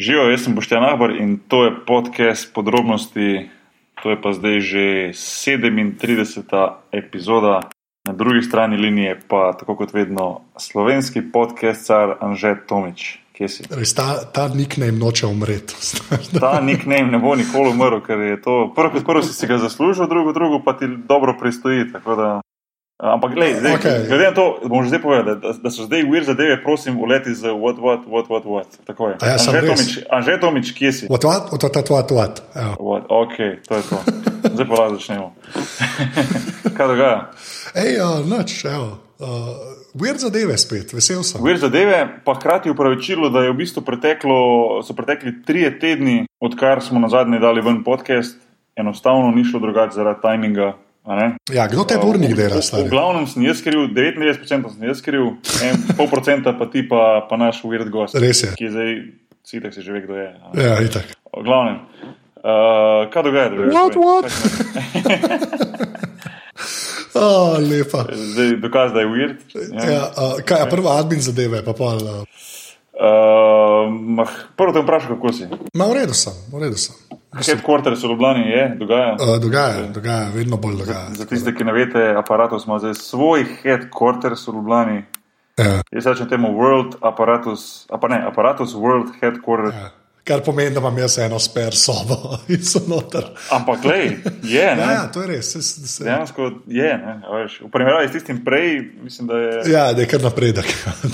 Živijo, 0.00 0.30
jaz 0.30 0.44
sem 0.44 0.54
Boštjan 0.54 0.84
Ahbar 0.84 1.10
in 1.10 1.38
to 1.48 1.64
je 1.64 1.72
podcast 1.86 2.54
podrobnosti. 2.54 3.50
To 4.02 4.10
je 4.10 4.22
pa 4.22 4.32
zdaj 4.32 4.60
že 4.60 5.12
37. 5.12 6.70
epizoda, 6.92 7.60
na 8.08 8.12
drugi 8.12 8.42
strani 8.42 8.76
linije 8.76 9.20
pa 9.28 9.52
tako 9.52 9.76
kot 9.76 9.92
vedno 9.92 10.40
slovenski 10.56 11.20
podcast, 11.32 11.86
car 11.86 12.16
Anže 12.20 12.54
Tomič. 12.68 13.18
Res, 13.70 13.94
ta, 13.94 14.24
ta 14.32 14.48
nickname 14.48 14.92
noče 14.92 15.26
umreti. 15.26 15.74
ta 16.40 16.60
nickname 16.60 17.12
ne 17.12 17.18
bo 17.18 17.34
nikoli 17.36 17.68
umrl, 17.68 18.00
ker 18.00 18.20
je 18.20 18.42
to 18.42 18.72
prvo, 18.76 18.90
kot 18.90 19.04
prvo 19.04 19.22
si, 19.22 19.36
si 19.36 19.46
ga 19.46 19.58
zaslužil, 19.58 20.08
drugo, 20.08 20.32
drugo 20.32 20.62
pa 20.64 20.72
ti 20.72 20.88
dobro 21.08 21.36
pristoji. 21.40 21.92
Ampak, 23.00 23.32
glede, 23.32 23.64
okay. 23.64 24.04
glede 24.08 24.24
na 24.28 24.34
to, 24.36 24.60
bom 24.68 24.84
že 24.84 24.92
zdaj 24.92 25.00
povedal, 25.00 25.24
da, 25.40 25.56
da 25.56 25.70
so 25.72 25.88
zdaj 25.88 26.04
uvir 26.04 26.24
zadeve, 26.28 26.60
prosim, 26.60 27.00
uleti 27.00 27.32
z 27.32 27.48
what, 27.48 27.80
what, 27.80 28.04
what, 28.04 28.28
what, 28.28 28.44
what. 28.44 28.68
Tako 28.84 29.08
je. 29.08 29.14
Ja, 29.24 29.40
Anže, 29.40 29.60
Tomič, 29.64 29.90
Anže 30.10 30.34
Tomič, 30.40 30.66
kje 30.76 30.90
si? 30.92 31.04
What, 31.08 31.24
what, 31.24 31.48
what, 31.48 31.64
what, 31.64 31.90
what, 31.90 32.10
what. 32.12 32.34
what. 32.76 33.04
Ok, 33.08 33.36
to 33.64 33.72
je 33.80 33.82
to. 33.88 33.96
Zdaj 34.52 34.66
pa 34.68 34.74
lahko 34.76 35.00
začnemo. 35.00 35.32
Kaj 36.76 36.86
dogaja? 36.92 37.18
Ej, 37.72 37.92
uh, 38.04 38.20
noč, 38.28 38.68
evo. 38.68 39.00
Uh, 39.16 39.80
Vir 39.96 40.20
zadeve 40.20 40.54
spet, 40.60 40.92
vesel 40.94 41.24
sem. 41.26 41.40
Vir 41.42 41.56
zadeve, 41.58 42.04
pa 42.22 42.36
hkrati 42.36 42.70
upravičilo, 42.70 43.32
da 43.32 43.42
je 43.42 43.50
v 43.50 43.58
bistvu 43.58 43.82
preteklo, 43.82 44.36
so 44.86 44.94
pretekli 44.94 45.40
trije 45.42 45.72
tedni, 45.80 46.28
odkar 46.38 46.84
smo 46.84 47.00
na 47.02 47.08
zadnji 47.10 47.40
dali 47.42 47.64
ven 47.64 47.80
podcast, 47.84 48.38
enostavno 48.76 49.32
ni 49.34 49.42
šlo 49.44 49.58
drugače 49.64 49.96
zaradi 49.96 50.22
tajminga. 50.22 50.72
Ja, 51.50 51.64
kdo 51.66 51.84
te 51.88 51.96
burnik 51.98 52.36
dela? 52.36 52.60
V, 52.60 52.64
v, 52.64 52.84
v 52.86 52.92
glavnem 52.92 53.26
sem 53.26 53.42
jaz 53.48 53.62
kriv, 53.64 53.88
99% 53.96 54.74
sem 54.74 54.84
jaz 54.84 55.00
kriv, 55.02 55.32
pol 55.96 56.10
procenta 56.12 56.52
pa 56.54 56.68
ti 56.70 56.84
pa, 56.86 57.24
pa 57.26 57.40
naš 57.40 57.64
uvirt 57.66 57.88
gost. 57.90 58.18
Res 58.20 58.44
je. 58.44 58.52
Ki 58.58 58.68
je 58.68 58.72
zdaj, 58.76 58.92
si 59.42 59.62
tak 59.64 59.74
si 59.74 59.80
že 59.82 59.96
ve, 59.96 60.04
kdo 60.04 60.20
je. 60.20 60.28
Ja, 60.60 60.76
itak. 60.84 61.08
V 61.32 61.44
glavnem. 61.46 61.82
Uh, 62.40 63.08
kaj 63.12 63.22
dogaja? 63.26 63.48
What, 63.72 63.96
what? 63.96 64.28
Oh, 67.14 67.58
lepa. 67.70 68.04
Zdaj, 68.12 68.56
dokaz, 68.56 68.92
da 68.92 69.00
je 69.00 69.06
weird. 69.06 69.36
Ja. 69.54 69.90
Ja, 69.92 70.02
uh, 70.16 70.38
kaj 70.44 70.60
je 70.60 70.70
prva 70.70 70.98
admin 71.00 71.20
zadeve? 71.20 71.64
Pa 71.64 71.72
pol, 71.72 71.98
uh... 72.04 72.22
Uh, 73.00 74.28
prvo 74.56 74.72
te 74.72 74.82
vprašam, 74.84 75.16
kako 75.16 75.32
si. 75.32 75.48
Ma, 75.74 75.88
v 75.88 75.96
redu 76.02 76.14
sem, 76.14 76.36
v 76.52 76.62
redu 76.62 76.78
sem. 76.78 76.94
Headquarter 77.32 77.96
so 77.96 78.08
Ljubljani, 78.08 78.50
je, 78.50 78.76
dogaja. 78.78 79.12
Uh, 79.12 79.42
dogaja, 79.42 79.86
dogaja, 79.94 80.28
vedno 80.34 80.56
bolj 80.56 80.76
dogaja. 80.76 81.08
Za, 81.08 81.14
za 81.14 81.26
tiste, 81.26 81.54
ki 81.54 81.64
ne 81.64 81.72
veste, 81.72 82.02
aparatus 82.18 82.66
ima 82.66 82.78
zdaj 82.78 82.94
svoj 82.94 83.46
headquarter 83.62 84.34
v 84.34 84.54
Ljubljani. 84.54 85.04
Ja. 85.58 85.82
Jaz 85.92 86.06
rečem 86.06 86.28
temu 86.28 86.48
World 86.48 86.96
Apparatus, 87.00 87.86
a 87.90 87.98
pa 87.98 88.08
ne, 88.08 88.22
Apparatus 88.26 88.74
World 88.74 89.12
Headquarter. 89.20 89.74
Ja. 89.74 89.90
Kar 90.24 90.40
pomeni, 90.44 90.70
da 90.70 90.80
imam 90.80 90.98
jaz 90.98 91.18
eno 91.18 91.38
sper 91.38 91.74
sobo 91.74 92.16
in 92.54 92.64
so 92.64 92.80
noter. 92.88 93.24
Ampak, 93.50 93.82
glej, 93.82 94.16
je. 94.42 94.62
ja, 94.62 94.92
ja, 94.92 95.06
to 95.12 95.22
je 95.22 95.26
res. 95.26 95.52
Se, 95.52 95.62
se. 95.62 96.04
Dejansko 96.04 96.50
je. 96.66 96.92
Ne, 96.98 97.20
v 97.60 97.70
primerjavi 97.72 98.08
s 98.08 98.12
tistim 98.12 98.44
prej, 98.44 98.92
mislim, 99.02 99.28
da 99.28 99.38
je. 99.38 99.62
Ja, 99.72 99.92
da 99.92 100.02
je 100.02 100.08
kar 100.08 100.22
napredek. 100.22 100.66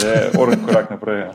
da 0.03 0.09
je 0.09 0.31
oren 0.39 0.67
korak 0.67 0.91
naprej. 0.91 1.21
Ja. 1.21 1.33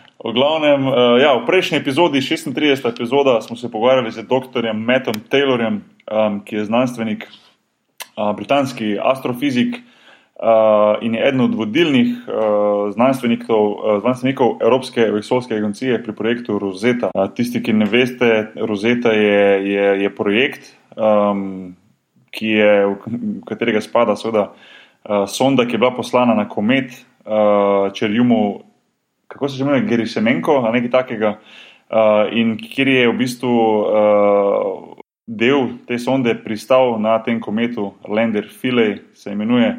v 0.21 0.33
glavnem, 0.33 0.85
uh, 0.85 1.17
ja, 1.17 1.33
v 1.41 1.49
prejšnji 1.49 1.81
epizodi, 1.81 2.21
36. 2.21 2.85
epizoda, 2.85 3.41
smo 3.41 3.55
se 3.57 3.71
pogovarjali 3.71 4.11
z 4.11 4.21
dr. 4.29 4.73
Mattom 4.73 5.17
Taylorjem, 5.29 5.81
um, 5.81 6.41
ki 6.45 6.55
je 6.55 6.65
znanstvenik, 6.65 7.25
uh, 7.25 8.35
britanski 8.35 8.97
astrofizik. 9.01 9.81
Uh, 10.41 10.97
in 11.05 11.13
je 11.13 11.21
eden 11.21 11.41
od 11.41 11.53
vodilnih 11.53 12.25
uh, 12.25 12.89
znanstvenikov, 12.93 13.65
uh, 13.71 14.01
znanstvenikov 14.01 14.57
Evropske 14.61 15.05
vesoljske 15.13 15.53
agencije 15.53 16.03
pri 16.03 16.15
projektu 16.17 16.57
Rosetta. 16.57 17.11
Uh, 17.13 17.29
tisti, 17.29 17.61
ki 17.61 17.73
ne 17.73 17.85
veste, 17.85 18.49
Rosetta 18.57 19.13
je, 19.13 19.69
je, 19.69 19.85
je 20.01 20.09
projekt, 20.15 20.73
um, 20.97 21.75
ki 22.33 22.57
je, 22.57 22.73
v 22.89 22.97
katerega 23.45 23.85
spada 23.85 24.17
seveda, 24.17 24.49
uh, 24.49 25.29
sonda, 25.29 25.69
ki 25.69 25.77
je 25.77 25.83
bila 25.85 25.93
poslana 25.93 26.33
na 26.33 26.49
komet 26.49 26.89
uh, 27.21 27.93
Čerjumu, 27.93 28.70
kako 29.31 29.49
se 29.49 29.61
imenuje, 29.63 29.87
Geri 29.87 30.07
Semenko 30.07 30.59
ali 30.61 30.79
nekaj 30.79 30.91
takega, 30.91 31.35
uh, 31.37 32.27
in 32.35 32.57
kjer 32.59 32.87
je 32.87 33.07
v 33.09 33.17
bistvu. 33.17 33.55
Uh, 33.81 34.97
Del 35.31 35.77
te 35.87 35.95
sonde 36.01 36.33
pristal 36.43 36.97
na 36.99 37.13
tem 37.23 37.37
kometu, 37.39 37.93
Lander 38.09 38.49
Philae 38.51 38.97
se 39.15 39.31
imenuje, 39.31 39.69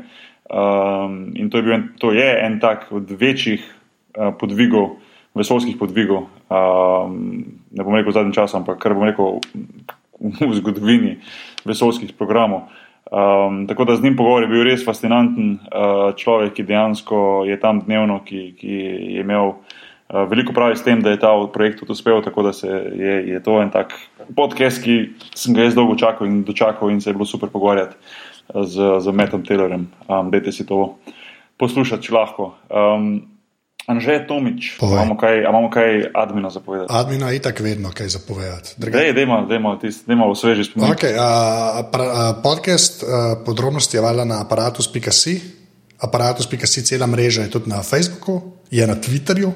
Um, 0.52 1.32
in 1.34 1.48
to 1.50 1.58
je, 1.58 1.74
en, 1.74 1.94
to 1.98 2.12
je 2.12 2.44
en 2.44 2.60
tak 2.60 2.92
od 2.92 3.10
večjih 3.10 3.62
uh, 4.18 4.34
podvigov, 4.36 4.98
vesoljskih 5.34 5.78
podvigov, 5.80 6.26
um, 6.52 7.14
ne 7.72 7.84
bom 7.84 7.94
rekel 7.96 8.12
v 8.12 8.16
zadnjem 8.18 8.34
času, 8.36 8.58
ampak 8.60 8.76
kar 8.82 8.92
bom 8.92 9.06
rekel 9.08 9.40
v 10.20 10.52
zgodovini 10.58 11.16
vesoljskih 11.64 12.12
programov. 12.18 12.68
Um, 13.10 13.66
tako 13.66 13.84
da 13.84 13.96
z 13.96 14.02
njim 14.02 14.16
pogovor 14.16 14.42
je 14.42 14.48
bil 14.48 14.62
res 14.64 14.84
fascinanten 14.84 15.58
uh, 15.58 16.14
človek, 16.16 16.54
ki 16.56 16.66
dejansko 16.68 17.44
je 17.48 17.58
tam 17.60 17.82
dnevno, 17.84 18.20
ki, 18.24 18.54
ki 18.56 18.76
je 18.78 19.20
imel 19.20 19.52
uh, 19.52 20.22
veliko 20.30 20.54
pravi 20.56 20.78
s 20.78 20.86
tem, 20.86 21.02
da 21.02 21.10
je 21.10 21.20
ta 21.20 21.32
projekt 21.52 21.82
tudi 21.82 21.92
uspel. 21.92 22.22
Tako 22.22 22.46
da 22.46 22.54
je, 22.62 23.16
je 23.34 23.42
to 23.42 23.58
en 23.62 23.72
tak 23.74 23.96
podcast, 24.36 24.84
ki 24.84 25.16
sem 25.34 25.56
ga 25.56 25.66
jaz 25.66 25.74
dolgo 25.74 25.98
čakal 25.98 26.30
in 26.30 26.44
dočakal 26.46 26.90
in 26.90 27.00
se 27.00 27.10
je 27.10 27.18
bilo 27.18 27.26
super 27.26 27.50
pogovarjati 27.52 27.96
z, 28.54 29.00
z 29.00 29.12
Metom 29.12 29.42
Taylorjem. 29.44 29.90
Um, 30.08 30.30
dajte 30.30 30.52
si 30.52 30.66
to 30.66 30.94
poslušati, 31.58 32.06
če 32.06 32.14
lahko. 32.14 32.54
Um, 32.70 33.31
Anže 33.86 34.26
Tomič, 34.28 34.78
imamo 34.78 35.16
kaj, 35.18 35.42
imamo 35.42 35.70
kaj 35.70 36.14
admina 36.14 36.50
zapovedati? 36.50 36.92
Admina 36.94 37.30
je 37.30 37.42
tako 37.42 37.62
vedno 37.62 37.90
kaj 37.90 38.08
zapovedati. 38.08 38.74
Dajmo 40.06 40.30
v 40.30 40.36
sveži 40.38 40.64
spomin. 40.64 40.90
Okay, 40.94 41.18
uh, 41.18 41.82
uh, 41.82 42.42
podcast 42.42 43.02
uh, 43.02 43.08
podrobnosti 43.46 43.96
je 43.96 44.00
valjda 44.00 44.24
na 44.24 44.40
aparatus.si. 44.40 45.40
Aparatus.si 45.98 46.84
cela 46.84 47.06
mreža 47.06 47.42
je 47.42 47.50
tudi 47.50 47.70
na 47.70 47.82
Facebooku, 47.82 48.42
je 48.70 48.86
na 48.86 48.94
Twitterju. 48.94 49.52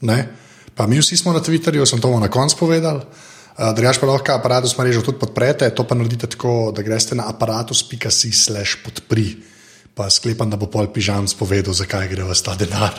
Ne? 0.00 0.28
Pa 0.74 0.86
mi 0.86 1.00
vsi 1.00 1.16
smo 1.16 1.32
na 1.32 1.40
Twitterju, 1.40 1.86
sem 1.86 2.00
to 2.00 2.12
na 2.20 2.28
koncu 2.28 2.56
povedal. 2.56 2.96
Uh, 2.96 3.72
Drugač 3.76 4.00
pa 4.00 4.06
lahko 4.08 4.32
aparatus 4.32 4.76
mrežo 4.76 5.00
tudi 5.00 5.20
podprete, 5.20 5.68
to 5.72 5.84
pa 5.84 5.96
naredite 5.96 6.26
tako, 6.26 6.72
da 6.76 6.84
greste 6.84 7.16
na 7.16 7.28
aparatus.si 7.28 8.32
slash 8.32 8.84
podpri. 8.84 9.51
Pa 9.94 10.08
sklepam, 10.10 10.48
da 10.50 10.56
bo 10.56 10.70
pol 10.72 10.86
pižam 10.88 11.26
spovedal, 11.28 11.74
zakaj 11.76 12.06
gre 12.08 12.24
v 12.24 12.32
ta 12.32 12.54
denar. 12.56 12.94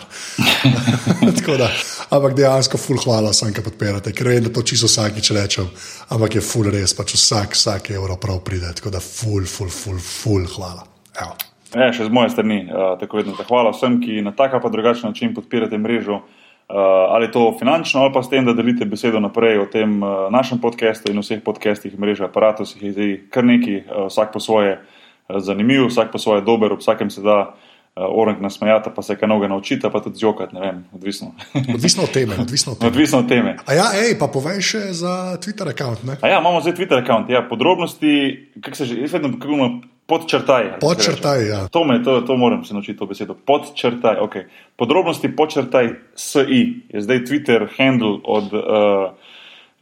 da, 1.61 1.69
ampak 2.13 2.35
dejansko, 2.37 2.77
ful 2.77 3.01
hvala 3.01 3.31
sem, 3.33 3.49
ki 3.49 3.65
podpirate, 3.65 4.13
ker 4.13 4.29
vem, 4.29 4.43
da 4.45 4.53
to 4.53 4.61
čisto 4.61 4.85
vsakič 4.85 5.31
rečem, 5.33 5.71
ampak 6.13 6.37
je 6.37 6.45
ful 6.45 6.69
res, 6.69 6.93
pač 6.93 7.15
vsak, 7.17 7.57
vsak 7.57 7.89
evro 7.97 8.19
prav 8.21 8.43
pride. 8.45 8.69
Tako 8.77 8.93
da 8.93 9.01
ful, 9.01 9.49
ful, 9.49 9.73
ful, 9.73 9.97
ful 9.97 10.45
hvala. 10.53 10.85
Evo. 11.17 11.33
Ja, 11.73 11.89
še 11.89 12.05
z 12.05 12.13
moje 12.13 12.29
strani, 12.29 12.61
uh, 12.69 12.93
tako 13.01 13.23
vedno 13.23 13.33
zahvala 13.41 13.73
vsem, 13.73 13.97
ki 13.97 14.21
na 14.21 14.37
tak 14.37 14.53
ali 14.53 14.73
drugačen 14.77 15.09
način 15.09 15.33
podpirate 15.33 15.81
mrežo. 15.81 16.21
Uh, 16.69 16.77
ali 17.09 17.33
to 17.33 17.49
finančno, 17.57 18.05
ali 18.05 18.13
pa 18.13 18.21
s 18.21 18.29
tem, 18.29 18.45
da 18.45 18.53
delite 18.53 18.85
besedo 18.85 19.17
naprej 19.19 19.65
o 19.65 19.65
tem 19.65 19.97
uh, 19.97 20.29
našem 20.29 20.61
podkastu 20.61 21.09
in 21.09 21.25
vseh 21.25 21.41
podcastih, 21.41 21.97
mreža, 21.97 22.29
aparatus, 22.29 22.77
jih 22.77 22.91
je 22.91 22.93
zdaj 22.93 23.15
kar 23.33 23.49
nekaj, 23.49 23.81
uh, 23.81 24.05
vsak 24.13 24.31
po 24.31 24.39
svoje 24.39 24.77
uh, 24.77 25.01
zanimiv, 25.29 25.87
vsak 25.87 26.11
po 26.11 26.17
svoje 26.17 26.41
dober, 26.41 26.73
v 26.73 26.79
vsakem 26.79 27.09
se 27.09 27.21
da 27.21 27.53
uh, 27.95 28.03
orang 28.09 28.41
nasmejati, 28.41 28.89
pa 28.95 29.01
se 29.01 29.15
kaj 29.15 29.27
novega 29.27 29.47
naučiti, 29.47 29.87
pa 29.91 29.99
tudi 29.99 30.17
zjokati, 30.17 30.55
ne 30.55 30.61
vem, 30.61 30.85
odvisno. 30.93 31.31
odvisno 31.75 32.03
od 32.03 32.11
teme. 32.11 32.35
Odvisno 32.45 32.71
od 32.71 32.79
teme. 32.79 32.87
odvisno 32.87 33.19
od 33.19 33.27
teme. 33.27 33.55
A 33.65 33.73
ja, 33.73 33.87
ej, 33.95 34.19
pa 34.19 34.27
povej 34.27 34.61
še 34.61 34.91
za 34.91 35.37
Twitter 35.39 35.65
račun. 35.65 36.17
Ja, 36.21 36.39
imamo 36.39 36.61
zdaj 36.61 36.73
Twitter 36.73 37.01
račun, 37.01 37.25
ja, 37.29 37.41
podrobnosti, 37.49 38.13
kako 38.61 38.75
se 38.75 38.85
že, 38.85 39.01
jaz 39.01 39.13
vedno, 39.13 39.33
kako. 39.39 39.81
Podčrtaj. 40.03 40.83
Podčrtaj, 40.83 41.39
ja. 41.47 41.59
To, 41.71 41.85
me, 41.87 42.03
to, 42.03 42.21
to 42.27 42.35
moram 42.35 42.65
se 42.67 42.73
naučiti, 42.73 42.99
to 42.99 43.05
besedo. 43.07 43.37
Podčrtaj, 43.39 44.19
ok. 44.19 44.35
Podrobnosti 44.75 45.31
podčrtaj 45.31 45.89
SI 46.15 46.91
je 46.91 47.01
zdaj 47.01 47.23
Twitter 47.23 47.71
handle 47.71 48.19
od, 48.27 48.51
uh, 48.51 49.15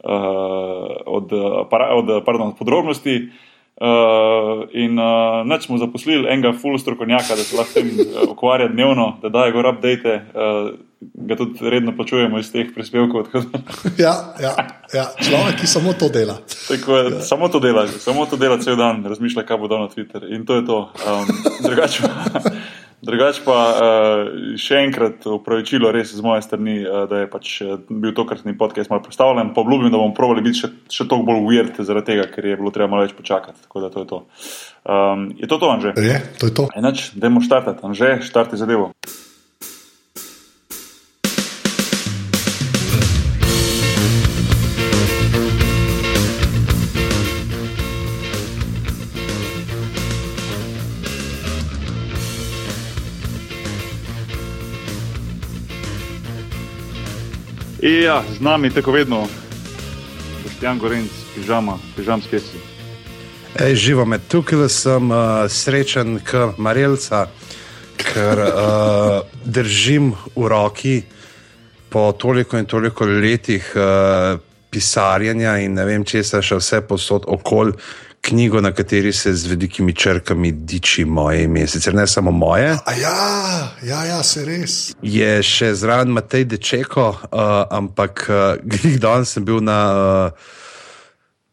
uh, 0.06 0.14
od, 1.06 1.26
para, 1.70 1.90
od, 1.98 2.22
pardon, 2.22 2.54
od 2.54 2.58
podrobnosti. 2.58 3.16
Uh, 3.18 3.51
in 4.72 4.98
uh, 4.98 5.42
neč 5.48 5.66
smo 5.66 5.78
zaposlili 5.78 6.28
enega 6.30 6.52
full 6.54 6.78
strokovnjaka, 6.78 7.34
da 7.34 7.42
se 7.42 7.56
lahko 7.56 7.74
tem 7.74 7.90
ukvarja 8.28 8.68
dnevno, 8.70 9.16
da 9.22 9.28
daje 9.28 9.52
gor 9.52 9.66
update. 9.74 10.20
Uh, 10.34 10.72
ga 11.14 11.34
tudi 11.36 11.70
redno 11.70 11.90
plačujemo 11.96 12.38
iz 12.38 12.52
teh 12.52 12.68
prispevkov. 12.74 13.26
ja, 14.04 14.14
ja, 14.40 14.52
ja, 14.94 15.06
človek, 15.18 15.58
ki 15.60 15.66
samo 15.66 15.92
to 15.98 16.08
dela. 16.08 16.38
Tako 16.68 16.96
ja. 16.96 17.20
samo 17.20 17.48
to 17.48 17.60
dela, 17.60 17.86
samo 17.88 18.26
to 18.26 18.38
dela 18.38 18.60
cel 18.62 18.76
dan, 18.78 19.02
razmišlja, 19.04 19.42
kaj 19.46 19.58
bo 19.58 19.68
dal 19.68 19.82
na 19.82 19.90
Twitter. 19.90 20.22
In 20.30 20.46
to 20.46 20.60
je 20.60 20.66
to. 20.66 20.78
Um, 21.02 21.26
drugače 21.66 22.06
drugač 23.02 23.40
pa 23.44 23.56
uh, 23.70 24.56
še 24.60 24.80
enkrat 24.86 25.26
upravičilo 25.28 25.90
res 25.94 26.14
z 26.14 26.24
moje 26.24 26.44
strani, 26.46 26.78
uh, 26.82 27.04
da 27.10 27.24
je 27.24 27.30
pač 27.30 27.54
bil 27.88 28.14
tokratni 28.16 28.54
podcast 28.58 28.92
malo 28.92 29.04
predstavljen. 29.06 29.52
Pa 29.56 29.64
obljubim, 29.64 29.90
da 29.90 30.00
bomo 30.00 30.14
provali 30.16 30.44
biti 30.44 30.62
še, 30.62 30.72
še 30.86 31.08
toliko 31.10 31.32
bolj 31.32 31.42
uvert 31.42 31.82
zaradi 31.82 32.12
tega, 32.12 32.28
ker 32.32 32.52
je 32.52 32.60
bilo 32.60 32.74
treba 32.74 32.90
malo 32.94 33.06
več 33.06 33.16
počakati. 33.18 33.66
Tako 33.66 33.84
da 33.84 33.92
to 33.92 34.04
je 34.04 34.10
to. 34.14 34.22
Um, 34.82 35.28
je 35.38 35.50
to 35.50 35.58
to, 35.58 35.70
Anže? 35.70 35.94
Je, 35.98 36.16
to 36.40 36.50
je 36.50 36.56
to. 36.62 36.70
Enač, 36.78 37.10
dajmo 37.18 37.44
štartati. 37.44 37.84
Anže, 37.86 38.16
štarti 38.26 38.60
zadevo. 38.60 38.92
Ja, 57.92 58.22
z 58.36 58.40
nami 58.40 58.70
tako 58.70 58.92
vedno, 58.92 59.26
Boštjan 60.42 60.78
Gorenc, 60.78 61.10
pižama, 61.34 61.76
pižam 61.96 62.22
skesi. 62.22 62.56
Ej, 63.60 63.74
živo 63.76 64.06
me 64.08 64.16
tukaj, 64.18 64.64
sem 64.72 65.10
uh, 65.10 65.44
srečen, 65.48 66.16
kot 66.24 66.56
Marelca, 66.56 67.26
ker 68.00 68.40
uh, 68.40 69.20
držim 69.44 70.14
v 70.32 70.48
roki 70.48 71.02
po 71.92 72.06
toliko 72.16 72.56
in 72.56 72.64
toliko 72.64 73.04
letih 73.04 73.68
uh, 73.76 74.40
pisarjanja 74.70 75.58
in 75.60 75.76
ne 75.76 75.84
vem, 75.84 76.04
če 76.04 76.24
se 76.24 76.40
še 76.40 76.62
vse 76.62 76.80
posod 76.88 77.28
okoli 77.28 77.76
knjigo, 78.22 78.60
na 78.60 78.72
kateri 78.72 79.12
se 79.12 79.34
z 79.34 79.46
velikimi 79.46 79.94
črkami 79.94 80.52
diči 80.52 81.04
moje 81.04 81.44
ime. 81.44 81.66
Sicer 81.66 81.94
ne 81.94 82.06
samo 82.06 82.30
moje. 82.30 82.76
A 82.86 82.92
ja, 82.94 83.18
ja, 83.82 84.04
ja, 84.04 84.22
se 84.22 84.44
res. 84.46 84.94
Je 85.02 85.42
še 85.42 85.74
zraven 85.74 86.14
Matej 86.14 86.46
Dečeko, 86.54 87.10
uh, 87.10 87.52
ampak 87.70 88.26
uh, 88.30 88.56
danes 89.02 89.34
sem 89.34 89.44
bil 89.44 89.60
na. 89.60 89.78
Uh, 89.92 90.60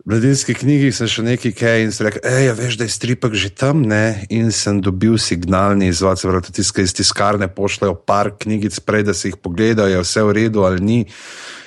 mladinski 0.09 0.55
knjigi 0.57 0.89
sem 0.95 1.09
še 1.11 1.23
nekaj 1.25 1.53
kaj 1.53 1.83
in 1.83 1.91
sem 1.93 2.07
rekel, 2.07 2.23
hej, 2.25 2.45
ja, 2.47 2.53
veš, 2.57 2.79
da 2.79 2.87
je 2.87 2.93
stripek 2.95 3.35
že 3.37 3.51
tam, 3.53 3.83
ne? 3.85 4.25
In 4.33 4.49
sem 4.55 4.79
dobil 4.81 5.19
signalni 5.21 5.91
izvod, 5.91 6.17
se 6.17 6.29
pravi, 6.29 6.55
tiskaj 6.55 6.87
iz 6.87 6.95
tiskarne 6.97 7.49
pošljajo 7.53 7.97
par 8.09 8.31
knjigic 8.39 8.79
prej, 8.85 9.05
da 9.09 9.13
si 9.13 9.29
jih 9.29 9.37
pogledajo, 9.37 9.91
je 9.91 10.05
vse 10.05 10.25
v 10.25 10.35
redu 10.39 10.65
ali 10.65 10.81
ni. 10.81 10.99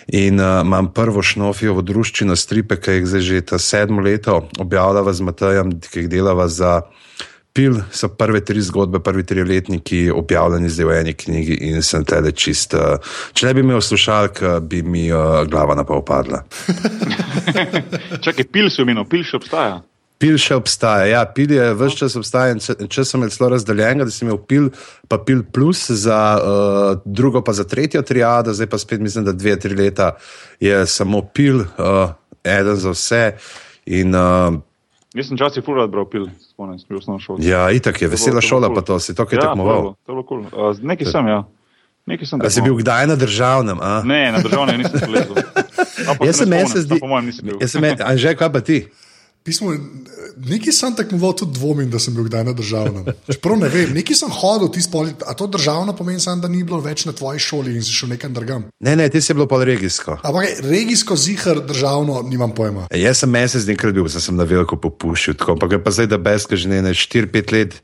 In 0.06 0.40
uh, 0.40 0.60
imam 0.64 0.92
prvo 0.92 1.22
šnofijo 1.22 1.74
v 1.78 1.86
druščino 1.86 2.36
stripe, 2.36 2.80
ki 2.80 2.98
jih 2.98 3.06
zdaj 3.06 3.22
že 3.28 3.40
ta 3.52 3.58
sedmo 3.58 4.02
leto 4.02 4.48
objavljava 4.58 5.12
z 5.12 5.28
Matajem, 5.28 5.76
ki 5.80 6.04
jih 6.04 6.10
delava 6.10 6.48
za 6.48 6.80
Pil, 7.52 7.82
so 7.92 8.08
prve 8.08 8.40
tri 8.40 8.62
zgodbe, 8.64 9.02
prvi 9.04 9.26
tri 9.28 9.42
letniki 9.44 10.06
objavljeni 10.10 10.70
zdaj 10.72 10.86
v 10.88 10.94
eni 11.02 11.12
knjigi 11.12 11.58
in 11.68 11.82
sem 11.84 12.04
tele 12.08 12.32
čist. 12.32 12.72
Uh, 12.72 12.96
če 13.36 13.46
ne 13.46 13.52
bi 13.54 13.60
imel 13.60 13.84
slušalk, 13.84 14.40
bi 14.64 14.80
mi 14.82 15.10
uh, 15.12 15.44
glava 15.44 15.76
na 15.76 15.84
pol 15.84 16.00
padla. 16.00 16.40
Čakaj, 18.24 18.48
pil 18.48 18.72
si 18.72 18.80
omenil, 18.80 19.04
pil 19.04 19.20
še 19.28 19.36
obstaja. 19.36 19.82
Pil 20.22 20.36
še 20.38 20.54
obstaja, 20.54 21.06
ja, 21.10 21.20
pil 21.26 21.50
je 21.56 21.64
vse 21.74 21.98
čas 21.98 22.14
obstaja. 22.18 22.54
Če 22.62 23.02
sem 23.02 23.18
imel 23.18 23.32
zelo 23.34 23.48
razdeljen, 23.56 24.04
da 24.06 24.14
sem 24.14 24.28
imel 24.28 24.38
pil, 24.46 24.68
pa 25.10 25.18
pil 25.18 25.42
plus 25.42 25.88
za 26.04 26.18
uh, 26.38 26.90
drugo, 27.02 27.42
pa 27.42 27.54
za 27.58 27.66
tretjo 27.66 28.04
triado, 28.06 28.54
zdaj 28.54 28.70
pa 28.70 28.78
spet 28.78 29.02
mislim, 29.02 29.26
da 29.26 29.34
dve, 29.34 29.56
tri 29.58 29.74
leta 29.74 30.12
je 30.62 30.84
samo 30.86 31.24
pil, 31.26 31.64
uh, 31.66 32.14
eden 32.46 32.78
za 32.78 32.94
vse. 32.94 33.24
In, 33.98 34.14
uh, 34.14 34.62
Jaz 35.12 35.28
sem 35.28 35.36
časih 35.36 35.66
fulat 35.66 35.90
bral 35.92 36.06
pil, 36.08 36.30
spomnim 36.40 36.78
se, 36.78 36.86
bil 36.88 37.02
sem 37.02 37.12
na 37.12 37.20
šoli. 37.20 37.44
ja, 37.44 37.66
itak 37.74 37.98
je 38.00 38.08
vesela 38.08 38.40
to 38.40 38.46
šola, 38.46 38.70
cool. 38.70 38.78
pa 38.78 38.86
to 38.86 39.00
si 39.02 39.18
to, 39.18 39.26
kaj 39.26 39.42
ja, 39.42 39.48
tekmoval. 39.50 39.92
To 40.06 40.08
je 40.08 40.14
bilo 40.14 40.24
kul. 40.24 40.46
Cool. 40.48 40.70
Uh, 40.70 40.86
nekaj 40.94 41.10
sem, 41.10 41.28
ja. 41.28 41.42
Nekaj 42.06 42.26
sem 42.26 42.40
A 42.42 42.50
si 42.50 42.62
bil 42.62 42.78
kdaj 42.80 43.06
na 43.10 43.16
državnem? 43.18 43.78
A? 43.78 44.02
Ne, 44.06 44.32
na 44.32 44.40
državnem 44.42 44.80
nisem 44.80 44.98
pa 46.18 46.26
Jaz 46.26 46.36
se 46.36 46.42
sem 46.42 46.50
meni 46.50 46.68
se 46.68 46.80
zdi, 46.82 46.98
jaz 47.60 47.70
sem 47.70 47.84
Anže, 48.02 48.34
kaj 48.34 48.50
pa 48.52 48.62
ti? 48.64 48.86
Pismo, 49.42 49.72
nekaj 50.38 50.72
sem 50.72 50.94
tekmoval, 50.94 51.32
tudi 51.34 51.58
dvomim, 51.58 51.88
da 51.90 51.98
sem 51.98 52.14
bil 52.14 52.28
kdaj 52.28 52.44
na 52.46 52.52
državnem. 52.54 53.08
Čeprav 53.26 53.56
ne 53.58 53.70
vem, 53.72 53.90
nekaj 53.96 54.14
sem 54.20 54.30
hodil, 54.30 54.70
ti 54.70 54.82
spoli, 54.82 55.16
a 55.26 55.34
to 55.34 55.48
državno 55.50 55.96
pomeni 55.98 56.22
samo, 56.22 56.44
da 56.44 56.50
ni 56.50 56.62
bilo 56.62 56.78
več 56.80 57.02
na 57.08 57.12
tvoji 57.12 57.42
šoli 57.42 57.74
in 57.74 57.82
si 57.82 57.90
šel 57.90 58.12
nekam 58.14 58.34
drugam. 58.34 58.68
Ne, 58.78 58.94
ne, 58.96 59.08
ti 59.10 59.20
si 59.20 59.34
bilo 59.34 59.48
pol 59.50 59.64
regijsko. 59.66 60.20
Ampak 60.22 60.62
regijsko 60.62 61.18
zihar 61.18 61.58
državno 61.66 62.22
nimam 62.22 62.54
pojma. 62.54 62.86
E, 62.90 63.02
Jaz 63.02 63.24
sem 63.24 63.34
mesec 63.34 63.66
dni 63.66 63.76
krat 63.82 63.98
bil, 63.98 64.06
zdaj 64.06 64.28
sem 64.28 64.38
na 64.38 64.46
veliko 64.46 64.78
popuščal, 64.78 65.40
tako 65.42 65.58
ampak 65.58 65.74
je 65.74 65.82
pa 65.82 65.94
zdaj, 65.98 66.12
da 66.14 66.22
beska 66.22 66.56
že 66.56 66.70
ne 66.70 66.94
4-5 66.94 67.54
let 67.58 67.80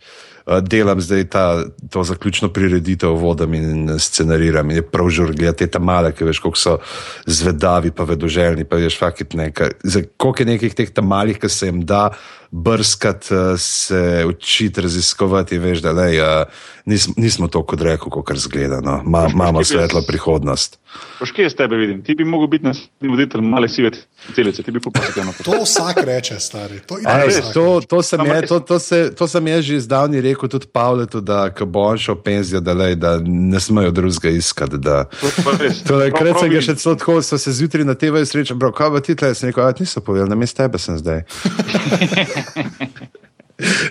delam 0.60 1.00
zdaj 1.00 1.24
ta, 1.28 1.64
to 1.90 2.02
zaključno 2.04 2.48
prireditev 2.48 3.16
vodam 3.20 3.54
in 3.54 3.98
scenariram. 3.98 4.70
In 4.70 4.76
je 4.76 4.86
prav 4.86 5.10
žur 5.10 5.32
gledati 5.32 5.66
te 5.66 5.70
tam 5.76 5.84
male, 5.84 6.12
ki 6.12 6.24
veš, 6.24 6.40
koliko 6.44 6.58
so 6.58 6.78
zvedavi, 7.26 7.90
pa 7.90 8.04
vedoželjni, 8.08 8.64
pa 8.64 8.76
veš, 8.76 8.98
fakit 8.98 9.34
nekaj. 9.34 9.76
Za 9.82 10.02
koliko 10.16 10.42
je 10.42 10.46
nekih 10.46 10.74
teh 10.74 10.92
malih, 11.02 11.38
ki 11.38 11.48
se 11.48 11.66
jim 11.66 11.84
da 11.84 12.08
brskati, 12.50 13.34
uh, 13.34 13.60
se 13.60 14.24
učiti, 14.28 14.80
raziskovati, 14.80 15.58
veš, 15.58 15.84
da 15.84 15.92
lej, 15.92 16.20
uh, 16.20 16.64
nismo, 16.88 17.14
nismo 17.16 17.48
to 17.48 17.62
kot 17.62 17.80
reko, 17.84 18.10
kot 18.10 18.36
zgleda. 18.36 18.80
No. 18.84 19.00
Ma, 19.04 19.26
imamo 19.32 19.64
svetlo 19.64 20.02
prihodnost. 20.06 20.78
Paš 21.18 21.30
kje 21.36 21.50
s 21.50 21.56
tebe 21.56 21.76
vidim? 21.76 22.02
Ti 22.02 22.14
bi 22.14 22.24
mogel 22.24 22.48
biti 22.48 22.64
naslednji 22.64 23.08
voditelj 23.08 23.40
male 23.44 23.68
sive 23.68 23.90
celice, 24.34 24.62
ti 24.62 24.72
bi 24.72 24.80
popustil 24.80 25.24
na 25.24 25.32
to. 25.32 25.44
To 25.44 25.62
vsak 25.64 26.00
reče, 26.04 26.38
stari. 26.40 26.80
To, 26.86 26.96
Ej, 26.98 27.28
vsak 27.28 27.52
to, 27.54 27.80
to, 27.88 28.02
sem 28.02 28.24
je, 28.26 28.40
res. 28.40 28.48
to, 28.48 28.60
to, 28.60 28.78
se, 28.78 29.14
to 29.14 29.28
sem 29.28 29.46
jaz 29.46 29.64
že 29.68 29.80
zdavni 29.80 30.20
rekel 30.24 30.48
tudi 30.48 30.66
Pavletu, 30.72 31.20
da 31.20 31.50
ko 31.54 31.66
bo 31.66 31.84
on 31.92 31.98
šel 31.98 32.16
penzijo, 32.24 32.60
da, 32.60 32.72
lej, 32.72 32.96
da 32.96 33.18
ne 33.24 33.60
smejo 33.60 33.90
drugega 33.90 34.32
iskati. 34.32 34.78
Da. 34.78 35.04
Pa 35.44 35.56
res. 35.60 35.82
To 35.84 36.00
je 36.00 36.10
Prav- 36.10 36.18
krat 36.22 36.40
sem 36.40 36.50
ga 36.56 36.64
še 36.64 36.78
celo 36.80 36.96
tako, 36.96 37.20
so 37.22 37.38
se 37.38 37.52
zjutraj 37.52 37.84
na 37.84 37.94
TV 37.94 38.24
srečal, 38.24 38.56
bro, 38.56 38.72
kaj 38.72 38.94
pa 38.96 39.04
ti 39.04 39.14
tle, 39.18 39.34
sem 39.34 39.52
rekel, 39.52 39.68
a 39.68 39.76
niso 39.80 40.00
povedali, 40.00 40.30
na 40.32 40.40
mestu 40.40 40.62
tebe 40.62 40.78
sem 40.80 40.96
zdaj. 40.98 41.24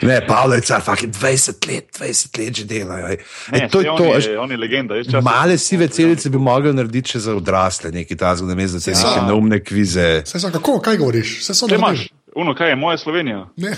Ne, 0.01 0.21
Pavlec, 0.23 0.71
ampak 0.71 1.01
20 1.03 1.67
let, 1.67 1.85
20 1.91 2.37
let 2.37 2.55
že 2.55 2.65
delajo. 2.65 3.07
Ne, 3.07 3.17
Ej, 3.53 3.69
to 3.69 3.79
je 3.79 3.85
saj 3.85 3.97
to. 3.97 4.03
on 4.05 4.21
je, 4.21 4.39
on 4.39 4.51
je 4.51 4.57
legenda. 4.57 4.95
jaz 4.95 5.07
včasih- 5.07 5.23
Male 5.25 5.57
sive 5.57 5.87
celice 5.87 6.29
bi 6.29 6.37
mogli 6.39 6.73
narediti 6.73 7.09
še 7.09 7.19
za 7.19 7.35
odrasle, 7.35 7.91
neki 7.91 8.15
tazgo, 8.15 8.47
na 8.47 8.55
mestu, 8.55 8.75
da 8.75 8.81
se 8.81 8.91
Ja. 8.93 9.23
neumne 9.23 9.59
kvize. 9.59 10.21
Saj 10.25 10.41
so 10.41 10.49
kako, 10.49 10.79
kaj 10.79 10.97
govoriš? 10.97 11.39
Vse 11.39 11.53
so 11.53 11.67
Če 11.67 11.77
naredili. 11.77 11.99
imaš, 11.99 12.07
uno, 12.37 12.55
kaj 12.55 12.69
je 12.69 12.75
moja 12.75 12.97
Slovenija? 12.97 13.45
Ne. 13.57 13.75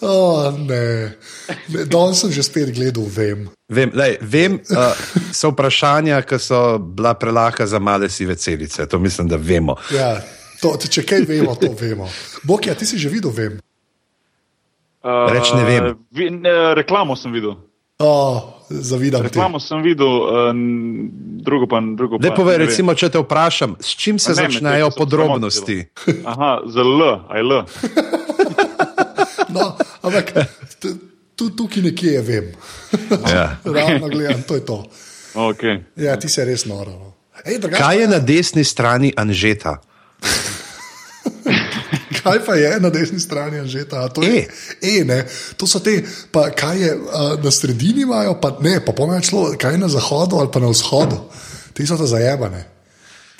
oh, 0.00 0.58
ne. 0.58 1.12
ne. 1.68 1.84
Danes 1.84 2.20
sem 2.20 2.30
že 2.30 2.42
spet 2.42 2.70
gledal, 2.70 3.04
vem. 3.06 3.48
Vem, 3.68 3.90
lej, 3.94 4.16
vem 4.22 4.54
uh, 4.54 4.94
so 5.32 5.50
vprašanja, 5.50 6.22
ki 6.22 6.38
so 6.38 6.60
bila 6.78 7.14
prelahka 7.14 7.66
za 7.66 7.78
male 7.78 8.08
sive 8.08 8.34
celice. 8.34 8.86
To 8.86 8.98
mislim, 8.98 9.28
da 9.28 9.36
vemo. 9.36 9.76
Ja, 9.90 10.22
to, 10.60 10.76
če 10.88 11.04
kaj 11.08 11.24
vemo, 11.28 11.54
to 11.56 11.72
vemo. 11.72 12.08
Bog, 12.44 12.66
ja, 12.66 12.74
ti 12.74 12.86
si 12.86 13.00
že 13.00 13.08
videl, 13.12 13.32
vem. 13.32 13.58
Uh, 15.00 15.32
Reč 15.32 15.52
ne 15.56 15.64
vem. 15.64 15.84
Vi, 16.12 16.28
ne, 16.30 16.74
reklamo 16.76 17.16
sem 17.16 17.32
videl. 17.32 17.56
Oh, 18.00 18.60
zavidam 18.68 19.24
ti. 19.24 19.32
Reklamo 19.32 19.60
sem 19.60 19.80
videl, 19.84 20.08
uh, 20.08 20.52
drugo 21.44 21.68
pa. 21.68 21.80
Drugo 21.80 22.20
pa 22.20 22.32
povej, 22.36 22.56
ne 22.56 22.64
vem. 22.64 22.68
recimo, 22.68 22.94
če 22.96 23.08
te 23.12 23.20
vprašam, 23.20 23.76
s 23.80 23.96
čim 23.96 24.20
se 24.20 24.32
ne, 24.32 24.40
začnejo 24.44 24.92
so 24.92 25.00
podrobnosti? 25.00 25.78
Aha, 26.24 26.60
z 26.68 26.84
L, 26.84 27.00
aj 27.28 27.40
L. 27.40 27.52
No, 29.50 29.74
ampak 30.06 30.30
t- 30.78 30.94
tu, 31.34 31.50
tukaj 31.50 31.82
nekje 31.82 32.12
je 32.12 32.22
vem. 32.22 32.46
Ja. 33.26 33.58
Ravno 33.66 34.08
gledam, 34.08 34.42
to 34.46 34.54
je 34.54 34.64
to. 34.64 34.84
Okay. 35.30 35.86
Ja, 35.94 36.18
ti 36.18 36.26
si 36.26 36.42
res 36.42 36.66
noro. 36.66 36.90
no. 36.90 37.08
Ej, 37.46 37.62
drugače 37.62 37.78
Kaj 37.78 37.96
je 38.02 38.06
na 38.10 38.18
desni 38.18 38.64
strani 38.66 39.12
Anžeta? 39.14 39.78
Kaj 42.22 42.44
pa 42.46 42.54
je 42.54 42.80
na 42.80 42.90
desni 42.90 43.20
strani 43.20 43.58
Anžeta? 43.58 44.08
To 44.08 44.22
je 44.22 44.48
e, 44.82 45.04
ne. 45.04 45.24
To 45.56 45.66
so 45.66 45.80
te, 45.80 46.02
pa 46.32 46.50
kaj 46.50 46.78
je 46.82 46.90
a, 46.92 47.36
na 47.42 47.50
sredini 47.50 48.02
imajo, 48.02 48.34
pa 48.40 48.56
ne, 48.60 48.80
pa 48.84 48.92
pomeni 48.92 49.24
šlo, 49.24 49.54
kaj 49.58 49.72
je 49.74 49.78
na 49.78 49.88
zahodu 49.88 50.36
ali 50.36 50.52
pa 50.52 50.60
na 50.60 50.68
vzhodu. 50.68 51.16
Ti 51.72 51.86
so 51.86 51.96
to 51.96 52.06
zajebane. 52.06 52.79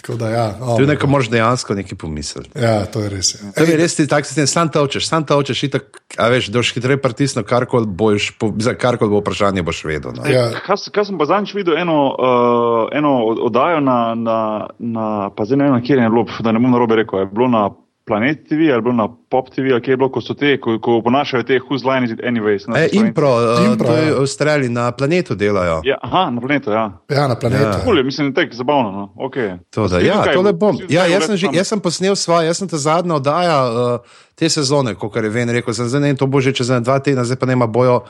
Tako 0.00 0.14
da 0.14 0.28
ja, 0.28 0.44
oh, 0.58 0.76
Tu 0.76 0.86
nekaj 0.86 1.06
moraš 1.06 1.28
dejansko 1.28 1.74
nekaj 1.74 1.98
pomisliti. 1.98 2.50
ja, 2.56 2.86
to 2.86 3.00
je 3.00 3.08
res. 3.08 3.34
Ja. 3.34 3.52
To 3.52 3.62
je 3.62 3.76
res 3.76 3.94
ti 3.94 4.06
tak 4.06 4.24
sistem, 4.24 4.46
sam 4.46 4.68
točeš, 4.68 5.04
sam 5.04 5.24
točeš, 5.24 5.62
itak, 5.62 5.82
a 6.16 6.28
veš, 6.28 6.48
doš 6.48 6.72
hitreje 6.72 6.96
pritisno, 6.96 7.42
karkoli 7.42 7.86
boš, 7.86 8.30
po- 8.32 8.54
za 8.58 8.74
karkoli 8.74 9.10
bo 9.10 9.20
vprašanje, 9.20 9.62
boš 9.62 9.84
vedel. 9.84 10.12
No. 10.12 10.24
Ja. 10.24 10.48
Kaj, 10.56 10.88
kaj 10.88 11.04
sem 11.04 11.18
pa 11.18 11.24
zadnjič 11.26 11.54
videl, 11.54 11.76
eno, 11.76 11.98
uh, 12.10 12.88
eno 12.92 13.12
od- 13.26 13.38
oddajo 13.42 13.80
na, 13.80 14.14
na, 14.14 14.38
na, 14.78 15.06
pa 15.30 15.44
zdaj 15.44 15.56
ne 15.56 15.64
vem, 15.64 15.72
na 15.72 15.82
kjer 15.82 15.98
je 15.98 16.08
bilo, 16.08 16.24
da 16.40 16.52
ne 16.52 16.58
bom 16.58 16.70
narobe 16.70 16.96
rekel, 16.96 17.18
je 17.18 17.26
bilo 17.26 17.48
na 17.48 17.70
Planet 18.10 18.42
TV 18.48 18.72
ali 18.74 18.94
na 18.96 19.06
Pop 19.30 19.50
TV, 19.54 19.70
ali 19.72 19.82
kje 19.82 19.94
je 19.94 19.98
bilo, 20.00 20.10
ko 20.10 20.20
so 20.20 20.34
te, 20.34 20.56
ko, 20.58 20.78
ko 20.82 20.98
ponašajo 21.06 21.46
te 21.46 21.60
Whose 21.62 21.86
Line 21.86 22.08
is 22.08 22.12
it 22.16 22.20
anyways. 22.26 22.66
ne, 22.66 22.84
E, 22.84 22.88
impro, 22.98 23.30
uh, 23.38 23.62
Impro, 23.64 23.86
to 23.86 23.96
je 23.96 24.06
ja. 24.08 24.14
v 24.14 24.24
Avstraliji, 24.24 24.70
na 24.74 24.90
planetu 24.92 25.38
delajo. 25.38 25.80
Ja, 25.86 25.98
aha, 26.02 26.24
na 26.34 26.42
planetu, 26.42 26.74
ja. 26.74 26.84
ja, 27.06 27.28
na 27.30 27.36
planetu. 27.38 27.62
Ja. 27.62 27.80
Kul 27.84 28.02
je, 28.02 28.04
mislim, 28.04 28.32
da 28.32 28.40
je 28.40 28.50
tako 28.50 28.56
zabavno. 28.56 28.90
No. 28.90 29.04
Okay. 29.16 29.58
To, 29.70 29.86
da, 29.88 30.02
ja, 30.02 30.24
tole 30.34 30.52
bom. 30.52 30.82
Ja, 30.88 31.06
jaz, 31.06 31.30
sem 31.30 31.36
že, 31.36 31.54
jaz 31.54 31.70
sem 31.70 31.80
posnel 31.80 32.18
svoje, 32.18 32.50
jaz 32.50 32.58
sem 32.58 32.68
ta 32.68 32.82
zadnja 32.82 33.14
oddaja 33.14 33.58
uh, 33.70 34.18
te 34.34 34.50
sezone, 34.50 34.98
kot 34.98 35.16
je 35.16 35.30
Ven 35.30 35.54
rekel, 35.54 35.74
sem 35.74 35.86
zdaj 35.86 36.02
ne 36.02 36.18
to 36.18 36.26
bo 36.26 36.42
že 36.42 36.50
čez 36.50 36.74
dva 36.82 36.98
tedna, 36.98 37.22
zdaj 37.24 37.38
pa 37.38 37.46
nema 37.46 37.70
bojo 37.70 38.02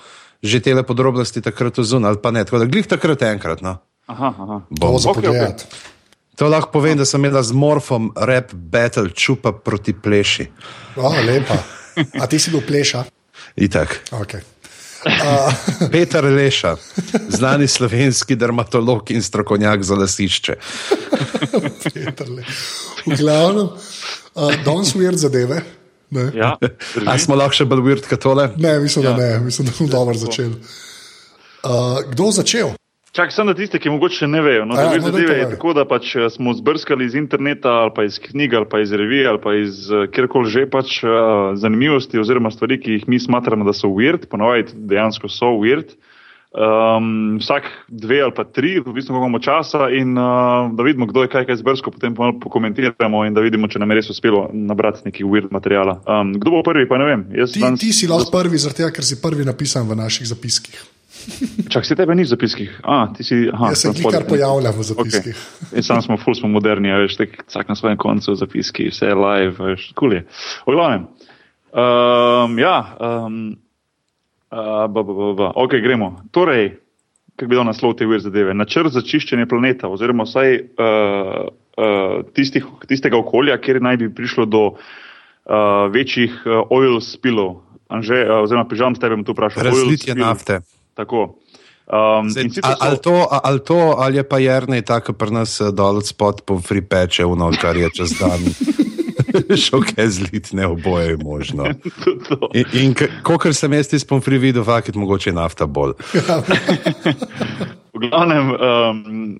že 0.42 0.60
te 0.64 0.72
podrobnosti 0.82 1.40
takrat 1.44 1.76
zunaj 1.76 2.08
ali 2.08 2.18
pa 2.22 2.30
ne. 2.30 2.44
Tako 2.44 2.58
da 2.58 2.64
glih 2.64 2.86
takrat 2.88 3.22
enkrat. 3.22 3.60
No. 3.60 3.76
Aha, 4.08 4.34
aha. 4.38 4.56
To 4.80 4.98
za 4.98 5.10
Okej, 5.10 5.22
pogled. 5.22 5.58
To 6.40 6.48
lahko 6.48 6.72
povem, 6.72 6.96
da 6.96 7.04
sem 7.04 7.20
imela 7.20 7.42
z 7.44 7.52
morfom 7.52 8.08
rap 8.16 8.54
battle 8.54 9.10
čupa 9.12 9.52
proti 9.52 9.92
pleši. 9.92 10.46
Oh, 10.96 11.12
lepa. 11.26 11.58
A 12.16 12.24
ti 12.26 12.38
si 12.40 12.48
bil 12.48 12.64
pleša? 12.64 13.04
Itak. 13.60 14.00
Okay. 14.24 14.40
Peter 15.92 16.24
Leša, 16.24 16.76
znani 17.28 17.68
slovenski 17.68 18.36
dermatolog 18.36 19.10
in 19.10 19.22
strokovnjak 19.22 19.82
za 19.84 19.94
lasišče. 20.00 20.56
V 23.06 23.16
glavnem, 23.16 23.68
uh, 24.34 24.54
danes 24.64 24.96
weird 24.96 25.20
zadeve. 25.20 25.60
Ne, 26.10 26.30
Ja, 26.34 26.56
A 27.06 27.18
smo 27.18 27.36
lahko 27.36 27.54
še 27.54 27.68
bolj 27.68 27.84
weird 27.84 28.08
kot 28.08 28.20
tole? 28.20 28.48
ne 28.56 28.78
mislim, 28.80 29.04
da 29.04 29.16
ne, 29.16 29.38
mislim, 29.44 29.68
da 29.68 29.72
smo 29.72 29.86
dobro 29.88 30.16
začeli. 30.16 30.56
Uh, 31.62 32.00
kdo 32.12 32.32
začel? 32.32 32.79
Čak, 33.10 33.32
sem 33.34 33.42
na 33.42 33.56
tiste, 33.58 33.78
ki 33.82 33.90
mogoče 33.90 34.28
ne 34.30 34.38
vejo. 34.38 34.66
No, 34.70 34.76
ja, 34.78 34.92
no, 34.94 35.02
zadeve 35.02 35.34
je 35.40 35.46
tako, 35.50 35.72
da 35.74 35.82
pač 35.82 36.12
eh, 36.14 36.28
smo 36.30 36.54
zbrskali 36.54 37.08
iz 37.08 37.16
interneta 37.18 37.72
ali 37.82 37.90
pa 37.96 38.04
iz 38.06 38.20
knjig 38.22 38.54
ali 38.54 38.68
pa 38.70 38.80
iz 38.80 38.92
revij 38.94 39.26
ali 39.26 39.40
pa 39.42 39.54
iz 39.58 39.90
eh, 39.90 40.06
kjerkoli 40.14 40.50
že 40.50 40.62
pač 40.70 41.00
uh, 41.02 41.10
zanimivosti 41.58 42.22
oziroma 42.22 42.54
stvari, 42.54 42.78
ki 42.78 43.00
jih 43.00 43.08
mi 43.10 43.18
smatramo, 43.18 43.66
da 43.66 43.74
so 43.74 43.90
weird, 43.90 44.28
ponovadi 44.30 44.78
dejansko 44.86 45.26
so 45.26 45.50
weird. 45.58 45.96
Um, 46.50 47.38
vsak 47.38 47.66
dve 47.88 48.22
ali 48.22 48.34
pa 48.34 48.44
tri, 48.44 48.78
odvisno 48.78 49.14
koliko 49.14 49.26
imamo 49.26 49.38
časa, 49.38 49.90
in 49.90 50.14
uh, 50.18 50.70
da 50.74 50.86
vidimo, 50.86 51.06
kdo 51.06 51.22
je 51.26 51.32
kaj, 51.34 51.46
kaj 51.50 51.60
zbrskal, 51.62 51.94
potem 51.94 52.14
pa 52.14 52.30
pokomentiramo 52.42 53.24
in 53.26 53.34
da 53.34 53.42
vidimo, 53.42 53.70
če 53.70 53.78
nam 53.82 53.90
je 53.90 54.00
res 54.00 54.10
uspelo 54.10 54.48
nabrati 54.52 55.06
neki 55.10 55.26
weird 55.26 55.50
materiala. 55.54 55.98
Um, 56.06 56.34
kdo 56.38 56.58
bo 56.58 56.62
prvi, 56.66 56.86
pa 56.90 56.98
ne 56.98 57.10
vem. 57.10 57.26
Jaz 57.42 57.54
Ti, 57.58 57.66
danes- 57.66 57.82
ti 57.82 57.92
si 57.94 58.10
lahko 58.10 58.30
prvi, 58.34 58.58
tega, 58.70 58.90
ker 58.94 59.06
si 59.06 59.18
prvi 59.22 59.46
napisan 59.46 59.86
v 59.86 59.98
naših 59.98 60.30
zapiskih. 60.30 60.99
Čak, 61.70 61.86
se 61.86 61.96
tebe 61.96 62.14
ni 62.14 62.24
v 62.24 62.30
zapiskih. 62.30 62.80
A, 62.82 63.08
ti 63.16 63.24
si. 63.24 63.46
Aha, 63.52 63.70
Jaz 63.72 63.78
se 63.78 63.88
sem 63.88 63.94
kar 63.94 64.00
spodaj. 64.00 64.28
pojavljam 64.28 64.74
v 64.78 64.82
zapiskih. 64.82 65.36
Okay. 65.36 65.76
In 65.78 65.86
sam 65.86 66.02
smo, 66.02 66.16
ful 66.20 66.34
smo 66.34 66.48
moderni, 66.48 66.92
a 66.92 67.00
veš, 67.02 67.16
tak, 67.20 67.40
vsak 67.46 67.68
na 67.68 67.76
svojem 67.78 67.98
koncu 68.00 68.34
zapiski, 68.34 68.90
vse 68.90 69.12
je 69.12 69.16
live, 69.16 69.54
veš, 69.58 69.90
kul 69.98 70.16
je. 70.18 70.24
V 70.66 70.74
glavnem, 70.74 71.06
um, 71.72 72.58
ja, 72.58 72.76
um, 72.98 73.40
uh, 74.50 74.86
ba, 74.88 75.00
ba, 75.02 75.12
ba, 75.12 75.32
ba. 75.38 75.52
ok, 75.54 75.78
gremo. 75.82 76.16
Torej, 76.34 76.74
kako 77.36 77.48
bi 77.48 77.56
dal 77.56 77.68
naslov 77.68 77.96
te 77.96 78.08
vir 78.08 78.20
zadeve? 78.20 78.54
Načrt 78.54 78.92
za 78.92 79.04
čiščenje 79.04 79.48
planeta, 79.48 79.88
oziroma 79.88 80.26
vsaj 80.28 80.58
uh, 80.58 81.48
uh, 81.76 82.20
tistih, 82.36 82.66
tistega 82.88 83.20
okolja, 83.20 83.56
kjer 83.62 83.80
naj 83.82 84.00
bi 84.02 84.10
prišlo 84.14 84.44
do 84.50 84.64
uh, 84.74 85.88
večjih 85.92 86.42
uh, 86.44 86.66
oil 86.68 87.00
spillov. 87.04 87.62
Anže, 87.90 88.20
uh, 88.26 88.42
oziroma, 88.44 88.68
pižam 88.68 88.94
s 88.94 89.02
tebe 89.02 89.16
bom 89.16 89.24
tu 89.24 89.34
vprašal. 89.34 89.70
oil 89.70 89.86
Razlitje 89.86 90.18
nafte. 90.18 90.60
Tako. 91.00 91.40
Um, 91.90 92.28
Zdaj, 92.30 92.44
so- 92.54 92.76
Ali 92.80 92.98
to, 93.02 93.14
a- 93.24 93.40
ali 93.42 93.60
to, 93.64 93.78
ali 93.98 94.16
je 94.20 94.24
pa 94.28 94.38
jernej 94.38 94.82
tako 94.84 95.12
pri 95.16 95.32
nas 95.32 95.56
eh, 95.60 95.72
dol 95.72 96.04
spod 96.04 96.44
po 96.46 96.60
free 96.60 96.84
peče, 96.84 97.24
uno, 97.24 97.50
kar 97.56 97.76
je 97.76 97.88
čez 97.90 98.14
dan. 98.20 98.40
Šoke 99.64 100.06
zlit, 100.10 100.52
ne 100.52 100.66
oboje 100.66 101.08
je 101.08 101.18
možno. 101.22 101.66
In, 102.58 102.64
in 102.72 102.94
kot 103.22 103.48
sem 103.54 103.72
jaz 103.72 103.90
iz 103.94 104.04
pomfri 104.04 104.38
videl, 104.38 104.64
fakit 104.66 104.94
mogoče 104.94 105.30
je 105.30 105.34
nafta 105.34 105.66
bolj. 105.66 105.96
V 107.90 108.06
glavnem, 108.06 108.54
um, 108.54 109.38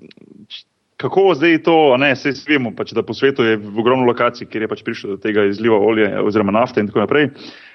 kako 1.01 1.33
zdaj 1.39 1.63
to, 1.65 1.97
ne, 1.97 2.13
vse 2.15 2.35
vemo, 2.49 2.75
pač, 2.77 2.93
da 2.93 3.03
po 3.07 3.15
svetu 3.15 3.47
je 3.47 3.57
v 3.57 3.79
ogromno 3.79 4.05
lokacij, 4.11 4.51
kjer 4.51 4.67
je 4.67 4.69
pač 4.69 4.83
prišlo 4.85 5.15
do 5.15 5.23
tega 5.23 5.47
izliva 5.49 5.79
olja 5.79 6.19
oziroma 6.23 6.53
nafte 6.53 6.83
in 6.83 6.91
tako 6.91 7.07
naprej. 7.07 7.31
Uh, 7.31 7.70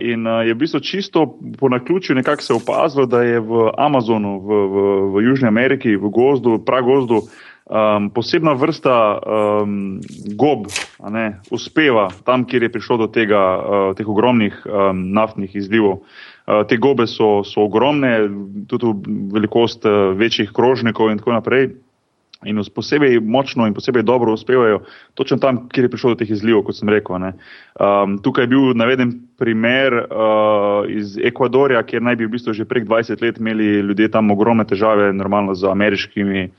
in 0.00 0.26
uh, 0.26 0.42
je 0.46 0.54
v 0.54 0.58
bistvu 0.58 0.80
čisto 0.80 1.38
po 1.58 1.68
naključju 1.68 2.16
nekako 2.16 2.42
se 2.42 2.54
opazilo, 2.54 3.06
da 3.06 3.22
je 3.22 3.40
v 3.40 3.70
Amazonu, 3.78 4.38
v, 4.40 4.48
v, 4.48 4.76
v 5.14 5.22
Južni 5.22 5.48
Ameriki, 5.48 5.96
v 5.96 6.10
gozdu, 6.10 6.58
pragozdu, 6.58 7.22
um, 7.68 8.10
posebna 8.10 8.52
vrsta 8.52 9.18
um, 9.18 10.00
gob 10.34 10.66
ne, 11.10 11.40
uspeva 11.50 12.08
tam, 12.24 12.44
kjer 12.44 12.66
je 12.66 12.72
prišlo 12.72 12.96
do 12.96 13.06
tega, 13.06 13.38
uh, 13.38 13.96
teh 13.96 14.08
ogromnih 14.08 14.58
um, 14.66 15.12
naftnih 15.14 15.54
izlivov. 15.56 16.02
Uh, 16.48 16.64
te 16.66 16.76
gobe 16.76 17.06
so, 17.06 17.44
so 17.44 17.66
ogromne, 17.68 18.28
tudi 18.66 18.94
velikost 19.32 19.84
uh, 19.86 20.16
večjih 20.18 20.50
krožnikov 20.50 21.12
in 21.12 21.22
tako 21.22 21.36
naprej. 21.38 21.70
In 22.46 22.60
posebej 22.74 23.18
močno 23.20 23.66
in 23.66 23.74
posebej 23.74 24.04
dobro 24.06 24.32
uspevajo 24.32 24.84
točno 25.14 25.36
tam, 25.42 25.68
kjer 25.68 25.84
je 25.84 25.90
prišlo 25.90 26.10
do 26.10 26.18
teh 26.20 26.30
izlivov, 26.30 26.62
kot 26.68 26.76
sem 26.78 26.88
rekel. 26.88 27.18
ne. 27.18 27.32
Um, 27.80 28.18
tukaj 28.22 28.44
je 28.44 28.52
bil 28.52 28.74
naveden 28.78 29.12
primer 29.38 29.94
uh, 29.94 30.86
iz 30.86 31.18
Ekvadorja, 31.18 31.82
kjer 31.82 32.02
naj 32.02 32.16
bi 32.16 32.28
v 32.28 32.36
bistvu 32.36 32.54
že 32.54 32.64
prek 32.64 32.86
20 32.86 33.22
let 33.22 33.40
imeli 33.42 33.82
ljudje 33.82 34.10
tam 34.14 34.30
ogromne 34.30 34.64
težave, 34.64 35.12
normalno 35.12 35.54
z 35.54 35.66
ameriškimi 35.66 36.50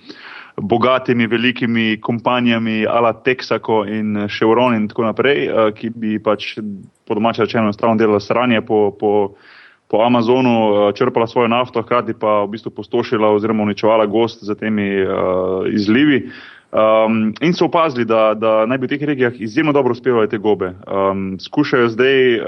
bogatimi, 0.60 1.28
velikimi 1.28 2.02
kompanijami, 2.02 2.84
ala 2.88 3.14
Texaco 3.14 3.86
in 3.88 4.28
Chevron 4.28 4.76
in 4.76 4.88
tako 4.92 5.08
naprej, 5.08 5.48
uh, 5.48 5.72
ki 5.72 5.94
bi 5.96 6.20
pač 6.20 6.58
po 7.08 7.16
domače 7.16 7.48
rečeno 7.48 7.64
enostavno 7.64 7.96
delali 7.96 8.22
sranje 8.22 8.62
po, 8.62 8.92
po, 9.00 9.14
po 9.89 10.03
Amazonu, 10.05 10.53
uh, 10.69 10.93
črpala 10.93 11.27
svojo 11.27 11.48
nafto, 11.48 11.81
hkrati 11.81 12.13
pa 12.13 12.43
v 12.46 12.48
bistvu 12.48 12.72
postošila 12.72 13.34
oziroma 13.34 13.63
uničevala 13.63 14.05
gost 14.05 14.43
za 14.43 14.55
temi 14.55 15.01
uh, 15.01 15.65
izlivi. 15.74 16.29
Um, 16.72 17.34
in 17.41 17.53
so 17.53 17.65
opazili, 17.65 18.05
da, 18.05 18.34
da 18.38 18.65
naj 18.69 18.77
bi 18.77 18.86
v 18.86 18.89
teh 18.89 19.03
regijah 19.03 19.34
izjemno 19.41 19.74
dobro 19.74 19.91
uspevale 19.91 20.29
te 20.29 20.38
gobe. 20.38 20.75
Um, 20.86 21.39
skušajo 21.41 21.89
zdaj 21.89 22.39
uh, 22.39 22.46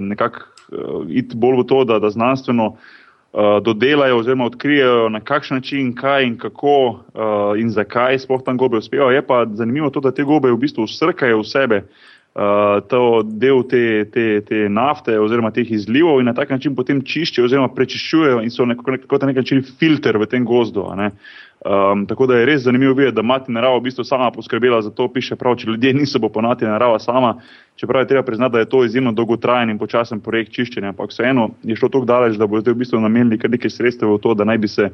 nekako 0.00 0.40
uh, 0.72 1.04
iti 1.08 1.36
bolj 1.36 1.60
v 1.60 1.66
to, 1.68 1.84
da, 1.84 1.98
da 1.98 2.10
znanstveno 2.10 2.66
uh, 2.66 3.60
dodelajo 3.62 4.16
oziroma 4.18 4.48
odkrijejo, 4.48 5.08
na 5.08 5.20
kakšen 5.20 5.60
način, 5.60 5.92
kaj 5.94 6.24
in 6.24 6.38
kako 6.38 6.76
uh, 6.88 7.60
in 7.60 7.68
zakaj 7.70 8.18
sploh 8.18 8.40
tam 8.44 8.56
gobe 8.56 8.80
uspevajo. 8.80 9.10
Je 9.10 9.26
pa 9.26 9.44
zanimivo 9.52 9.90
to, 9.90 10.00
da 10.00 10.14
te 10.16 10.24
gobe 10.24 10.48
v 10.48 10.56
bistvu 10.56 10.88
srkajo 10.88 11.42
v 11.44 11.44
sebe 11.44 11.84
uh, 11.84 12.09
to 12.32 13.22
del 13.24 13.64
te, 13.66 14.04
te, 14.12 14.40
te 14.46 14.68
nafte 14.70 15.18
oziroma 15.18 15.50
teh 15.50 15.66
izlivov 15.66 16.20
in 16.20 16.28
na 16.30 16.34
tak 16.34 16.50
način 16.50 16.76
potem 16.78 17.02
čiščijo 17.02 17.44
oziroma 17.44 17.72
prečiščujejo 17.74 18.38
in 18.44 18.50
so 18.54 18.64
nekako 18.64 18.90
nekako 18.94 19.18
na 19.20 19.26
nek 19.32 19.40
način 19.42 19.62
filter 19.78 20.18
v 20.18 20.28
tem 20.30 20.44
gozdu. 20.46 20.86
Um, 20.86 22.06
tako 22.06 22.26
da 22.30 22.38
je 22.38 22.46
res 22.46 22.62
zanimivo 22.62 22.94
videti, 22.94 23.16
da 23.16 23.22
mati 23.22 23.52
narava 23.52 23.76
v 23.76 23.84
bistvu 23.88 24.04
sama 24.04 24.30
poskrbela 24.30 24.78
za 24.82 24.90
to, 24.90 25.08
piše 25.12 25.36
prav, 25.36 25.58
če 25.60 25.66
ljudje 25.68 25.92
niso 25.92 26.18
bo 26.18 26.30
ponati 26.32 26.64
narava 26.64 26.98
sama, 26.98 27.34
čeprav 27.76 28.06
je 28.06 28.12
treba 28.14 28.22
priznati, 28.22 28.52
da 28.52 28.62
je 28.62 28.70
to 28.70 28.84
izjemno 28.84 29.12
dolgotrajen 29.12 29.70
in 29.70 29.78
počasen 29.78 30.22
projekt 30.24 30.54
čiščenja, 30.56 30.94
ampak 30.94 31.10
vseeno 31.10 31.50
je 31.62 31.76
šlo 31.76 31.90
tako 31.90 32.08
daleč, 32.08 32.38
da 32.38 32.46
bo 32.46 32.62
zdaj 32.62 32.78
v 32.78 32.84
bistvu 32.84 33.02
namenili 33.02 33.38
kar 33.38 33.50
nekaj 33.50 33.74
sredstev 33.74 34.14
v 34.14 34.22
to, 34.22 34.34
da 34.38 34.46
naj 34.48 34.58
bi 34.58 34.70
se 34.70 34.88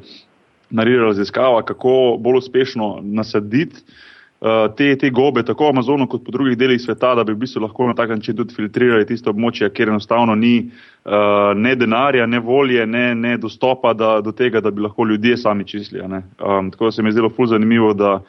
naredila 0.69 1.13
raziskava, 1.13 1.63
kako 1.63 2.17
bolj 2.19 2.41
uspešno 2.41 2.97
nasaditi 3.05 3.77
uh, 3.77 4.16
te, 4.77 4.95
te 4.95 5.09
gobe, 5.09 5.41
tako 5.43 5.65
v 5.65 5.73
Amazonu, 5.73 6.05
kot 6.07 6.21
po 6.25 6.31
drugih 6.31 6.57
delih 6.57 6.81
sveta, 6.81 7.15
da 7.17 7.23
bi 7.25 7.33
v 7.33 7.41
bistvu 7.41 7.63
lahko 7.63 7.87
na 7.87 7.95
tak 7.97 8.09
način 8.13 8.35
tudi 8.37 8.53
filtrirali 8.53 9.05
tiste 9.09 9.31
območja, 9.31 9.71
kjer 9.73 9.89
enostavno 9.89 10.35
ni 10.37 10.59
uh, 10.67 11.55
ne 11.57 11.73
denarja, 11.75 12.27
ne 12.29 12.39
volje, 12.39 12.85
ne, 12.85 13.15
ne 13.15 13.37
dostopa 13.41 13.95
da, 13.97 14.19
do 14.21 14.31
tega, 14.31 14.61
da 14.61 14.71
bi 14.71 14.85
lahko 14.85 15.07
ljudje 15.09 15.37
sami 15.41 15.65
čistili. 15.65 16.03
Um, 16.03 16.69
tako 16.71 16.85
da 16.85 16.91
se 16.91 17.01
mi 17.01 17.09
je 17.09 17.17
zdelo 17.17 17.31
ful 17.33 17.49
zanimivo, 17.49 17.93
da, 17.93 18.19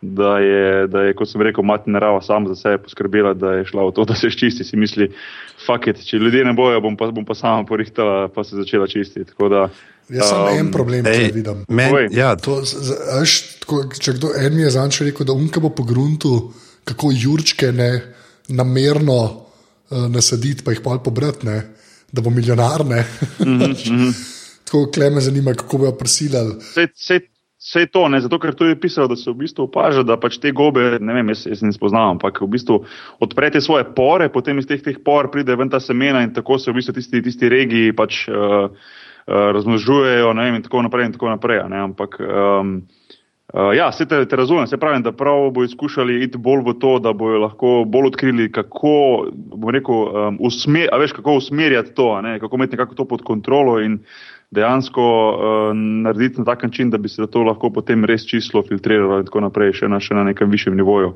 da, 0.00 0.38
je, 0.38 0.86
da 0.92 1.02
je, 1.08 1.16
kot 1.16 1.32
sem 1.32 1.42
rekel, 1.42 1.64
mati 1.64 1.90
narava 1.90 2.20
sama 2.20 2.52
za 2.52 2.54
sebe 2.54 2.82
poskrbela, 2.84 3.32
da 3.34 3.56
je 3.56 3.64
šla 3.72 3.88
v 3.88 3.96
to, 3.96 4.04
da 4.12 4.14
se 4.14 4.30
ščisti. 4.30 4.64
Si 4.64 4.76
misli, 4.76 5.08
fuck 5.66 5.88
it, 5.88 6.04
če 6.04 6.20
ljudje 6.20 6.44
ne 6.44 6.52
bojo, 6.52 6.84
bom 6.84 7.00
pa, 7.00 7.08
bom 7.10 7.24
pa 7.24 7.34
sama 7.34 7.64
porihtala, 7.64 8.28
pa 8.28 8.44
se 8.44 8.60
začela 8.60 8.86
čistiti. 8.86 9.30
Tako 9.32 9.48
da, 9.48 9.68
Jaz 10.08 10.28
sem 10.30 10.38
um, 10.38 10.48
en 10.58 10.68
problem, 10.70 11.02
ki 11.02 11.10
Ej, 11.10 11.28
ga 11.28 11.34
vidim. 11.34 11.64
men, 11.68 12.12
ja, 12.14 12.36
To, 12.38 12.60
z- 12.62 12.78
z- 12.78 13.58
tako, 13.62 13.80
če 13.90 14.12
kdo 14.18 14.30
en 14.38 14.54
mi 14.54 14.62
je 14.62 14.70
zanč 14.70 15.00
rekel, 15.02 15.26
da 15.26 15.34
unka 15.34 15.60
bo 15.60 15.72
po 15.74 15.82
gruntu, 15.82 16.52
kako 16.86 17.10
jurčke 17.10 17.72
ne 17.74 17.90
namerno 18.48 19.18
uh, 19.26 20.06
nasaditi, 20.08 20.62
pa 20.62 20.70
jih 20.70 20.82
pol 20.84 21.00
pobrati, 21.02 21.46
ne, 21.46 21.56
da 22.12 22.22
bo 22.22 22.30
milijonar. 22.30 22.84
Ne. 22.86 23.02
tako 24.66 24.90
kleme 24.94 25.20
zanima, 25.20 25.54
kako 25.54 25.78
bojo 25.78 25.92
prisilili. 25.98 26.54
Vse, 26.60 26.86
vse, 26.94 27.18
vse 27.58 27.86
to, 27.92 28.08
ne, 28.08 28.20
zato 28.20 28.38
ker 28.38 28.54
to 28.54 28.66
je 28.66 28.78
pisalo, 28.80 29.08
da 29.08 29.16
se 29.16 29.30
v 29.30 29.34
bistvu 29.42 29.66
opaža, 29.66 30.02
da 30.06 30.16
pač 30.20 30.38
te 30.42 30.52
gobe, 30.52 30.98
ne 31.00 31.14
vem, 31.14 31.28
jaz, 31.34 31.46
jaz 31.46 31.62
ne 31.62 31.72
spoznam, 31.74 32.16
ampak 32.16 32.40
v 32.42 32.48
bistvu 32.54 32.80
odprete 33.22 33.60
svoje 33.60 33.86
pore, 33.96 34.28
potem 34.30 34.58
iz 34.58 34.66
teh, 34.66 34.82
teh 34.82 34.98
por 35.04 35.30
pride 35.30 35.56
ven 35.56 35.70
ta 35.70 35.80
semena 35.80 36.22
in 36.22 36.30
tako 36.34 36.58
se 36.58 36.70
v 36.70 36.78
bistvu 36.80 36.94
tisti, 36.98 37.22
tisti 37.22 37.50
regiji 37.50 37.94
pač 37.96 38.26
uh, 38.30 38.70
razmnožujejo, 39.26 40.32
ne 40.32 40.44
vem, 40.44 40.60
in 40.60 40.62
tako 40.62 40.82
naprej 40.86 41.06
in 41.06 41.12
tako 41.12 41.28
naprej. 41.34 41.60
ampak 41.60 42.20
um, 42.20 42.82
Uh, 43.54 43.76
ja, 43.76 43.92
se 43.92 44.06
te, 44.06 44.24
te 44.26 44.36
razumem, 44.36 44.66
se 44.66 44.76
pravi, 44.76 45.02
da 45.02 45.12
prav 45.12 45.50
bojo 45.54 45.68
skušali 45.68 46.24
iti 46.24 46.38
bolj 46.38 46.64
v 46.66 46.72
to, 46.82 46.98
da 46.98 47.12
bojo 47.12 47.38
lahko 47.38 47.84
bolj 47.86 48.08
odkrili, 48.10 48.48
kako, 48.52 48.90
rekel, 49.72 49.94
um, 49.94 50.38
usmer, 50.40 50.90
veš, 50.98 51.14
kako 51.16 51.36
usmerjati 51.38 51.94
to, 51.94 52.08
ne, 52.22 52.40
kako 52.40 52.56
imeti 52.56 52.74
nekako 52.74 52.94
to 52.94 53.04
pod 53.04 53.22
kontrolo 53.22 53.78
in 53.80 54.00
dejansko 54.50 55.06
uh, 55.30 55.70
narediti 55.76 56.40
na 56.40 56.44
tak 56.44 56.62
način, 56.62 56.90
da 56.90 56.98
bi 56.98 57.08
se 57.08 57.26
to 57.30 57.42
lahko 57.42 57.70
potem 57.70 58.04
res 58.04 58.26
čisto 58.26 58.62
filtriralo 58.66 59.20
in 59.22 59.30
tako 59.30 59.46
naprej, 59.46 59.72
še 59.78 59.88
na, 59.88 60.02
še 60.02 60.18
na 60.18 60.26
nekem 60.26 60.50
višjem 60.50 60.76
nivoju. 60.76 61.14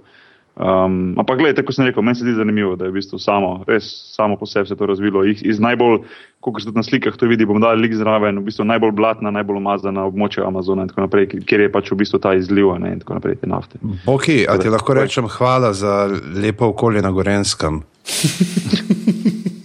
Um, 0.56 1.14
ampak, 1.18 1.38
gledaj, 1.38 1.54
tako 1.62 1.72
sem 1.72 1.86
rekel, 1.86 2.02
meni 2.02 2.18
se 2.18 2.24
zdi 2.26 2.34
zanimivo, 2.34 2.74
da 2.76 2.84
je 2.84 2.90
v 2.90 2.98
bistvu 2.98 3.18
samo, 3.22 3.52
res 3.68 3.86
samo 4.16 4.36
po 4.36 4.46
sebi 4.50 4.68
se 4.68 4.76
to 4.76 4.86
razvilo. 4.86 5.22
Iz, 5.24 5.40
iz 5.46 5.60
najbolj, 5.62 6.02
kot 6.44 6.60
se 6.60 6.68
tudi 6.68 6.80
na 6.80 6.84
slikah 6.84 7.16
to 7.16 7.28
vidi, 7.30 7.46
bom 7.48 7.62
dal 7.62 7.78
lik 7.80 7.94
zraven, 7.96 8.42
v 8.42 8.50
bistvu 8.50 8.66
najbolj 8.68 8.92
blatna, 8.98 9.32
najbolj 9.32 9.62
umazana 9.62 10.04
območja 10.10 10.44
Amazona 10.48 10.84
in 10.84 10.92
tako 10.92 11.06
naprej, 11.06 11.30
kjer 11.48 11.64
je 11.64 11.72
pač 11.72 11.92
v 11.94 12.00
bistvu 12.02 12.20
ta 12.20 12.34
izliv 12.36 12.74
a 12.74 12.78
ne, 12.82 12.96
in 12.96 13.02
tako 13.04 13.20
naprej 13.20 13.40
te 13.40 13.50
nafte. 13.50 13.80
Boki, 14.04 14.42
a 14.44 14.58
ti 14.60 14.72
lahko 14.72 14.98
rečem 14.98 15.30
hvala 15.38 15.72
za 15.72 16.04
lepo 16.36 16.74
okolje 16.74 17.02
na 17.06 17.14
Gorenskem. 17.14 17.80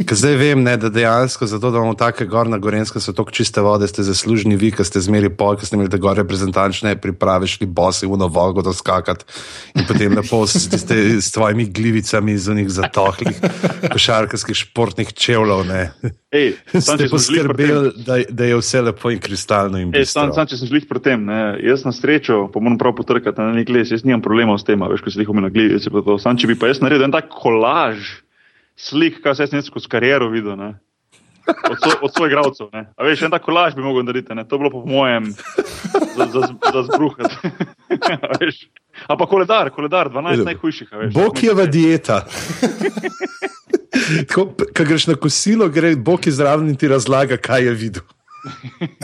Ker 0.06 0.18
zdaj 0.18 0.36
vem, 0.38 0.62
ne, 0.62 0.76
da 0.78 0.90
dejansko 0.94 1.48
zato, 1.50 1.72
da 1.72 1.80
imamo 1.82 1.96
take 1.98 2.28
gor 2.30 2.50
na 2.50 2.60
Gorenskem, 2.62 3.02
so 3.02 3.14
tako 3.16 3.34
čiste 3.34 3.62
vode, 3.66 3.88
ste 3.90 4.04
zaslužni 4.06 4.58
vi, 4.60 4.70
ki 4.76 4.86
ste 4.86 5.02
zmeri 5.02 5.32
pol, 5.34 5.56
ki 5.58 5.66
ste 5.66 5.78
imeli 5.80 5.90
te 5.90 5.98
gore 6.02 6.22
reprezentančne 6.22 6.94
priprave, 7.02 7.50
šli 7.50 7.66
bosi 7.66 8.06
v 8.06 8.20
novo 8.22 8.44
vodo 8.54 8.74
skakati 8.74 9.26
in 9.74 9.88
potem 9.88 10.14
lepo 10.14 10.44
s, 10.46 10.68
s, 10.70 10.86
s 11.26 11.32
tvojimi 11.34 11.66
glivicami 11.74 12.36
iz 12.38 12.48
unih 12.52 12.70
zatohlih 12.70 13.40
košarkarskih 13.94 14.58
športnih 14.66 15.14
čevljev. 15.14 15.74
Ej, 16.36 16.54
sam, 16.86 17.00
Ste 17.00 17.10
poskrbeli, 17.10 17.96
da, 18.06 18.20
da 18.30 18.50
je 18.52 18.60
vse 18.60 18.84
lepo 18.86 19.10
in 19.10 19.24
kristalno. 19.24 19.82
In 19.82 19.96
Ej, 19.96 20.06
sam, 20.12 20.34
sam, 20.36 20.46
če 20.46 20.60
sem 20.60 20.70
šli 20.70 20.84
pri 20.86 21.02
tem, 21.02 21.26
ne, 21.26 21.56
jaz 21.66 21.88
na 21.88 21.96
srečo, 21.96 22.46
pa 22.54 22.62
moram 22.62 22.78
prav 22.82 22.94
potrkati 23.00 23.42
na 23.42 23.56
nek 23.58 23.74
les, 23.74 23.90
jaz 23.96 24.06
nimam 24.06 24.22
problemov 24.22 24.62
s 24.62 24.70
tem, 24.70 24.86
a 24.86 24.92
veš, 24.92 25.02
ko 25.02 25.14
si 25.14 25.24
jih 25.24 25.34
omenil 25.34 25.50
na 25.50 25.56
glivici. 25.56 25.90
Sam, 26.22 26.38
če 26.38 26.52
bi 26.52 26.60
pa 26.60 26.70
jaz 26.70 26.84
naredil 26.84 27.10
en 27.10 27.16
tak 27.16 27.34
kolaž 27.34 28.25
slik, 28.76 29.22
kaj 29.24 29.36
se 29.36 29.44
jaz 29.44 29.54
nisem 29.54 29.72
skozi 29.72 29.90
kariero 29.90 30.30
videl. 30.30 30.58
Ne. 30.60 30.74
Od, 31.46 31.78
so, 31.78 31.92
od 32.02 32.14
svojih 32.14 32.34
gradcev. 32.34 32.72
A 32.74 33.06
veš, 33.06 33.28
en 33.28 33.32
tak 33.32 33.46
kolaž 33.46 33.76
bi 33.76 33.86
mogel 33.86 34.04
narediti, 34.04 34.36
ne. 34.36 34.48
to 34.48 34.58
bi 34.58 34.66
bilo 34.66 34.72
po 34.74 34.82
mojem 34.90 35.30
za, 36.18 36.26
za, 36.34 36.48
za 36.74 36.84
zbruhati. 36.90 37.36
A 39.08 39.18
pa 39.18 39.26
koledar, 39.26 39.70
koledar, 39.70 40.10
12 40.10 40.46
najhujših. 40.46 40.90
Bog 41.14 41.44
je 41.44 41.54
v 41.54 41.68
dieta. 41.68 42.26
Ko 44.34 44.54
greš 44.84 45.08
na 45.08 45.16
kosilo, 45.16 45.70
gre 45.70 45.96
Bog 45.96 46.28
izraven 46.28 46.70
in 46.70 46.76
ti 46.76 46.88
razlaga, 46.88 47.38
kaj 47.38 47.64
je 47.64 47.74
videl. 47.74 48.04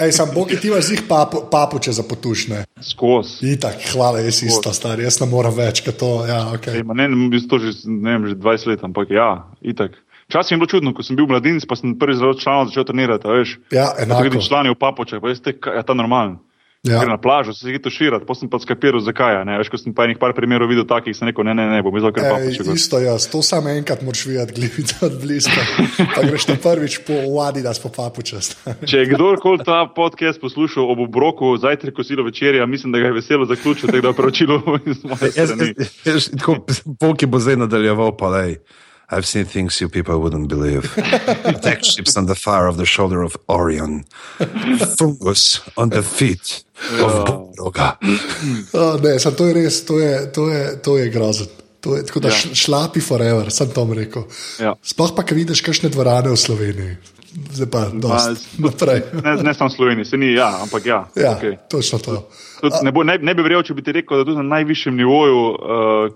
Ej, 0.03 0.11
sam 0.11 0.29
Bog, 0.35 0.51
ti 0.61 0.67
imaš 0.67 0.91
jih 0.91 1.03
papu, 1.09 1.43
papuče 1.51 1.91
za 1.91 2.03
potušne. 2.03 2.63
Skozi. 2.81 3.53
Itak, 3.53 3.81
hvala, 3.93 4.21
jaz 4.25 4.43
isto 4.43 4.73
star, 4.73 4.99
jaz 4.99 5.19
ne 5.21 5.27
morem 5.31 5.55
več, 5.55 5.83
kot 5.85 5.97
to. 6.01 6.11
Ja, 6.29 6.43
okay. 6.55 6.79
Ej, 6.79 6.85
ma 6.87 6.97
ne, 6.97 7.09
ne, 7.09 7.41
to 7.49 7.59
že, 7.61 7.73
ne 7.85 8.17
vem, 8.17 8.29
že 8.31 8.37
20 8.39 8.71
let, 8.73 8.85
ampak 8.87 9.13
ja, 9.13 9.29
itak. 9.61 9.97
Včasih 10.31 10.55
je 10.55 10.59
bilo 10.61 10.71
čudno, 10.71 10.93
ko 10.95 11.03
sem 11.03 11.17
bil 11.19 11.27
mladinec, 11.27 11.65
pa 11.67 11.75
sem 11.75 11.97
prvi 11.99 12.15
zelo 12.15 12.37
članov 12.39 12.69
začel 12.69 12.87
trenirati, 12.87 13.27
veš. 13.27 13.57
Ja, 13.75 13.89
enako. 13.99 14.23
vidim 14.29 14.45
člani 14.45 14.71
v 14.71 14.79
papočah, 14.79 15.19
pa 15.19 15.27
veste, 15.27 15.51
je 15.51 15.83
ta 15.83 15.97
normalen. 15.97 16.37
Ja. 16.83 16.99
Gre 16.99 17.09
na 17.09 17.17
plažo, 17.21 17.53
se 17.53 17.67
zdi 17.67 17.77
to 17.77 17.91
širati, 17.93 18.25
potem 18.25 18.39
sem 18.39 18.49
pa 18.49 18.57
skapiral, 18.57 19.03
zakaj. 19.05 19.35
Ne? 19.45 19.59
Veš, 19.61 19.69
ko 19.69 19.77
sem 19.77 19.93
pa 19.93 20.07
enih 20.07 20.17
par 20.17 20.33
primerov 20.33 20.65
videl 20.71 20.87
takih, 20.89 21.13
sem 21.13 21.29
rekel, 21.29 21.45
ne, 21.45 21.53
ne, 21.53 21.67
ne, 21.69 21.81
bom 21.85 21.93
izval 21.93 22.09
kar 22.15 22.25
papoče. 22.25 22.63
gor. 22.65 22.73
isto 22.73 22.97
jaz, 22.97 23.27
to 23.29 23.43
samo 23.45 23.69
enkrat 23.69 24.01
moraš 24.01 24.23
videti, 24.25 24.55
glivice 24.57 24.97
od 25.05 25.19
bliska. 25.21 25.61
Pa 26.15 26.25
greš 26.25 26.47
na 26.49 26.57
prvič 26.57 26.97
po 27.05 27.19
vadi, 27.35 27.61
da 27.61 27.75
smo 27.77 27.93
papučast. 27.93 28.57
Če 28.89 29.03
je 29.03 29.11
kdorkoli 29.13 29.61
ta 29.61 29.83
podcast 29.93 30.41
poslušal 30.41 30.89
ob 30.89 31.05
obroku, 31.05 31.53
zajtrk, 31.61 31.93
kosilo 32.01 32.25
večerja, 32.25 32.65
mislim, 32.65 32.97
da 32.97 33.05
ga 33.05 33.11
je 33.11 33.19
veselo 33.19 33.45
zaključil, 33.45 33.93
da 33.93 34.01
je 34.01 34.13
pravičilo 34.17 34.57
iz 34.91 35.05
moje 35.05 35.31
strani. 35.37 35.75
je 37.21 37.27
bo 37.29 37.39
zdaj 37.39 37.61
nadaljeval, 37.61 38.17
pa 38.17 38.33
lej. 38.33 38.57
I've 39.11 39.25
seen 39.25 39.45
things 39.45 39.81
you 39.81 39.89
people 39.89 40.19
wouldn't 40.19 40.47
believe. 40.47 40.97
Attack 41.43 41.83
ships 41.83 42.15
on 42.15 42.27
the 42.27 42.35
fire 42.35 42.67
of 42.67 42.77
the 42.77 42.85
shoulder 42.85 43.21
of 43.23 43.35
Orion. 43.49 44.05
Fungus 44.97 45.59
on 45.75 45.89
the 45.89 46.01
feet 46.01 46.63
of 47.03 47.25
Boga. 47.57 47.97
Oh, 48.73 48.97
ne, 49.03 49.19
sam, 49.19 49.35
to 49.35 49.47
je 49.47 49.53
res, 49.53 49.85
to 49.85 49.99
je, 49.99 50.31
to 50.31 50.47
je, 50.49 50.81
to 50.81 50.97
je 50.97 51.09
grozen. 51.09 51.47
To 51.81 51.95
je, 51.95 52.05
tako 52.05 52.19
da 52.19 52.27
Ja. 52.29 52.33
ja. 52.35 52.55
šlapi 52.55 53.01
forever, 53.01 53.51
sem 53.51 53.69
to 53.73 53.87
rekel. 53.93 54.23
Ja. 54.59 54.75
Sploh 54.83 55.11
pa, 55.15 55.23
ki 55.23 55.35
vidiš 55.35 55.61
kakšne 55.61 55.89
dvorane 55.89 56.29
v 56.29 56.37
Sloveniji. 56.37 56.97
Zdaj 57.53 57.69
pa, 57.71 57.89
naprej. 58.65 59.01
Ne, 59.23 59.35
ne 59.43 59.53
samo 59.53 59.69
Sloveniji, 59.69 60.05
se 60.05 60.17
ni, 60.17 60.33
ja, 60.33 60.61
ampak 60.61 60.85
ja. 60.85 61.07
Ja, 61.15 61.35
okay. 61.35 61.57
točno 61.69 61.99
to. 61.99 62.29
Tudi 62.61 62.83
Ne, 62.85 62.91
bo, 62.93 63.03
ne, 63.03 63.17
ne 63.17 63.33
bi 63.33 63.45
verjel, 63.45 63.63
če 63.65 63.75
bi 63.77 63.83
ti 63.85 63.95
rekel, 63.95 64.21
da 64.21 64.27
tudi 64.27 64.37
na 64.37 64.57
najvišjem 64.57 64.95
nivoju 64.97 65.39
uh, 65.41 65.55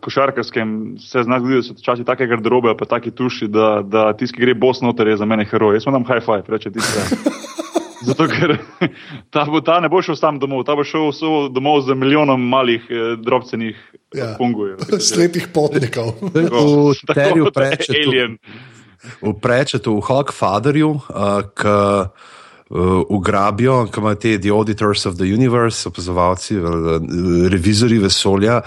košarkarskem 0.01 0.75
se 1.01 1.23
zna 1.25 1.39
zgoditi, 1.41 1.61
da 1.61 1.67
so 1.67 1.79
včasih 1.81 2.05
take 2.05 2.27
garderobe, 2.29 2.75
pa 2.77 2.85
taki 2.89 3.11
tuši, 3.11 3.49
da, 3.49 3.79
da 3.81 4.11
tisti, 4.13 4.37
ki 4.37 4.45
gre 4.45 4.55
bos 4.65 4.83
noter, 4.85 5.09
je 5.09 5.17
za 5.21 5.25
mene 5.29 5.47
heroj. 5.49 5.79
Jaz 5.79 5.89
imam 5.89 6.05
high 6.05 6.23
five, 6.25 6.45
reče 6.47 6.71
tisti. 6.75 7.17
Zato, 8.07 8.27
ker 8.29 8.57
ta, 9.33 9.47
bo, 9.49 9.61
ta 9.65 9.79
ne 9.81 9.89
bo 9.89 10.01
šel 10.05 10.17
sam 10.19 10.37
domov, 10.39 10.65
ta 10.67 10.77
bo 10.77 10.85
šel 10.85 11.09
so 11.15 11.47
domov 11.49 11.81
z 11.87 11.97
milijonom 11.97 12.41
malih 12.53 12.85
eh, 12.89 13.15
drobcenih 13.17 13.79
Ja. 14.15 14.25
ja. 14.25 14.35
fungujev. 14.37 14.77
Slepih 14.99 15.47
potnikov. 15.53 16.15
V 16.31 17.13
terju 17.13 17.49
Tako, 17.49 17.51
prečetu, 17.51 17.99
alien. 18.07 18.37
v 19.21 19.33
prečetu, 19.41 19.91
v 19.99 20.01
Hawkfatherju, 20.07 20.89
uh, 20.89 21.43
ki 21.51 21.75
uh, 22.69 23.01
ugrabijo, 23.09 23.85
ki 23.91 23.99
imajo 23.99 24.15
te 24.15 24.37
The 24.41 24.51
Auditors 24.51 25.05
of 25.05 25.17
the 25.17 25.25
Universe, 25.33 25.89
opazovalci, 25.89 26.57
uh, 26.57 26.99
revizori 27.51 27.99
vesolja. 27.99 28.61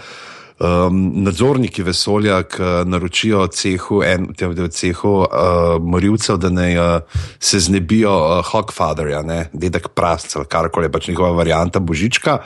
Um, 0.59 1.23
nadzorniki 1.23 1.85
vesolja, 1.87 2.41
ki 2.51 2.69
naročijo 2.91 3.45
cehu, 3.55 4.01
en, 4.03 4.33
tem, 4.35 4.57
cehu 4.75 5.13
uh, 5.23 5.77
morilcev, 5.79 6.41
da 6.43 6.51
naj 6.51 6.79
uh, 6.83 7.21
se 7.39 7.61
znebijo 7.63 8.11
uh, 8.11 8.41
Hawkfatherja, 8.43 9.23
ne, 9.23 9.45
dedek 9.55 9.93
prasca, 9.95 10.43
karkoli 10.51 10.89
je 10.89 10.93
pač 10.97 11.07
njihova 11.13 11.37
varianta 11.39 11.79
božička. 11.79 12.41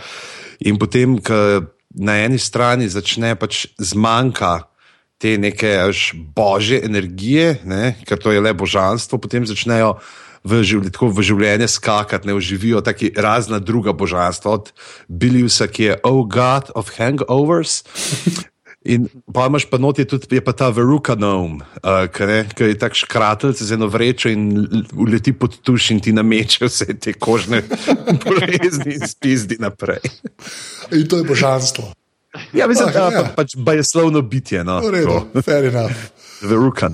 In 0.68 0.76
potem, 0.76 1.16
ko 1.24 1.38
na 1.96 2.18
eni 2.24 2.36
strani 2.38 2.88
začne 2.88 3.32
pač 3.40 3.66
zmanjka 3.80 4.58
te 5.16 5.38
neke 5.38 5.72
až 5.80 6.12
božje 6.12 6.82
energije, 6.84 7.62
ne, 7.64 7.94
ker 8.04 8.20
to 8.20 8.32
je 8.34 8.44
le 8.44 8.52
božanstvo, 8.52 9.20
potem 9.22 9.46
začnejo 9.46 9.96
v, 10.44 10.62
življ, 10.66 10.90
tako 10.90 11.10
v 11.14 11.22
življenje 11.22 11.68
skakati, 11.68 12.26
ne 12.26 12.34
oživijo 12.34 12.80
taki 12.82 13.12
razna 13.16 13.58
druga 13.62 13.92
božanstva, 13.92 14.50
od 14.50 14.72
Biliusa, 15.08 15.68
ki 15.70 15.82
je 15.82 15.98
Oh 16.02 16.26
God 16.26 16.72
of 16.74 16.90
Hangovers. 16.98 17.82
In 18.82 19.06
pa 19.30 19.46
imaš 19.46 19.68
pa 19.70 19.78
noti 19.78 20.02
tudi, 20.02 20.26
je 20.34 20.42
pa 20.42 20.50
ta 20.50 20.66
veruka 20.74 21.14
nom, 21.14 21.60
uh, 21.86 22.10
ki 22.10 22.66
je 22.66 22.78
tak 22.78 22.98
škratelj 22.98 23.54
z 23.62 23.78
eno 23.78 23.86
vrečo 23.86 24.26
in 24.26 24.66
uleti 24.98 25.30
pod 25.30 25.54
tuš 25.62 25.94
in 25.94 26.00
ti 26.02 26.10
nameče 26.10 26.66
vse 26.66 26.98
te 26.98 27.14
kožne 27.14 27.62
bolezni 28.26 28.98
in 28.98 29.06
spizdi 29.06 29.62
naprej. 29.62 30.02
In 30.90 31.06
to 31.06 31.22
je 31.22 31.24
božanstvo. 31.30 31.94
Ja, 32.52 32.66
mislim, 32.66 32.88
Ah, 32.88 32.92
da 32.92 32.98
ja. 33.12 33.22
pa, 33.22 33.44
pač 33.44 33.54
bajeslovno 33.56 34.18
bitje. 34.22 34.64
No, 34.64 34.80
V 34.82 34.90
redu, 34.90 35.30
fair 35.46 35.70
enough. 35.70 35.94
Veruka 36.42 36.88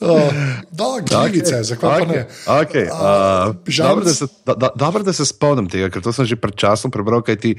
nom. 0.00 0.16
Oh, 0.80 1.00
da, 1.02 1.28
glivice, 1.28 1.62
zakaj 1.62 2.00
pa 2.00 2.06
ne? 2.08 2.26
Okay, 2.46 2.86
uh, 2.88 3.54
pižamec? 3.64 3.88
dobro, 3.90 4.04
da 4.04 4.14
se, 4.14 4.26
da, 4.46 4.54
da, 4.54 4.70
dobro, 4.76 5.02
da 5.02 5.12
se 5.12 5.26
spomnim 5.26 5.68
tega, 5.68 5.90
ker 5.90 6.02
to 6.02 6.12
sem 6.12 6.24
že 6.24 6.40
pred 6.40 6.56
časom 6.56 6.90
prebral. 6.90 7.22
Ti, 7.22 7.54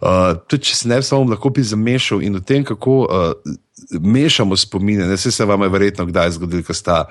uh, 0.00 0.34
tudi 0.50 0.70
če 0.70 0.76
se 0.82 0.90
ne 0.90 1.00
spomnim, 1.02 1.36
lahko 1.36 1.50
bi 1.54 1.62
zamešal 1.62 2.22
in 2.26 2.36
o 2.36 2.42
tem, 2.42 2.66
kako 2.66 2.98
uh, 3.06 3.56
mešamo 4.02 4.56
spomine. 4.56 5.06
Ne 5.06 5.18
vse 5.18 5.30
se 5.30 5.44
vam 5.44 5.62
je 5.62 5.72
verjetno 5.72 6.06
kdaj 6.10 6.36
zgodilo, 6.38 6.66
ko 6.66 6.74
sta. 6.74 7.06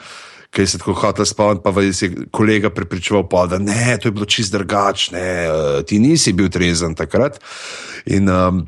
Kaj 0.56 0.68
se 0.72 0.78
tako 0.80 0.94
hotel 0.96 1.26
spomniti, 1.28 1.64
pa 1.66 1.72
vas 1.74 2.00
je 2.00 2.08
kolega 2.32 2.70
prepričeval, 2.72 3.26
pa, 3.28 3.42
da 3.50 3.58
ne, 3.60 3.98
to 4.00 4.08
je 4.08 4.14
bilo 4.16 4.28
čist 4.30 4.54
drugačne, 4.54 5.24
uh, 5.50 5.82
ti 5.84 6.00
nisi 6.00 6.32
bil 6.34 6.48
trezen 6.54 6.96
takrat. 6.96 7.42
In, 8.06 8.30
um, 8.30 8.62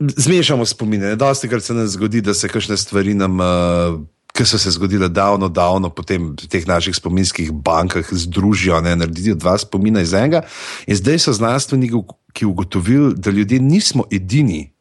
zmešamo 0.00 0.66
spomine. 0.66 1.14
Dosti 1.16 1.48
krat 1.48 1.62
se 1.62 1.74
nam 1.74 1.86
zgodi, 1.86 2.20
da 2.20 2.34
se 2.34 2.48
kakšne 2.48 2.76
stvari 2.76 3.14
nam. 3.14 3.38
Uh, 3.40 4.00
Ki 4.32 4.46
so 4.48 4.58
se 4.58 4.70
zgodile 4.72 5.10
davno, 5.12 5.48
davno, 5.52 5.90
potem 5.92 6.32
v 6.32 6.48
teh 6.48 6.64
naših 6.64 6.96
spominskih 6.96 7.52
bankah 7.52 8.06
združijo, 8.08 8.80
ne, 8.80 8.96
naredijo 8.96 9.36
dva 9.36 9.58
spomina 9.60 10.00
iz 10.00 10.14
enega. 10.16 10.46
In 10.88 10.96
zdaj 10.96 11.18
so 11.20 11.34
znanstveniki, 11.36 12.00
ki 12.32 12.48
ugotovili, 12.48 13.12
da 13.16 13.30
ljudje 13.30 13.60
nismo 13.60 14.06
edini, 14.10 14.72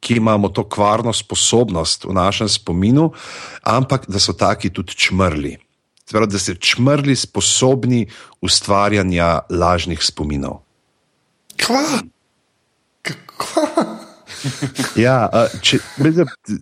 ki 0.00 0.20
imamo 0.20 0.48
to 0.48 0.68
kvarno 0.68 1.12
sposobnost 1.12 2.04
v 2.04 2.12
našem 2.12 2.48
spominu, 2.48 3.12
ampak 3.62 4.04
da 4.08 4.20
so 4.20 4.32
taki 4.32 4.70
tudi 4.70 4.94
čmrli. 4.94 5.56
Pravi, 6.10 6.28
da 6.28 6.38
so 6.38 6.54
čmrli 6.54 7.16
sposobni 7.16 8.06
ustvarjanja 8.40 9.48
lažnih 9.50 10.04
spominov. 10.04 10.60
Kva? 11.56 12.04
Kva? 13.36 13.97
Ja, 15.06 15.28
če, 15.60 15.78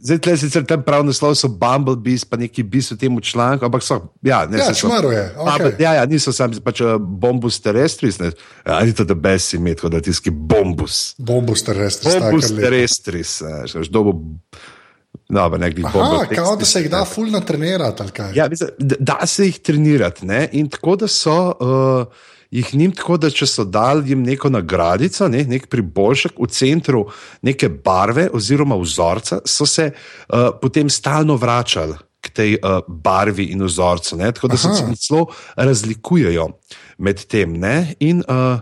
zdaj 0.01 0.19
tle 0.19 0.35
sicer 0.37 0.65
tam 0.65 0.83
prav 0.83 1.05
naslov 1.05 1.35
so 1.35 1.49
Bumblebees, 1.51 2.25
pa 2.25 2.37
neki 2.37 2.63
bis 2.63 2.91
v 2.93 2.99
tem 2.99 3.21
članku, 3.23 3.65
ampak 3.65 3.83
so. 3.83 3.99
Ja, 4.21 4.45
ne, 4.45 4.59
Ja, 4.59 4.71
so- 4.71 4.81
čmaro 4.83 5.11
je, 5.11 5.25
A, 5.33 5.41
okej. 5.47 5.73
pa- 5.73 5.83
Ja, 5.83 5.93
ja, 5.95 6.05
niso 6.05 6.33
sami 6.33 6.61
pač 6.61 6.81
uh, 6.81 6.97
bombus 6.97 7.61
terrestris, 7.61 8.19
ne. 8.19 8.33
Ja, 8.63 8.81
ni 8.81 8.93
to 8.93 9.05
da 9.05 9.15
bes 9.15 9.53
ime, 9.53 9.75
tako 9.75 9.89
da 9.89 10.01
tiski 10.01 10.31
bombus. 10.31 11.15
Bombus 11.19 11.63
terrestris. 11.63 12.15
Bombus 12.15 12.49
terrestris, 12.51 13.43
znaš, 13.67 13.89
dobo. 13.89 14.17
No, 15.29 15.51
pa 15.51 15.57
nekih 15.57 15.85
Aha, 15.85 15.93
bombus. 15.93 16.37
kao 16.37 16.57
da 16.57 16.65
se 16.65 16.81
jih 16.81 16.91
da 16.91 17.05
fulno 17.05 17.41
trenirati, 17.41 18.03
ali 18.03 18.13
kaj? 18.13 18.33
Ja, 18.35 18.49
mislim, 18.49 18.69
da, 18.79 18.97
da 19.01 19.27
se 19.27 19.47
jih 19.47 19.59
trenirati. 19.59 20.27
Ne? 20.27 20.49
In 20.53 20.69
tako 20.69 20.97
da 20.97 21.09
so 21.09 21.35
uh, 21.51 22.07
jih 22.51 22.75
njim, 22.75 22.93
tako 22.93 23.17
da 23.17 23.31
če 23.31 23.47
so 23.47 23.65
dali 23.65 24.11
jim 24.11 24.23
neko 24.23 24.51
nagradico, 24.51 25.29
ne? 25.29 25.45
nek 25.45 25.69
priboljšek 25.73 26.39
v 26.39 26.49
centru 26.53 27.05
neke 27.43 27.69
barve 27.69 28.29
oziroma 28.33 28.79
vzorca, 28.81 29.41
so 29.47 29.67
se 29.67 29.91
uh, 29.93 30.51
potem 30.63 30.91
stalno 30.91 31.37
vračali. 31.37 31.99
K 32.27 32.31
tej 32.35 32.57
uh, 32.59 32.81
barvi 32.89 33.45
in 33.55 33.61
vzorcu, 33.63 34.17
ne? 34.19 34.33
tako 34.35 34.49
da 34.51 34.57
se 34.59 34.69
Aha. 34.73 34.95
celo 34.99 35.27
razlikujejo 35.55 36.49
med 36.99 37.23
tem. 37.31 37.53
Ne? 37.61 37.95
In 38.01 38.25
uh, 38.27 38.59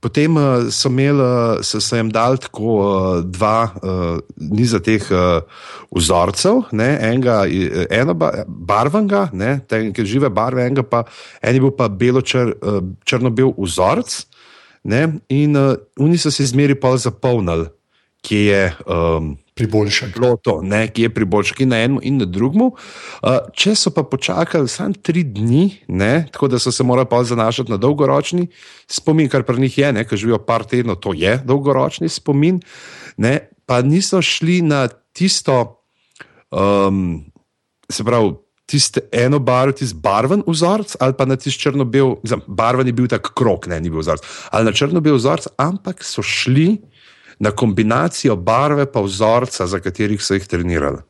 Potem 0.00 0.36
uh, 0.36 0.66
so, 0.70 0.90
imeli, 0.92 1.22
uh, 1.22 1.62
so, 1.64 1.80
so 1.80 1.96
jim 1.96 2.10
dali 2.12 2.38
tako 2.38 2.74
uh, 2.76 3.20
dva 3.24 3.70
uh, 3.80 4.18
niza 4.36 4.80
teh 4.84 5.02
uh, 5.10 5.40
vzorcev, 5.94 6.66
ne, 6.76 6.90
enega, 7.08 7.38
eno 7.90 8.14
ba, 8.14 8.30
barvanga, 8.46 9.26
ne, 9.32 9.56
te, 9.66 9.80
ki 9.96 10.04
žive 10.06 10.30
barve, 10.30 10.66
enega 10.66 10.84
pa, 10.84 11.06
en 11.40 11.56
je 11.56 11.64
bil 11.64 11.72
pa 11.78 11.88
belo-čr, 11.88 12.52
uh, 12.60 12.82
črno-bel 13.08 13.54
vzorec. 13.56 14.18
Ne, 14.86 15.02
in 15.32 15.56
uh, 15.58 15.72
oni 15.98 16.20
so 16.20 16.30
se 16.30 16.44
izmeri 16.44 16.76
pa 16.78 16.92
zapolnili, 17.00 17.66
ki 18.22 18.44
je. 18.50 18.62
Um, 18.86 19.34
priboljšek. 19.56 20.18
To, 20.44 20.60
ne, 20.62 20.84
ki 20.92 21.06
je 21.06 21.12
priboljšek 21.16 21.64
in 21.64 21.72
na 21.72 21.80
enem 21.84 21.98
in 22.04 22.20
na 22.20 22.28
drugem. 22.28 22.68
Uh, 22.68 23.38
če 23.56 23.72
so 23.78 23.92
pa 23.94 24.04
počakali 24.04 24.68
samo 24.68 24.98
tri 25.00 25.24
dni, 25.24 25.88
ne, 25.88 26.26
tako 26.32 26.50
da 26.52 26.60
so 26.60 26.72
se 26.72 26.84
morali 26.84 27.08
pa 27.10 27.22
zanašati 27.24 27.72
na 27.72 27.80
dolgoročni 27.80 28.46
spomin, 28.88 29.30
kar 29.32 29.46
pri 29.48 29.64
njih 29.64 29.78
je, 29.78 29.92
ne, 29.96 30.04
ki 30.04 30.20
živijo 30.20 30.42
par 30.44 30.66
tednov, 30.68 31.00
to 31.00 31.14
je 31.16 31.38
dolgoročni 31.44 32.10
spomin, 32.12 32.60
ne, 33.16 33.38
pa 33.66 33.80
niso 33.82 34.20
šli 34.22 34.60
na 34.62 34.86
tisto, 35.16 35.62
um, 36.52 37.24
se 37.90 38.04
pravi. 38.04 38.36
Tiste 38.66 38.98
eno 39.14 39.38
barvo, 39.38 39.76
tisti 39.78 39.94
barven 40.02 40.40
vzorec, 40.42 40.96
ali 40.98 41.14
pa 41.14 41.22
na 41.22 41.36
tisti 41.38 41.60
črno-bel, 41.62 42.16
barven 42.50 42.88
je 42.90 42.94
bil 42.98 43.06
tak 43.06 43.28
krok, 43.38 43.68
ne, 43.70 43.78
ni 43.78 43.92
bil 43.94 44.02
vzorec, 44.02 44.24
ali 44.50 44.66
na 44.66 44.72
črno-bel 44.74 45.14
vzorec, 45.14 45.46
ampak 45.62 46.02
so 46.02 46.18
šli 46.18 46.72
na 47.38 47.50
kombinacijo 47.50 48.36
barve 48.36 48.86
in 48.86 49.02
vzorca, 49.02 49.66
za 49.66 49.80
katerih 49.80 50.22
so 50.22 50.34
jih 50.34 50.46
trenirali. 50.46 51.02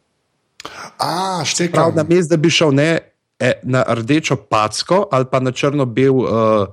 A, 0.99 1.45
štekam. 1.45 1.95
Na 1.95 2.03
mestu, 2.03 2.31
da 2.31 2.37
bi 2.37 2.51
šel 2.51 2.75
ne, 2.75 2.99
e, 3.39 3.53
na 3.63 3.85
rdečo 3.89 4.37
packo 4.37 5.07
ali 5.13 5.25
pa 5.31 5.41
na 5.41 5.53
črno-bel 5.53 6.15
uh, 6.15 6.67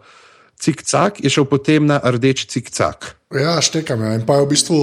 cikcak, 0.60 1.24
je 1.24 1.30
šel 1.30 1.46
potem 1.46 1.86
na 1.86 2.00
rdeč 2.04 2.48
cikcak. 2.48 3.16
Ja, 3.34 3.62
štekam. 3.62 4.02
Ja. 4.02 4.16
In 4.16 4.26
pa 4.26 4.40
je 4.40 4.46
v 4.46 4.50
bistvu. 4.56 4.80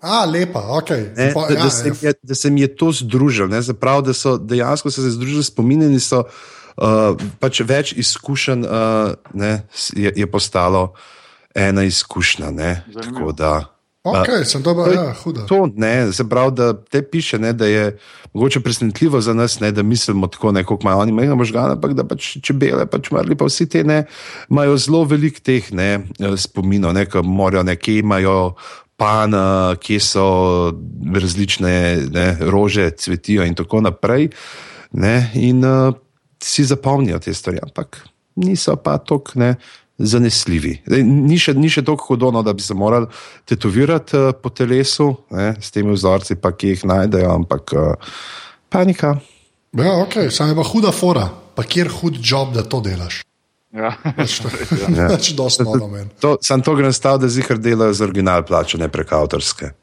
A, 0.00 0.24
lepa, 0.24 0.64
okay. 0.80 1.12
ne, 1.12 1.28
pa, 1.36 1.44
da, 1.48 1.54
ja, 1.54 1.64
da, 1.64 1.70
se 1.70 1.92
je, 2.00 2.12
da 2.22 2.34
se 2.34 2.50
mi 2.50 2.62
je 2.64 2.70
to 2.76 2.88
združilo, 2.92 3.52
zapravo, 3.60 4.00
da 4.00 4.14
so 4.16 4.38
dejansko 4.38 4.90
se 4.90 5.10
združili 5.12 5.44
spominjeni. 5.44 6.00
Uh, 6.80 7.18
pač 7.36 7.60
več 7.60 7.92
izkušenj 7.92 8.64
uh, 8.64 9.12
ne, 9.36 9.50
je, 9.92 10.12
je 10.16 10.26
postalo 10.30 10.94
ena 11.52 11.84
izkušnja. 11.84 12.48
Tako 12.96 13.32
da. 13.36 13.79
Okay, 14.02 14.44
sem 14.48 14.62
dobro, 14.64 14.84
to, 14.84 14.92
ja, 14.96 15.12
huda. 15.12 15.42
To 15.46 15.68
ne, 15.76 16.12
se 16.12 16.24
pravi, 16.28 16.54
da 16.56 16.72
te 16.72 17.02
piše, 17.02 17.38
ne, 17.38 17.52
da 17.52 17.66
je 17.66 17.98
mogoče 18.32 18.60
presenetljivo 18.60 19.20
za 19.20 19.34
nas, 19.34 19.60
ne, 19.60 19.72
da 19.72 19.82
mislimo 19.82 20.26
tako, 20.26 20.52
ne, 20.52 20.64
kot 20.64 20.82
imajo 20.82 20.98
oni, 20.98 21.12
mega 21.12 21.34
možgana, 21.34 21.76
ampak 21.76 21.92
da 21.92 22.04
pač 22.08 22.38
čebele, 22.42 22.86
pač 22.88 23.10
mrli, 23.12 23.36
pa 23.36 23.44
vsi 23.44 23.68
ti 23.68 23.84
ne, 23.84 24.04
imajo 24.50 24.78
zelo 24.80 25.02
velik 25.04 25.42
teh 25.44 25.68
ne, 25.76 25.90
spominov, 26.36 26.94
ne, 26.96 27.04
ki 27.06 27.24
morajo 27.24 27.66
nekje 27.68 27.98
imajo. 28.00 28.54
Pan, 29.00 29.32
kje 29.80 29.96
so 30.04 30.24
različne 31.14 31.70
ne, 32.12 32.24
rože, 32.52 32.90
cvetijo, 33.00 33.46
in 33.48 33.54
tako 33.56 33.80
naprej. 33.80 34.26
Ne, 34.92 35.30
in 35.40 35.64
uh, 35.64 35.94
si 36.36 36.66
zapomnijo 36.68 37.16
te 37.18 37.32
stvari, 37.34 37.62
ampak 37.64 38.02
niso 38.36 38.76
pa 38.76 38.98
tako 38.98 39.38
zanesljivi. 40.00 40.74
Ni 41.04 41.38
še, 41.40 41.54
ni 41.58 41.70
še 41.72 41.84
tako 41.86 42.12
hudo, 42.12 42.30
no, 42.34 42.42
da 42.46 42.54
bi 42.56 42.64
se 42.64 42.74
morali 42.74 43.08
tetovirati 43.48 44.16
uh, 44.16 44.30
po 44.32 44.52
telesu, 44.54 45.10
ne, 45.36 45.52
s 45.60 45.74
temi 45.74 45.94
vzorci, 45.96 46.38
pa, 46.40 46.54
ki 46.56 46.74
jih 46.74 46.86
najdejo, 46.90 47.32
ampak 47.42 47.74
uh, 47.76 48.14
panika. 48.72 49.16
Ja, 49.76 49.98
ok, 50.02 50.22
samo 50.32 50.54
je 50.54 50.58
pa 50.58 50.66
huda 50.66 50.94
fora, 50.94 51.26
pa 51.54 51.66
kjer 51.66 51.92
hud 52.00 52.18
job, 52.24 52.54
da 52.56 52.64
to 52.66 52.80
delaš. 52.84 53.22
Ja, 53.70 53.92
če 54.18 55.34
dosti 55.38 55.66
malo 55.66 55.86
meni. 55.92 56.10
Sam 56.42 56.64
to 56.66 56.74
grem 56.78 56.92
stav, 56.96 57.20
da 57.22 57.30
zihar 57.30 57.60
delajo 57.62 57.94
z 57.94 58.06
original 58.08 58.42
plače, 58.46 58.80
ne 58.82 58.90
prek 58.90 59.14
avtorske. 59.20 59.74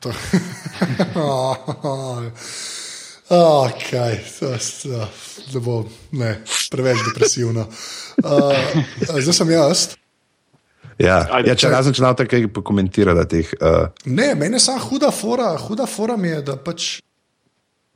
Okay, 3.27 4.21
da 5.51 5.59
bo 5.59 5.81
ne, 6.15 6.29
preveč 6.71 7.01
depresivno. 7.09 7.65
Uh, 8.23 8.55
zdaj 9.19 9.35
sem 9.35 9.51
jaz. 9.51 9.96
Ja, 10.97 11.17
ja 11.45 11.55
če 11.57 11.69
razen 11.69 11.93
če 11.93 12.03
lahko 12.03 12.25
kaj 12.29 12.47
pokomentirate. 12.53 13.25
Teh, 13.29 13.51
uh... 13.61 13.89
Ne, 14.09 14.31
meni 14.37 14.57
je 14.57 14.65
samo 14.65 14.81
huda 14.87 15.11
fora, 15.13 15.51
huda 15.61 15.85
fora 15.89 16.17
mi 16.17 16.31
je, 16.31 16.41
da 16.49 16.57
pač. 16.57 16.97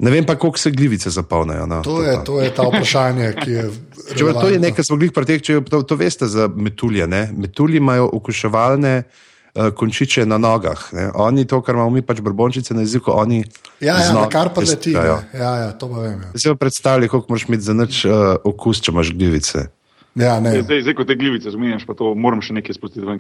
Ne 0.02 0.10
vem 0.10 0.26
pa, 0.26 0.36
koliko 0.40 0.58
se 0.58 0.72
glivice 0.74 1.12
zapolnijo. 1.14 1.66
No, 1.70 1.82
to, 1.86 2.00
to, 2.02 2.22
to 2.26 2.38
je 2.42 2.54
ta 2.58 2.66
vprašanje, 2.66 3.34
ki 3.38 3.52
je. 3.52 3.66
Če, 4.18 4.30
to 4.38 4.48
je 4.50 4.62
nekaj, 4.62 4.80
kar 4.80 4.88
smo 4.88 4.98
jih 5.02 5.14
pretekli, 5.14 5.60
to, 5.70 5.82
to 5.86 5.98
veste 5.98 6.30
za 6.30 6.48
metulje. 6.50 7.06
Ne? 7.10 7.28
Metulji 7.38 7.78
imajo 7.82 8.08
okuševalne 8.18 8.96
uh, 9.04 9.70
končiče 9.78 10.26
na 10.30 10.42
nogah. 10.42 10.88
Ne? 10.98 11.10
Oni 11.22 11.46
to, 11.46 11.62
kar 11.66 11.78
imamo 11.78 11.94
mi, 11.98 12.06
pač 12.06 12.22
brbončice 12.26 12.78
na 12.78 12.86
jeziku, 12.86 13.14
oni. 13.14 13.44
Ja, 13.82 14.00
ja 14.02 14.16
na 14.18 14.26
kar 14.30 14.50
pa 14.54 14.66
leti. 14.66 14.96
Ja, 14.98 15.22
ja, 15.34 15.70
to 15.78 15.90
pa 15.90 16.06
vem. 16.06 16.18
Ja. 16.22 16.34
Si 16.34 16.50
pa 16.50 16.58
predstavljaj, 16.66 17.14
koliko 17.14 17.34
moraš 17.34 17.46
imeti 17.50 17.70
za 17.70 17.78
noč 17.78 18.02
uh, 18.06 18.34
okus, 18.54 18.82
če 18.82 18.94
imaš 18.94 19.14
glivice. 19.14 19.70
Ja, 20.16 20.40
ne. 20.40 20.62
Zdaj, 20.62 20.82
zdaj, 20.82 20.94
ko 20.94 21.06
te 21.08 21.16
glivice 21.16 21.52
zmenjaš, 21.52 21.86
pa 21.88 21.96
to 21.96 22.12
moram 22.16 22.42
še 22.44 22.56
nekaj 22.58 22.76
spustiti 22.76 23.06
ven. 23.08 23.20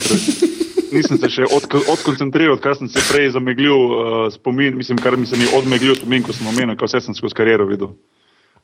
Nisem 0.92 1.20
se 1.22 1.30
še 1.32 1.46
od, 1.48 1.70
odkoncentriral, 1.94 2.58
kar 2.60 2.76
sem 2.76 2.90
se 2.92 3.00
prej 3.08 3.30
zameglil 3.32 3.72
uh, 3.72 4.26
spomin, 4.34 4.76
mislim, 4.76 5.00
kar 5.00 5.16
mi 5.16 5.30
se 5.30 5.40
je 5.40 5.48
odmeglil 5.56 5.96
spomin, 5.96 6.26
ko 6.26 6.36
sem 6.36 6.50
omenil, 6.52 6.76
kako 6.76 7.00
sem 7.00 7.16
skozi 7.16 7.38
kariero 7.38 7.68
videl. 7.70 7.94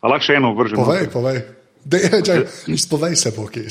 A 0.03 0.11
lahko 0.11 0.27
še 0.27 0.35
eno 0.41 0.51
vržem? 0.57 0.81
Povej, 0.81 1.07
povej. 1.13 1.39
Izpovej 2.67 3.15
se, 3.15 3.31
Boki. 3.31 3.63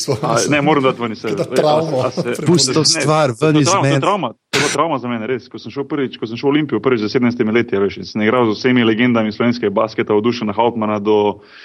Ne, 0.48 0.62
moram 0.64 0.86
dati 0.88 1.04
ven 1.04 1.12
iz 1.12 1.20
sebe. 1.20 1.44
Travma. 1.52 2.08
Pusto 2.48 2.80
stvar, 2.88 3.36
ven 3.36 3.60
iz 3.60 3.68
mene. 3.84 4.00
To 4.00 4.16
je 4.56 4.62
bila 4.62 4.72
travma 4.72 4.96
za 5.02 5.10
mene, 5.12 5.28
res. 5.28 5.50
Ko 5.52 5.60
sem 5.60 5.74
šel 5.74 5.84
prvič, 5.84 6.16
ko 6.16 6.24
sem 6.24 6.40
šel 6.40 6.48
v 6.48 6.52
Olimpijo, 6.54 6.80
prvič 6.80 7.04
za 7.04 7.12
17 7.12 7.44
leti, 7.52 7.76
veš, 7.76 8.00
sem 8.08 8.24
igral 8.24 8.48
z 8.48 8.56
vsemi 8.56 8.88
legendami 8.88 9.36
slovenskega 9.36 9.68
basketa, 9.68 10.16
od 10.16 10.24
Dušana 10.24 10.56
Hautmana 10.56 10.96
do 10.96 11.18
uh, 11.28 11.58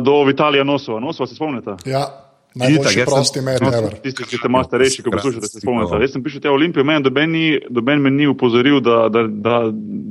do 0.00 0.24
Vitalija 0.24 0.64
Nosova. 0.64 1.00
Nosova 1.00 1.26
se 1.26 1.34
spomnite? 1.34 1.76
Ja. 1.86 2.06
Najboljši 2.54 3.04
prosti 3.06 3.40
mer, 3.44 3.62
no, 3.62 3.70
tisti, 4.02 4.24
ki 4.24 4.38
ste 4.40 4.48
malo 4.48 4.64
starejši, 4.64 5.02
ko 5.04 5.12
poslušate, 5.14 5.50
se 5.52 5.60
spomnite. 5.60 6.00
Jaz 6.02 6.14
sem 6.14 6.22
prišel 6.24 6.48
v 6.48 6.54
Olimpijo, 6.56 6.84
meni 6.86 7.42
doben 7.70 8.02
me 8.02 8.10
ni 8.10 8.26
upozoril, 8.26 8.80
da, 8.80 9.04
da, 9.12 9.26
da, 9.28 9.58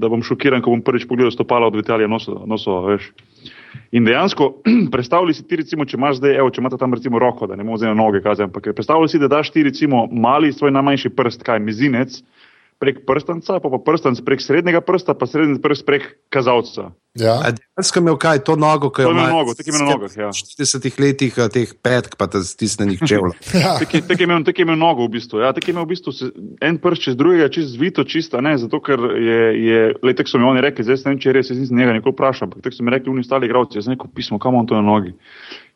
da 0.02 0.12
bom 0.12 0.24
šokiran, 0.24 0.62
ko 0.64 0.72
bom 0.76 0.84
prvič 0.86 1.08
pogledal 1.10 1.34
stopala 1.34 1.68
od 1.68 1.76
Vitalija 1.76 2.08
Nosova, 2.08 2.86
veš. 2.92 3.10
In 3.92 4.06
dejansko, 4.06 4.52
predstavljaj 4.94 5.40
si 5.40 5.48
ti, 5.48 5.60
recimo, 5.64 5.86
če 5.86 5.98
imaš 5.98 6.22
zdaj, 6.22 6.38
evo, 6.38 6.54
če 6.54 6.62
imaš 6.62 6.78
tam 6.80 6.94
recimo 6.94 7.20
roko, 7.20 7.50
da 7.50 7.58
ne 7.58 7.66
moreš 7.66 7.84
zdaj 7.84 7.94
na 7.94 8.00
noge 8.00 8.22
kazati, 8.22 8.48
ampak 8.48 8.70
predstavljaj 8.76 9.12
si, 9.12 9.22
da 9.24 9.32
daš 9.32 9.52
ti 9.56 9.66
recimo 9.68 10.06
mali 10.12 10.54
svoj 10.54 10.72
najmanjši 10.78 11.14
prst, 11.18 11.44
kaj 11.48 11.60
mizinec, 11.64 12.22
prek 12.80 13.02
prstanca, 13.08 13.60
pa 13.60 13.70
pa 13.70 13.80
prstanc 13.82 14.22
prek 14.26 14.42
srednjega 14.42 14.82
prsta, 14.86 15.14
pa 15.18 15.26
srednji 15.28 15.62
prst 15.62 15.86
prek 15.86 16.04
kazalca. 16.30 16.92
Ja. 17.18 17.40
Dejansko 17.50 18.02
imel 18.04 18.18
kaj, 18.22 18.44
to 18.46 18.56
nogo, 18.60 18.92
ki 18.94 19.08
jo 19.08 19.12
ima. 19.16 19.26
Nogo, 19.32 19.56
tako 19.58 19.72
ima 19.74 19.80
na 19.82 19.88
nogah. 19.90 20.18
Ja. 20.18 20.28
V 20.30 20.44
40 20.62 21.00
letih 21.02 21.40
eh, 21.42 21.50
teh 21.54 21.74
petk, 21.82 22.14
pa 22.20 22.28
te 22.30 22.44
stisnenih 22.46 23.02
čevljev. 23.02 23.34
ja. 23.64 23.74
Tako 23.82 23.98
je 23.98 24.28
imel, 24.28 24.46
imel 24.54 24.78
nogo 24.78 25.08
v 25.08 25.16
bistvu. 25.18 25.42
Ja. 25.42 25.50
Tako 25.58 25.72
je 25.72 25.74
imel 25.74 25.88
v 25.88 25.94
bistvu 25.96 26.14
en 26.62 26.78
prst 26.84 27.08
čez 27.08 27.18
drugega, 27.18 27.50
čez 27.54 27.74
zvito, 27.74 28.06
čista, 28.06 28.42
ne, 28.46 28.54
zato 28.62 28.82
ker 28.84 29.02
je, 29.18 29.42
je 29.66 29.82
le 30.04 30.16
tako 30.18 30.36
so 30.36 30.42
mi 30.42 30.50
oni 30.52 30.62
rekli, 30.62 30.86
zdaj 30.86 31.02
ne 31.06 31.16
vem, 31.16 31.22
če 31.26 31.34
res, 31.34 31.50
jaz 31.50 31.62
nisem 31.62 31.82
njega 31.82 31.98
nikoli 31.98 32.14
vprašal, 32.14 32.52
ampak 32.52 32.68
tako 32.68 32.78
so 32.78 32.86
mi 32.86 32.94
rekli, 32.94 33.14
oni 33.14 33.26
ostali 33.26 33.50
igravci, 33.50 33.82
jaz 33.82 33.90
sem 33.90 33.98
rekel 33.98 34.14
pismo, 34.14 34.40
kam 34.44 34.60
on 34.60 34.70
to 34.70 34.78
na 34.78 34.86
nogi. 34.86 35.16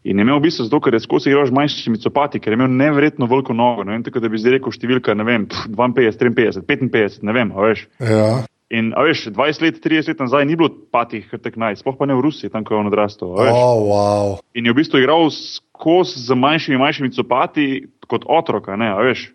In 0.03 0.17
je 0.17 0.23
imel 0.25 0.39
v 0.39 0.47
bistvu 0.47 0.65
zato, 0.65 0.79
ker 0.81 0.95
je 0.97 1.03
skozi 1.03 1.29
igral 1.29 1.45
z 1.45 1.53
manjšimi 1.53 1.99
copati, 2.01 2.39
ker 2.41 2.53
je 2.53 2.57
imel 2.57 2.71
nevrjetno 2.73 3.27
veliko 3.29 3.53
nogo. 3.53 3.83
Ne 3.85 3.93
vem, 3.93 4.05
tako 4.05 4.23
da 4.23 4.31
bi 4.33 4.39
zdaj 4.41 4.57
rekel 4.57 4.73
številka, 4.73 5.13
ne 5.13 5.25
vem, 5.27 5.45
52, 5.45 6.31
53, 6.33 6.63
55, 6.65 7.19
ne 7.27 7.35
vem, 7.37 7.51
veš. 7.53 7.85
Ja. 8.01 8.31
In 8.71 8.93
veš, 8.95 9.27
20 9.35 9.65
let, 9.65 9.77
30 9.83 10.09
let 10.09 10.23
nazaj 10.23 10.47
ni 10.47 10.55
bilo 10.57 10.71
patih, 10.95 11.27
tek 11.43 11.59
naj, 11.59 11.77
sploh 11.83 11.99
pa 11.99 12.07
ne 12.09 12.15
v 12.17 12.23
Rusiji, 12.23 12.49
tam 12.49 12.63
ko 12.65 12.73
je 12.73 12.79
on 12.79 12.89
odrastel. 12.89 13.35
Oh, 13.35 13.83
wow. 13.91 14.39
In 14.57 14.65
je 14.65 14.73
v 14.73 14.79
bistvu 14.79 15.03
igral 15.03 15.27
skozi 15.29 16.23
z 16.23 16.37
manjšimi, 16.39 16.79
manjšimi 16.81 17.11
copati 17.13 17.67
kot 18.07 18.25
otroka, 18.25 18.79
ne, 18.79 18.89
veš. 18.95 19.27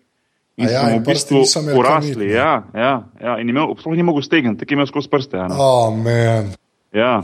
In 0.57 0.65
ja, 0.65 0.81
smo 0.81 0.97
v 0.97 1.05
bistvu 1.05 1.45
urasli. 1.77 2.31
Ja, 2.33 2.65
ja, 2.73 2.93
ja. 3.21 3.37
In 3.37 3.53
imel, 3.53 3.77
sploh 3.77 3.95
ni 3.95 4.03
mogel 4.03 4.25
stegniti, 4.25 4.65
tako 4.65 4.73
je 4.73 4.81
imel 4.81 4.89
skozi 4.89 5.11
prste. 5.13 5.37
Ja, 5.37 5.47
oh, 5.53 5.93
man. 5.93 6.49
Ja. 6.91 7.21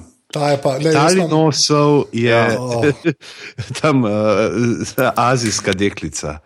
Ali 0.97 1.27
nosov 1.29 2.03
je 2.11 2.29
ja, 2.29 2.59
oh. 2.59 2.85
tam 3.81 4.03
uh, 4.03 4.11
azijska 5.15 5.73
deklica. 5.73 6.39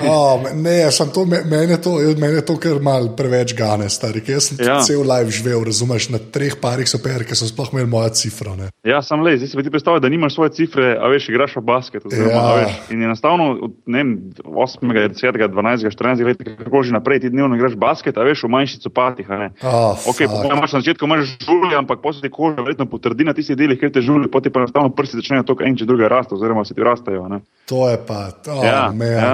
Oh, 0.00 0.42
ne, 0.54 0.88
to, 1.14 1.24
meni, 1.24 1.72
je 1.72 1.80
to, 1.82 1.92
meni 2.18 2.34
je 2.34 2.44
to 2.46 2.56
kar 2.58 2.80
mal 2.82 3.08
preveč 3.16 3.54
gane, 3.54 3.86
stari. 3.90 4.22
Jaz 4.26 4.50
sem 4.50 4.58
ja. 4.62 4.80
cel 4.82 5.04
live 5.06 5.30
živel, 5.34 5.62
razumeš, 5.66 6.08
na 6.10 6.18
treh 6.18 6.56
parih 6.58 6.88
super, 6.90 7.22
ki 7.26 7.36
so 7.38 7.46
sploh 7.46 7.70
imeli 7.72 7.90
moja 7.90 8.10
cifra. 8.18 8.56
Ne. 8.58 8.70
Ja, 8.86 8.98
sem 9.06 9.22
le, 9.22 9.36
zdaj 9.38 9.52
si 9.52 9.64
ti 9.66 9.72
predstavljaj, 9.74 10.02
da 10.02 10.10
nimaš 10.10 10.34
svoje 10.34 10.54
cifre, 10.58 10.90
a 10.98 11.10
veš, 11.12 11.28
igraš 11.30 11.56
v 11.60 11.62
basket. 11.70 12.06
Oziroma, 12.10 12.42
ja. 12.42 12.54
veš, 12.58 12.78
in 12.94 13.04
enostavno, 13.06 13.70
ne 13.86 14.02
vem, 14.02 14.14
8, 14.44 14.94
10, 15.14 15.38
12, 15.54 15.90
14 15.94 16.26
let, 16.26 16.42
kako 16.64 16.82
že 16.82 16.96
naprej 16.96 17.22
ti 17.22 17.30
dnevno 17.34 17.58
igraš 17.58 17.76
basket, 17.78 18.18
a 18.18 18.26
veš, 18.26 18.46
v 18.48 18.52
manjših 18.54 18.82
copatih. 18.88 19.30
Oh, 19.62 20.08
ok, 20.10 20.24
imaš 20.26 20.78
na 20.78 20.82
začetku, 20.82 21.06
imaš 21.06 21.36
žulje, 21.44 21.76
ampak 21.78 22.02
posebej 22.02 22.30
ti 22.30 22.34
koža 22.34 22.64
verjetno 22.66 22.88
potrdi 22.90 23.26
na 23.28 23.34
tistih 23.36 23.58
delih, 23.58 23.78
kjer 23.78 23.94
te 23.94 24.02
žulje, 24.02 24.30
potem 24.32 24.52
pa 24.52 24.64
enostavno 24.64 24.90
prsti 24.94 25.22
začnejo 25.22 25.46
to, 25.46 25.58
en 25.62 25.78
če 25.78 25.86
druge 25.86 26.10
raste, 26.10 26.34
oziroma 26.34 26.66
se 26.66 26.74
ti 26.74 26.82
rastejo. 26.82 27.28
Ne. 27.30 27.42
To 27.70 27.86
je 27.90 28.00
pa, 28.06 28.26
oh, 28.50 28.64
ja, 28.64 28.88
ja. 28.90 29.30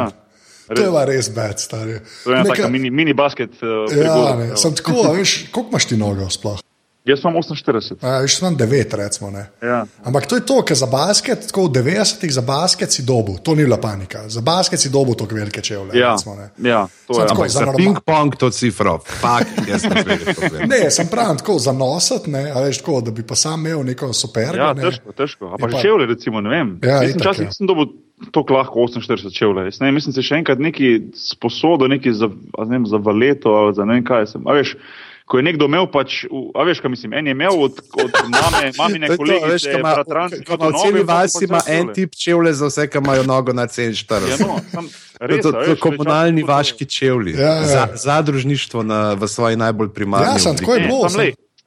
To 0.66 0.80
je 0.80 1.06
res 1.06 1.28
bed, 1.28 1.58
stari. 1.58 1.98
To 2.24 2.30
je 2.30 2.34
ena 2.34 2.44
Neka- 2.44 2.56
taka 2.56 2.68
mini, 2.68 2.90
mini 2.90 3.12
basket. 3.12 3.50
Uh, 3.54 3.84
Ja, 3.94 4.36
ne, 4.36 4.56
sem 4.56 4.72
tako, 4.72 5.02
a 5.04 5.12
veš, 5.12 5.48
koliko 5.50 5.70
imaš 5.70 5.84
ti 5.84 5.96
nogo 5.96 6.30
sploh? 6.30 6.60
Jaz 7.04 7.20
sem 7.20 7.28
48. 7.28 8.00
A, 8.00 8.20
veš, 8.20 8.38
sem 8.38 8.56
9, 8.56 8.94
recimo. 8.94 9.28
Ne. 9.30 9.42
Ja. 9.60 9.84
Ampak 10.02 10.24
to 10.24 10.36
je 10.36 10.40
to, 10.40 10.62
ker 10.62 10.72
za 10.74 10.86
basket, 10.86 11.42
tako 11.44 11.66
v 11.66 11.72
90-ih 11.74 12.32
za 12.32 12.40
basket 12.40 12.88
si 12.88 13.02
dobu, 13.02 13.36
to 13.38 13.52
ni 13.52 13.60
bila 13.62 13.76
panika. 13.76 14.24
Za 14.24 14.40
basket 14.40 14.80
si 14.80 14.88
dobu 14.88 15.12
tako 15.12 15.34
velike 15.34 15.60
čevlje. 15.60 15.92
Ja, 15.92 16.12
recimo, 16.12 16.32
ne. 16.34 16.48
ja, 16.64 16.86
to 17.06 17.12
Samo 17.12 17.20
je. 17.20 17.28
tako, 17.28 17.42
za 17.44 17.48
Za 17.50 17.64
norma- 17.66 17.76
ping-pong 17.76 18.36
to 18.36 18.48
cifro, 18.48 18.98
fakt, 19.10 19.52
jaz 19.68 19.84
ne 19.84 20.00
vem. 20.00 20.18
Ne, 20.64 20.90
sem 20.90 21.04
pravi 21.06 21.36
tako 21.36 21.58
zanositi, 21.58 22.30
ne, 22.30 22.50
a 22.50 22.60
veš, 22.60 22.78
tako, 22.78 23.00
da 23.00 23.10
bi 23.10 23.22
pa 23.22 23.34
sam 23.34 23.60
imel 23.60 23.84
neko 23.84 24.12
super. 24.14 24.56
ja, 24.56 24.72
ne. 24.72 24.82
težko, 24.82 25.12
težko. 25.12 25.44
A 25.46 25.56
pa 25.58 25.68
pa- 25.68 25.80
čevlje, 25.82 26.06
recimo, 26.06 26.40
ne 26.40 26.48
vem. 26.50 26.78
Ja, 26.82 27.00
mislim, 27.00 27.10
itak, 27.10 27.22
časih 27.26 27.46
ja. 27.46 27.66
dobil 27.66 27.84
tako 28.30 28.54
lahko 28.54 28.80
48 28.80 29.32
čevlje. 29.32 29.64
Jaz 29.64 29.80
ne 29.80 29.86
vem, 29.86 29.94
mislim, 29.94 30.12
se 30.12 30.22
še 30.22 30.34
enkrat 30.34 30.58
neki 30.58 31.00
sposodo, 31.14 31.88
neki 31.88 32.12
za, 32.12 32.28
a 32.58 32.64
ne 32.64 32.70
vem, 32.70 32.86
za 32.86 32.96
valeto 32.98 33.48
ali 33.50 33.74
za 33.74 33.84
ne 33.84 33.94
vem 33.94 34.04
kaj 34.04 34.26
sem. 34.26 34.46
A 34.46 34.52
veš, 34.52 34.76
ko 35.24 35.38
je 35.38 35.42
nekdo 35.42 35.64
imel, 35.64 35.86
pač, 35.86 36.24
a 36.54 36.62
veš, 36.62 36.80
kaj 36.80 36.90
mislim, 36.90 37.12
en 37.12 37.26
je 37.26 37.32
imel 37.32 37.56
od, 37.58 37.72
od 37.94 38.10
mame, 38.28 38.72
mamine 38.78 39.06
To 39.08 39.12
je 39.12 39.18
to, 39.18 39.24
veš, 39.24 39.40
kolegice, 39.40 39.72
ko 39.72 39.78
ima- 39.78 39.94
bratranci, 39.94 40.44
ko 40.44 40.54
ima 40.54 40.66
v 40.66 40.82
celi 40.82 41.02
vasi 41.02 41.44
ima 41.44 41.60
en 41.68 41.92
tip 41.92 42.14
čevlje 42.14 42.52
za 42.52 42.66
vse, 42.66 42.86
ki 42.86 42.98
imajo 42.98 43.22
nogo 43.24 43.52
na 43.52 43.62
Ja, 43.62 43.68
47. 43.68 44.40
no, 44.40 44.60
sam, 44.70 44.88
To 45.14 45.26
res, 45.26 45.40
so 45.40 45.48
a 45.48 45.52
to 45.54 45.58
veš, 45.66 45.80
komunalni 45.80 46.42
tako- 46.42 46.52
vaški 46.52 46.84
čevlji, 46.86 47.32
Ja, 47.32 47.54
ja. 47.54 47.64
Za, 47.64 47.88
zadružništvo 47.96 48.82
na, 48.82 49.14
v 49.14 49.28
svoji 49.28 49.56
najbolj 49.56 49.88
primarni 49.90 50.26
Ja, 50.28 50.38
sem 50.38 50.56
tako 50.56 50.74
je 50.74 50.80
bilo. 50.82 51.08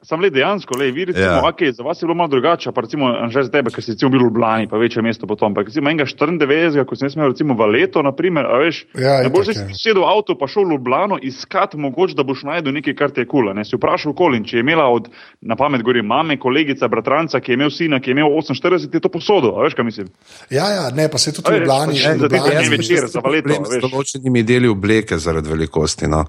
Sam 0.07 0.15
sem- 0.15 0.21
le, 0.21 0.27
le 0.27 0.31
dejansko, 0.31 0.77
le, 0.77 0.91
vi 0.91 1.05
recimo, 1.05 1.25
Ja. 1.25 1.31
ja. 1.33 1.43
okay, 1.43 1.71
za 1.71 1.83
vas 1.83 1.99
je 1.99 2.05
bilo 2.05 2.15
malo 2.15 2.29
drugače, 2.29 2.71
pa 2.71 2.81
recimo 2.81 3.11
že 3.27 3.43
za 3.43 3.51
tebe, 3.51 3.69
ker 3.69 3.83
si 3.83 3.91
bil 3.99 4.19
v 4.19 4.23
Ljubljani, 4.23 4.67
pa 4.67 4.77
večje 4.77 5.01
mesto 5.01 5.27
potom, 5.27 5.53
pa 5.53 5.61
recimo 5.61 5.89
enega 5.89 6.05
94, 6.05 6.85
ko 6.85 6.95
sem 6.95 7.09
imel 7.09 7.27
recimo 7.27 7.53
valeto, 7.53 8.01
naprimer, 8.01 8.45
a 8.45 8.57
veš, 8.57 8.85
Ja, 8.95 9.19
ne 9.19 9.29
boš 9.29 9.47
ja. 9.49 9.67
sedel 9.73 10.01
v 10.01 10.07
avto, 10.07 10.33
pa 10.33 10.47
šel 10.47 10.63
v 10.63 10.71
Ljubljano 10.71 11.19
iskat, 11.21 11.75
mogoče 11.75 12.15
da 12.15 12.23
boš 12.23 12.43
najdel 12.43 12.71
nekaj, 12.73 12.95
kar 12.95 13.11
ti 13.11 13.19
je 13.19 13.27
kul, 13.27 13.51
ne, 13.51 13.65
si 13.65 13.75
vprašal 13.75 14.13
kolin, 14.13 14.43
če 14.43 14.57
je 14.57 14.61
imela 14.61 14.87
od, 14.87 15.09
na 15.41 15.55
pamet 15.55 15.83
gori 15.83 16.01
mame, 16.01 16.37
kolegica, 16.37 16.87
bratranca, 16.87 17.39
ki 17.39 17.51
je 17.51 17.55
imel 17.55 17.69
sina, 17.69 17.99
ki 17.99 18.09
je 18.09 18.15
imel 18.15 18.31
48, 18.31 18.87
je 18.87 18.99
to 18.99 19.09
posodo, 19.09 19.55
a 19.55 19.63
veš, 19.63 19.73
kaj 19.73 19.85
mislim. 19.85 20.07
Ja, 20.49 20.69
ja, 20.69 20.85
ne, 20.89 21.09
pa 21.09 21.17
se 21.17 21.33
tudi 21.33 21.51
v 21.51 21.59
Ljubljani. 21.59 21.91
v 21.91 21.97
še 21.97 22.13
za 22.15 22.29
te 22.29 22.37
dni 22.37 22.53
Jaz 22.53 22.69
večer 22.69 23.01
da 23.01 23.07
za 23.07 23.19
valeto, 23.19 23.49
določenimi 23.81 24.43
deli 24.43 24.67
obleke 24.67 25.17
zaradi 25.17 25.49
velikosti. 25.49 26.07
No. 26.07 26.25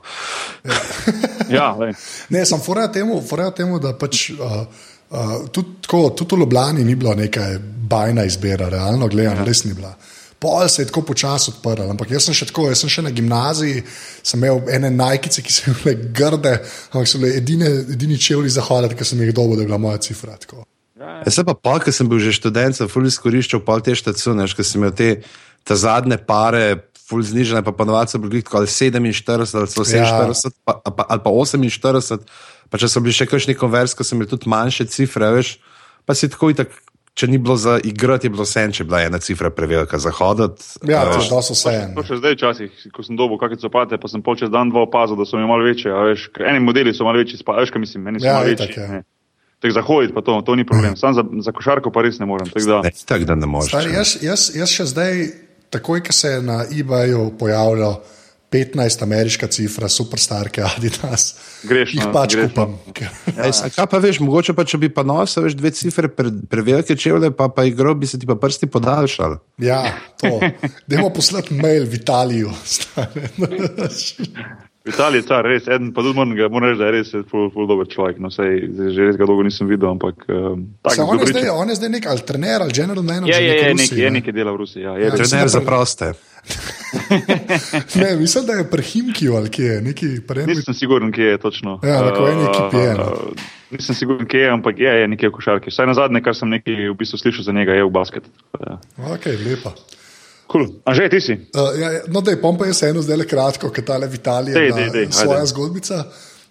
Ja, 1.48 1.72
lej. 1.72 1.92
Ne, 2.28 2.44
sem 2.44 2.60
foreja 2.60 2.88
temu, 2.88 3.20
foreja 3.20 3.50
temu, 3.52 3.67
da 3.82 3.92
pač. 3.98 4.30
Uh, 4.36 4.62
Uh, 5.08 5.46
tudi, 5.48 5.78
tako, 5.80 6.10
tudi 6.12 6.36
v 6.36 6.42
Ljubljani 6.42 6.82
ni 6.84 6.92
bila 6.94 7.14
neka 7.16 7.40
bajna 7.88 8.26
izbira, 8.28 8.66
realno 8.68 9.06
gledano, 9.08 9.44
res 9.44 9.62
ni 9.64 9.72
bila. 9.72 9.94
Pol 10.38 10.68
se 10.68 10.82
je 10.82 10.86
tako 10.86 11.02
počasi 11.02 11.50
odprl, 11.50 11.88
ampak 11.90 12.10
jaz 12.12 12.28
sem 12.28 12.36
še 12.36 12.46
tako, 12.50 12.68
jaz 12.70 12.84
sem 12.84 12.92
še 12.92 13.02
na 13.02 13.10
gimnaziji, 13.10 13.82
sem 14.22 14.38
imel 14.38 14.60
ene 14.70 14.90
najkice, 14.94 15.42
ki 15.42 15.54
so 15.54 15.72
bile 15.80 15.94
grde, 16.14 16.58
ampak 16.92 17.08
so 17.10 17.22
bile 17.22 17.38
edine, 17.40 17.70
edini 17.96 18.18
čevlji 18.20 18.52
za 18.58 18.66
hoditi, 18.68 18.98
ki 19.00 19.08
sem 19.08 19.24
jih 19.24 19.32
dobil, 19.34 19.56
da 19.56 19.64
je 19.64 19.70
bila 19.70 19.80
moja 19.82 20.02
cifra. 20.04 20.36
Tako. 20.38 20.62
Ja, 20.98 21.30
se 21.32 21.42
pa 21.46 21.56
pa, 21.56 21.78
ker 21.82 21.94
sem 21.94 22.10
bil 22.10 22.20
že 22.22 22.36
študent, 22.36 22.76
sem 22.78 22.90
ful 22.90 23.08
izkoriščal 23.08 23.64
pol 23.66 23.82
te 23.82 23.96
štacune, 23.98 24.46
ker 24.52 24.66
sem 24.66 24.82
imel 24.82 24.94
te, 24.98 25.10
te 25.66 25.78
zadnje 25.78 26.20
pare. 26.28 26.84
Ful 27.08 27.22
znižene, 27.24 27.62
pa 27.64 27.72
ponovadi 27.72 28.12
so 28.12 28.18
bili 28.20 28.42
tako 28.44 28.58
ali 28.58 28.68
47 28.68 29.30
ali 29.56 29.68
celo 29.72 29.84
47 29.88 30.58
pa, 30.60 30.74
a 30.76 30.90
pa, 30.92 31.06
ali 31.08 31.22
pa 31.24 31.30
48, 31.32 32.26
pa 32.68 32.76
če 32.76 32.88
so 32.88 33.00
bili 33.00 33.12
še 33.12 33.26
kakšni 33.26 33.54
konverski, 33.54 34.02
so 34.02 34.14
imeli 34.14 34.28
tudi 34.28 34.48
manjše 34.48 34.86
cifre, 34.86 35.30
veš, 35.32 35.56
pa 36.02 36.12
si 36.12 36.28
tako 36.28 36.50
itak, 36.50 36.72
če 37.12 37.26
ni 37.26 37.36
bilo 37.36 37.56
za 37.56 37.78
igrati, 37.80 38.26
je 38.26 38.30
bilo 38.30 38.44
sen, 38.44 38.70
če 38.70 38.80
je 38.80 38.86
bila 38.86 39.00
ena 39.02 39.18
cifra 39.18 39.50
prevelika 39.50 39.98
za 39.98 40.10
hoditi. 40.10 40.62
Ja, 40.84 41.02
to 41.04 41.16
veš. 41.16 41.24
je 41.24 41.30
dosto 41.30 41.52
vse 41.52 41.72
en. 41.76 41.94
To 41.94 42.02
še 42.02 42.16
zdaj 42.16 42.34
včasih, 42.34 42.70
ko 42.88 43.02
sem 43.02 43.16
dobil 43.16 43.36
kakšne 43.36 43.58
copate, 43.60 43.96
pa 43.96 44.06
sem 44.06 44.20
pol 44.20 44.36
čez 44.36 44.48
dan 44.48 44.68
dva 44.68 44.82
opazil, 44.82 45.16
da 45.16 45.24
so 45.24 45.34
mi 45.34 45.44
malo 45.44 45.62
večje. 45.62 45.90
a 45.90 46.04
Veš, 46.06 46.28
ker 46.30 46.46
eni 46.46 46.60
modeli 46.60 46.92
so 46.92 47.02
malo 47.02 47.18
večji, 47.18 47.36
spa, 47.36 47.54
a 47.54 47.62
veš, 47.62 47.70
kaj 47.70 47.80
mislim, 47.80 48.04
meni 48.04 48.20
so 48.20 48.26
Ja, 48.26 48.36
malo 48.36 48.46
večji. 48.48 48.70
ja. 48.72 49.02
Tako 49.58 49.74
za 49.74 49.82
hoditi 49.82 50.14
pa 50.14 50.22
to, 50.22 50.38
to 50.40 50.54
ni 50.54 50.62
problem. 50.62 50.94
Sam 50.94 51.10
za, 51.12 51.24
za 51.40 51.50
košarko 51.50 51.90
pa 51.90 52.02
res 52.02 52.18
ne 52.18 52.26
morem. 52.26 52.46
tako 52.46 52.66
Da, 52.68 52.80
Ne, 52.80 52.92
tako 53.02 53.24
da 53.24 53.34
ne 53.34 53.46
moreš. 53.48 53.68
Stari, 53.68 53.90
jaz, 53.90 54.14
jaz, 54.22 54.54
jaz 54.54 54.70
še 54.70 54.84
zdaj, 54.86 55.14
takoj, 55.68 55.98
ko 56.00 56.12
se 56.12 56.28
je 56.28 56.42
na 56.44 56.62
eBayu 56.64 57.32
pojavilo 57.34 57.98
15 58.50 59.02
ameriška 59.04 59.46
cifra, 59.52 59.88
superstarke 59.92 60.62
Adidas, 60.64 61.34
Greš, 61.68 61.94
jih 61.94 62.06
no, 62.06 62.12
pač 62.12 62.32
greš, 62.34 62.48
kupam. 62.48 62.78
Ej, 63.44 63.52
sa- 63.52 63.68
Kaj 63.68 63.86
pa 63.92 63.98
veš, 64.00 64.20
mogoče 64.24 64.54
pa 64.56 64.64
če 64.64 64.78
bi 64.80 64.88
pa 64.88 65.04
nosil 65.04 65.44
več 65.44 65.56
dve 65.58 65.72
cifre 65.76 66.08
pre, 66.08 66.32
prevelike 66.48 66.96
čevlje, 66.96 67.30
pa, 67.36 67.50
pa 67.52 67.66
igro 67.68 67.92
bi 67.94 68.08
se 68.08 68.16
ti 68.18 68.26
pa 68.26 68.38
prsti 68.40 68.70
podaljšali. 68.72 69.36
Ja, 69.60 69.82
to. 70.16 70.40
Dajmo 70.88 71.10
poslati 71.12 71.54
mail 71.54 71.84
v 71.84 72.00
Italijo. 72.00 72.54
stari. 72.64 73.28
v 74.88 74.94
Italiji 74.94 75.20
je 75.20 75.26
car 75.26 75.44
res, 75.44 75.68
eden 75.68 75.92
pa 75.92 76.00
tudi 76.00 76.16
moram, 76.16 76.32
ga- 76.32 76.48
moram 76.48 76.70
reči, 76.70 76.80
da 76.80 76.86
je 76.86 76.94
res 76.94 77.08
ful, 77.28 77.50
ful 77.50 77.66
dober 77.66 77.84
človek. 77.86 78.16
No, 78.18 78.30
sej, 78.30 78.64
že 78.88 79.04
res 79.04 79.16
ga 79.16 79.24
dolgo 79.24 79.44
nisem 79.44 79.68
videl, 79.68 79.90
ampak 79.90 80.24
um, 80.26 80.64
Se, 80.82 80.96
tako 80.96 81.10
on, 81.10 81.20
je 81.20 81.26
zdaj, 81.28 81.48
on 81.52 81.68
je 81.68 81.76
zdaj 81.76 81.90
nek 81.90 82.06
ali 82.06 82.22
trener 82.22 82.58
ali 82.62 82.72
general 82.72 83.04
manager. 83.04 83.28
Je, 83.30 83.44
je, 83.44 83.54
je, 83.54 83.54
neke 83.54 83.68
nekaj, 83.68 83.76
Rusije, 83.76 83.98
je 83.98 84.06
ne? 84.06 84.16
nekaj 84.16 84.32
dela 84.32 84.50
v 84.50 84.56
Rusiji. 84.56 84.82
Ja, 84.82 84.92
je, 84.94 85.04
Ja. 85.04 85.12
Trener 85.12 85.48
za 85.48 85.60
proste. 85.62 86.06
Ne, 87.94 88.16
mislim, 88.16 88.46
da 88.46 88.52
je 88.54 88.64
pri 88.64 88.82
Himkiju 88.82 89.34
ali 89.34 89.50
kje 89.50 89.64
je. 89.66 89.80
Neki, 89.82 90.06
enem- 90.06 90.46
Nisem 90.46 90.74
siguren, 90.74 91.12
kje 91.12 91.24
je 91.26 91.38
točno. 91.38 91.80
Ja, 91.82 92.00
v 92.02 92.26
eni 92.26 92.44
ekipi 92.44 92.76
je, 92.78 92.94
no. 92.94 93.04
Uh, 93.04 93.32
Nisem 93.70 93.94
siguren, 93.94 94.24
kje 94.24 94.40
je, 94.40 94.50
ampak 94.50 94.78
je, 94.78 94.88
je 94.94 95.08
nekaj 95.08 95.28
v 95.28 95.32
košarki. 95.32 95.68
Vsaj 95.68 95.86
na 95.86 95.94
zadnje, 95.94 96.22
kar 96.22 96.32
sem 96.32 96.48
nekaj 96.48 96.72
v 96.86 96.96
bistvu 96.96 97.18
slišal 97.18 97.44
za 97.44 97.52
njega, 97.52 97.72
je 97.72 97.84
v 97.84 97.90
basket. 97.90 98.24
Ja. 98.56 98.78
Ok, 99.06 99.26
lepa. 99.26 99.74
Cool. 100.48 100.80
A 100.88 100.96
že 100.96 101.12
ti 101.12 101.20
si? 101.20 101.36
Uh, 101.52 101.76
ja, 101.76 101.88
no, 102.08 102.24
da 102.24 102.32
je 102.32 102.40
pompa 102.40 102.64
jaz 102.64 102.80
eno 102.88 103.04
zdaj 103.04 103.20
le 103.20 103.26
kratko, 103.28 103.68
ker 103.68 103.84
tale 103.84 104.08
v 104.08 104.16
Italiji 104.16 104.56
Dej, 104.56 104.72
je 104.96 105.12
svoja 105.12 105.44
ajde. 105.44 105.50
zgodbica. 105.52 105.96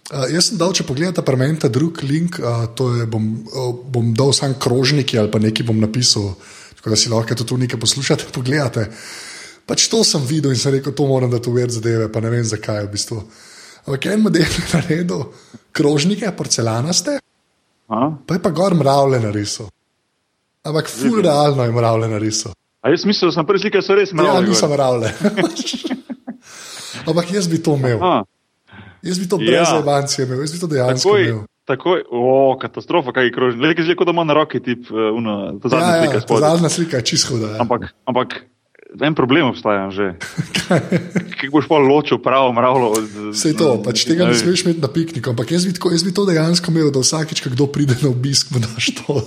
Uh, 0.08 0.26
jaz 0.30 0.50
sem 0.50 0.60
dal, 0.60 0.70
če 0.70 0.86
pogledate, 0.86 1.24
premenite 1.26 1.66
drug 1.68 1.98
link, 2.06 2.38
uh, 2.38 2.70
to 2.78 2.92
je, 2.94 3.08
bom, 3.10 3.26
uh, 3.50 3.72
bom 3.74 4.14
dal 4.14 4.30
sam 4.30 4.54
krožniki 4.54 5.18
ali 5.18 5.32
pa 5.34 5.42
nekaj 5.42 5.66
bom 5.66 5.82
napisal, 5.82 6.30
tako 6.78 6.94
da 6.94 6.96
si 6.96 7.10
lahko 7.10 7.34
tudi 7.34 7.50
tu 7.50 7.58
nekaj 7.58 7.80
poslušate, 7.82 8.30
pogledate. 8.38 8.86
Pač 9.68 9.88
to 9.90 10.00
sem 10.06 10.22
videl 10.24 10.54
in 10.54 10.60
sem 10.62 10.78
rekel, 10.78 10.94
to 10.94 11.04
moram 11.10 11.28
da 11.28 11.42
tu 11.42 11.52
več 11.52 11.74
zadeve, 11.76 12.06
pa 12.08 12.22
ne 12.22 12.30
vem 12.32 12.46
zakaj 12.46 12.86
v 12.86 12.92
bistvu. 12.94 13.18
Ampak 13.88 14.06
en 14.14 14.22
model 14.22 14.46
je 14.46 14.64
naredil 14.70 15.26
krožnike, 15.74 16.30
porcelanaste, 16.38 17.18
A? 17.88 17.98
pa 18.14 18.36
je 18.36 18.40
pa 18.44 18.54
gor 18.54 18.78
mravlje 18.78 19.20
narisal. 19.26 19.68
Ampak 20.62 20.88
ful 20.92 21.18
realno 21.24 21.66
je 21.66 21.72
mravlje 21.72 22.08
narisal. 22.14 22.54
A 22.80 22.90
jaz 22.90 23.04
mislim, 23.04 23.28
da 23.28 23.32
sem 23.32 23.46
prvi 23.46 23.58
slikal, 23.60 23.82
so 23.82 23.94
res 23.94 24.10
Ja, 24.10 24.16
mravlje. 24.16 24.48
nisem 24.48 24.70
mravlje. 24.70 25.08
Ampak 27.08 27.32
jaz 27.32 27.46
bi 27.46 27.58
to 27.58 27.74
imel. 27.74 27.98
A, 28.00 28.24
Jaz 29.00 29.18
bi 29.18 29.28
to 29.28 29.36
Ja. 29.36 29.46
brez 29.46 29.68
evancije 29.72 30.26
imel, 30.26 30.40
jaz 30.40 30.52
bi 30.52 30.58
to 30.58 30.66
dejansko 30.66 31.08
Takoj, 31.08 31.22
imel. 31.22 31.42
takoj, 31.64 31.98
o, 32.10 32.22
katastrofa, 32.56 33.12
kaj 33.12 33.24
je 33.24 33.32
krožnik. 33.32 33.62
Le, 33.78 33.84
že 33.84 33.94
kot 33.94 34.06
da 34.06 34.10
ima 34.10 34.24
na 34.24 34.34
roki 34.34 34.60
tip, 34.60 34.90
uh, 34.90 34.96
una, 35.12 35.52
ta 35.58 35.68
zadnja 35.68 35.86
Ja, 35.86 36.02
slika 36.02 36.14
ja, 36.14 36.20
ta 36.22 36.36
zadnja 36.40 36.68
slika 36.68 36.96
je 36.96 37.04
čisto 37.04 37.28
huda. 37.30 37.46
Ja. 37.48 37.60
Ampak, 37.60 37.80
ampak 38.04 38.28
en 39.00 39.14
problem 39.14 39.52
obstaja 39.52 39.90
že. 39.92 40.16
Kaj 41.38 41.50
boš 41.52 41.68
pa 41.68 41.78
ločil 41.78 42.18
pravo 42.22 42.52
mravlo 42.52 42.90
od. 42.96 43.04
Vse 43.32 43.52
to, 43.56 43.82
pač 43.84 44.04
tega 44.08 44.26
ne 44.28 44.34
smeš 44.34 44.64
imeti 44.64 44.80
na 44.80 44.88
pikniku, 44.88 45.30
ampak 45.32 45.52
jaz 45.52 45.68
bi, 45.68 45.72
tako, 45.76 45.92
jaz 45.92 46.02
bi 46.04 46.12
to 46.14 46.24
dejansko 46.28 46.72
imel, 46.72 46.90
da 46.94 47.00
vsakič, 47.04 47.44
ko 47.44 47.52
kdo 47.52 47.68
pride 47.72 47.96
na 48.00 48.08
obisk, 48.10 48.50
mu 48.52 48.60
daš 48.64 48.90
to. 49.00 49.20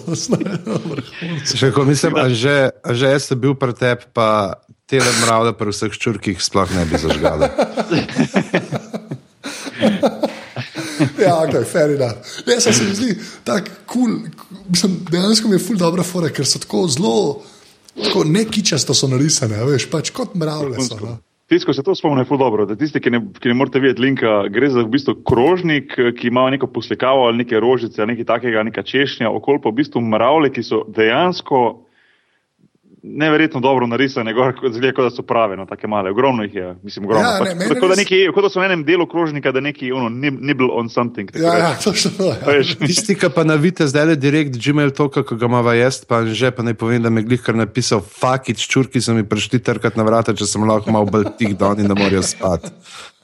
Še 1.62 1.72
ko 1.76 1.86
mislim, 1.88 2.18
a 2.18 2.28
že, 2.34 2.74
a 2.82 2.90
že 2.98 3.14
jaz 3.16 3.30
sem 3.30 3.38
bil 3.40 3.54
pri 3.56 3.74
tebi, 3.78 4.10
pa 4.14 4.60
te 4.90 5.00
mravlje 5.00 5.54
pri 5.56 5.72
vseh 5.72 5.94
čurkih 5.96 6.38
sploh 6.44 6.68
ne 6.76 6.84
bi 6.90 7.00
zažgali. 7.00 7.48
ja, 11.24 11.38
ok, 11.46 11.64
fair 11.64 11.96
enough. 11.96 12.18
Ne, 12.50 12.60
se 12.60 12.70
mi 12.84 12.92
zdi 12.98 13.16
tako 13.48 13.72
kul, 13.86 14.12
cool. 14.76 15.00
dejansko 15.08 15.48
mi 15.48 15.56
je 15.56 15.64
ful 15.64 15.80
dobra 15.80 16.04
fora, 16.04 16.30
ker 16.34 16.46
so 16.46 16.60
tako 16.60 16.88
zelo, 16.92 17.42
tako 17.98 18.24
nekičasto 18.28 18.94
so 18.94 19.10
narisane, 19.12 19.60
veš, 19.68 19.90
pač 19.92 20.14
kot 20.16 20.36
mravlje 20.36 20.88
so. 20.88 20.98
No. 21.02 21.18
Tisto, 21.52 21.68
ko 21.68 21.74
se 21.76 21.84
to 21.84 21.96
spomni, 21.96 22.22
je 22.24 22.30
ful 22.30 22.40
dobro. 22.40 22.66
Da 22.66 22.78
tisti, 22.80 23.02
ki 23.04 23.12
ne, 23.12 23.20
ki 23.36 23.52
ne 23.52 23.56
morete 23.60 23.82
videti 23.84 24.02
linka, 24.06 24.46
gre 24.48 24.70
za 24.72 24.86
v 24.86 24.94
bistvu 24.94 25.18
krožnik, 25.28 25.98
ki 26.16 26.30
ima 26.30 26.46
neko 26.54 26.70
poslikavo 26.72 27.26
ali 27.28 27.44
neke 27.44 27.60
rožice 27.60 28.00
ali 28.02 28.14
nekaj 28.14 28.30
takega, 28.30 28.64
neka 28.64 28.86
češnja, 28.88 29.28
okol 29.28 29.60
pa 29.60 29.68
v 29.68 29.82
bistvu 29.82 30.00
mravlje, 30.00 30.54
ki 30.56 30.64
so 30.64 30.86
dejansko 30.88 31.60
neverjetno 33.04 33.60
dobro 33.60 33.88
narisane, 33.88 34.34
gor, 34.34 34.54
kot 34.60 34.74
zgleda, 34.74 34.94
kot 34.96 35.08
da 35.10 35.12
so 35.16 35.24
prave, 35.26 35.56
no, 35.58 35.66
take 35.66 35.88
male, 35.90 36.12
ogromno 36.12 36.44
jih 36.44 36.56
je, 36.56 36.76
mislim, 36.84 37.06
ogromno. 37.06 37.30
Ja, 37.30 37.40
ne, 37.44 37.56
meni 37.56 37.74
tako, 37.74 37.88
da 37.88 37.96
neki, 37.98 38.20
kot 38.36 38.46
da 38.46 38.50
so 38.54 38.62
v 38.62 38.68
enem 38.68 38.84
delu 38.86 39.08
krožnika, 39.10 39.52
da 39.52 39.64
neki, 39.64 39.92
ono, 39.92 40.10
nib- 40.10 40.38
nibble 40.42 40.70
on 40.72 40.90
something. 40.90 41.32
tako 41.32 41.46
Ja, 41.46 41.58
ja, 41.58 41.72
točno 41.84 42.12
to. 42.18 42.30
Ja. 42.30 42.64
Tisti, 42.86 43.16
ki 43.18 43.32
pa 43.36 43.44
navite 43.44 43.88
zdaj 43.90 44.06
le 44.06 44.16
direkt 44.16 44.60
Gmail 44.62 44.94
to, 44.94 45.10
kako 45.10 45.36
ga 45.36 45.50
imamo 45.50 45.74
jaz, 45.74 46.04
pa 46.06 46.24
že 46.26 46.52
pa 46.52 46.64
naj 46.64 46.78
povem, 46.78 47.02
da 47.02 47.10
me 47.10 47.26
glih 47.26 47.42
kar 47.42 47.58
napisal, 47.58 48.02
fakič, 48.02 48.68
čurki 48.70 49.02
so 49.02 49.18
mi 49.18 49.26
prišli 49.26 49.60
trkati 49.60 49.98
na 49.98 50.06
vrata, 50.06 50.38
če 50.38 50.46
sem 50.46 50.64
lahko 50.68 50.94
malo 50.94 51.10
bolj 51.10 51.32
tih 51.42 51.58
don 51.58 51.80
in 51.82 51.90
ne 51.90 51.98
morajo 51.98 52.22
spati. 52.22 52.70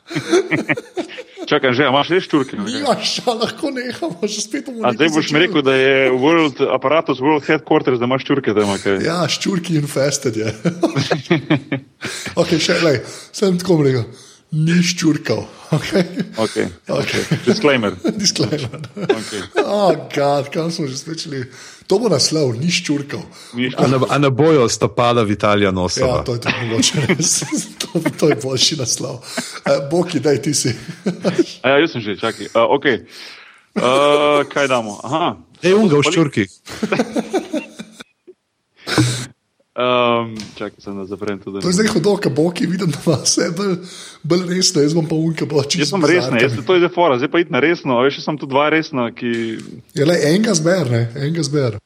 Čakaj, 1.47 1.71
že, 1.73 1.87
imaš 1.87 2.11
res 2.11 2.27
čurke? 2.27 2.59
Ja, 2.67 2.91
ša, 2.99 3.31
lahko 3.31 3.71
nehamo, 3.71 4.19
že 4.27 4.43
spet 4.43 4.67
bomo. 4.67 4.83
A 4.83 4.91
zdaj 4.91 5.13
boš 5.15 5.31
mi 5.31 5.39
rekel, 5.45 5.63
da 5.63 5.75
je 5.79 6.11
World 6.11 6.59
aparatus, 6.75 7.23
World 7.23 7.47
Headquarters, 7.47 8.01
da 8.01 8.09
imaš 8.09 8.27
čurke 8.27 8.51
tam. 8.51 8.73
Okay. 8.75 8.99
Ja, 9.07 9.23
ščurki 9.31 9.79
infested 9.79 10.39
je. 10.43 10.51
Okay, 12.37 12.59
še 12.61 12.75
le, 12.83 12.99
sem 13.33 13.55
tako 13.57 13.79
rekel, 13.81 14.03
ni 14.51 14.83
ščurkal. 14.83 15.43
Okay. 15.75 16.03
Okay. 16.39 16.67
Okay. 16.87 17.23
Disclaimer. 17.45 17.91
Disclaimer. 18.15 18.79
Okay. 18.95 19.41
Oh, 19.63 19.91
God, 20.15 20.49
kam 20.53 20.71
smo 20.71 20.87
že 20.87 20.97
spečili? 20.97 21.43
To 21.87 21.99
bo 21.99 22.09
naslov, 22.11 22.55
ni 22.59 22.71
ščurkal. 22.71 23.23
A 23.79 23.87
ne, 23.87 23.97
a 24.07 24.17
ne 24.19 24.29
bojo 24.31 24.67
stopala 24.71 25.23
v 25.23 25.31
Italijo 25.35 25.71
Ja, 25.71 26.23
to 26.23 26.33
je 26.35 26.39
tudi 26.43 26.55
mogoče 26.67 27.05
res. 27.07 27.43
to, 27.83 27.99
to 28.19 28.29
je 28.31 28.35
boljši 28.43 28.75
naslov. 28.79 29.15
Uh, 29.63 29.89
Boki, 29.91 30.19
daj 30.19 30.41
ti 30.41 30.53
si. 30.53 30.75
A 31.63 31.69
ja, 31.69 31.77
jaz 31.83 31.91
sem 31.95 32.01
že, 32.01 32.17
čakaj. 32.19 32.47
Uh, 32.55 32.61
okay. 32.75 33.03
uh, 33.75 34.43
kaj 34.47 34.67
damo? 34.67 34.99
Aha. 35.03 35.35
Ej, 35.63 35.73
unga 35.75 35.95
v 35.99 36.03
ščurki. 36.07 36.47
Um, 39.77 40.31
čakaj, 40.57 40.81
sem 40.81 40.95
da 40.97 41.03
zaprem 41.05 41.37
tudi. 41.37 41.61
To 41.61 41.69
je 41.69 41.77
zdaj 41.77 41.91
hodok, 41.93 42.25
a 42.25 42.29
Boki, 42.33 42.65
vidim, 42.65 42.89
da 42.89 42.97
ima 42.97 43.17
vse 43.21 43.51
bolj, 43.57 43.75
bolj 44.25 44.45
resno, 44.49 44.81
jaz 44.81 44.95
bom 44.97 45.05
pa 45.05 45.13
unka 45.13 45.45
čisto. 45.45 45.83
Jaz 45.83 45.91
sem 45.91 46.05
resen, 46.09 46.37
jaz, 46.41 46.55
to 46.65 46.73
je 46.73 46.81
zdaj 46.81 46.89
fora, 46.95 47.17
zdaj 47.21 47.29
pa 47.29 47.41
id 47.43 47.51
na 47.53 47.61
resno, 47.61 47.99
veš, 48.01 48.17
sem 48.23 48.39
tu 48.41 48.49
dva 48.49 48.71
resna, 48.73 49.11
ki. 49.13 49.33
Je 49.93 50.07
le 50.09 50.15
enega 50.31 50.55
zber, 50.57 50.89
ne, 50.89 51.01
enega 51.13 51.45
zber. 51.45 51.77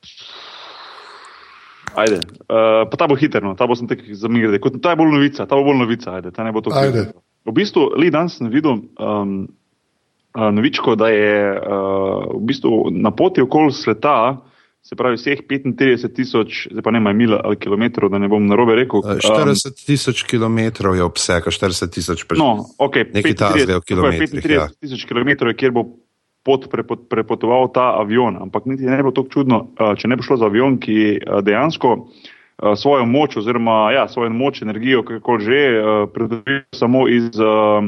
Ajde, 1.99 2.21
uh, 2.47 2.87
pa 2.87 2.95
ta 2.95 3.09
bo 3.11 3.17
hiter, 3.19 3.43
no, 3.43 3.57
ta 3.59 3.67
bo 3.67 3.75
sem 3.75 3.91
tek 3.91 4.05
zamigrade. 4.15 4.61
Kot 4.63 4.79
ta 4.79 4.95
je 4.95 4.99
bolj 5.01 5.11
novica, 5.11 5.43
ta 5.43 5.59
bo 5.59 5.67
bolj 5.67 5.81
novica, 5.83 6.13
ajde, 6.15 6.31
ta 6.31 6.47
ne 6.47 6.53
bo 6.55 6.63
to. 6.63 6.71
Ajde. 6.71 7.09
V 7.43 7.55
bistvu, 7.57 7.89
li 7.99 8.07
danes 8.13 8.37
sem 8.39 8.47
videl 8.53 8.79
um, 8.79 9.35
uh, 10.31 10.47
novičko, 10.55 10.95
da 10.95 11.11
je 11.11 11.35
uh, 11.59 12.31
v 12.37 12.41
bistvu 12.53 12.87
na 12.95 13.11
poti 13.11 13.43
okoli 13.43 13.75
sveta, 13.75 14.15
se 14.81 14.95
pravi 14.95 15.15
vseh 15.15 15.43
35 15.49 16.13
tisoč, 16.15 16.67
zdaj 16.71 16.83
pa 16.83 16.91
ne 16.91 16.99
maj 16.99 17.13
mil 17.13 17.35
ali 17.37 17.57
kilometrov, 17.61 18.09
da 18.11 18.17
ne 18.19 18.27
bom 18.31 18.45
narobe 18.49 18.75
rekel. 18.75 19.03
Eh, 19.05 19.21
40 19.21 19.85
tisoč 19.85 20.23
km 20.25 20.57
je 20.97 21.03
obseg, 21.05 21.47
a 21.47 21.53
40 21.53 21.93
tisoč 21.93 22.25
pa 22.25 22.35
No, 22.39 22.65
okay, 22.81 23.05
Nekaj 23.13 23.37
takega 23.37 23.77
v 23.77 23.85
kilometrih, 23.85 24.45
ja. 24.49 24.67
35 24.73 24.81
tisoč 24.81 25.05
km, 25.05 25.53
kjer 25.53 25.75
bo 25.75 25.85
pot 26.41 26.65
prepot, 26.71 27.05
prepotoval 27.05 27.69
ta 27.69 27.93
avion. 28.01 28.41
Ampak 28.41 28.65
niti 28.65 28.89
ne 28.89 29.03
bo 29.05 29.13
tako 29.13 29.29
čudno, 29.29 29.69
uh, 29.77 29.93
če 29.93 30.09
ne 30.09 30.17
bo 30.17 30.25
šlo 30.25 30.41
za 30.41 30.49
avion, 30.49 30.81
ki 30.81 31.21
uh, 31.21 31.41
dejansko 31.45 31.97
svojo 32.77 33.07
moč, 33.09 33.39
oziroma 33.41 33.89
ja, 33.89 34.05
svojo 34.05 34.29
moč, 34.29 34.59
energijo, 34.61 35.01
kako 35.01 35.39
že, 35.41 35.61
uh, 35.81 36.09
pridobi 36.13 36.59
samo 36.77 37.07
iz 37.09 37.33
uh, 37.41 37.81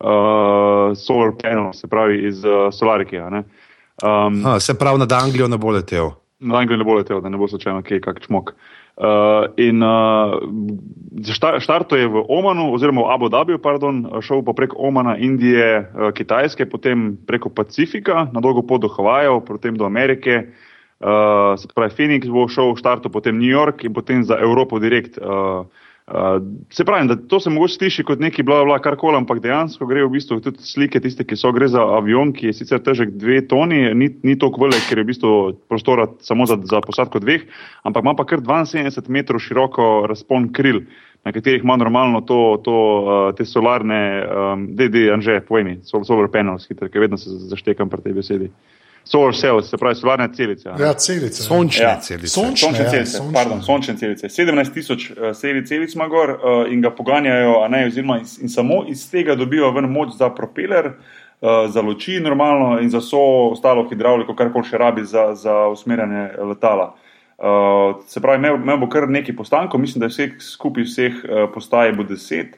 uh, 0.00 0.96
solar 0.96 1.32
panel, 1.36 1.72
se 1.76 1.88
pravi 1.88 2.22
iz 2.28 2.44
uh, 2.44 2.72
solarike. 2.72 3.20
Um, 3.20 4.40
Ha, 4.44 4.60
se 4.60 4.78
pravi, 4.78 4.98
nad 4.98 5.12
Anglijo 5.12 5.48
ne 5.48 5.58
bo 5.60 5.70
letel. 5.76 6.10
Na 6.44 6.60
Anglijo 6.60 6.78
ne 6.78 6.86
bo 6.86 6.94
letel, 7.00 7.20
da 7.24 7.32
ne 7.32 7.40
bo 7.40 7.48
slučajno 7.48 7.82
kaj, 7.82 8.00
kak 8.04 8.20
čmok. 8.26 8.52
Uh, 8.94 9.48
in 9.58 9.82
uh, 9.82 10.38
šta- 11.26 11.58
štarto 11.58 11.96
je 11.98 12.06
v 12.06 12.22
Omanu, 12.30 12.68
oziroma 12.76 13.02
v 13.02 13.10
Abu 13.10 13.28
Dhabiju, 13.32 13.58
pardon, 13.58 14.04
šel 14.22 14.44
pa 14.46 14.54
preko 14.54 14.78
Omana, 14.78 15.16
Indije, 15.18 15.80
uh, 15.82 16.12
Kitajske, 16.14 16.68
potem 16.70 17.16
preko 17.26 17.50
Pacifika, 17.50 18.28
na 18.30 18.44
dolgo 18.44 18.62
pot 18.62 18.84
do 18.84 18.92
Havajev, 18.92 19.42
potem 19.48 19.74
do 19.74 19.88
Amerike. 19.88 20.54
Uh, 21.02 21.58
se 21.58 21.66
pravi, 21.74 21.90
Phoenix 21.90 22.30
bo 22.30 22.46
šel 22.46 22.70
v 22.70 22.78
štartu, 22.78 23.10
potem 23.10 23.34
New 23.34 23.50
York 23.50 23.82
in 23.82 23.92
potem 23.92 24.22
za 24.22 24.38
Evropo 24.38 24.78
direkt. 24.78 25.18
Uh, 25.18 25.66
Uh, 26.04 26.42
se 26.70 26.84
pravi, 26.84 27.16
to 27.28 27.40
se 27.40 27.50
mogoče 27.50 27.74
sliši 27.74 28.02
kot 28.04 28.20
neki 28.20 28.42
bla, 28.44 28.58
bla, 28.64 28.76
karkoli, 28.78 29.16
ampak 29.16 29.38
dejansko 29.40 29.86
gre 29.88 30.02
v 30.04 30.10
bistvu 30.12 30.36
tudi 30.44 30.60
slike 30.60 31.00
tiste, 31.00 31.24
ki 31.24 31.38
so, 31.40 31.48
gre 31.56 31.64
za 31.72 31.80
avion, 31.96 32.34
ki 32.36 32.50
je 32.50 32.56
sicer 32.58 32.82
težek 32.84 33.14
dve 33.16 33.38
toni, 33.48 33.78
ni, 33.96 34.10
ni 34.20 34.34
toliko 34.36 34.66
velik, 34.66 34.84
ker 34.84 35.00
je 35.00 35.06
v 35.06 35.08
bistvu 35.08 35.30
prostora 35.72 36.04
samo 36.20 36.44
za, 36.44 36.58
za 36.68 36.82
posadko 36.84 37.24
dveh, 37.24 37.48
ampak 37.88 38.04
ima 38.04 38.12
pa 38.18 38.28
kar 38.28 38.44
72 38.44 39.08
metrov 39.08 39.40
široko 39.40 39.88
razpon 40.10 40.50
kril, 40.52 40.82
na 41.24 41.32
katerih 41.32 41.64
ima 41.64 41.78
normalno 41.80 42.20
to, 42.20 42.60
to, 42.68 42.76
uh, 42.76 43.32
te 43.32 43.48
solarne, 43.48 44.02
um, 44.28 44.68
DD, 44.76 45.08
Anže, 45.08 45.40
povej 45.48 45.64
mi, 45.64 45.76
sol- 45.88 46.04
solar 46.04 46.28
panels, 46.28 46.68
hitro, 46.68 46.92
ker 46.92 47.00
vedno 47.00 47.16
se 47.16 47.32
zaštekam 47.48 47.88
pri 47.88 48.04
tej 48.04 48.20
besedi. 48.20 48.52
Solar 49.04 49.34
cells, 49.34 49.68
se 49.70 49.76
pravi 49.76 49.94
solarne 49.94 50.28
celice. 50.32 50.68
ne. 50.70 50.84
Ja, 50.84 50.94
celice. 50.94 51.42
ne. 51.42 51.48
Sončne 51.48 51.84
Ja. 51.84 52.00
celice. 52.00 52.28
Sončne, 52.28 52.56
Sončne 52.56 52.84
ja, 52.84 52.90
celice, 52.90 53.16
sončne. 53.18 53.34
pardon, 53.34 53.62
sončne 53.62 53.96
celice. 53.96 54.28
17 54.28 54.72
tisoč 54.74 55.10
uh, 55.10 55.16
celic 55.64 55.94
ima 55.94 56.08
gor 56.08 56.30
uh, 56.30 56.72
in 56.72 56.80
ga 56.80 56.90
poganjajo, 56.90 57.62
a 57.64 57.68
ne, 57.68 57.86
oziroma 57.86 58.20
iz, 58.20 58.38
in 58.42 58.48
samo 58.48 58.84
iz 58.88 59.10
tega 59.10 59.34
dobiva 59.34 59.70
ven 59.70 59.90
moč 59.92 60.16
za 60.18 60.30
propeler, 60.30 60.86
uh, 60.86 61.48
za 61.68 61.80
luči 61.82 62.20
normalno 62.20 62.80
in 62.80 62.90
za 62.90 62.98
vso 62.98 63.20
ostalo 63.52 63.84
hidravliko, 63.88 64.34
kar 64.34 64.52
koli 64.52 64.64
še 64.64 64.78
rabi 64.78 65.04
za, 65.04 65.34
za 65.34 65.66
usmerjanje 65.68 66.30
letala. 66.40 66.94
Uh, 67.38 68.00
se 68.06 68.20
pravi, 68.20 68.38
imel, 68.38 68.56
imel 68.56 68.78
bo 68.78 68.88
kar 68.88 69.08
nekaj 69.08 69.36
postankov, 69.36 69.80
mislim, 69.80 70.00
da 70.00 70.06
je 70.06 70.14
vseh 70.16 70.30
skupaj 70.40 70.82
vseh 70.84 71.12
uh, 71.24 71.50
postaj 71.54 71.92
bo 71.92 72.02
10. 72.04 72.54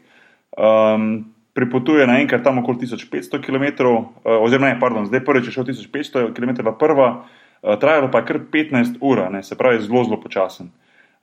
Um, 0.57 1.33
pripotuje 1.57 2.07
naenkrat 2.07 2.45
tam 2.45 2.61
okoli 2.61 2.85
1500 2.85 3.41
km, 3.41 3.87
uh, 3.89 4.05
oziroma 4.45 4.69
ne, 4.69 4.81
pardon, 4.81 5.07
zdaj 5.09 5.25
prvič 5.25 5.49
je 5.49 5.55
šel 5.57 5.65
1500 5.65 6.35
km 6.37 6.69
prva, 6.79 7.09
uh, 7.25 7.79
trajalo 7.81 8.11
pa 8.13 8.21
je 8.21 8.29
kar 8.29 8.41
15 8.53 9.01
ur, 9.01 9.25
se 9.43 9.57
pravi, 9.57 9.81
zelo, 9.81 10.05
zelo 10.05 10.21
počasen. 10.21 10.69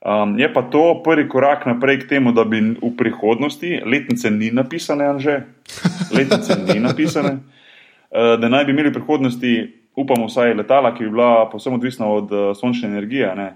Um, 0.04 0.34
je 0.38 0.50
pa 0.52 0.62
to 0.62 1.00
prvi 1.04 1.28
korak 1.28 1.66
naprej 1.66 2.02
k 2.02 2.08
temu, 2.08 2.34
da 2.34 2.44
bi 2.44 2.60
v 2.60 2.90
prihodnosti, 2.98 3.80
letnice 3.86 4.30
ni 4.30 4.50
napisane, 4.50 5.06
Anže, 5.06 5.38
letnice 6.12 6.58
ni 6.66 6.80
napisane, 6.82 7.38
uh, 7.38 8.34
da 8.40 8.50
naj 8.50 8.66
bi 8.66 8.74
imeli 8.74 8.90
v 8.90 8.98
prihodnosti, 8.98 9.52
upamo, 9.94 10.26
vsaj 10.26 10.56
letala, 10.58 10.90
ki 10.96 11.06
bi 11.06 11.14
bila 11.14 11.46
posebno 11.46 11.78
odvisna 11.78 12.10
od 12.10 12.32
sončne 12.58 12.90
energije, 12.90 13.30
ne, 13.38 13.52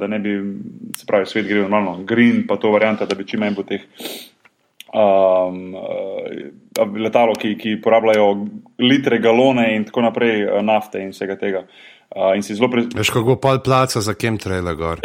da 0.00 0.06
ne 0.08 0.18
bi, 0.18 0.32
se 0.96 1.04
pravi, 1.06 1.28
svet 1.28 1.44
gre 1.44 1.60
normalno, 1.60 2.00
green, 2.08 2.46
pa 2.48 2.56
to 2.56 2.72
varianta, 2.72 3.04
da 3.04 3.14
bi 3.14 3.26
čim 3.28 3.44
manj 3.44 3.52
bo 3.58 3.64
teh 3.68 3.84
um, 4.94 5.74
letalo, 6.96 7.34
ki, 7.38 7.54
ki 7.58 7.76
porabljajo 7.82 8.30
litre, 8.78 9.18
galone 9.22 9.68
in 9.76 9.86
tako 9.88 10.06
naprej 10.06 10.44
uh, 10.46 10.60
nafte 10.64 11.02
in 11.02 11.14
vsega 11.14 11.38
tega. 11.40 11.64
Uh, 12.16 12.34
in 12.36 12.44
si 12.46 12.54
zelo 12.54 12.70
pre... 12.72 12.86
Veš, 12.94 13.10
kako 13.14 13.38
pol 13.42 13.58
placa 13.64 14.00
za 14.00 14.14
kem 14.14 14.38
trele 14.38 14.76
gor. 14.78 15.02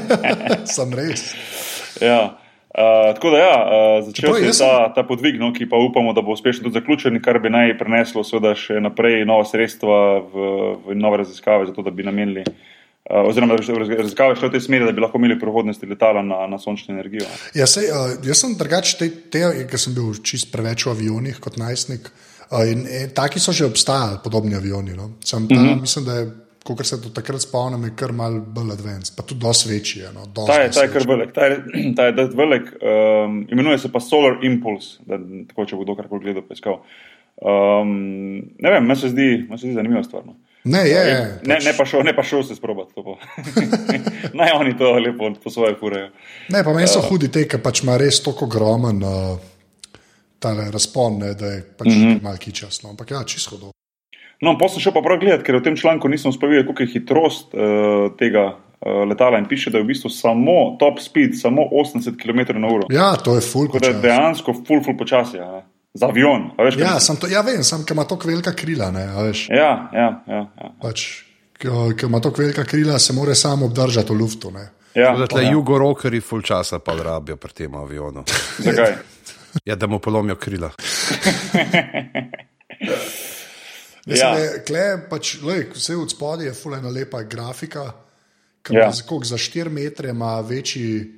Sem 0.76 0.96
res. 0.96 1.30
ja. 2.02 2.36
Uh, 2.76 3.14
tako 3.16 3.30
da, 3.32 3.38
ja, 3.40 3.52
uh, 3.56 4.04
začel 4.04 4.34
se 4.34 4.44
je 4.44 4.56
ta, 4.58 4.72
ta 4.92 5.04
podvig, 5.08 5.38
no, 5.40 5.48
ki 5.56 5.64
pa 5.70 5.78
upamo, 5.80 6.12
da 6.12 6.20
bo 6.20 6.34
uspešno 6.36 6.66
tudi 6.66 6.76
zaključen, 6.76 7.16
kar 7.24 7.38
bi 7.40 7.48
naj 7.48 7.72
preneslo 7.80 8.20
seveda 8.26 8.52
še 8.58 8.82
naprej 8.84 9.22
nova 9.24 9.46
sredstva 9.48 10.00
v, 10.20 10.48
v 10.84 10.96
nove 10.98 11.22
raziskave, 11.22 11.70
zato 11.70 11.86
da 11.86 11.94
bi 11.94 12.04
namenili, 12.04 12.44
uh, 12.44 12.76
oziroma 13.10 13.54
bi 13.54 13.62
raz- 13.62 13.98
raziskave 13.98 14.36
šle 14.36 14.48
v 14.48 14.52
tej 14.52 14.60
smeri, 14.60 14.84
da 14.84 14.92
bi 14.92 15.00
lahko 15.00 15.18
imeli 15.18 15.34
v 15.34 15.40
prihodnosti 15.40 15.86
letala 15.86 16.22
na, 16.22 16.46
na 16.50 16.58
sončno 16.58 16.94
energijo. 16.94 17.26
Ja, 17.54 17.66
sej, 17.66 17.90
uh, 17.90 18.16
jaz 18.26 18.42
sem 18.42 18.56
drugače, 18.58 18.96
te, 18.98 19.10
te, 19.30 19.44
ker 19.70 19.80
sem 19.80 19.94
bil 19.94 20.16
čist 20.26 20.50
preveč 20.52 20.86
v 20.86 20.94
avionih 20.94 21.38
kot 21.42 21.58
najstnik. 21.60 22.10
Uh, 22.50 22.64
in, 22.70 22.82
in, 22.86 23.12
taki 23.14 23.42
so 23.42 23.54
že 23.54 23.66
obstajali, 23.66 24.18
podobni 24.24 24.58
avioni. 24.58 24.96
No. 24.98 25.16
Sem, 25.24 25.48
ta, 25.48 25.54
mm 25.54 25.66
-hmm. 25.66 25.80
Mislim, 25.80 26.04
da 26.04 26.18
je, 26.18 26.26
kot 26.64 26.86
se 26.86 26.96
do 26.96 27.08
takrat 27.14 27.40
spomnim, 27.40 27.84
je 27.84 27.94
kar 27.96 28.12
mal 28.12 28.40
bolj 28.40 28.72
advanced, 28.72 29.16
pa 29.16 29.22
tudi 29.22 29.40
dosti 29.40 29.74
večji. 29.74 30.02
je, 30.02 30.12
No, 30.14 30.26
dosti 30.26 30.52
Ta 30.52 30.60
je, 30.62 30.70
ta 30.70 30.82
je 30.82 30.92
kar 30.92 31.02
velik, 31.08 31.32
ta 31.32 31.44
je, 31.46 31.62
ta 31.96 32.06
je 32.06 32.28
velik, 32.34 32.62
um, 32.82 33.46
imenuje 33.52 33.78
se 33.78 33.92
pa 33.92 34.00
Solar 34.00 34.38
Impulse, 34.42 34.98
da 35.06 35.18
tako 35.48 35.64
če 35.64 35.76
bo 35.76 35.84
kdo 35.84 35.94
karkoli 35.94 36.24
gledal, 36.24 36.42
preiskal. 36.42 36.82
Um, 37.36 38.34
ne 38.58 38.70
vem, 38.70 38.86
meni 38.86 39.00
se 39.00 39.08
zdi, 39.08 39.46
meni 39.48 39.58
se 39.58 39.66
zdi 39.66 39.74
zanimiva 39.74 40.02
stvar. 40.02 40.26
No. 40.26 40.34
Ne, 40.66 40.88
je, 40.88 41.02
je. 41.08 41.40
Ne, 41.46 41.58
ne, 41.64 41.72
pa 41.78 41.84
šel, 41.86 42.02
ne 42.02 42.12
pa 42.16 42.22
šel 42.26 42.42
se 42.42 42.56
sprobati. 42.58 42.92
Naj 44.38 44.50
oni 44.54 44.76
to 44.78 44.92
lepo 44.98 45.30
po 45.44 45.50
svoje 45.50 45.76
furejo. 45.80 46.08
Ne, 46.48 46.64
pa 46.64 46.74
meni 46.74 46.88
so 46.90 47.02
hudi 47.06 47.30
te, 47.30 47.44
ki 47.46 47.60
pač 47.62 47.84
ima 47.84 47.94
res 48.00 48.18
tako 48.24 48.48
ogromen 48.50 48.98
uh, 49.06 49.38
razpon, 50.72 51.20
ne, 51.22 51.34
da 51.38 51.52
je 51.54 51.62
pač 51.78 51.86
mm 51.86 52.02
-hmm. 52.02 52.22
malo 52.22 52.36
kičast. 52.36 52.82
No. 52.82 52.90
Ampak 52.90 53.10
ja, 53.10 53.22
čisto 53.24 53.56
do. 53.56 53.70
No, 54.42 54.58
pa 54.58 54.68
sem 54.68 54.80
šel 54.80 54.92
pa 54.92 55.00
prav 55.00 55.18
gledati, 55.18 55.44
ker 55.44 55.56
v 55.56 55.62
tem 55.62 55.76
članku 55.76 56.08
nisem 56.08 56.32
videti, 56.42 56.66
koliko 56.66 56.82
je 56.82 56.92
hitrost 56.92 57.54
uh, 57.54 57.60
tega 58.18 58.44
uh, 58.46 59.08
letala 59.08 59.38
in 59.38 59.46
piše, 59.46 59.70
da 59.70 59.78
je 59.78 59.84
v 59.84 59.86
bistvu 59.86 60.10
samo 60.10 60.76
top 60.78 60.98
speed, 61.00 61.38
samo 61.40 61.62
80 61.62 62.18
km/h. 62.22 62.94
Ja, 62.94 63.16
to 63.16 63.34
je 63.34 63.40
full 63.40 63.66
Tako 63.66 63.78
da 63.78 63.86
je 63.86 64.02
dejansko 64.02 64.52
full, 64.52 64.82
full 64.84 64.96
počasi. 64.98 65.38
a 65.38 65.52
ne. 65.52 65.75
Za 65.96 66.06
avion. 66.12 66.50
a 66.58 66.62
Veš, 66.66 66.76
Ja, 66.78 67.00
sem 67.00 67.16
to, 67.16 67.26
ja, 67.32 67.40
vem, 67.46 67.62
sem, 67.64 67.84
ker 67.88 67.96
ima 67.96 68.04
tako 68.04 68.28
velika 68.28 68.52
krila. 68.52 68.90
Ne, 68.92 69.06
a 69.08 69.22
veš, 69.24 69.48
ja, 69.48 69.88
ja, 69.92 70.08
ja, 70.28 70.40
ja. 70.60 70.70
pač, 70.82 71.06
ker 71.58 72.04
ima 72.08 72.20
tako 72.20 72.42
velika 72.44 72.64
krila, 72.68 72.98
se 72.98 73.12
mora 73.16 73.34
samo 73.34 73.66
obdržati 73.66 74.12
v 74.12 74.16
luftu. 74.20 74.50
Ne. 74.50 74.68
ja, 74.94 75.12
tle 75.28 75.42
ja. 75.44 75.52
jugorokeri 75.52 76.20
full 76.20 76.42
časa 76.42 76.78
pa 76.78 76.94
rabijo 76.96 77.36
pri 77.36 77.52
tem 77.52 77.74
avionu. 77.74 78.24
Zakaj? 78.64 78.96
Ja, 79.64 79.74
da 79.76 79.86
mu 79.86 79.98
polomijo 79.98 80.36
krila. 80.36 80.70
Mislim, 84.06 84.28
Ja. 84.28 84.38
ja. 84.38 84.62
Kle, 84.66 85.08
pač, 85.10 85.36
lej, 85.42 85.64
vse 85.74 85.96
od 85.98 86.10
spodaj 86.10 86.46
je 86.46 86.52
fulena 86.54 86.88
lepa 86.88 87.22
grafika, 87.22 87.90
ki 88.62 88.74
Ja. 88.76 88.90
za, 88.92 89.02
za 89.22 89.36
4 89.36 89.68
metre 89.68 90.10
ima 90.10 90.40
večji 90.40 91.10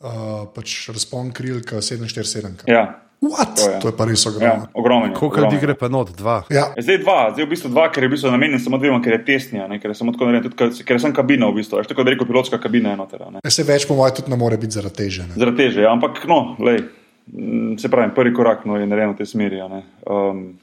uh, 0.00 0.46
pač 0.54 0.88
razpon 0.88 1.32
kril 1.32 1.60
kot 1.62 1.82
747. 1.82 2.70
Ja? 2.70 3.00
To 3.20 3.28
je. 3.60 3.76
To 3.78 3.88
je 3.88 3.94
pa 3.94 4.04
res 4.04 4.24
Ja, 4.24 4.30
ogromno. 4.30 4.66
ogromen. 4.72 5.10
je, 5.10 5.14
Koliko 5.14 5.40
ljudi 5.40 5.56
je. 5.56 5.60
gre 5.60 5.74
pa 5.74 5.88
not? 5.88 6.08
Dva. 6.10 6.42
Ja. 6.48 6.72
Zdaj 6.74 6.98
dva, 6.98 7.30
zdaj 7.30 7.44
v 7.44 7.48
bistvu 7.48 7.68
dva, 7.68 7.84
ker 7.88 8.02
je 8.02 8.08
v 8.08 8.12
bistvu 8.12 8.30
namenjen 8.30 8.56
samo 8.58 8.78
dvema, 8.78 8.96
ker 8.98 9.12
je 9.12 9.24
tesnija, 9.26 9.68
ne, 9.68 9.76
ker 9.76 9.90
je 9.90 9.94
samo 9.94 10.12
narejen, 10.12 10.42
tudi 10.42 10.56
ker- 10.56 10.72
ker 10.80 10.96
je 10.96 11.00
samo 11.00 11.12
kabina 11.12 11.44
v 11.46 11.54
bistvu, 11.54 11.76
veš, 11.76 11.86
tako 11.86 12.00
da 12.00 12.10
reko 12.10 12.24
pilotska 12.24 12.56
kabina 12.58 12.90
je 12.90 12.96
noter. 12.96 13.20
a 13.20 13.30
Ne. 13.30 13.40
Se 13.46 13.62
več, 13.62 13.84
po 13.84 13.94
mojem, 13.94 14.14
tudi 14.14 14.30
ne 14.30 14.36
more 14.36 14.56
biti 14.56 14.72
zaradi 14.72 14.96
teže. 14.96 15.22
Ne? 15.22 15.36
Zaradi 15.36 15.56
teže, 15.58 15.80
ja, 15.82 15.92
ampak 15.92 16.24
no, 16.24 16.56
lej, 16.58 16.80
mm, 17.28 17.76
se 17.76 17.88
pravi, 17.88 18.14
prvi 18.14 18.32
korak 18.32 18.64
no, 18.64 18.76
je 18.76 18.86
narejen 18.86 19.12
v 19.12 19.16
tej 19.16 19.26
smeri. 19.26 19.60
a 19.60 19.68
ne. 19.68 19.82
Um, 20.06 20.56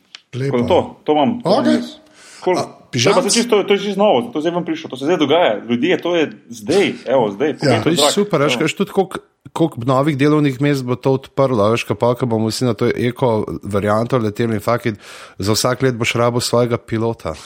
to, 0.65 0.97
to 1.03 1.11
imam. 1.13 1.41
jaz. 1.67 2.01
Cool. 2.41 2.57
A, 2.57 2.65
To 2.97 3.13
pižamc? 3.13 3.23
se 3.23 3.33
čisto, 3.33 3.63
to 3.63 3.73
je 3.73 3.79
čisto 3.79 3.99
novo, 3.99 4.21
to 4.27 4.37
je 4.37 4.41
zdaj 4.41 4.53
vam 4.53 4.65
prišlo, 4.65 4.89
to 4.89 4.97
se 4.97 5.05
zdaj 5.05 5.17
dogaja. 5.17 5.61
Ljudje, 5.63 5.97
to 5.97 6.15
je 6.15 6.23
zdaj, 6.49 6.93
evo, 7.05 7.31
zdaj. 7.31 7.49
Ja. 7.61 7.81
To 7.81 7.89
je 7.89 7.95
zrak, 7.95 8.11
super, 8.11 8.41
veš, 8.41 8.55
kaj 8.55 8.67
tudi 8.73 8.91
koliko. 8.91 9.17
Koliko 9.53 9.79
novih 9.85 10.17
delovnih 10.19 10.57
mest 10.61 10.83
bo 10.83 10.95
to 10.99 11.13
odprlo, 11.13 11.69
veš, 11.71 11.85
pa, 11.95 12.09
ko 12.19 12.25
bomo 12.27 12.49
vsi 12.51 12.65
na 12.67 12.73
to 12.75 12.89
eko 12.91 13.29
varianto 13.63 14.17
leteli 14.19 14.53
in 14.53 14.61
fakti, 14.61 14.91
za 15.39 15.53
vsak 15.53 15.81
let 15.81 15.95
boš 15.95 16.13
rabo 16.13 16.39
svojega 16.39 16.77
pilota. 16.77 17.31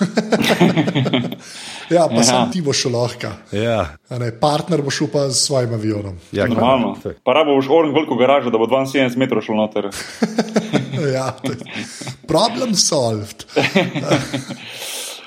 Ja, 1.91 2.07
pa 2.07 2.15
Ja. 2.15 2.23
sam 2.23 2.51
ti 2.51 2.61
boš 2.61 2.81
šel 2.81 2.91
lahko. 2.91 3.27
Ja, 3.51 3.95
ne, 4.09 4.31
Partner 4.39 4.81
bo 4.81 4.89
šel 4.89 5.07
pa 5.13 5.29
s 5.29 5.45
svojim 5.45 5.73
avionom. 5.73 6.17
ja 6.31 6.47
Normalno. 6.47 6.95
to. 7.03 7.11
Pa 7.23 7.33
rabo 7.33 7.55
boš 7.55 7.67
oren 7.69 7.93
veliko 7.93 8.15
garažo, 8.15 8.49
da 8.49 8.57
bo 8.57 8.65
72 8.65 9.17
metrov 9.17 9.41
šel 9.41 9.55
noter. 9.55 9.89
Ja, 11.13 11.31
to 11.31 11.53
problem 12.27 12.75
solved. 12.75 13.45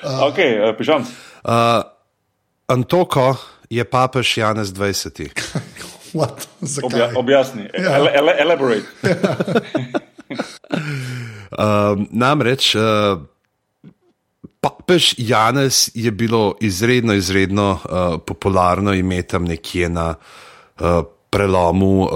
Ok, 0.05 0.37
uh, 0.37 0.71
pižamc. 0.77 1.09
Uh, 1.43 1.81
Antoko 2.67 3.35
je 3.69 3.83
papež 3.85 4.37
Janez 4.37 4.69
20. 4.73 5.29
What? 6.17 6.47
Zakaj? 6.61 6.85
Obja, 6.87 7.07
objasni, 7.15 7.69
Ja. 7.73 7.97
ele, 7.97 8.09
ele, 8.13 8.31
elaborate. 8.39 8.87
Um, 11.55 12.09
namreč 12.11 12.75
uh, 12.75 13.21
papež 14.59 15.13
Janez 15.17 15.89
je 15.93 16.11
bilo 16.11 16.57
izredno, 16.59 17.13
izredno 17.13 17.79
uh, 17.79 18.17
popularno 18.25 18.93
ime 18.93 19.21
tam 19.23 19.45
nekje 19.45 19.89
na 19.89 20.15
uh, 20.17 21.05
prelomu 21.29 22.03
uh, 22.03 22.09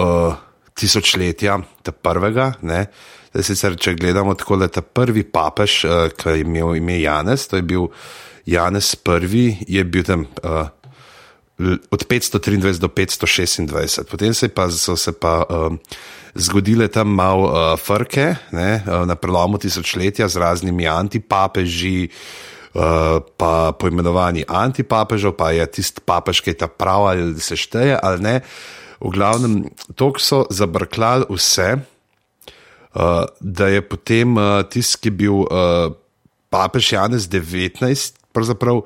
tisočletja, 0.74 1.60
ta 1.84 1.92
prvega. 1.92 2.54
Ne? 2.62 2.86
Zdaj, 3.30 3.46
sicer, 3.46 3.78
če 3.78 3.94
gledamo 3.94 4.34
tako, 4.34 4.58
da 4.58 4.68
ta 4.68 4.82
prvi 4.82 5.24
papež, 5.24 5.84
uh, 5.86 6.08
ki 6.18 6.34
je 6.34 6.46
imel 6.46 6.76
ime 6.80 6.98
Janez, 7.02 7.46
to 7.50 7.60
je 7.60 7.66
bil 7.66 7.90
Janez 8.50 8.96
I, 8.98 9.46
je 9.68 9.84
bil 9.84 10.04
tam. 10.04 10.26
Uh, 10.44 10.68
od 11.92 12.02
523 12.08 12.80
do 12.80 12.88
526. 12.88 14.04
Potem 14.08 14.34
se 14.34 14.48
pa, 14.48 14.70
so 14.72 14.96
se 14.96 15.12
pa 15.12 15.44
um, 15.44 15.80
zgodile 16.36 16.88
tam 16.88 17.12
malo 17.12 17.52
uh, 17.52 17.76
frke 17.80 18.36
ne, 18.52 18.84
uh, 18.88 19.06
na 19.06 19.16
prelomu 19.16 19.58
tisočletja 19.60 20.28
z 20.28 20.36
raznimi 20.40 20.88
antipapeži. 20.88 22.10
Uh, 22.70 23.18
pa 23.38 23.74
poimenovani 23.74 24.46
antipapežev, 24.46 25.34
pa 25.34 25.52
je 25.52 25.66
tisti 25.68 26.06
papež, 26.06 26.40
ki 26.46 26.54
je 26.54 26.60
ta 26.64 26.68
prav 26.70 27.10
ali 27.10 27.34
se 27.42 27.58
šteje 27.58 27.98
ali 27.98 28.22
ne. 28.22 28.36
V 29.02 29.10
glavnem, 29.10 29.74
to 29.98 30.14
so 30.22 30.46
zabrklali 30.54 31.26
vse, 31.34 31.82
uh, 32.96 33.26
da 33.40 33.68
je 33.68 33.82
potem 33.82 34.38
uh, 34.38 34.64
tisti, 34.70 35.02
ki 35.02 35.08
je 35.08 35.18
bil 35.22 35.46
uh, 35.46 35.94
papež 36.50 36.94
Janez 36.94 37.30
19, 37.30 38.20
pravzaprav 38.34 38.82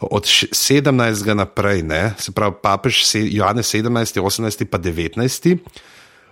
od 0.00 0.24
š- 0.24 0.52
17. 0.52 1.34
naprej, 1.34 1.82
ne, 1.82 2.14
se 2.18 2.32
pravi 2.32 2.54
papež 2.62 3.02
Janez 3.14 3.74
17, 3.74 4.20
18, 4.20 4.64
pa 4.64 4.78
19. 4.78 5.58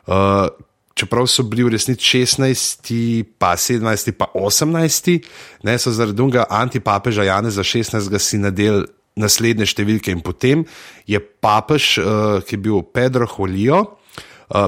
Uh, 0.07 0.49
čeprav 0.95 1.27
so 1.27 1.43
bili 1.43 1.65
v 1.65 1.75
resnici 1.77 2.25
16, 2.25 3.25
pa 3.39 3.57
17, 3.57 4.13
pa 4.13 4.31
18, 4.35 5.21
ne, 5.65 5.79
so 5.79 5.93
zaradi 5.93 6.19
tega 6.19 6.47
antipapeža 6.51 7.25
Janeza 7.25 7.63
16. 7.65 8.19
si 8.19 8.41
nadel 8.41 8.85
naslednje 9.21 9.67
številke 9.67 10.13
in 10.15 10.21
potem 10.25 10.65
je 11.09 11.19
papež, 11.21 11.99
uh, 11.99 12.41
ki 12.45 12.57
je 12.57 12.63
bil 12.63 12.83
Pedro 12.95 13.27
Holijo, 13.27 14.00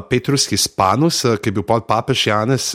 Petrus 0.08 0.46
Hispanus, 0.48 1.24
uh, 1.24 1.36
ki 1.36 1.50
je 1.50 1.56
bil 1.58 1.66
pol 1.66 1.82
papež 1.82 2.26
Janez 2.26 2.74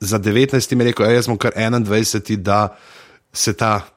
za 0.00 0.18
19. 0.18 0.60
je 0.60 0.84
rekel, 0.84 1.06
"Ej, 1.06 1.14
jaz 1.14 1.24
sem 1.24 1.38
kar 1.38 1.52
21, 1.56 2.36
da 2.36 2.76
se 3.32 3.52
ta 3.52 3.88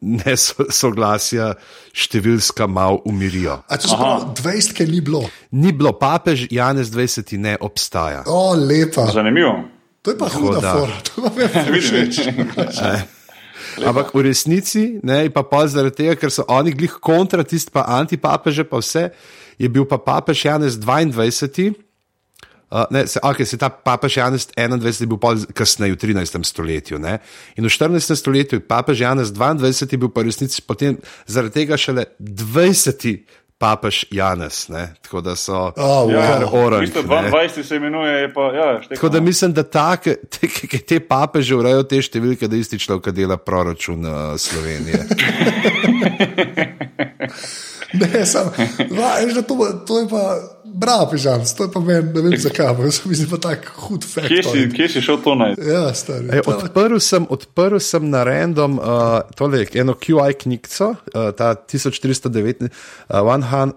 nesoglasja 0.00 1.54
številska 1.94 2.66
malo 2.70 3.00
umirijo. 3.08 3.58
A 3.68 3.78
to 3.80 3.88
se 3.88 3.96
pravi, 3.98 4.34
20 4.38 4.76
ke 4.76 4.86
ni 4.86 5.00
bilo. 5.00 5.24
Ni 5.52 5.72
bilo 5.72 5.94
papež, 5.98 6.46
Janez 6.52 6.92
20 6.94 7.36
ne 7.38 7.56
obstaja. 7.60 8.22
O, 8.26 8.54
lepa. 8.54 9.08
Zanimivo. 9.14 9.64
To 10.04 10.12
je 10.12 10.18
pa 10.20 10.28
huda 10.28 10.60
da. 10.60 10.72
fora. 10.76 10.96
To 11.08 11.30
pa 11.32 11.40
je 11.40 11.80
všeč. 11.80 12.14
Ampak 13.88 14.12
v 14.14 14.28
resnici, 14.30 15.00
ne, 15.02 15.24
pa 15.34 15.42
pa 15.42 15.64
zaradi 15.66 16.04
tega, 16.04 16.14
ker 16.14 16.30
so 16.30 16.44
oni 16.46 16.70
glih 16.76 17.00
kontra 17.02 17.42
tisti, 17.42 17.72
pa 17.74 17.88
antipapeže, 17.96 18.62
pa 18.68 18.78
vse, 18.78 19.08
je 19.58 19.68
bil 19.68 19.84
pa 19.84 19.98
papež 19.98 20.44
Janez 20.44 20.78
22. 20.78 21.74
Uh, 22.74 22.82
ne, 22.90 23.06
se, 23.06 23.20
okay, 23.22 23.44
se 23.44 23.56
ta 23.56 23.68
papež 23.68 24.16
Janez 24.16 24.48
21 24.56 25.00
je 25.00 25.06
bil 25.06 25.18
kasneje, 25.54 25.94
v 25.94 25.96
13. 25.96 26.42
stoletju. 26.42 26.98
Ne? 26.98 27.18
In 27.56 27.64
v 27.64 27.70
14. 27.70 28.16
stoletju 28.16 28.58
je 28.58 28.66
papež 28.66 29.00
Janez 29.00 29.30
22 29.30 29.92
je 29.92 29.98
bil 29.98 30.08
pa 30.08 30.20
v 30.20 30.32
resnici 30.32 30.62
potem 30.62 30.98
zaradi 31.26 31.62
tega 31.62 31.76
šele 31.78 32.04
20. 32.18 33.22
papež 33.58 34.04
Janez. 34.10 34.68
Ne? 34.68 34.94
Tako 35.02 35.20
da 35.20 35.36
so 35.36 35.72
Oh, 35.76 36.10
Ja, 36.10 36.26
kar 36.26 36.42
wow. 36.42 36.66
orang. 36.66 36.82
v 36.82 36.90
bistvu 36.90 37.02
ne. 37.06 37.30
22 37.30 37.62
se 37.62 37.76
imenuje, 37.76 38.20
je 38.20 38.34
pa, 38.34 38.40
ja, 38.40 38.82
štekamo. 38.82 38.96
Tako 38.96 39.08
da 39.08 39.20
mislim, 39.20 39.52
da 39.52 39.62
take, 39.62 40.16
te, 40.30 40.48
te, 40.48 40.78
te 40.78 41.00
papeže 41.00 41.54
urejo 41.54 41.82
te 41.82 42.02
številke, 42.02 42.48
da 42.48 42.56
isti 42.56 42.78
človek 42.78 43.14
dela 43.14 43.36
proračun 43.36 44.02
uh, 44.02 44.34
Slovenije. 44.34 45.04
Ne, 48.00 48.26
sam, 48.26 48.50
va, 48.90 49.14
veš, 49.24 49.34
da 49.34 49.42
to, 49.42 49.56
to 49.86 50.00
je 50.00 50.08
pa 50.08 50.24
bravo, 50.74 51.10
pižam, 51.10 51.42
to 51.56 51.64
je 51.64 51.70
pa 51.72 51.80
meni, 51.80 52.12
ne 52.12 52.22
vem 52.22 52.36
zakaj, 52.38 52.66
ampak 52.66 52.84
jaz 52.84 53.00
mislim 53.06 53.30
pa 53.30 53.38
tak 53.48 53.68
hud 53.86 54.04
fakt. 54.04 54.28
Kje 54.28 54.42
si, 54.42 54.64
kje 54.74 54.88
si 54.88 55.02
šel 55.04 55.20
to 55.22 55.34
najti? 55.38 55.62
Ja, 55.68 55.94
stari. 55.94 56.28
E, 56.32 56.42
odprl, 56.46 56.98
sem, 56.98 57.26
odprl 57.30 57.78
sem 57.78 58.10
na 58.10 58.24
random 58.26 58.78
uh, 58.78 59.20
tole, 59.38 59.64
eno 59.74 59.94
QI 59.94 60.34
knjigico, 60.42 60.94
uh, 60.96 61.30
ta 61.36 61.54
1409, 61.54 62.66
uh, 62.66 63.22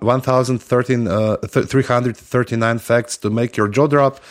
1013, 0.01 1.07
uh, 1.07 1.37
th- 1.45 1.69
339 1.69 2.81
Facts 2.81 3.17
to 3.21 3.29
Make 3.29 3.61
Your 3.61 3.69
Jaw 3.69 3.87
Drop. 3.87 4.21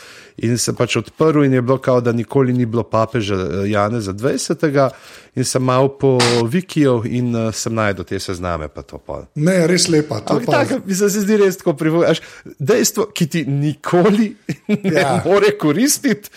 In 0.45 0.59
sem 0.61 0.75
pač 0.77 0.99
odprl, 1.01 1.47
in 1.47 1.53
je 1.57 1.63
bilo 1.63 1.79
kao, 1.81 2.01
da 2.05 2.13
nikoli 2.13 2.53
ni 2.53 2.67
bilo 2.67 2.83
papeža 2.85 3.37
uh, 3.37 3.63
Janeza 3.71 4.13
20. 4.13 4.91
In 5.37 5.45
sem 5.45 5.65
mal 5.65 5.89
po 5.89 6.19
Wikiju 6.45 7.03
in 7.09 7.33
uh, 7.37 7.49
sem 7.55 7.75
najdel 7.75 8.05
te 8.05 8.21
sezname, 8.21 8.69
pa 8.69 8.83
to 8.83 8.99
pol. 8.99 9.25
Ne, 9.35 9.67
res 9.67 9.89
lepa. 9.89 10.21
tako, 10.21 10.81
mislim, 10.85 11.11
se 11.11 11.25
zdi 11.25 11.37
res 11.41 11.57
tako 11.57 11.73
privlačno. 11.81 12.27
Dejstvo, 12.59 13.09
ki 13.17 13.27
ti 13.27 13.45
nikoli 13.49 14.35
ne 14.93 15.01
Ja. 15.01 15.23
more 15.25 15.57
koristiti, 15.59 16.31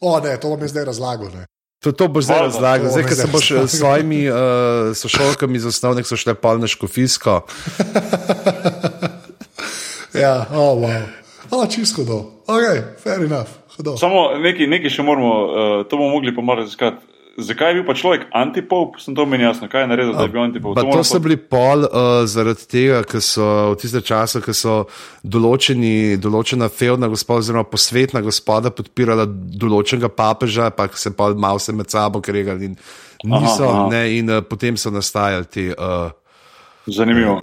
O, 0.00 0.20
ne, 0.20 0.36
to 0.36 0.48
vam 0.52 0.60
je 0.62 0.68
zdaj 0.68 0.84
razlagal. 0.84 1.28
Ne. 1.32 1.46
To, 1.80 1.92
to 1.92 2.08
boš 2.08 2.24
zdaj 2.24 2.40
razlagal. 2.40 2.90
Zdaj, 2.90 3.02
ko 3.08 3.14
se 3.14 3.26
boš 3.32 3.48
razlagal. 3.50 3.68
s 3.68 3.78
svojimi 3.78 4.20
uh, 4.28 4.36
sošolkami 4.96 5.56
iz 5.56 5.66
osnovnih 5.66 6.06
so 6.06 6.16
šle 6.16 6.34
pol 6.34 6.60
na 6.60 6.66
škofijsko. 6.66 7.40
Ja, 10.16 10.46
o, 10.52 10.72
oh, 10.72 10.78
wow. 10.80 11.25
O, 11.50 11.66
čisto 11.66 12.02
hudo. 12.02 12.18
Ok, 12.46 12.96
fair 13.02 13.22
enough. 13.24 13.50
Hudo. 13.76 13.96
Samo 14.00 14.32
nekaj, 14.40 14.66
nekaj 14.66 14.90
še 14.90 15.04
moramo, 15.04 15.34
uh, 15.44 15.84
to 15.88 15.98
bomo 16.00 16.16
mogli 16.16 16.34
pa 16.34 16.42
malo 16.42 16.64
raziskati. 16.64 17.12
Zakaj 17.36 17.68
je 17.68 17.74
bil 17.76 17.84
pa 17.84 17.92
človek 17.92 18.22
antipop? 18.32 18.94
Sem 18.96 19.12
to 19.12 19.26
meni 19.28 19.44
jasno, 19.44 19.68
kaj 19.68 19.82
je 19.84 19.88
naredil, 19.90 20.14
da 20.16 20.24
je 20.24 20.32
bil 20.32 20.40
antipop? 20.40 20.72
Pa 20.72 20.80
to 20.80 20.88
moramo 20.88 21.04
so 21.04 21.20
bili 21.20 21.36
pol 21.36 21.84
uh, 21.84 22.24
zaradi 22.24 22.64
tega, 22.64 23.02
ker 23.04 23.20
so 23.20 23.44
v 23.74 23.76
tiste 23.82 24.00
čase, 24.00 24.40
ko 24.40 24.54
so 24.56 24.76
določeni, 25.20 26.16
določena 26.16 26.70
feudna 26.72 27.10
gospoda, 27.12 27.44
oziroma 27.44 27.68
posvetna 27.68 28.24
gospoda 28.24 28.72
podpirala 28.72 29.28
določenega 29.28 30.08
papeža, 30.08 30.70
pa 30.72 30.88
se 30.96 31.12
pa 31.12 31.28
malo 31.36 31.60
se 31.60 31.76
med 31.76 31.92
sabo 31.92 32.24
kregali 32.24 32.72
in 32.72 32.78
niso, 33.28 33.68
Aha, 33.68 33.84
aha. 33.84 33.86
ne, 33.92 34.02
in 34.16 34.32
uh, 34.32 34.40
potem 34.40 34.80
so 34.80 34.88
nastajali 34.94 35.52
ti 35.52 35.68
uh, 35.68 36.08
Zanimivo. 36.88 37.42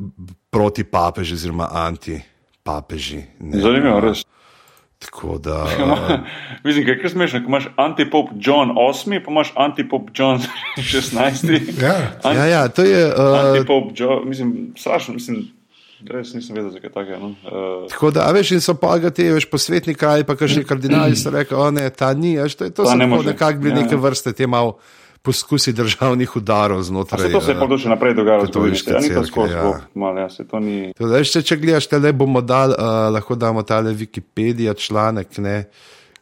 proti 0.50 0.90
papeži 0.90 1.38
oziroma 1.38 1.70
anti 1.86 2.18
papeži. 2.64 3.24
ne. 3.40 3.60
Zanimivo, 3.60 4.00
res. 4.00 4.24
Tako 5.00 5.38
da. 5.38 5.64
Uh, 5.64 6.00
Mislim, 6.64 6.86
kaj 6.86 7.00
je 7.04 7.10
smešno, 7.10 7.40
ko 7.40 7.48
imaš 7.48 7.68
antipop 7.78 8.30
John 8.38 8.70
8, 8.72 9.20
pa 9.26 9.32
imaš 9.32 9.52
antipop 9.56 10.10
John 10.16 10.40
16. 10.78 11.84
Ja. 11.84 11.96
Ant- 12.24 12.36
ja, 12.36 12.46
ja, 12.46 12.68
to 12.68 12.84
je. 12.84 13.08
Uh, 13.08 13.40
Antipop 13.40 13.92
John, 13.96 14.24
mislim, 14.26 14.74
strašno, 14.78 15.14
mislim, 15.14 15.44
res 16.08 16.34
nisem 16.34 16.56
vedel, 16.56 16.72
zakaj 16.72 16.90
tako 16.90 17.12
je. 17.12 17.20
No? 17.20 17.28
Uh, 17.28 17.90
Tako 17.90 18.12
da, 18.12 18.22
a 18.22 18.32
veš, 18.32 18.52
in 18.52 18.62
so 18.62 18.74
pa 18.74 18.96
te, 19.10 19.28
veš, 19.30 19.46
posvetni 19.46 19.94
kraj, 19.94 20.24
pa 20.24 20.36
kakšni 20.36 20.64
kardinali 20.64 21.16
so 21.16 21.30
rekli, 21.30 21.58
o 21.58 21.72
ne, 21.72 21.90
ta 21.90 22.14
ni, 22.14 22.38
veš, 22.38 22.56
to, 22.56 22.64
je- 22.64 22.72
to 22.72 22.84
Ta 22.84 22.92
so 22.92 22.96
ne 22.96 23.08
nekako 23.08 23.60
bili 23.60 23.76
Ja, 23.76 23.82
neke 23.82 23.96
ja. 23.96 24.00
vrste 24.00 24.34
te 24.34 24.48
mal 24.48 24.78
poskusi 25.24 25.74
državnih 25.74 26.36
udarov 26.36 26.82
znotraj. 26.84 27.28
Se 27.28 27.32
to 27.32 27.42
se 27.42 27.52
je 27.52 27.56
eh, 27.56 27.60
pa 27.60 27.68
to 27.68 27.78
še 27.80 27.90
naprej 27.90 28.14
dogajalo. 28.18 28.44
Ja, 28.44 28.52
to 28.52 28.64
cerkve, 28.76 29.26
skozi, 29.26 29.54
ja. 29.56 29.64
bog, 29.64 29.84
malo, 29.96 30.20
ja, 30.20 30.30
se 30.30 30.44
to 30.48 30.60
ni. 30.60 30.92
Tako 30.98 31.10
da, 31.10 31.22
veš, 31.22 31.32
če, 31.38 31.42
če 31.48 31.58
gledaš, 31.62 31.88
te 31.88 32.00
le 32.04 32.12
bomo 32.12 32.42
dal, 32.44 32.76
uh, 32.76 33.08
lahko 33.16 33.38
damo 33.40 33.64
tale 33.64 33.94
Wikipedia 33.96 34.74
članek, 34.76 35.38
ne, 35.40 35.54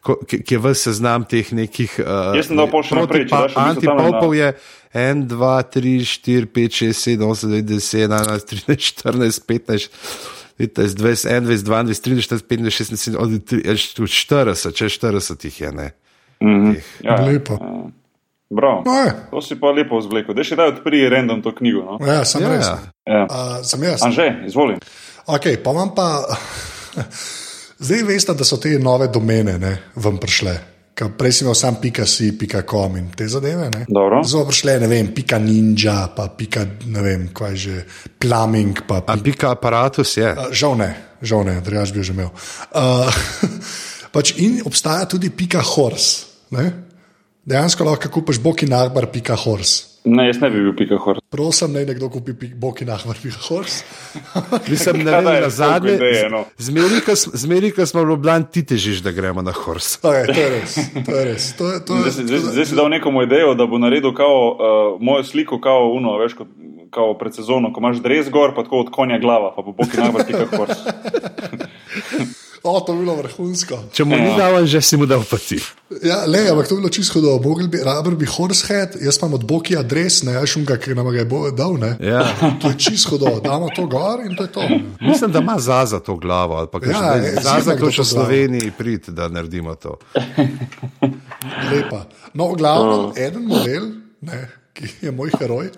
ko, 0.06 0.20
ki, 0.22 0.38
ki 0.46 0.54
je 0.54 0.60
v 0.62 0.74
seznam 0.78 1.26
teh 1.26 1.50
nekih. 1.58 1.96
Uh, 1.98 2.36
Jaz 2.38 2.52
sem 2.52 2.60
dal 2.60 2.70
pol 2.70 2.84
še 2.86 3.00
naprej, 3.00 3.26
če 3.26 3.40
daš 3.40 3.56
še 3.56 3.64
Antipopov 3.72 4.36
je 4.38 4.52
1, 5.02 5.24
2, 5.32 5.50
3, 5.78 5.94
4, 6.12 6.50
5, 6.60 6.78
6, 6.84 7.00
7, 7.16 7.26
8, 7.26 7.50
9, 7.56 7.66
10, 7.72 8.04
11, 8.06 8.46
13, 8.54 8.86
14, 9.02 9.42
15. 9.50 9.90
15, 10.62 10.94
20, 11.00 11.26
21, 11.26 11.64
22, 11.64 11.90
23, 11.98 12.22
24, 12.22 12.46
25, 12.46 13.18
26, 13.66 14.14
40, 14.30 14.78
če 14.78 14.90
40 14.94 15.48
jih 15.48 15.58
je. 15.64 15.72
Ne. 15.74 15.88
Ja, 17.02 17.18
Lepo. 17.18 17.58
ja. 17.58 18.01
Bravo. 18.52 18.82
No, 18.84 18.92
je. 19.00 19.12
To 19.32 19.40
si 19.40 19.56
pa 19.56 19.72
lepo 19.72 19.96
vzvlekel. 19.96 20.36
Da 20.36 20.44
še 20.44 20.58
daj 20.60 20.74
odpri 20.74 21.06
random 21.08 21.40
to 21.40 21.54
knjigo. 21.56 21.84
No? 21.86 21.94
Ja, 22.04 22.20
sem 22.28 22.44
Ja, 22.44 22.50
res. 22.52 22.68
ja. 23.08 23.22
Uh, 23.24 23.54
sem 23.64 23.80
jaz. 23.88 24.04
Anže, 24.04 24.26
izvoli. 24.44 24.76
Okay, 25.24 25.56
pa 25.56 25.72
imam 25.72 25.94
pa. 25.96 26.08
Zdaj 27.82 28.02
veste, 28.06 28.34
da 28.34 28.44
so 28.44 28.60
te 28.62 28.76
nove 28.78 29.08
domene 29.08 29.56
ne, 29.58 29.72
vam 29.96 30.20
prišle. 30.20 30.52
Prej 30.92 31.32
si 31.32 31.42
imel 31.42 31.56
sam 31.56 31.80
pika 31.82 32.04
si, 32.06 32.28
pika 32.38 32.60
com 32.68 32.92
in 33.00 33.08
te 33.16 33.26
zadeve. 33.26 33.70
So 34.28 34.44
prišle, 34.46 34.76
ne 34.84 34.86
vem, 34.86 35.08
pika 35.16 35.38
ninja, 35.40 36.12
pa 36.14 36.28
pika, 36.36 36.62
ne 36.92 37.02
vem, 37.02 37.24
kaj 37.34 37.56
že, 37.58 37.80
plumbing. 38.22 38.84
Pa, 38.86 39.00
A 39.08 39.16
pika 39.18 39.50
aparatus 39.56 40.12
je. 40.20 40.28
Uh, 40.28 40.52
žal 40.54 40.76
ne, 40.78 40.92
žal 41.24 41.42
ne, 41.48 41.56
drugač 41.64 41.90
bi 41.96 42.04
že 42.04 42.12
imel. 42.14 42.28
Uh, 42.70 43.08
pač 44.14 44.36
in 44.44 44.60
obstaja 44.68 45.08
tudi 45.10 45.32
pika 45.34 45.64
horse. 45.64 46.28
Ne? 46.52 46.91
Dejansko 47.46 47.84
lahko 47.84 48.08
kupiš 48.08 48.38
bokinarbar 48.42 49.06
pika 49.12 49.34
horse. 49.34 49.88
Ne, 50.04 50.24
jaz 50.26 50.40
ne 50.42 50.48
bi 50.50 50.58
bil 50.62 50.72
pika 50.78 50.96
hor. 50.98 51.18
Prosim, 51.30 51.72
naj 51.74 51.84
nekdo 51.86 52.08
kupi 52.10 52.34
bokinarbar 52.58 53.18
pika 53.22 53.38
horse. 53.48 53.84
Mislim, 54.70 55.02
ne 55.04 55.10
vem, 55.10 55.24
da 55.24 55.34
je 55.34 55.42
na 55.42 55.50
zadnje. 55.50 55.98
no. 56.30 56.44
Zmeri, 56.58 57.70
ko 57.70 57.86
smo 57.86 58.02
v 58.02 58.08
Ljubljani, 58.10 58.46
ti 58.52 58.64
težiš, 58.66 59.02
da 59.02 59.10
gremo 59.14 59.42
na 59.42 59.52
hors. 59.52 59.98
Okay, 60.02 60.26
to 60.26 60.40
je 60.40 60.50
res. 60.50 60.74
To 61.06 61.16
je 61.18 61.24
res. 61.24 61.46
To 61.56 61.70
je, 61.70 61.84
to 61.84 61.94
je, 61.96 62.00
Zdaj, 62.00 62.12
si- 62.12 62.26
zdaj, 62.26 62.38
zdaj 62.52 62.66
si 62.66 62.78
dal 62.78 62.90
nekomu 62.90 63.22
idejo, 63.22 63.54
da 63.54 63.66
bo 63.66 63.78
naredil 63.78 64.14
kao, 64.14 64.38
uh, 64.50 65.02
mojo 65.02 65.24
sliko, 65.24 65.60
kao 65.60 65.90
uno, 65.94 66.18
veš, 66.18 66.34
kot, 66.34 66.50
kao 66.90 67.14
pred 67.18 67.34
sezono, 67.34 67.72
ko 67.72 67.80
imaš 67.80 68.02
dres 68.02 68.30
gor, 68.30 68.54
pa 68.54 68.62
tako 68.66 68.80
od 68.86 68.90
konja 68.90 69.18
glava, 69.18 69.54
pa 69.56 69.62
bo 69.62 69.72
boki 69.72 69.98
najbolj 70.02 70.26
pika 70.26 70.46
hor. 70.56 70.68
o, 72.62 72.80
to 72.80 72.92
bi 72.92 72.98
bilo 73.00 73.14
vrhunsko. 73.16 73.78
Če 73.92 74.04
mu 74.04 74.14
ni 74.14 74.28
Ja. 74.28 74.36
dal, 74.38 74.66
že 74.66 74.80
si 74.80 74.96
mu 74.96 75.06
dal 75.06 75.24
pati. 75.24 75.58
Ja, 76.00 76.22
le, 76.24 76.46
ampak 76.46 76.66
to 76.66 76.74
bi 76.74 76.80
bilo 76.80 76.90
čisto 76.90 77.14
hudo. 77.14 77.38
Mogli 77.40 77.68
bi, 77.68 77.78
raber 77.78 78.14
bi 78.14 78.26
horsehead, 78.26 78.96
jaz 78.96 79.18
imam 79.18 79.34
od 79.34 79.44
boki 79.44 79.76
adres, 79.76 80.22
ne, 80.22 80.32
jaz 80.32 80.46
šumga, 80.48 80.76
ki 80.76 80.94
nam 80.94 81.06
ga 81.06 81.18
je 81.18 81.26
bo 81.26 81.50
dal. 81.52 81.74
Ne. 81.76 81.96
Ja. 82.00 82.22
To 82.56 82.68
je 82.68 82.78
čisto 82.80 83.10
hudo, 83.10 83.40
damo 83.40 83.68
to 83.68 83.86
gor 83.86 84.20
in 84.20 84.36
to 84.36 84.42
je 84.42 84.52
to. 84.52 84.62
Mislim, 85.00 85.32
da 85.32 85.38
ima 85.38 85.58
Zaza 85.58 86.00
to 86.00 86.16
glavo. 86.16 86.54
ali 86.54 86.68
pa 86.68 86.78
Ja, 86.80 87.00
da- 87.00 87.14
je, 87.18 87.34
Zaza, 87.36 87.60
zima, 87.60 87.74
kdo 87.74 87.86
ko 87.86 87.90
še 87.90 87.96
to 87.96 88.02
v 88.02 88.08
Sloveniji 88.08 88.70
prid, 88.72 89.08
da 89.08 89.28
naredimo 89.28 89.74
to. 89.74 89.98
Lepa. 91.68 92.06
No, 92.32 92.48
v 92.48 92.56
glavnem, 92.56 93.12
eden 93.16 93.44
model, 93.44 93.84
ne, 94.20 94.38
ki 94.72 94.88
je 95.02 95.10
moj 95.12 95.30
heroj. 95.36 95.68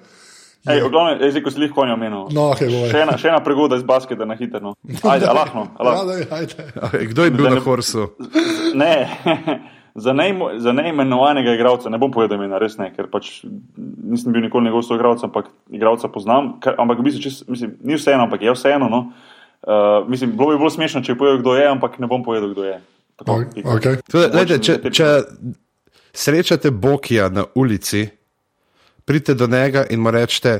Ej, 0.64 0.80
glavnem, 0.88 1.20
ej, 1.20 1.30
zdaj, 1.34 1.42
ko 1.44 1.50
si 1.52 1.60
jih 1.60 1.72
konja 1.76 1.92
omenil. 1.92 2.24
No, 2.32 2.46
hej, 2.56 2.72
Še 2.88 3.02
ena, 3.04 3.18
še 3.20 3.28
ena 3.28 3.40
pregoda 3.44 3.76
iz 3.76 3.84
basketa 3.84 4.24
na 4.24 4.36
hitro. 4.38 4.72
Ajde, 5.12 5.28
alahno. 5.28 5.66
daj, 5.76 6.24
ajde. 6.32 7.04
Kdo 7.12 7.26
je 7.26 7.32
bil 7.34 7.48
Da 7.50 7.58
na 7.58 7.60
horsu? 7.60 8.06
Ne, 8.72 8.94
za, 10.06 10.14
neimo, 10.16 10.54
za 10.56 10.72
neimenovanega 10.72 11.52
igralca, 11.52 11.92
ne 11.92 12.00
bom 12.00 12.14
povedal 12.14 12.40
imena, 12.40 12.56
res 12.62 12.78
ne, 12.80 12.88
ker 12.96 13.10
pač 13.12 13.42
nisem 13.76 14.32
bil 14.32 14.46
nikoli 14.46 14.70
njegov 14.70 14.86
soigralec, 14.88 15.26
ampak 15.28 15.52
igralca 15.68 16.08
poznam. 16.08 16.54
Ker, 16.64 16.80
ampak 16.80 17.04
v 17.04 17.10
bistvu, 17.10 17.26
čist, 17.28 17.44
mislim, 17.52 17.76
ni 17.84 18.00
vseeno, 18.00 18.24
ampak 18.24 18.48
je 18.48 18.56
vseeno. 18.56 18.88
No. 18.88 19.04
Uh, 19.64 20.00
mislim, 20.08 20.32
bilo 20.32 20.54
bi 20.54 20.64
bolj 20.64 20.78
smešno, 20.78 21.04
če 21.04 21.12
bi 21.12 21.26
povedal, 21.26 21.44
kdo 21.44 21.60
je, 21.60 21.68
ampak 21.76 22.00
ne 22.00 22.08
bom 22.08 22.24
povedal, 22.24 22.56
kdo 22.56 22.64
je. 22.72 22.80
Tako, 23.20 23.38
pika. 23.52 23.76
Okay. 23.76 24.00
Tudi, 24.08 24.32
lejte, 24.32 24.58
če, 24.64 24.80
če 24.88 25.12
srečate 26.14 26.72
Bokija 26.72 27.28
na 27.28 27.44
ulici, 27.54 28.06
pridite 29.04 29.34
do 29.34 29.46
njega 29.46 29.86
in 29.86 30.00
mu 30.00 30.10
rečete: 30.10 30.58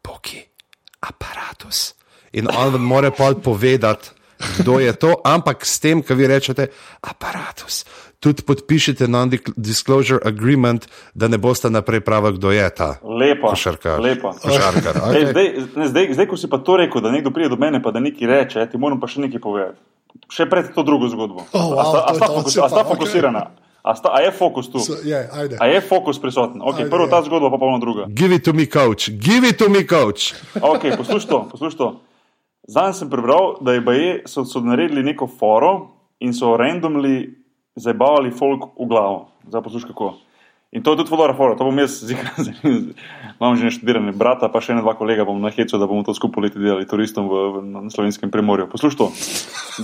Boki, 0.00 0.42
aparatus. 1.00 1.94
In 2.32 2.48
on 2.48 2.72
vam 2.72 2.82
mora 2.82 3.10
pa 3.10 3.32
povedati, 3.34 4.10
kdo 4.58 4.78
je 4.78 4.92
to, 4.92 5.14
ampak 5.24 5.64
s 5.64 5.80
tem, 5.80 6.02
ki 6.02 6.14
vi 6.14 6.26
rečete, 6.26 6.68
aparatus. 7.00 7.84
Tudi 8.16 8.42
podpišite 8.42 9.06
non-disclosure 9.06 10.20
agreement, 10.22 10.84
da 11.14 11.28
ne 11.28 11.38
boste 11.38 11.70
naprej 11.70 12.00
pravi, 12.00 12.32
kdo 12.32 12.50
je 12.50 12.68
ta 12.70 12.96
Lepa. 13.00 13.48
košarkar. 13.48 14.00
Lepa. 14.00 14.32
Košarkar. 14.34 14.94
Ej, 14.96 15.00
Okay. 15.06 15.30
zdaj, 15.30 15.46
ne, 15.76 15.86
zdaj, 15.88 16.04
zdaj, 16.12 16.26
ko 16.26 16.36
si 16.36 16.48
pa 16.48 16.58
to 16.58 16.76
rekel, 16.76 17.00
da 17.00 17.10
nekdo 17.10 17.30
pride 17.30 17.48
do 17.48 17.56
mene, 17.56 17.78
pa 17.78 17.90
da 17.90 18.00
nekaj 18.00 18.26
reče, 18.26 18.66
ti 18.66 18.76
moram 18.76 19.00
pa 19.00 19.06
še 19.06 19.20
nekaj 19.20 19.40
povedati. 19.40 19.78
Še 20.26 20.48
pred 20.48 20.72
to 20.72 20.82
drugo 20.82 21.08
zgodbo. 21.08 21.44
Oh, 21.52 21.72
wow, 21.72 21.76
a 21.76 21.84
sta, 21.84 21.98
a 22.00 22.12
sta, 22.14 22.26
fokus, 22.26 22.56
a 22.56 22.68
sta 22.68 22.80
okej. 22.80 22.88
fokusirana? 22.90 23.42
A, 23.86 23.94
sta, 23.94 24.10
a 24.10 24.18
je 24.20 24.30
fokus 24.34 24.66
tu? 24.66 24.82
So, 24.82 24.98
je, 25.04 25.28
ajde. 25.32 25.56
A 25.62 25.66
je 25.70 25.80
fokus 25.80 26.18
prisoten? 26.18 26.58
Okay, 26.58 26.82
Ajde, 26.82 26.90
prvo 26.90 27.06
je. 27.06 27.10
ta 27.10 27.22
zgodba, 27.22 27.54
pa 27.54 27.58
polno 27.58 27.78
druga. 27.78 28.10
Give 28.10 28.34
it 28.34 28.42
to 28.42 28.50
me, 28.52 28.66
coach, 28.66 29.14
give 29.14 29.46
it 29.46 29.62
to 29.62 29.70
me, 29.70 29.86
coach. 29.86 30.34
Okay, 30.58 30.90
poslušaj 30.96 31.30
to. 31.30 31.38
Posluš 31.54 31.78
to. 31.78 31.88
Zdaj 32.66 32.98
sem 32.98 33.10
prebral, 33.10 33.62
da 33.62 33.78
je 33.78 33.80
baje, 33.86 34.26
so, 34.26 34.42
so 34.42 34.58
naredili 34.58 35.06
neko 35.06 35.30
foro 35.30 36.02
in 36.18 36.34
so 36.34 36.56
randomly 36.58 37.30
zabavali 37.78 38.34
folk 38.34 38.74
v 38.74 38.88
glavo. 38.90 39.30
Zdaj 39.46 39.62
poslušaj 39.62 39.94
kako. 39.94 40.18
In 40.74 40.82
to 40.82 40.92
je 40.92 40.96
tudi 40.96 41.10
fotograf, 41.10 41.38
to 41.38 41.62
bom 41.64 41.78
jaz, 41.78 42.02
zika, 42.02 42.26
imam 43.38 43.54
že 43.54 43.70
neštudirane 43.70 44.10
brata, 44.10 44.50
pa 44.50 44.58
še 44.58 44.74
ena 44.74 44.82
dva 44.82 44.96
kolega 44.98 45.22
bom 45.22 45.38
na 45.38 45.54
hecu, 45.54 45.78
da 45.78 45.86
bomo 45.86 46.02
to 46.02 46.10
skupaj 46.10 46.42
leti 46.42 46.58
delali 46.58 46.88
turistom 46.90 47.30
v, 47.30 47.44
v, 47.54 47.62
na 47.70 47.86
slovenskem 47.86 48.34
primorju. 48.34 48.66
Poslušaj 48.66 48.98
to. 48.98 49.08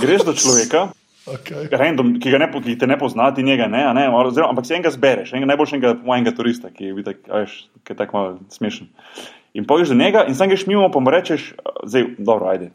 Greš 0.02 0.26
do 0.26 0.34
človeka, 0.34 0.90
Okay. 1.26 1.68
random, 1.70 2.16
ki, 2.18 2.30
ne, 2.34 2.48
po- 2.50 2.60
ki 2.60 2.74
te 2.78 2.86
ne 2.86 2.96
pozna, 2.98 3.28
ti 3.34 3.44
njega 3.46 3.68
ne, 3.70 3.84
ne 3.94 4.08
oziroma, 4.10 4.50
ampak 4.50 4.66
si 4.66 4.74
enega 4.74 4.90
zbereš, 4.90 5.30
enega 5.32 5.52
najboljšega 5.52 5.92
mojega 6.02 6.32
turista, 6.34 6.70
ki 6.74 6.90
je, 6.90 7.04
tak, 7.06 7.20
a 7.30 7.44
veš, 7.44 7.54
ki 7.86 7.94
je 7.94 7.98
tako 8.00 8.16
malo 8.18 8.32
smešen. 8.50 8.88
In 9.54 9.66
poješ 9.68 9.92
do 9.92 9.98
njega 10.00 10.24
in 10.26 10.34
sam 10.34 10.50
greš 10.50 10.66
mimo, 10.66 10.88
pa 10.90 10.98
mu 10.98 11.14
rečeš, 11.14 11.52
zdaj, 11.86 12.08
dobro, 12.18 12.50
ajde. 12.50 12.72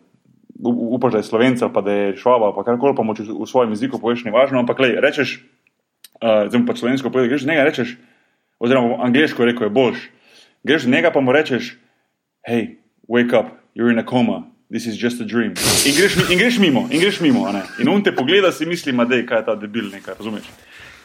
Upaš, 0.64 1.12
da 1.12 1.20
je 1.20 1.28
slovenca, 1.28 1.70
pa 1.70 1.84
da 1.84 1.92
je 1.92 2.16
švaba, 2.18 2.54
pa 2.56 2.64
karkoli 2.64 2.96
pa 2.96 3.04
moče 3.04 3.28
v 3.28 3.46
svojem 3.50 3.76
jeziku 3.76 4.00
poveš, 4.00 4.24
ne 4.26 4.32
važno, 4.32 4.64
ampak 4.64 4.80
lej, 4.80 4.96
rečeš, 5.04 5.38
uh, 6.24 6.48
zdaj 6.48 6.62
mu 6.62 6.66
pa 6.72 6.76
slovensko 6.80 7.12
povedeš, 7.12 7.30
greš 7.30 7.46
do 7.46 7.52
njega, 7.52 7.68
rečeš, 7.68 7.98
oziroma 8.64 9.04
angliško 9.06 9.46
rekel, 9.46 9.68
je 9.68 9.76
boljš. 9.76 10.08
Greš 10.64 10.88
do 10.88 10.96
njega, 10.96 11.12
pa 11.12 11.22
mu 11.22 11.36
rečeš, 11.36 11.76
hej, 12.48 12.78
wake 13.12 13.36
up, 13.36 13.52
you're 13.76 13.92
in 13.92 14.00
a 14.00 14.08
coma. 14.08 14.48
This 14.70 14.86
is 14.86 14.98
just 14.98 15.22
a 15.22 15.26
dream. 15.26 15.56
In 15.86 15.94
greš, 15.96 16.18
in 16.30 16.38
greš 16.38 16.58
mimo, 16.60 16.88
in 16.92 17.00
greš 17.00 17.22
mimo. 17.22 17.48
In 17.80 17.88
on 17.88 18.04
te 18.04 18.12
pogleda, 18.12 18.52
si 18.52 18.66
misli, 18.66 18.92
da 18.92 19.16
je 19.16 19.26
ta 19.26 19.56
debil, 19.56 19.88
nekaj, 19.90 20.16
razumeš. 20.20 20.44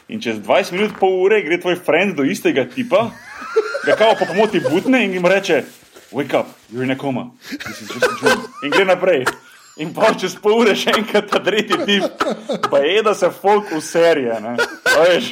In 0.08 0.20
čez 0.20 0.40
20 0.42 0.72
minut, 0.72 0.98
pol 0.98 1.22
ure, 1.22 1.38
gre 1.42 1.60
tvoj 1.60 1.76
friend 1.78 2.16
do 2.16 2.24
istega 2.26 2.66
tipa, 2.66 3.12
ga 3.86 3.94
kao 3.96 4.16
po 4.18 4.26
pomoti 4.26 4.58
butne 4.60 5.04
in 5.04 5.12
jim 5.12 5.26
reče: 5.26 5.62
Wake 6.10 6.34
up, 6.34 6.46
you're 6.72 6.82
in 6.82 6.90
a 6.90 6.96
coma. 6.96 7.30
This 7.48 7.82
is 7.82 7.88
just 7.88 8.02
a 8.02 8.16
dream. 8.18 8.42
In 8.64 8.70
gre 8.70 8.84
naprej. 8.84 9.24
In 9.80 9.94
pa 9.94 10.12
čez 10.12 10.34
pol 10.36 10.58
ure 10.60 10.74
še 10.76 10.92
enkrat 10.98 11.30
ta 11.32 11.40
tretji 11.40 11.78
tip, 11.86 12.26
pa 12.68 12.82
je, 12.84 13.00
da 13.02 13.14
se 13.16 13.30
folk 13.32 13.70
v 13.72 13.80
serije. 13.80 14.36
Ne? 14.44 14.56
A 14.92 14.98
veš? 15.08 15.30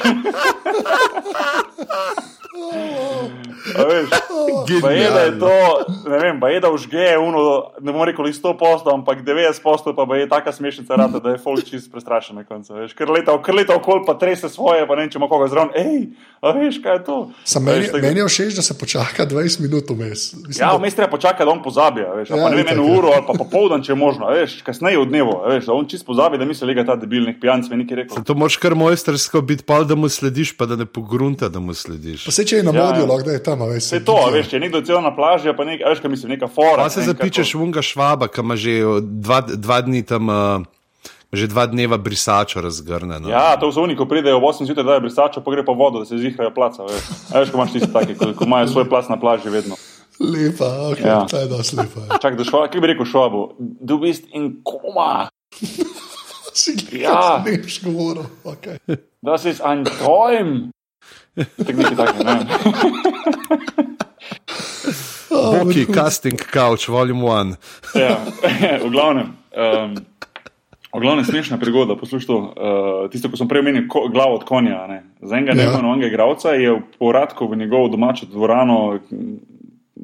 Veš? 3.76 4.09
Pa 4.82 4.91
je, 4.91 5.11
da 5.11 5.20
je 5.20 5.38
to, 5.38 5.53
ne 6.11 6.18
vem, 6.18 6.41
pa 6.41 6.49
je, 6.49 6.61
da 6.61 6.70
užge 6.70 7.18
uno, 7.18 7.70
ne 7.80 7.93
bom 7.93 8.03
rekel 8.05 8.24
100 8.24 8.55
posto, 8.59 8.91
ampak 8.95 9.22
90 9.24 9.62
posto, 9.62 9.95
pa 9.97 10.16
je 10.16 10.28
taka 10.28 10.53
smešnica 10.53 10.97
rata, 10.97 11.18
da 11.18 11.34
je 11.34 11.38
folk 11.38 11.64
čist 11.64 11.91
prestrašen 11.93 12.36
na 12.36 12.45
koncu. 12.45 12.74
Veš, 12.74 12.95
ker 12.97 13.11
leta, 13.11 13.36
ker 13.45 13.55
leta 13.55 13.76
okol, 13.76 14.03
pa 14.07 14.14
trese 14.18 14.49
svoje, 14.49 14.86
pa 14.88 14.97
ne 14.97 15.05
vem, 15.05 15.12
če 15.12 15.20
ima 15.20 15.28
koga 15.30 15.49
zraven, 15.53 15.72
hej, 15.76 16.09
a 16.41 16.55
veš, 16.57 16.80
kaj 16.84 16.97
je 16.97 17.03
to? 17.07 17.18
Sam 17.45 17.66
meni, 17.68 17.86
veš, 17.86 18.03
meni 18.03 18.22
je 18.22 18.28
všeč, 18.30 18.57
da 18.59 18.64
se 18.64 18.78
počaka 18.78 19.26
20 19.28 19.64
minut 19.66 19.93
vmes. 19.93 20.26
Ja, 20.59 20.72
vmes 20.76 20.97
treba 20.97 21.11
počakati, 21.12 21.45
da 21.45 21.53
on 21.53 21.62
pozabi, 21.64 22.07
veš, 22.20 22.32
Ja, 22.32 22.41
pa 22.41 22.51
ne 22.51 22.62
vem, 22.62 22.72
eno 22.74 22.86
ja. 22.86 22.99
uro 22.99 23.12
ali 23.16 23.26
pa 23.26 23.36
popoldan, 23.38 23.84
če 23.84 23.93
je 23.93 23.99
možno, 24.01 24.30
veš, 24.35 24.57
kasneje 24.66 24.99
v 25.01 25.07
dnevu, 25.11 25.35
veš, 25.51 25.68
da 25.68 25.76
on 25.76 25.89
čist 25.91 26.07
pozabi, 26.07 26.39
da 26.41 26.47
misli, 26.49 26.74
da 26.74 26.81
je 26.83 26.87
ta 26.89 26.97
debil 27.01 27.26
nek 27.28 27.41
pijanc, 27.43 27.68
mi 27.70 27.81
nekaj 27.83 28.01
rekel. 28.03 28.24
To 28.26 28.35
moraš 28.39 28.57
kar 28.62 28.74
mojstersko 28.78 29.43
biti, 29.47 29.66
pa 29.66 29.83
da 29.85 29.99
mu 29.99 30.09
slediš, 30.09 30.55
pa 30.57 30.66
da 30.70 30.78
ne 30.81 30.87
pogrunta, 30.87 31.49
da 31.49 31.61
mu 31.61 31.74
slediš. 31.74 32.24
Pa 32.28 32.35
se 32.35 32.47
če 32.47 32.61
je 32.61 32.66
na 32.66 32.74
modiju, 32.74 33.05
ja. 33.05 33.11
lahko 33.12 33.28
da 33.28 33.37
je 33.37 33.43
tam, 33.45 33.62
a 33.62 33.70
veš. 33.70 33.87
Vse 33.87 34.03
to, 34.05 34.18
veš, 34.35 34.51
če 34.51 34.59
je 34.59 34.64
nekdo 34.66 34.83
celo 34.87 35.01
na 35.05 35.14
plaži, 35.14 35.53
a 35.53 35.57
pa 35.57 35.68
nekaj, 35.68 35.87
a 35.87 35.95
veš, 35.95 36.03
kaj 36.05 36.14
mislim, 36.16 36.35
neka 36.37 36.51
fora. 36.51 36.83
Pa 36.83 36.91
se 36.93 37.07
zapičeš 37.09 37.55
v 37.55 37.64
unga 37.68 37.85
švaba, 37.85 38.31
ki 38.33 38.45
ima 38.45 38.59
že 38.61 38.76
dva, 39.03 39.41
dva 39.51 39.81
dni 39.87 40.03
tam, 40.07 40.31
uh, 40.33 40.68
že 41.33 41.47
dva 41.47 41.66
dneva 41.70 41.99
brisačo 41.99 42.61
razgrnjeno. 42.61 43.31
Ja, 43.31 43.55
to 43.61 43.70
so 43.72 43.85
oni, 43.87 43.95
ko 43.97 44.07
pridejo 44.11 44.41
v 44.43 44.51
8 44.51 44.66
zjutraj, 44.66 44.87
da 44.87 44.99
je 44.99 45.07
brisačo, 45.07 45.45
pa 45.47 45.55
gre 45.55 45.64
pa 45.64 45.72
vodo, 45.72 46.03
da 46.03 46.09
se 46.09 46.18
zihrajo 46.18 46.51
placa. 46.55 46.89
Veš, 46.91 47.07
veš 47.35 47.53
ko 47.55 47.61
imaš 47.61 47.72
tisti 47.78 47.93
taki, 47.93 48.18
ko, 48.18 48.33
ko 48.35 48.51
imajo 48.51 48.66
svoj 48.66 48.89
plac 48.91 49.09
na 49.09 49.20
plaži 49.20 49.53
vedno. 49.53 49.78
Lepa, 50.21 50.93
ok, 50.93 51.01
Ja. 51.01 51.07
ja. 51.07 51.27
ta 51.27 51.39
je 51.39 51.49
dosti 51.49 51.77
lepa. 51.77 52.18
Čak, 52.18 52.37
da 52.37 52.45
šva, 52.45 52.68
kaj 52.68 52.81
bi 52.81 52.87
rekel 52.87 53.05
švabu? 53.05 53.55
Du 53.59 53.99
bist 53.99 54.25
in 54.33 54.61
koma, 54.62 55.29
Si 56.53 56.75
Ja. 56.93 57.43
ne 57.47 57.59
boš 57.59 57.81
govoril. 57.83 58.25
Okay. 58.45 58.77
das 59.23 59.45
ist 59.45 59.61
ein 59.61 59.85
Träum. 59.85 60.71
Tak 61.37 61.77
nekaj 61.77 61.97
takega, 61.97 62.25
ne 62.25 62.33
vem. 62.39 63.97
Boki, 65.31 65.87
casting 65.87 66.37
couch, 66.53 66.89
volume 66.89 67.25
one. 67.25 67.57
Ja, 67.95 68.18
v 68.85 68.91
glavnem. 68.91 69.37
Um, 69.57 69.95
O 70.93 70.99
glavnem 70.99 71.23
smešna 71.25 71.55
prigoda, 71.59 71.95
poslušaj, 71.95 72.35
uh, 72.35 72.51
tisto, 73.12 73.31
ko 73.31 73.39
sem 73.39 73.47
prej 73.47 73.62
omenil, 73.62 73.85
ko, 73.87 74.09
glavo 74.11 74.35
od 74.35 74.45
konja. 74.45 74.87
Ne. 74.91 75.05
Za 75.23 75.37
enega 75.39 75.53
Ja. 75.53 75.57
neimenovanega 75.61 76.09
igralca 76.09 76.51
je 76.51 76.73
v 76.73 76.81
poradku 76.99 77.47
v 77.47 77.57
njegovo 77.57 77.87
domačo 77.89 78.27
dvorano, 78.27 78.99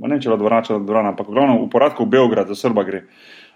ne 0.02 0.20
če 0.20 0.30
je 0.30 0.36
dvorana, 0.36 0.78
dvorana, 0.84 1.12
ampak 1.14 1.28
v 1.28 1.34
glavnem 1.36 1.58
v 1.64 1.70
poradku 1.72 2.04
v 2.04 2.12
Beograd, 2.16 2.48
za 2.48 2.56
Srba 2.58 2.84
gre. 2.84 3.06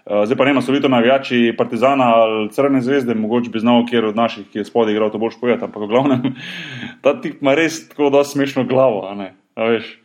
Uh, 0.01 0.25
zdaj 0.25 0.37
pa 0.37 0.45
ne, 0.47 0.61
so 0.61 0.73
bili 0.73 0.81
to 0.81 0.89
navijači 0.89 1.53
Partizana 1.57 2.07
ali 2.17 2.49
Crne 2.49 2.81
zvezde, 2.81 3.13
mogoče 3.13 3.51
bi 3.53 3.61
znal, 3.61 3.85
kjer 3.85 4.05
od 4.09 4.15
naših, 4.17 4.47
ki 4.49 4.63
je 4.63 4.65
spodaj 4.65 4.95
igral, 4.95 5.11
to 5.13 5.21
boš 5.21 5.37
povedal, 5.37 5.69
ampak 5.69 5.83
v 5.83 5.91
glavnem 5.91 6.21
ta 7.05 7.13
tip 7.21 7.41
ima 7.41 7.53
res 7.53 7.83
tako 7.89 8.09
da 8.09 8.23
smešno 8.25 8.65
glavo, 8.65 9.05
a 9.05 9.13
ne, 9.15 9.33
a 9.55 9.69
veš. 9.69 10.01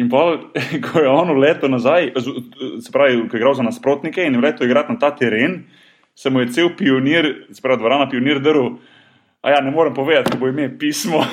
In 0.00 0.08
pa, 0.08 0.40
ko 0.86 1.04
je 1.04 1.08
on 1.08 1.36
letel 1.36 1.68
nazaj, 1.70 2.12
se 2.80 2.92
pravi, 2.92 3.28
ko 3.28 3.36
je 3.36 3.40
igral 3.42 3.54
za 3.54 3.62
nasprotnike 3.66 4.24
in 4.24 4.34
je 4.34 4.40
letel 4.40 4.66
igrati 4.66 4.92
na 4.92 4.98
ta 4.98 5.12
teren, 5.16 5.64
se 6.14 6.30
mu 6.30 6.40
je 6.40 6.48
cel 6.54 6.72
pionir, 6.78 7.46
se 7.52 7.62
pravi, 7.62 7.78
dvorana 7.82 8.08
pionir 8.08 8.40
drl. 8.40 8.76
A 9.44 9.50
ja, 9.50 9.60
ne 9.60 9.70
morem 9.70 9.94
povedati, 9.94 10.30
ko 10.32 10.38
bo 10.40 10.48
ime 10.48 10.78
pismo. 10.78 11.20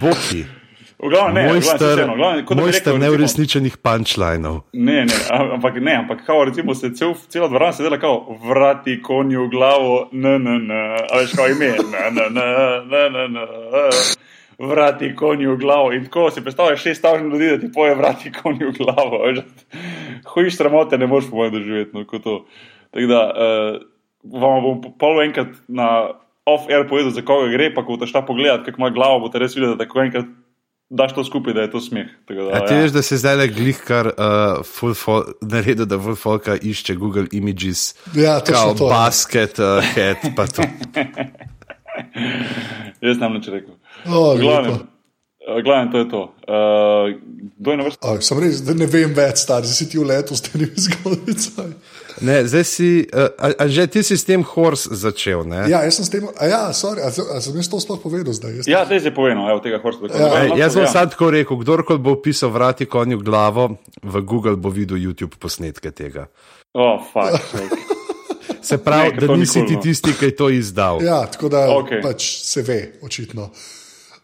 Boki, 0.00 0.44
glavnem, 1.08 1.34
ne, 1.34 1.42
glavnem, 1.42 1.54
mojster, 1.54 2.06
glavnem, 2.16 2.44
bi 2.48 2.54
mojster 2.54 2.92
rekel, 2.92 3.00
neurešničenih 3.00 3.76
punchlinov. 3.76 4.60
Ne, 4.72 5.04
ne, 5.04 5.18
ampak 5.30 5.80
ne, 5.80 5.94
ampak 5.94 6.26
kao 6.26 6.44
recimo 6.44 6.74
se 6.74 6.92
cel, 6.94 7.14
cela 7.28 7.48
dvorana 7.48 7.72
sedela 7.72 7.98
kao 7.98 8.38
vrati 8.48 9.02
konju 9.02 9.44
v 9.44 9.48
glavo, 9.50 10.08
n, 10.12 10.26
n, 10.26 10.46
n, 10.46 10.70
a 10.70 11.18
veš 11.18 11.34
kao 11.36 11.48
ime, 11.48 11.66
n, 11.66 11.94
n, 12.10 12.18
n, 12.30 12.38
n, 12.38 13.16
n, 13.16 13.36
n, 13.36 13.92
vrati 14.58 15.14
konju 15.16 15.54
v 15.54 15.58
glavo 15.58 15.92
in 15.92 16.04
tako 16.04 16.30
si 16.30 16.42
predstavljaš 16.42 16.82
šest 16.82 16.98
stavžnih 16.98 17.32
ljudi, 17.32 17.50
da 17.50 17.60
ti 17.60 17.72
poje 17.74 17.94
vrati 17.94 18.32
konju 18.42 18.68
v 18.68 18.76
glavo, 18.78 19.24
veš, 19.26 19.38
hojiš 20.34 20.56
sramote, 20.56 20.98
ne 20.98 21.06
moreš 21.06 21.30
po 21.30 21.36
mojem 21.36 21.52
doživeti, 21.52 21.90
no, 21.96 22.06
kot 22.06 22.22
to. 22.22 22.44
Tako 22.90 23.06
da, 23.06 23.22
uh, 23.26 23.82
vam 24.40 24.62
bom 24.62 24.82
po- 24.82 24.92
pol 24.98 25.22
enkrat 25.22 25.48
na 25.68 26.10
off-air 26.46 26.88
povedal, 26.88 27.10
za 27.10 27.22
koga 27.22 27.50
gre, 27.50 27.70
pa 27.74 27.82
ko 27.82 27.96
boste 27.96 28.10
šla 28.10 28.22
pogledat, 28.26 28.64
kako 28.66 28.80
ima 28.80 28.90
glavo, 28.90 29.20
boste 29.24 29.38
res 29.38 29.56
videli, 29.56 29.76
da 29.76 29.84
tako 29.84 30.02
enkrat 30.02 30.26
daš 30.92 31.14
to 31.14 31.24
skupaj, 31.24 31.54
da 31.54 31.62
je 31.62 31.70
to 31.70 31.80
smeh. 31.80 32.06
Tako 32.28 32.40
Da, 32.42 32.50
A 32.52 32.66
ti 32.66 32.74
ja. 32.74 32.80
veš, 32.80 32.92
da 32.92 33.02
se 33.02 33.16
zdaj 33.16 33.36
le 33.36 33.46
glih 33.48 33.78
kar 33.80 34.06
uh, 34.08 34.14
full 34.62 34.92
fol, 34.94 35.22
naredil, 35.40 35.86
da 35.86 35.96
full 35.96 36.14
folka 36.14 36.54
išče 36.54 36.94
Google 36.94 37.26
Images, 37.32 37.94
Ja, 38.14 38.38
kao 38.42 38.74
to, 38.74 38.84
ja. 38.84 38.90
basket, 38.92 39.56
uh, 39.58 39.80
head, 39.86 40.20
pa 40.36 40.44
to. 40.46 40.62
Jaz 43.02 43.18
nam 43.18 43.34
nič 43.34 43.48
rekel. 43.48 43.74
O, 44.06 44.36
Glavnem, 44.36 44.72
lepo. 44.72 44.84
eh, 45.48 45.62
glavnem, 45.62 45.88
to 45.90 45.98
je 45.98 46.08
to. 46.08 46.22
Uh, 46.46 47.08
je? 47.58 47.90
A, 48.00 48.20
Sem 48.20 48.38
res, 48.38 48.62
da 48.62 48.74
ne 48.74 48.86
vem 48.86 49.12
več, 49.14 49.42
star, 49.42 49.64
zdaj 49.64 49.76
si 49.76 49.88
ti 49.90 49.98
v 49.98 50.06
letu 50.06 50.36
s 50.36 50.44
temi 50.46 50.68
zgodbicami. 50.70 51.74
Ne, 52.20 52.44
zdaj 52.44 52.64
si, 52.68 53.06
uh, 53.08 53.32
a, 53.38 53.64
a 53.64 53.64
že 53.68 53.86
ti 53.88 54.02
si 54.04 54.18
s 54.18 54.24
tem 54.28 54.44
horse 54.44 54.92
začel, 54.92 55.46
ne? 55.48 55.64
Ja, 55.70 55.80
jaz 55.86 55.96
sem 56.02 56.04
s 56.04 56.10
tem, 56.12 56.26
a 56.28 56.44
ja, 56.44 56.62
sorry, 56.76 57.00
a, 57.00 57.08
a 57.08 57.40
sem 57.40 57.56
jaz 57.56 57.70
to 57.72 57.80
sploh 57.80 57.96
povedal 58.02 58.34
zdaj? 58.36 58.60
Jaz, 58.60 58.66
Ja, 58.68 58.84
zdaj 58.84 59.08
je 59.08 59.14
povedano, 59.14 59.48
evo 59.48 59.62
tega 59.64 59.80
horsta. 59.80 60.12
Ja. 60.12 60.44
Ej, 60.44 60.60
jaz 60.60 60.76
bom 60.76 60.84
ja. 60.84 60.92
sam 60.92 61.08
tako 61.08 61.32
rekel, 61.32 61.56
kdorkoli 61.64 62.02
bo 62.02 62.18
pisal 62.20 62.52
vrati 62.52 62.84
konju 62.84 63.22
glavo, 63.24 63.80
v 64.02 64.14
Google 64.20 64.60
bo 64.60 64.68
videl 64.68 65.00
YouTube 65.00 65.40
posnetke 65.40 65.90
tega. 65.90 66.28
Oh, 66.76 67.00
fuck. 67.00 67.40
Se 68.68 68.78
pravi, 68.78 69.16
Ne, 69.18 69.26
da 69.26 69.36
nisi 69.36 69.66
ti 69.66 69.74
no. 69.74 69.82
tisti, 69.82 70.12
ki 70.14 70.24
je 70.24 70.36
to 70.36 70.46
izdal. 70.50 71.02
ja 71.02 71.26
tako 71.26 71.48
da 71.48 71.66
okay. 71.74 72.02
pač 72.02 72.46
se 72.46 72.62
ve, 72.62 72.92
očitno. 73.02 73.50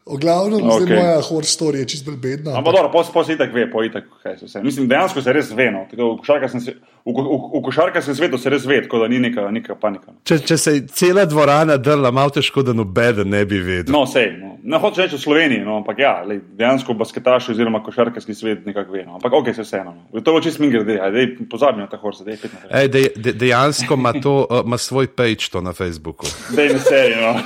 V 0.08 0.16
glavnem, 0.16 0.62
okay. 0.64 0.86
zdaj 0.86 0.96
moja 0.96 1.16
horror 1.20 1.44
story 1.44 1.82
je 1.82 1.86
čist 1.92 2.04
bolj 2.06 2.16
bedna. 2.16 2.54
Ampak 2.56 2.72
dobro, 2.74 2.88
pos, 2.92 3.10
pos 3.12 3.28
itak 3.28 3.50
ve, 3.52 3.66
po 3.70 3.82
itak, 3.84 4.06
kaj 4.22 4.38
se 4.38 4.46
vse. 4.48 4.62
Mislim, 4.64 4.86
dejansko 4.88 5.20
se 5.22 5.32
res 5.36 5.50
ve, 5.52 5.66
no. 5.74 5.82
Tako, 5.90 6.14
v, 6.14 6.20
košarkarskem 6.22 6.60
se, 6.64 6.72
v, 7.04 7.12
ko- 7.12 7.24
v, 7.26 7.36
v 7.58 7.60
košarkarskem 7.66 8.16
svetu 8.16 8.38
se 8.40 8.48
res 8.50 8.64
ve, 8.64 8.78
tako 8.86 9.02
da 9.02 9.08
ni 9.12 9.18
neka, 9.20 9.44
neka 9.52 9.76
panika. 9.76 10.14
No, 10.14 10.22
Če, 10.24 10.38
če 10.48 10.56
se 10.56 10.74
je 10.78 10.86
cela 10.88 11.26
dvorana 11.28 11.76
drla, 11.76 12.08
malo 12.14 12.32
težko, 12.38 12.64
da 12.64 12.72
nobeden 12.72 13.28
ne 13.34 13.42
bi 13.44 13.60
vedel. 13.60 13.92
no 13.92 14.06
sej, 14.08 14.32
no. 14.40 14.54
ne 14.64 14.80
hočem 14.80 15.04
reči 15.04 15.18
v 15.18 15.20
Sloveniji, 15.26 15.60
no, 15.68 15.76
ampak 15.82 16.00
ja, 16.00 16.14
lej, 16.24 16.40
dejansko 16.56 16.96
basketaš 16.96 17.50
oziroma 17.52 17.82
košarkarski 17.84 18.32
svet 18.34 18.64
nekako 18.66 18.96
ve. 18.96 19.04
No. 19.04 19.20
Ampak 19.20 19.36
ok, 19.42 19.52
se 19.52 19.68
vseeno. 19.68 19.92
No. 19.92 20.24
To 20.24 20.38
bo 20.38 20.40
čist 20.40 20.56
min 20.64 20.72
grede, 20.72 20.96
ajde, 21.04 21.26
pozabi 21.52 21.84
na 21.84 21.90
ta 21.92 22.00
horsa, 22.00 22.24
dej 22.24 22.40
pet 22.40 22.56
na 22.56 22.64
res. 22.64 22.72
Ej, 22.80 22.88
dej, 22.96 23.10
de, 23.16 23.36
dejansko 23.44 24.00
ima, 24.00 24.16
to, 24.16 24.38
uh, 24.48 24.64
ima 24.68 24.80
svoj 24.80 25.12
page 25.12 25.52
to 25.52 25.60
na 25.60 25.76
Facebooku. 25.76 26.24
Dej 26.56 26.72
ne 26.72 26.80
sej, 26.80 27.16
no. 27.20 27.36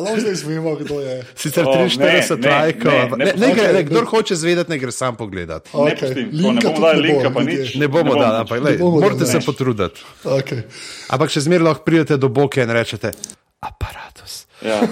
Ali 0.00 0.20
zdaj 0.20 0.32
izvemo, 0.32 0.74
kdo 0.76 1.00
je? 1.00 1.14
Sicer 1.34 1.64
O, 1.64 1.72
43 1.72 1.98
ne, 1.98 2.06
ne, 2.40 2.50
lajkov. 2.52 2.92
ne, 2.92 2.98
ampak- 3.00 3.18
ne, 3.18 3.24
Ne, 3.24 3.32
ne, 3.32 3.46
gre, 3.48 3.50
okej, 3.52 3.66
ne, 3.66 3.72
ne. 3.74 3.82
kdor 3.84 4.04
hoče 4.06 4.34
zvedeti, 4.36 4.70
ne 4.70 4.78
gre 4.78 4.92
sam 4.92 5.16
pogledat. 5.16 5.68
Ne 5.68 5.80
ne 5.80 6.28
linka 6.32 6.68
bomo 6.68 6.70
tudi 6.70 6.80
dali 6.80 7.02
ne 7.02 7.08
bo, 7.08 7.14
linka, 7.14 7.30
pa 7.30 7.40
ljudje. 7.40 7.58
nič. 7.58 7.74
Ne 7.74 7.88
bomo 7.88 8.14
dali, 8.14 8.36
ampak 8.38 8.58
morate 8.80 9.26
se 9.26 9.40
potruditi. 9.40 10.00
Okay. 10.22 10.62
Ampak 11.08 11.28
še 11.28 11.40
zmeraj 11.40 11.64
lahko 11.64 11.82
pridete 11.82 12.16
do 12.16 12.28
boke 12.28 12.58
in 12.58 12.70
rečete: 12.70 13.10
aparatus. 13.60 14.46
Ja. 14.60 14.80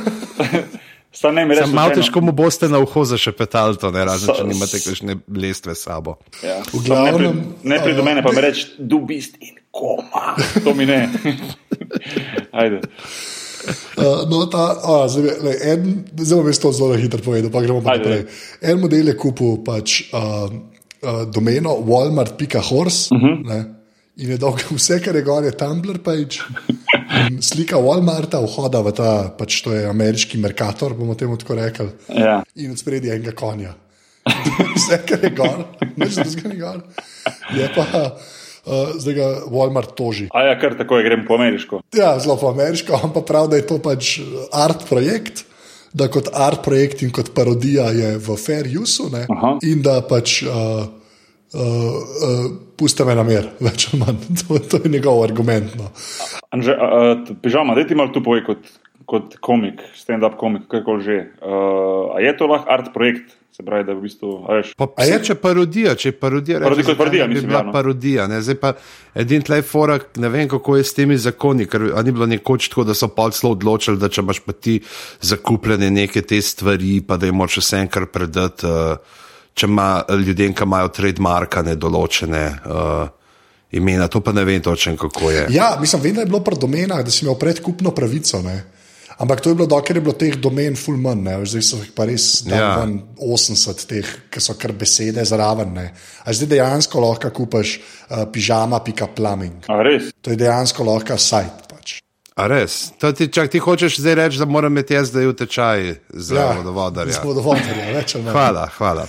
Sam 1.12 1.32
malo 1.72 1.90
težko 1.90 2.20
mu 2.20 2.28
boste 2.30 2.68
na 2.68 2.76
uho 2.76 3.00
zašepetali 3.02 3.76
to, 3.76 3.88
ne 3.88 4.04
razen, 4.04 4.34
če 4.34 4.44
nimate 4.44 4.76
kakšne 4.76 5.16
lestve 5.26 5.72
s 5.72 5.82
sabo. 5.82 6.20
Ja. 6.44 6.60
V 6.62 6.76
Samo 6.76 6.92
Ne, 7.00 7.08
pri, 7.08 7.24
glavnem, 7.24 7.36
ne 7.64 7.76
do 7.88 8.02
a, 8.02 8.04
mene, 8.04 8.20
pa 8.20 8.28
mi 8.28 8.36
ne- 8.36 8.42
reči, 8.42 8.66
du 8.76 9.00
bist 9.00 9.40
in 9.40 9.56
koma. 9.70 10.36
To 10.60 10.74
mi 10.74 10.84
ne. 10.84 11.08
Ajde. 12.52 12.80
Uh, 13.96 14.24
no, 14.30 14.46
ta, 14.46 14.64
a, 14.82 15.08
zdaj, 15.08 15.38
le, 15.42 15.54
en, 15.72 16.04
bom 16.12 16.46
jaz 16.46 16.58
to 16.62 16.72
zelo 16.72 16.96
hitro 16.96 17.22
povedal, 17.24 17.50
pa 17.50 17.62
gremo 17.64 17.82
pa 17.82 17.96
naprej. 17.96 18.26
En 18.62 18.80
model 18.80 19.08
je 19.08 19.16
kupil 19.16 19.56
pač, 19.64 20.02
uh, 20.12 20.46
uh, 21.02 21.24
domeno 21.32 21.76
walmart.horse 21.86 23.14
uh 23.14 23.18
Mhm. 23.20 23.42
-huh. 23.48 23.64
in 24.16 24.30
je 24.30 24.38
dal 24.38 24.54
vse, 24.70 25.00
kar 25.00 25.16
je 25.16 25.22
gor, 25.22 25.44
je 25.44 25.52
Tumblr 25.52 25.98
page. 25.98 26.40
Slika 27.40 27.76
Walmarta 27.76 28.40
vhoda 28.40 28.80
v 28.80 28.92
ta, 28.92 29.28
pač 29.38 29.62
to 29.62 29.72
je 29.72 29.86
ameriški 29.88 30.38
Mercator, 30.38 30.94
bomo 30.94 31.14
temu 31.14 31.36
tako 31.36 31.54
rekli. 31.54 31.88
Ja. 32.08 32.42
In 32.54 32.70
od 32.70 32.78
spredi 32.78 33.10
enega 33.10 33.32
konja. 33.32 33.74
Vse, 34.76 34.98
kar 35.06 35.24
je 35.24 35.30
gor, 35.30 35.64
nič 35.96 36.14
drugega 36.14 36.48
ni 36.48 36.56
gor. 36.60 36.80
Je 37.54 37.68
pa, 37.76 38.16
uh, 38.66 38.94
zdaj 38.98 39.14
ga 39.14 39.28
Walmart 39.52 39.94
toži. 39.96 40.28
A 40.34 40.42
ja, 40.50 40.58
kar 40.60 40.76
tako 40.78 40.98
je, 40.98 41.06
grem 41.08 41.24
po 41.26 41.38
ameriško. 41.38 41.80
Ja, 41.96 42.18
zelo 42.18 42.36
po 42.40 42.50
ameriško, 42.50 42.98
ampak 43.08 43.26
prav, 43.26 43.48
da 43.52 43.60
je 43.60 43.66
to 43.66 43.78
pač 43.82 44.18
art 44.52 44.88
projekt. 44.88 45.46
Da 45.96 46.10
kot 46.12 46.28
art 46.34 46.60
projekt 46.60 47.00
in 47.06 47.12
kot 47.14 47.30
parodija 47.32 47.86
je 47.94 48.16
v 48.20 48.34
fair 48.36 48.66
use, 48.68 49.06
ne, 49.08 49.22
in 49.64 49.80
da 49.80 50.02
pač 50.04 50.42
uh, 50.44 50.82
uh, 51.56 51.62
uh, 51.62 52.50
pusti 52.76 53.04
me 53.04 53.14
na 53.16 53.24
mer, 53.24 53.48
več 53.66 53.88
ali 53.88 54.02
manj. 54.02 54.18
To, 54.42 54.58
to 54.60 54.82
je 54.82 54.92
njegov 54.92 55.22
argument. 55.24 55.72
No. 55.78 55.88
Anže, 56.52 56.76
a, 56.76 57.14
pižama, 57.42 57.78
daj 57.78 57.88
ti 57.88 57.98
malo 57.98 58.12
tu 58.12 58.20
povej 58.24 58.44
kot, 58.48 58.68
kot 59.08 59.38
komik, 59.40 59.80
stand-up 59.96 60.36
komik, 60.40 60.68
kako 60.72 60.98
že. 61.00 61.22
Uh, 61.40 62.12
a 62.16 62.20
je 62.24 62.34
to 62.36 62.50
lahko 62.50 62.72
art 62.76 62.92
projekt? 62.94 63.35
Se 63.56 63.62
pravi, 63.64 63.84
da 63.88 63.94
v 63.96 64.02
bistvu, 64.04 64.30
a 64.44 64.58
veš, 64.58 64.74
Pa 64.76 64.84
A 65.00 65.04
je? 65.08 65.16
če 65.24 65.34
parodija, 65.40 65.94
če 65.96 66.10
je 66.10 66.12
parodija, 66.20 66.58
Parodi- 66.60 66.82
reče, 66.84 66.96
parodija, 66.98 67.24
ne 67.24 67.28
bi 67.28 67.34
mislim, 67.34 67.48
bila 67.48 67.60
ja, 67.62 67.64
no. 67.64 67.72
parodija. 67.72 68.26
Ne? 68.28 68.40
Zdaj 68.44 68.58
pa 68.60 68.72
edin 69.16 69.42
tlej 69.42 69.62
forak, 69.64 70.04
ne 70.20 70.28
vem 70.28 70.48
kako 70.48 70.76
je 70.76 70.84
s 70.84 70.92
temi 70.92 71.16
zakoni, 71.16 71.64
ker 71.64 71.86
a 71.96 72.02
ni 72.04 72.12
bilo 72.12 72.28
nekoč 72.28 72.68
tako, 72.68 72.84
da 72.84 72.92
so 72.94 73.08
pa 73.08 73.30
celo 73.32 73.54
odločili, 73.56 73.96
da 73.96 74.10
če 74.12 74.20
imaš 74.20 74.42
pa 74.44 74.52
ti 74.52 74.74
zakupljene 75.24 75.88
neke 75.90 76.20
te 76.20 76.42
stvari, 76.44 77.00
pa 77.00 77.16
da 77.16 77.30
jim 77.30 77.40
moraš 77.40 77.62
vse 77.64 77.80
enkrat 77.86 78.12
predati, 78.12 78.68
uh, 78.68 79.24
če 79.56 79.66
ima 79.72 79.88
ljudem, 80.26 80.52
ki 80.52 80.68
imajo 80.68 80.92
trademarkane 80.92 81.78
določene 81.80 82.44
uh, 82.60 83.08
imena, 83.72 84.12
to 84.12 84.20
pa 84.20 84.36
ne 84.36 84.44
vem 84.44 84.60
točno 84.60 84.98
kako 85.00 85.32
je. 85.32 85.46
Ja, 85.56 85.78
mislim, 85.80 86.02
vem, 86.02 86.20
da 86.20 86.28
je 86.28 86.28
bilo 86.28 86.44
pri 86.44 86.60
domenah, 86.60 87.00
da 87.00 87.10
si 87.10 87.24
imel 87.24 87.40
predkupno 87.40 87.96
pravico. 87.96 88.44
Ne. 88.44 88.66
Ampak 89.18 89.40
to 89.40 89.48
je 89.48 89.56
bilo, 89.56 89.66
dokler 89.66 89.96
je 89.96 90.00
bilo 90.04 90.12
teh 90.12 90.34
domen 90.36 90.76
full 90.76 90.98
manj, 91.00 91.22
ne. 91.24 91.36
zdaj 91.48 91.62
so 91.64 91.78
jih 91.80 91.92
pa 91.96 92.04
res 92.04 92.44
Ja. 92.46 92.56
ja. 92.56 92.86
80 93.16 93.86
teh, 93.88 94.10
ki 94.30 94.40
so 94.44 94.54
kar 94.60 94.74
besede 94.76 95.24
zraven. 95.24 95.72
Ne. 95.72 95.86
A 96.24 96.32
zdaj 96.36 96.50
dejansko 96.52 97.00
lahko 97.00 97.30
kupaš 97.32 97.78
uh, 97.80 98.26
pižama.plumbing. 98.32 99.64
a 99.72 99.80
res. 99.82 100.12
To 100.20 100.30
je 100.30 100.36
dejansko 100.36 100.84
lahko 100.84 101.16
sajt. 101.16 101.64
Pač. 101.72 101.98
A 102.36 102.44
res? 102.52 102.92
To 103.00 103.12
Ti, 103.16 103.30
čak, 103.32 103.48
ti 103.48 103.58
hočeš 103.58 103.96
zdaj 104.04 104.14
reči, 104.20 104.38
da 104.38 104.44
moram 104.44 104.72
imeti 104.72 104.92
jaz 104.92 105.08
zdaj 105.08 105.32
v 105.32 105.36
tečaj 105.40 105.94
za 106.12 106.36
ja, 106.36 106.52
vodovodarja. 106.60 107.16
Za 107.16 107.24
vodovodarja, 107.24 107.88
manj. 108.20 108.32
Hvala, 108.36 108.68
hvala. 108.76 109.08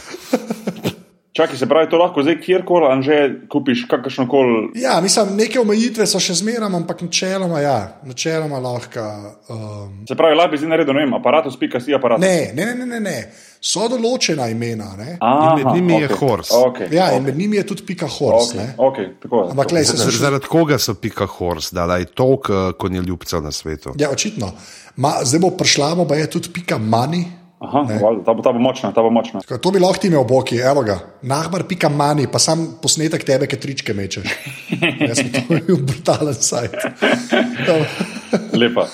Čakaj, 1.37 1.57
se 1.57 1.65
pravi, 1.65 1.89
to 1.89 1.97
lahko 1.97 2.23
zdaj 2.23 2.39
kjerkoli, 2.41 2.87
anže 2.89 3.15
kupiš 3.49 3.85
kakršno 3.85 4.25
koli. 4.27 4.71
Ja, 4.75 5.01
mislim, 5.01 5.35
neke 5.37 5.59
omejitve 5.59 6.07
so 6.09 6.17
še 6.19 6.33
zmeraj, 6.33 6.71
ampak 6.73 7.01
načeloma, 7.01 7.59
ja, 7.61 7.75
načeloma 8.03 8.57
lahko. 8.59 9.03
Um, 9.47 9.99
Se 10.09 10.15
pravi, 10.17 10.35
lahko 10.35 10.51
bi 10.51 10.57
zdaj 10.57 10.69
naredil, 10.69 10.93
ne 10.93 11.05
vem, 11.05 11.13
aparatus.si 11.13 11.93
aparat. 11.93 12.19
ne, 12.19 12.51
ne, 12.55 12.65
ne, 12.65 12.73
ne, 12.75 12.85
ne, 12.87 12.99
ne. 12.99 13.17
So 13.61 13.85
določena 13.85 14.49
imena. 14.49 14.89
Ne? 14.97 15.17
Aha, 15.19 15.53
In 15.53 15.61
med 15.61 15.75
njimi 15.75 15.93
je 15.93 16.05
okej, 16.05 16.17
horse. 16.17 16.53
okej, 16.55 16.87
Ja, 16.91 17.11
in 17.11 17.21
okej, 17.21 17.25
med 17.25 17.37
njimi 17.37 17.57
je 17.57 17.67
tudi 17.67 17.85
pika 17.85 18.07
horse. 18.09 18.57
okej, 18.57 18.67
Okay. 18.67 18.87
okej, 18.87 19.07
tako 19.21 19.43
je. 19.43 19.49
Ampak, 19.51 19.71
lej, 19.71 19.85
se 19.85 19.97
šli 19.97 20.17
Zaradi 20.17 20.45
koga 20.47 20.77
so 20.77 20.93
pika 20.95 21.25
horse, 21.27 21.75
da 21.75 21.97
je 21.97 22.05
toliko 22.07 22.53
uh, 22.53 22.73
konjeljubcev 22.73 23.41
na 23.41 23.51
svetu? 23.51 23.93
Ja, 23.95 24.09
očitno. 24.09 24.51
Ma, 24.95 25.19
zdaj 25.21 25.39
bo 25.39 25.49
prišla, 25.53 25.95
bo 25.95 26.07
pa 26.07 26.15
je 26.15 26.29
tudi 26.29 26.49
pika 26.49 26.77
money, 26.77 27.25
Aha, 27.57 27.81
valjda, 27.89 28.21
ta, 28.21 28.33
bo, 28.37 28.43
ta 28.45 28.51
bo 28.53 28.61
močna, 28.61 28.91
ta 28.93 29.01
bo 29.01 29.09
močna. 29.09 29.41
Tako, 29.41 29.57
to 29.57 29.71
bi 29.73 29.79
lahko 29.81 30.01
ti 30.03 30.11
imel 30.11 30.25
boki, 30.29 30.59
evo 30.61 30.83
ga, 30.85 30.99
nahbar 31.25 31.63
pika 31.65 31.89
mani, 31.89 32.27
pa 32.29 32.37
sam 32.41 32.67
posnetek 32.83 33.25
tebe, 33.25 33.47
ki 33.49 33.57
tričke 33.57 33.95
mečeš. 33.97 34.29
Jaz 35.01 35.17
sem 35.23 35.31
to 35.33 35.41
bil 35.65 35.81
brutalen 35.81 36.37
sajt. 36.37 36.77
Lepa. 38.53 38.85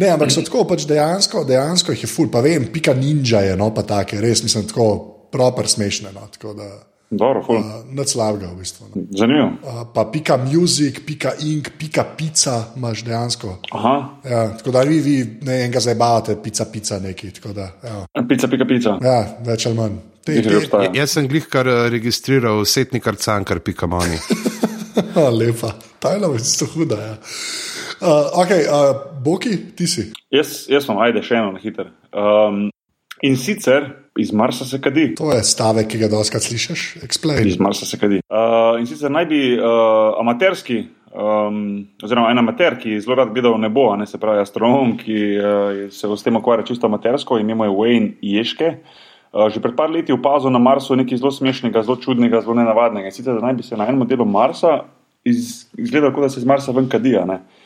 Ne, 0.00 0.08
ampak 0.08 0.32
so 0.32 0.40
tako 0.40 0.64
pač 0.70 0.86
dejansko, 0.88 1.44
dejansko 1.44 1.92
jih 1.92 2.06
je 2.06 2.08
ful, 2.08 2.30
pa 2.32 2.40
vem, 2.40 2.70
pika 2.72 2.94
ninja 2.96 3.42
je, 3.44 3.58
no 3.60 3.68
pa 3.76 3.84
take, 3.84 4.22
res 4.24 4.40
mislim, 4.46 4.64
tako 4.70 4.88
proper 5.32 5.68
smešne. 5.68 6.14
No, 6.16 6.24
tako 6.32 6.56
da, 6.56 6.70
Dobro, 7.12 7.42
ful. 7.44 7.58
uh, 7.60 7.84
Nič 7.92 8.14
slavega 8.16 8.48
v 8.48 8.56
bistvu. 8.64 8.86
No. 8.88 9.02
Zanimivo. 9.12 9.48
Uh, 9.60 9.82
pa 9.92 10.06
pika 10.08 10.38
music, 10.40 11.02
pika 11.04 11.34
ink, 11.44 11.74
pika 11.76 12.04
pica 12.16 12.72
imaš 12.76 13.04
dejansko. 13.04 13.58
Aha, 13.76 13.96
Ja, 14.24 14.46
tako 14.56 14.70
da 14.72 14.80
vi, 14.88 15.00
vi 15.04 15.16
ne 15.44 15.58
enega 15.64 15.80
zabavate, 15.80 16.38
pica, 16.42 16.64
pica 16.72 16.98
neki. 16.98 17.30
Tako 17.36 17.52
da, 17.52 17.68
evo. 17.84 18.06
pica, 18.28 18.48
pika, 18.48 18.64
pica. 18.64 18.96
ja, 19.04 19.18
več 19.44 19.66
ali 19.68 19.76
manj. 19.76 19.98
Te, 20.24 20.38
že 20.38 20.48
te, 20.48 20.56
obstaja. 20.56 20.90
Jaz 20.94 21.16
sem 21.18 21.28
glih 21.28 21.48
kar 21.50 21.68
eh, 21.68 21.88
registriral 21.90 22.64
setnikar 22.64 23.16
cankar 23.20 23.60
pika 23.60 23.86
mani. 23.90 24.16
a, 25.18 25.28
lepa, 25.28 25.74
ta 26.00 26.14
je 26.16 26.38
čisto 26.38 26.66
huda. 26.72 26.96
Ja. 26.96 27.16
Uh, 28.02 28.40
ok, 28.40 28.50
uh, 28.50 28.92
Boki, 29.22 29.56
ti 29.76 29.86
si. 29.86 30.08
Jaz, 30.30 30.64
jaz 30.70 30.86
sem, 30.86 30.96
ajde, 30.98 31.22
še 31.26 31.36
eno 31.38 31.52
na 31.52 31.60
hiter. 31.62 31.90
Um, 32.14 32.70
in 33.22 33.36
sicer 33.36 34.01
iz 34.18 34.32
Marsa 34.32 34.64
se 34.64 34.80
kadi. 34.80 35.14
To 35.14 35.32
je 35.32 35.42
stavek, 35.42 35.88
ki 35.88 35.98
ga 35.98 36.08
doskrat 36.12 36.42
slišiš. 36.42 36.96
Explain. 37.04 37.46
Iz 37.48 37.60
Marsa 37.60 37.86
se 37.86 37.98
kadi. 37.98 38.20
Uh, 38.28 38.80
in 38.80 38.86
sicer 38.86 39.10
naj 39.10 39.26
bi 39.30 39.40
uh, 39.56 39.64
amaterski, 40.20 40.82
um, 41.14 41.86
oziroma 42.04 42.30
en 42.30 42.42
amater, 42.42 42.76
ki 42.80 42.98
zelo 43.00 43.16
rad 43.20 43.32
gleda 43.32 43.54
v 43.54 43.62
nebo, 43.64 43.86
ne 43.96 44.06
se 44.06 44.20
pravi 44.20 44.44
astronom, 44.44 44.96
ki 45.00 45.20
uh, 45.38 45.84
se 45.92 46.10
s 46.10 46.26
tem 46.26 46.36
ukvarja 46.36 46.66
čisto 46.68 46.90
amatersko, 46.90 47.40
ime 47.40 47.56
je 47.56 47.76
Wayne 47.78 48.12
Ješke. 48.22 48.76
Uh, 49.32 49.48
že 49.48 49.64
pred 49.64 49.72
par 49.76 49.88
leti 49.88 50.12
je 50.12 50.18
opazil 50.18 50.52
na 50.52 50.60
Marsu 50.60 50.96
nekaj 50.96 51.22
zelo 51.22 51.32
smešnega, 51.32 51.82
zelo 51.86 51.96
čudnega, 51.96 52.42
zelo 52.44 52.58
nenavadnega. 52.58 53.10
Sicer, 53.10 53.40
naj 53.40 53.56
bi 53.56 53.64
se 53.64 53.80
na 53.80 53.88
enem 53.88 54.04
delu 54.08 54.28
Marsa 54.28 54.82
iz, 55.24 55.70
izgledalo, 55.78 56.12
kot 56.12 56.28
da 56.28 56.28
se 56.28 56.42
iz 56.42 56.44
Marsa 56.44 56.76
ven 56.76 56.90
kadija. 56.92 57.24
Uh, 57.24 57.61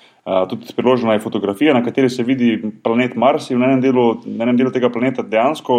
tudi 0.50 0.74
priložena 0.76 1.12
je 1.12 1.22
fotografija, 1.22 1.74
na 1.74 1.84
kateri 1.84 2.10
se 2.10 2.22
vidi 2.26 2.58
planet 2.82 3.14
Mars 3.14 3.50
in 3.50 3.60
v 3.60 3.68
enem 3.68 3.80
delu, 3.80 4.06
na 4.26 4.48
enem 4.48 4.56
delu 4.58 4.72
tega 4.74 4.90
planeta 4.90 5.22
dejansko, 5.22 5.76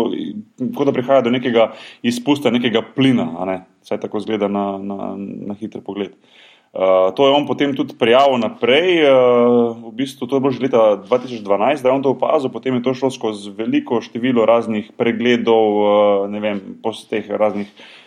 kot 0.77 0.87
da 0.87 0.93
prihaja 0.95 1.25
do 1.25 1.33
nekega 1.33 1.73
izpusta, 2.01 2.51
nekega 2.53 2.81
plina, 2.95 3.27
ne? 3.45 3.61
vsaj 3.83 3.99
tako 4.05 4.23
zgleda 4.23 4.47
na, 4.47 4.77
na, 4.79 5.13
na 5.51 5.57
hiter 5.59 5.83
pogled. 5.83 6.15
Uh, 6.77 7.09
to 7.15 7.25
je 7.25 7.33
on 7.33 7.47
potem 7.47 7.71
tudi 7.75 7.95
prijavil 7.97 8.37
naprej, 8.39 9.01
uh, 9.07 9.75
v 9.87 9.93
bistvu 9.97 10.27
to 10.27 10.37
je 10.37 10.43
bilo 10.43 10.51
že 10.51 10.63
leta 10.63 10.81
2012, 11.03 11.81
da 11.81 11.89
je 11.89 11.95
on 11.95 12.03
to 12.03 12.11
opazil, 12.13 12.51
potem 12.53 12.75
je 12.75 12.83
to 12.83 12.93
šlo 12.93 13.09
skozi 13.11 13.51
veliko 13.55 13.99
število 14.03 14.45
raznih 14.45 14.91
pregledov, 14.99 15.63
uh, 15.79 16.27
ne 16.31 16.43
vem, 16.43 16.59
teh 17.09 17.31
raznih 17.31 17.71
uh, 17.71 18.06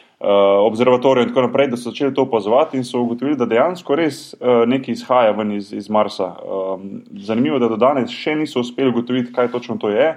observatorijev 0.66 1.28
in 1.28 1.34
tako 1.34 1.46
naprej, 1.46 1.70
da 1.72 1.76
so 1.76 1.90
začeli 1.90 2.14
to 2.14 2.22
opazovati 2.22 2.76
in 2.76 2.84
so 2.84 3.00
ugotovili, 3.00 3.36
da 3.36 3.46
dejansko 3.46 3.96
res 3.96 4.34
uh, 4.34 4.68
nekaj 4.68 4.92
izhaja 4.92 5.30
ven 5.32 5.52
iz, 5.56 5.72
iz 5.72 5.88
Marsa. 5.90 6.34
Um, 6.44 7.02
zanimivo 7.24 7.56
je, 7.56 7.60
da 7.60 7.68
do 7.68 7.76
danes 7.80 8.10
še 8.10 8.34
niso 8.34 8.60
uspeli 8.60 8.92
ugotoviti, 8.92 9.32
kaj 9.32 9.48
točno 9.52 9.78
to 9.80 9.88
je. 9.88 10.10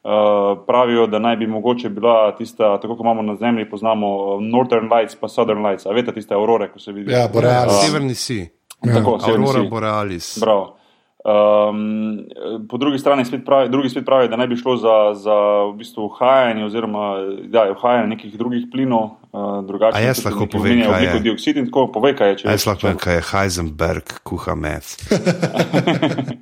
Uh, 0.00 0.62
pravijo, 0.66 1.06
da 1.06 1.18
naj 1.18 1.36
bi 1.36 1.46
mogoče 1.46 1.88
bila 1.88 2.30
tista, 2.38 2.78
tako 2.80 2.96
kot 2.96 3.04
imamo 3.04 3.22
na 3.22 3.36
Zemlji, 3.36 3.70
poznamo 3.70 4.40
Northern 4.40 4.88
Lights, 4.92 5.18
pa 5.20 5.28
Southern 5.28 5.66
Lights, 5.66 5.86
a 5.86 5.92
vete 5.92 6.14
tiste 6.14 6.34
aurore, 6.34 6.70
ko 6.72 6.78
se 6.78 6.92
vidijo. 6.92 7.18
Ja, 7.18 7.28
Borealis. 7.32 7.82
Severni 7.84 8.14
si, 8.14 8.46
Tako, 8.80 9.18
severni 9.20 9.46
Aurora. 9.46 9.68
Borealis. 9.68 10.38
Bravo. 10.40 10.79
Um, 11.20 12.24
po 12.68 12.78
drugi 12.80 12.98
strani 12.98 13.24
spet 13.24 13.42
pravi, 13.44 13.68
drugi 13.68 13.90
spet 13.92 14.04
pravi, 14.04 14.28
da 14.28 14.38
naj 14.40 14.46
bi 14.46 14.56
šlo 14.56 14.76
za, 14.80 14.96
za 15.14 15.36
v 15.68 15.74
bistvu 15.76 16.06
uhajanje 16.08 16.64
oziroma 16.64 17.10
ja, 17.52 17.66
uhajanje 17.72 18.08
nekih 18.14 18.38
drugih 18.38 18.64
plinov, 18.72 19.04
uh, 19.32 19.60
drugačnih. 19.66 20.00
A 20.00 20.06
jaz 20.06 20.24
lahko 20.24 20.46
povem, 20.48 20.80
kaj 20.80 21.04
je? 21.04 21.18
Dioksid 21.28 21.60
in 21.60 21.68
tako, 21.68 21.90
povej, 21.92 22.16
kaj 22.16 22.32
je. 22.32 22.38
Če 22.40 22.48
Jaz 22.54 22.66
lahko 22.66 22.86
povem, 22.86 23.02
kaj 23.04 23.18
je 23.18 23.26
Heisenberg, 23.32 24.16
kuha 24.24 24.56
meth. 24.56 24.96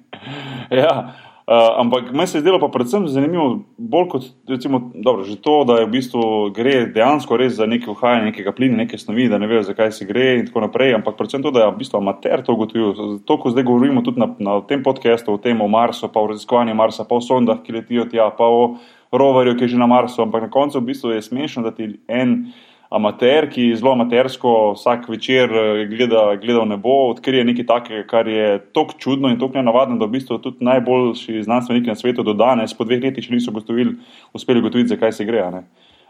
Ja, 0.68 1.14
uh, 1.48 1.80
ampak 1.80 2.12
meni 2.12 2.26
se 2.26 2.38
je 2.38 2.42
zdelo 2.44 2.60
pa 2.60 2.68
predvsem 2.68 3.08
zanimivo, 3.08 3.64
bolj 3.78 4.08
kot 4.08 4.24
recimo, 4.48 4.90
dobro, 4.94 5.24
že 5.24 5.38
to, 5.40 5.64
da 5.64 5.78
je 5.80 5.86
v 5.86 5.90
bistvu 5.96 6.50
gre 6.52 6.74
dejansko 6.92 7.38
res 7.40 7.56
za 7.56 7.66
neko 7.66 7.94
uhajanje 7.96 8.28
nekega 8.28 8.52
plina, 8.52 8.76
neke 8.76 9.00
snovi, 9.00 9.30
da 9.32 9.40
ne 9.40 9.48
vejo, 9.48 9.64
zakaj 9.70 9.92
se 9.96 10.04
gre 10.04 10.28
in 10.38 10.46
tako 10.46 10.66
naprej, 10.66 10.94
ampak 11.00 11.16
predvsem 11.16 11.42
to, 11.42 11.50
da 11.50 11.64
je 11.64 11.72
v 11.72 11.80
bistvu 11.80 12.02
amater 12.02 12.44
to 12.44 12.52
ugotovil. 12.52 13.18
To, 13.24 13.38
ko 13.40 13.54
zdaj 13.54 13.64
govorimo 13.64 14.04
tudi 14.04 14.20
na, 14.20 14.28
na 14.38 14.60
tem 14.68 14.84
podkastu, 14.84 15.34
o 15.34 15.42
tem 15.42 15.60
o 15.64 15.68
Marsu, 15.72 16.12
pa 16.12 16.20
o 16.20 16.28
raziskovanju 16.28 16.76
Marsa, 16.76 17.08
pa 17.08 17.16
o 17.16 17.24
sondah, 17.24 17.64
ki 17.64 17.80
letijo 17.80 18.04
tja, 18.12 18.28
pa 18.36 18.44
o 18.44 18.76
roverju, 19.08 19.56
ki 19.56 19.64
je 19.64 19.74
že 19.74 19.80
na 19.80 19.88
Marsu, 19.88 20.20
ampak 20.22 20.46
na 20.46 20.52
koncu 20.52 20.78
v 20.78 20.92
bistvu 20.92 21.16
je 21.16 21.24
smešno, 21.24 21.64
da 21.64 21.72
ti 21.72 21.96
en 22.08 22.52
amater, 22.88 23.50
ki 23.52 23.74
zelo 23.76 23.92
amatersko 23.92 24.72
vsak 24.72 25.08
večer 25.12 25.52
eh, 25.52 25.86
gleda, 25.90 26.22
gleda 26.40 26.62
v 26.62 26.70
nebo, 26.72 26.94
odkrije 27.12 27.44
nekaj 27.44 27.66
takega, 27.68 28.04
kar 28.08 28.28
je 28.28 28.58
tako 28.72 28.96
čudno 28.98 29.28
in 29.28 29.38
tako 29.40 29.60
nenavadno, 29.60 29.98
da 30.00 30.08
v 30.08 30.16
bistvu 30.16 30.38
tudi 30.44 30.64
najboljši 30.64 31.42
znanstveniki 31.44 31.92
na 31.92 31.96
svetu 31.98 32.24
do 32.24 32.32
danes, 32.32 32.74
po 32.74 32.88
dveh 32.88 33.02
letih, 33.04 33.24
še 33.24 33.34
niso 33.34 33.52
ugotovili, 33.52 33.98
uspeli 34.32 34.64
ugotoviti, 34.64 34.94
zakaj 34.94 35.12
se 35.12 35.28
gre. 35.28 35.44
a 35.44 35.50
ne. 35.50 35.66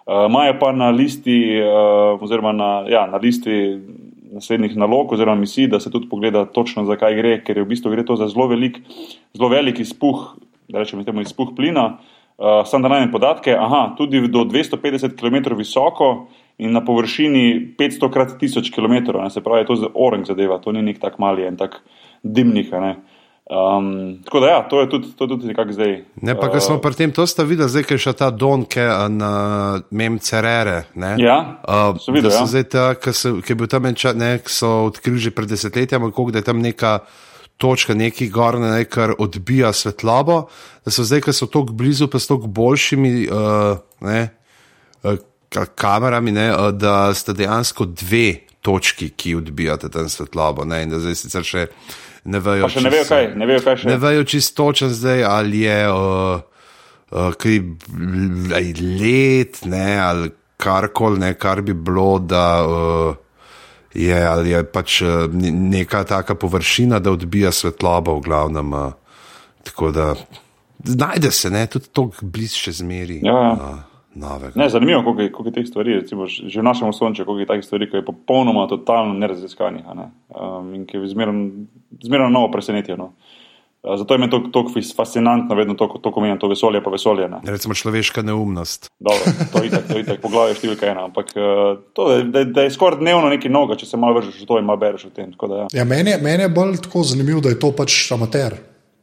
Uh, 0.09 0.31
pa 0.61 0.73
na 0.73 0.89
listi, 0.91 1.61
uh, 1.61 2.17
oziroma 2.23 2.53
na, 2.53 2.71
ja, 2.89 3.07
na 3.07 3.19
listi 3.21 3.77
naslednjih 4.33 4.77
nalog 4.77 5.13
oziroma 5.13 5.41
misij, 5.41 5.67
da 5.69 5.81
se 5.81 5.91
tudi 5.91 6.09
pogleda 6.09 6.45
točno, 6.45 6.85
zakaj 6.85 7.17
gre, 7.17 7.33
ker 7.45 7.59
je 7.59 7.65
v 7.65 7.69
bistvu 7.69 7.91
gre 7.93 8.05
to 8.05 8.17
za 8.17 8.29
zelo 8.29 8.47
velik, 8.49 8.79
zelo 9.37 9.51
velik 9.53 9.81
izpuh, 9.81 10.39
da 10.69 10.79
rečemo 10.81 11.05
temu 11.05 11.21
izpuh 11.21 11.53
plina. 11.57 11.99
Uh, 12.39 12.63
sam 12.65 12.85
da 12.85 12.89
najdem 12.89 13.11
podatke, 13.11 13.53
aha, 13.59 13.97
tudi 13.99 14.21
do 14.31 14.45
250 14.47 15.17
km 15.19 15.57
visoko 15.59 16.29
in 16.59 16.73
na 16.73 16.85
površini 16.85 17.75
500 17.79 18.13
krat 18.13 18.35
1000 18.41 18.73
km, 18.75 19.19
ne, 19.23 19.31
se 19.31 19.41
pravi, 19.41 19.67
to 19.67 19.79
je 19.79 19.91
orang 19.95 20.27
zadeva, 20.27 20.59
to 20.59 20.73
ni 20.73 20.83
nek 20.83 20.99
tak 21.01 21.19
mali 21.19 21.47
en 21.47 21.57
tak 21.57 21.81
dimnik. 22.23 22.73
ne. 22.73 22.97
Um, 23.49 24.19
tako 24.25 24.41
da 24.41 24.47
ja, 24.47 24.69
to 24.69 24.81
je 24.81 24.89
tudi, 24.91 25.09
to 25.17 25.25
je 25.25 25.29
tudi 25.29 25.47
nekako 25.47 25.73
zdaj. 25.73 26.05
Ne, 26.23 26.35
pa 26.37 26.51
ko 26.53 26.61
smo 26.61 26.77
pri 26.85 26.95
tem, 26.95 27.13
to 27.13 27.25
sta 27.27 27.47
videla, 27.49 27.69
zdaj, 27.69 27.87
ker 27.89 27.97
je 27.97 28.03
še 28.05 28.13
ta 28.13 28.29
Don, 28.29 28.67
ki 28.69 28.83
je 28.83 29.09
na 29.09 29.31
mem 29.89 30.19
Cerere. 30.21 30.83
Ne? 30.93 31.15
Ja, 31.17 31.57
Uh, 31.65 31.97
so 31.97 32.13
so 32.13 32.29
ja. 32.29 32.45
zdaj 32.45 32.65
ta, 32.69 32.85
ki 32.95 33.13
so- 33.17 33.41
ki 33.41 33.53
je 33.53 33.57
bil 33.57 33.67
tam 33.67 33.87
en 33.89 33.97
čas, 33.97 34.13
ne, 34.13 34.37
so 34.45 34.93
odkrili 34.93 35.17
že 35.19 35.31
pred 35.33 35.49
desetletjem, 35.49 36.13
koliko, 36.13 36.31
da 36.31 36.45
je 36.45 36.49
tam 36.51 36.61
neka 36.61 36.99
točka, 37.57 37.95
neki 37.95 38.29
gor, 38.29 38.61
ne, 38.61 38.85
kar 38.85 39.17
odbija 39.19 39.73
svetlobo, 39.73 40.51
da 40.85 40.91
so 40.93 41.03
zdaj, 41.09 41.25
ki 41.25 41.33
so 41.33 41.49
tako 41.49 41.73
blizu, 41.73 42.11
pa 42.13 42.21
s 42.21 42.29
tako 42.29 42.53
boljšimi 42.53 43.33
uh, 43.33 43.81
ne, 44.05 44.29
uh, 45.09 45.17
kamerami, 45.51 46.33
ne, 46.33 46.51
uh, 46.53 46.71
da 46.73 47.15
sta 47.15 47.33
dejansko 47.33 47.85
dve 47.85 48.49
točki, 48.63 49.11
ki 49.17 49.35
odbijate 49.35 49.89
tam 49.89 50.09
svetlobo. 50.09 50.65
Ne, 50.65 50.83
in 50.83 50.93
da 50.93 51.01
zdaj 51.01 51.15
sicer 51.15 51.47
še 51.47 51.67
ne 52.29 52.41
vejo. 52.43 52.67
Pa 52.67 52.73
še 52.75 52.85
ne 52.85 52.93
vejo 52.93 53.07
kaj, 53.09 53.31
ne 53.39 53.49
vejo 53.49 53.65
kaj 53.65 53.81
še. 53.81 53.89
Ne 53.89 53.97
vejo 54.03 54.27
čisto 54.29 54.65
točen 54.65 54.93
zdaj, 54.93 55.25
ali 55.25 55.63
je 55.65 55.79
uh, 55.93 56.43
uh, 57.11 57.39
kaj 57.39 58.75
let, 59.01 59.63
ne, 59.65 59.89
ali 60.03 60.33
karkoli, 60.59 61.23
ne, 61.23 61.33
kar 61.39 61.63
bi 61.63 61.75
bilo, 61.75 62.19
da 62.19 62.45
uh, 62.67 63.17
je, 63.95 64.19
ali 64.27 64.53
je 64.53 64.65
pač 64.67 65.01
uh, 65.07 65.27
ne- 65.33 65.55
neka 65.79 66.05
taka 66.05 66.35
površina, 66.35 66.99
da 66.99 67.15
odbija 67.15 67.55
svetlobo 67.55 68.19
v 68.19 68.27
glavnem. 68.27 68.73
Uh, 68.73 68.93
tako 69.69 69.93
da 69.95 70.15
znajde 70.85 71.31
se, 71.31 71.51
ne, 71.51 71.67
tudi 71.71 71.93
to 71.93 72.11
blizu 72.23 72.67
še 72.69 72.81
zmeri. 72.83 73.23
Ja, 73.27 73.39
ja. 73.39 73.53
Uh, 73.55 73.88
novega. 74.19 74.53
Ne, 74.59 74.69
zanimivo, 74.69 75.03
koliko 75.07 75.23
je, 75.23 75.33
koliko 75.33 75.49
je 75.49 75.57
teh 75.61 75.69
stvari, 75.71 75.99
recimo, 76.03 76.27
že 76.27 76.61
v 76.61 76.67
našem 76.67 76.89
osnovnem, 76.89 77.17
koliko 77.25 77.41
je 77.41 77.51
takih 77.55 77.67
stvari, 77.67 77.91
ki 77.91 78.01
je 78.01 78.09
popolnoma, 78.11 78.69
totalno 78.71 79.15
neraziskanih 79.19 79.87
a 79.87 79.95
ne? 79.95 80.11
um, 80.35 80.75
in 80.75 80.87
ki 80.87 81.05
zmerno 81.07 82.29
novo 82.29 82.51
presenetijo. 82.53 82.97
No? 82.97 83.13
Uh, 83.13 83.39
Zato 83.97 84.15
je 84.15 84.19
meni 84.19 84.31
to 84.31 84.39
tako 84.53 84.71
fascinantno, 84.97 85.55
vedno 85.55 85.75
to, 85.75 85.87
to 86.03 86.13
ko 86.13 86.21
menim, 86.21 86.39
to 86.39 86.49
vesolje 86.49 86.83
pa 86.85 86.91
vesolje. 86.91 87.29
Ne? 87.29 87.39
Recimo 87.45 87.75
človeška 87.75 88.23
neumnost. 88.23 88.91
Dobro, 88.99 89.33
to 89.53 89.63
je 89.63 89.67
itak, 89.67 89.87
to 89.89 89.97
je 89.97 90.03
itak, 90.03 90.21
poglavje 90.21 90.57
številka 90.59 90.89
ena, 90.91 91.05
ampak 91.07 91.31
uh, 91.39 91.79
to, 91.95 92.09
da, 92.27 92.43
da, 92.45 92.67
je 92.67 92.75
skoraj 92.75 92.99
dnevno 92.99 93.31
nekaj 93.31 93.53
novega, 93.55 93.79
če 93.79 93.87
se 93.87 94.01
malo 94.01 94.19
vržeš 94.19 94.43
v 94.43 94.49
to 94.51 94.59
in 94.59 94.67
malo 94.67 94.83
bereš 94.83 95.07
o 95.07 95.13
tem. 95.15 95.31
tako 95.33 95.49
Da, 95.49 95.61
ja. 95.63 95.69
Ja, 95.81 95.85
meni, 95.87 96.11
je, 96.11 96.19
meni 96.23 96.45
je 96.45 96.51
bolj 96.53 96.81
tako 96.89 97.05
zanimivo, 97.07 97.41
da 97.45 97.55
je 97.55 97.61
to 97.63 97.71
pač 97.73 97.95
amater. 98.13 98.59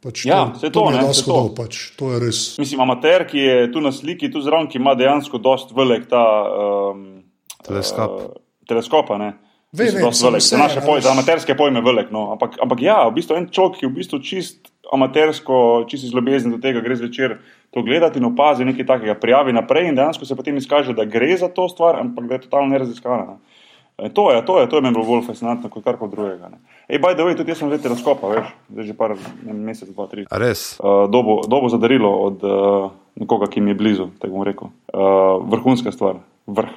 Pač 0.06 0.22
Ja, 0.28 0.44
to, 0.54 0.84
mi 0.86 0.94
je 0.94 1.02
ne, 1.02 1.10
to. 1.10 1.34
hudo, 1.34 1.50
pač, 1.56 1.90
to 1.98 2.12
je 2.14 2.18
res. 2.22 2.40
Mislim, 2.62 2.84
amater, 2.84 3.24
ki 3.26 3.40
je 3.42 3.56
tu 3.74 3.82
na 3.82 3.90
sliki, 3.90 4.30
tu 4.30 4.38
zraven, 4.44 4.68
ki 4.70 4.78
ima 4.78 4.94
dejansko 4.94 5.40
dost 5.42 5.74
velik 5.74 6.06
ta 6.06 6.22
um, 6.46 7.24
Teleskop. 7.66 8.14
Uh, 8.14 8.38
teleskop, 8.70 9.10
a 9.10 9.18
ne. 9.18 9.32
Ve, 9.74 9.88
ve, 9.90 9.98
velik. 9.98 10.14
vse, 10.14 10.30
Za 10.54 10.62
naše 10.62 10.78
a 10.78 10.86
pojme, 10.86 11.02
za 11.02 11.10
amaterske 11.10 11.56
pojme 11.58 11.82
velik. 11.82 12.14
No. 12.14 12.30
Ampak, 12.36 12.54
ampak 12.62 12.82
ja, 12.86 13.00
v 13.08 13.18
bistvu 13.18 13.34
en 13.34 13.50
človek, 13.50 13.80
ki 13.80 13.86
je 13.86 13.90
v 13.90 13.96
bistvu 13.98 14.22
čist 14.22 14.70
amatersko, 14.94 15.58
čist 15.90 16.06
iz 16.06 16.14
ljubezni 16.14 16.54
do 16.54 16.62
tega, 16.62 16.80
gre 16.80 16.94
zvečer 16.94 17.40
to 17.74 17.82
gledati 17.82 18.22
in 18.22 18.30
opazi 18.30 18.64
nekaj 18.64 18.86
takega, 18.86 19.18
prijavi 19.18 19.52
naprej 19.52 19.90
in 19.90 19.98
dejansko 19.98 20.22
se 20.24 20.38
potem 20.38 20.56
izkaže, 20.56 20.94
da 20.94 21.04
gre 21.04 21.34
za 21.34 21.50
to 21.50 21.66
stvar, 21.68 21.98
ampak 21.98 22.30
da 22.30 22.38
je 22.38 22.46
totalno 22.46 22.70
neraziskana. 22.70 23.34
Ne. 23.34 23.64
E, 23.98 24.08
To 24.08 24.32
je, 24.32 24.44
to 24.44 24.60
je, 24.60 24.68
to 24.68 24.76
je 24.76 24.82
meni 24.82 24.94
bilo 24.94 25.06
bolj 25.06 25.22
fascinantno 25.26 25.70
kot 25.72 25.84
karkoli 25.84 26.10
drugega. 26.10 26.48
Ne. 26.52 26.58
Ej, 26.88 27.00
by 27.00 27.14
the 27.16 27.24
way, 27.24 27.36
tudi 27.36 27.50
jaz 27.50 27.62
sem 27.62 27.70
zdaj 27.72 27.80
teleskopa, 27.82 28.28
veš, 28.28 28.50
zdaj 28.68 28.84
že 28.84 28.96
par 28.96 29.16
ne, 29.16 29.52
mesec, 29.52 29.88
dva, 29.88 30.06
tri. 30.06 30.26
A 30.30 30.38
res? 30.38 30.76
Uh, 30.76 31.08
dobo, 31.08 31.40
dobo 31.48 31.68
za 31.72 31.80
darilo 31.80 32.10
od 32.12 32.44
uh, 32.44 32.90
nekoga, 33.16 33.48
ki 33.48 33.64
mi 33.64 33.72
je 33.72 33.80
blizu, 33.80 34.10
tako 34.20 34.36
bom 34.36 34.44
rekel. 34.44 34.68
Uh, 34.92 35.40
vrhunska 35.48 35.92
stvar, 35.92 36.20
vrh. 36.46 36.74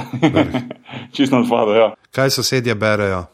Čisto 1.14 1.42
zvado, 1.42 1.74
ja. 1.74 1.90
Kaj 2.14 2.30
sosedje 2.30 2.74
berejo? 2.74 3.26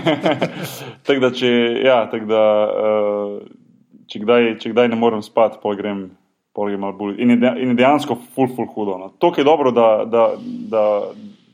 tako 1.06 1.20
da, 1.20 1.30
če, 1.30 1.50
ja, 1.84 2.00
tak 2.10 2.24
da 2.24 2.42
uh, 2.72 3.36
če, 4.08 4.24
kdaj, 4.24 4.48
če 4.64 4.72
kdaj 4.72 4.88
ne 4.90 4.98
morem 4.98 5.22
spati, 5.22 5.60
pol 5.62 5.76
grem, 5.78 6.08
in 6.60 7.30
je 7.36 7.74
dejansko 7.76 8.16
ful, 8.34 8.48
ful 8.56 8.66
hudo. 8.74 8.96
No. 8.98 9.12
To 9.22 9.30
je 9.36 9.44
dobro, 9.46 9.70
da, 9.70 10.04
da, 10.04 10.24
da 10.40 10.82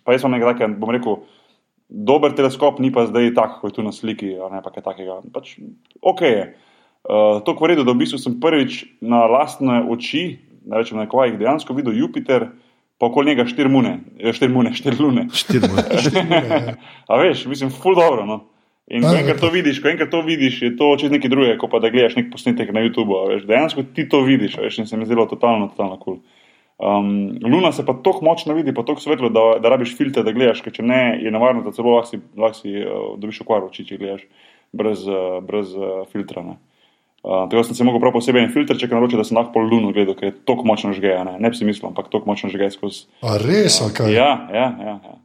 pa 0.06 0.14
jaz 0.14 0.24
sem 0.24 0.32
nekaj, 0.32 0.54
takega, 0.54 0.78
bom 0.80 0.92
rekel, 0.94 1.18
dober 1.86 2.34
teleskop, 2.34 2.78
ni 2.82 2.92
pa 2.94 3.06
zdaj 3.10 3.32
tak, 3.36 3.58
kot 3.60 3.74
je 3.74 3.78
tu 3.78 3.86
na 3.86 3.92
sliki, 3.94 4.34
ali 4.38 4.62
pa 4.62 4.72
kaj 4.74 4.86
takega. 4.86 5.20
Pač, 5.34 5.58
ok 6.02 6.22
je. 6.26 6.46
Uh, 7.06 7.38
to 7.46 7.54
je 7.54 7.68
redo, 7.70 7.84
da 7.86 7.94
v 7.94 8.02
bistvu 8.02 8.18
sem 8.18 8.40
prvič 8.42 8.84
na 8.98 9.26
lastne 9.30 9.84
oči, 9.86 10.40
ne 10.66 10.80
rečem 10.80 10.98
na 10.98 11.06
kvajih, 11.06 11.38
dejansko 11.38 11.76
videl 11.76 11.94
Jupiter 11.94 12.50
pa 12.98 13.06
okoli 13.06 13.30
njega 13.30 13.44
štiri 13.46 13.68
mune, 13.68 13.98
eh, 14.18 14.32
štiri 14.32 14.52
mune, 14.52 14.72
štiri 14.74 14.96
lune. 14.98 15.28
Štiri 15.36 15.68
mune. 15.68 16.76
A 17.06 17.18
veš, 17.20 17.44
mislim, 17.46 17.70
ful 17.70 17.94
dobro. 17.94 18.26
No? 18.26 18.38
In 18.86 19.02
ko 19.02 19.12
enkrat 19.18 19.40
to 19.42 19.50
vidiš, 19.50 19.80
ko 19.82 19.90
enkrat 19.90 20.10
to 20.10 20.22
vidiš, 20.22 20.60
je 20.62 20.72
to 20.78 20.92
čez 20.98 21.10
nekaj 21.10 21.30
drugega, 21.30 21.58
kot 21.58 21.70
pa 21.70 21.80
da 21.82 21.90
gledaš 21.90 22.14
nek 22.16 22.30
posnetek 22.32 22.70
na 22.74 22.84
YouTubu. 22.86 23.18
Veš, 23.32 23.46
dejansko 23.48 23.82
ti 23.94 24.06
to 24.08 24.22
vidiš, 24.22 24.56
veš, 24.62 24.78
in 24.78 24.86
se 24.86 24.96
mi 24.96 25.06
zdelo 25.06 25.26
totalno, 25.26 25.68
totalno 25.74 25.98
kul. 25.98 26.20
Cool. 26.20 26.35
Um, 26.76 27.38
luna 27.40 27.72
se 27.72 27.86
pa 27.86 27.94
tako 28.04 28.24
močno 28.24 28.54
vidi, 28.54 28.74
pa 28.74 28.82
tako 28.84 29.00
svetlo, 29.00 29.30
da, 29.32 29.44
da 29.64 29.68
rabiš 29.72 29.94
filtre, 29.96 30.22
da 30.22 30.32
gledaš, 30.36 30.60
ker 30.60 30.74
če 30.76 30.84
ne, 30.84 31.00
je 31.24 31.30
nevarno, 31.32 31.62
da 31.64 31.72
celo 31.72 31.94
lahko 31.94 32.10
si, 32.10 32.20
lahko 32.36 32.58
si 32.58 32.74
uh, 32.82 33.14
dobiš 33.16 33.40
okvar 33.46 33.64
oči, 33.64 33.86
če 33.88 33.96
gledaš 34.02 34.26
brez, 34.76 35.06
uh, 35.08 35.38
brez 35.44 35.72
uh, 35.72 36.02
filtra. 36.12 36.44
Ne. 36.44 36.58
Uh, 37.24 37.46
tako 37.48 37.64
sem 37.64 37.78
se 37.78 37.86
lahko 37.88 38.02
prav 38.02 38.12
posebej 38.18 38.44
en 38.44 38.52
filter, 38.52 38.76
če 38.76 38.90
naročil, 38.92 39.22
da 39.22 39.24
sem 39.24 39.38
lahko 39.40 39.54
pol 39.56 39.70
luno 39.72 39.94
gledal, 39.96 40.18
ker 40.18 40.28
je 40.28 40.36
tako 40.46 40.68
močno 40.68 40.92
žgeja. 40.94 41.24
Ne, 41.26 41.38
ne 41.40 41.50
bi 41.50 41.56
si 41.56 41.64
mislil, 41.64 41.88
ampak 41.88 42.12
tako 42.12 42.28
močno 42.28 42.52
žgeja 42.52 42.74
skozi. 42.76 43.06
A 43.24 43.38
res, 43.40 43.80
ok. 43.82 44.04
Ja, 44.12 44.28
ja, 44.52 44.68
ja. 44.76 44.98
ja. 45.00 45.16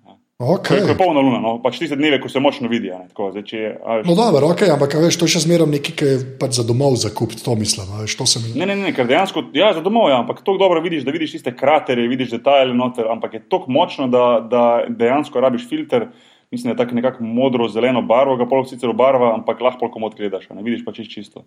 Okay. 0.42 0.82
To 0.82 0.90
je 0.90 0.98
polna 0.98 1.22
luna, 1.22 1.38
no? 1.38 1.52
pač 1.62 1.78
tiste 1.78 1.96
dneve, 2.00 2.18
ko 2.22 2.30
se 2.30 2.42
močno 2.42 2.70
vidi. 2.72 2.90
Tako, 3.12 3.28
zdaj, 3.36 3.44
če, 3.46 3.60
veš, 3.78 4.08
no, 4.10 4.16
dobro, 4.18 4.50
okay, 4.50 4.72
ampak 4.74 4.96
veš, 4.98 5.20
to 5.22 5.30
je 5.30 5.36
še 5.36 5.44
zmeraj 5.46 5.70
nekaj, 5.70 5.96
ki 6.00 6.08
je 6.08 6.16
pač 6.42 6.58
za 6.58 6.66
domov 6.66 6.98
za 6.98 7.12
kup, 7.14 7.36
to 7.38 7.54
mislim. 7.60 7.92
Veš, 8.02 8.18
to 8.18 8.26
mi... 8.42 8.56
Ne, 8.58 8.66
ne, 8.72 8.80
ne, 8.80 8.94
ker 8.98 9.06
dejansko, 9.06 9.46
ja, 9.54 9.70
za 9.78 9.86
domov 9.86 10.10
je, 10.10 10.16
ja, 10.16 10.22
ampak 10.26 10.42
tako 10.42 10.58
dobro 10.64 10.82
vidiš, 10.82 11.06
da 11.06 11.14
vidiš 11.14 11.38
tiste 11.38 11.54
kraterje, 11.54 12.10
vidiš 12.10 12.34
detajle 12.34 12.74
noter, 12.74 13.06
ampak 13.14 13.38
je 13.38 13.44
tako 13.46 13.70
močno, 13.70 14.10
da, 14.10 14.26
da 14.42 14.64
dejansko 14.90 15.46
rabiš 15.46 15.70
filter. 15.70 16.10
Mislim, 16.52 16.68
da 16.68 16.74
je 16.74 16.82
tako 16.84 16.98
nekako 16.98 17.24
modro-zeleno 17.24 18.02
barvo, 18.04 18.34
ga 18.36 18.44
pol 18.50 18.66
sicer 18.68 18.90
obarva, 18.92 19.30
ampak 19.38 19.62
lahko 19.64 19.86
polkom 19.86 20.10
odgledaš, 20.10 20.50
ne 20.52 20.66
vidiš 20.66 20.82
pa 20.84 20.92
čist 20.92 21.14
čisto 21.14 21.46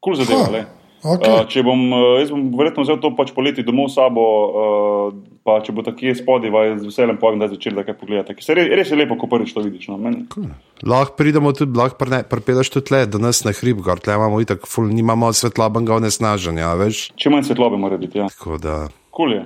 kul 0.00 0.16
cool 0.16 0.24
zadeva. 0.24 0.64
Okay. 1.00 1.32
Uh, 1.32 1.46
če 1.48 1.62
bom, 1.64 1.80
jaz 2.20 2.28
bom 2.32 2.42
verjetno 2.58 2.84
vzel 2.84 2.98
to 3.00 3.10
pač 3.16 3.30
poleti 3.32 3.64
domov 3.64 3.88
s 3.88 3.96
sabo, 3.96 4.24
uh, 4.48 5.06
pa 5.48 5.56
če 5.64 5.72
bo 5.72 5.84
tako 5.86 6.12
spodaj, 6.18 6.52
z 6.82 6.88
veseljem 6.90 7.16
povem, 7.22 7.40
da 7.40 7.48
je 7.48 7.56
začel, 7.56 7.78
da 7.78 7.86
kaj 7.86 7.96
pogledate. 8.02 8.36
Se 8.44 8.56
res, 8.56 8.68
res 8.68 8.92
je 8.92 8.98
lepo, 9.00 9.16
ko 9.16 9.30
prvič 9.32 9.54
to 9.56 9.64
vidiš. 9.64 9.88
No. 9.88 9.96
Cool. 10.34 10.52
Lahko 10.84 11.16
pridemo 11.16 11.54
tudi, 11.56 11.72
lahko 11.80 11.96
pripeleš 12.04 12.74
tudi 12.76 12.90
tle, 12.92 13.02
da 13.08 13.22
nas 13.22 13.40
na 13.48 13.56
hrib, 13.56 13.80
gor 13.86 14.04
tle 14.04 14.18
imamo 14.20 14.42
itak, 14.44 14.68
ful, 14.68 14.92
nimamo 14.92 15.32
svetlobnega 15.32 15.96
onesnaženja, 15.96 16.76
veš. 16.84 17.06
Če 17.16 17.32
manj 17.32 17.48
svetlobe 17.48 17.80
mora 17.80 17.96
biti, 18.00 18.20
ja. 18.20 18.28
Tako 18.36 18.60
da. 18.60 18.82
Kul 19.08 19.24
cool 19.24 19.36
je. 19.38 19.44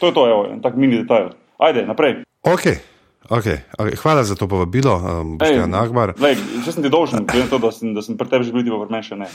To 0.00 0.08
je 0.08 0.16
to, 0.16 0.28
evo, 0.32 0.48
tak 0.64 0.80
mini 0.80 1.02
detajl. 1.04 1.34
Ajde, 1.60 1.84
naprej. 1.88 2.22
Okay. 2.48 2.80
Okay, 3.30 3.58
okay. 3.78 3.96
Hvala 3.96 4.24
za 4.24 4.34
to 4.34 4.46
povabilo, 4.48 4.94
um, 4.96 5.38
Boštjan 5.38 5.70
Nagbar. 5.70 6.14
Če 6.14 6.70
sem 6.72 6.84
ti 6.84 6.90
dolžen, 6.92 7.26
to, 7.26 7.58
da, 7.58 7.72
sem, 7.74 7.90
da 7.96 8.04
sem 8.04 8.14
pri 8.18 8.30
tebi 8.30 8.46
že 8.46 8.54
bil, 8.54 8.78
pa 8.78 8.86
meni 8.86 9.02
še 9.02 9.18
ne. 9.18 9.26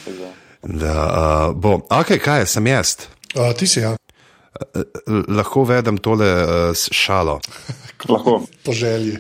Da, 0.64 0.96
uh, 0.96 1.48
bo, 1.52 1.82
okay, 1.92 2.22
kaj 2.22 2.46
je, 2.46 2.48
sem 2.56 2.72
jaz? 2.72 2.96
Uh, 3.36 3.52
ti 3.58 3.68
si 3.68 3.84
ja. 3.84 3.92
Uh, 3.96 4.86
lahko 5.28 5.66
vedem 5.68 6.00
tole 6.00 6.24
uh, 6.24 6.72
šalo. 6.76 7.42
lahko. 8.14 8.40
Po 8.64 8.72
želji. 8.76 9.20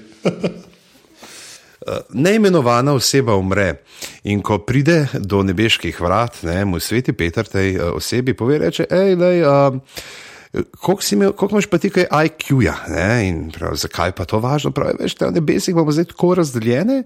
Neimenovana 2.13 2.93
oseba 2.93 3.33
umre 3.35 3.81
in 4.23 4.39
ko 4.45 4.59
pride 4.63 5.07
do 5.17 5.41
nebeških 5.43 5.97
vrat, 5.99 6.43
ne, 6.47 6.61
mu 6.65 6.79
sveti 6.79 7.11
Peter 7.11 7.43
tej 7.43 7.75
uh, 7.75 7.95
osebi 7.99 8.37
pove: 8.37 8.61
reče, 8.61 8.87
hej, 8.87 9.17
lej. 9.19 9.43
Uh, 9.43 10.29
Koliko 10.79 11.47
imaš 11.51 11.65
pa 11.71 11.77
ti 11.77 11.89
kaj 11.89 12.09
IQ-ja? 12.11 12.75
Zakaj 13.73 14.11
pa 14.11 14.25
to 14.25 14.39
važno? 14.39 14.71
Pravi, 14.75 14.99
veš, 14.99 15.15
te 15.15 15.31
nebesi 15.31 15.73
bomo 15.73 15.91
zdaj 15.95 16.11
tako 16.11 16.35
razdeljene. 16.41 17.03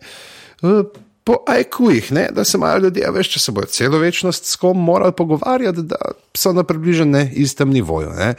Uh, 0.61 0.81
Po 1.25 1.39
IQ-jih, 1.59 2.11
da 2.31 2.43
se 2.43 2.57
imajo 2.57 2.79
ljudje, 2.79 3.11
veš, 3.11 3.29
če 3.33 3.39
se 3.39 3.51
bodo 3.51 3.67
celo 3.73 3.97
večnost 3.97 4.45
s 4.45 4.59
kom 4.61 4.77
morali 4.77 5.13
pogovarjati, 5.17 5.81
da 5.81 5.97
so 6.37 6.51
na 6.53 6.63
približno 6.63 7.23
istem 7.33 7.71
nivoju. 7.73 8.11
Ne, 8.13 8.35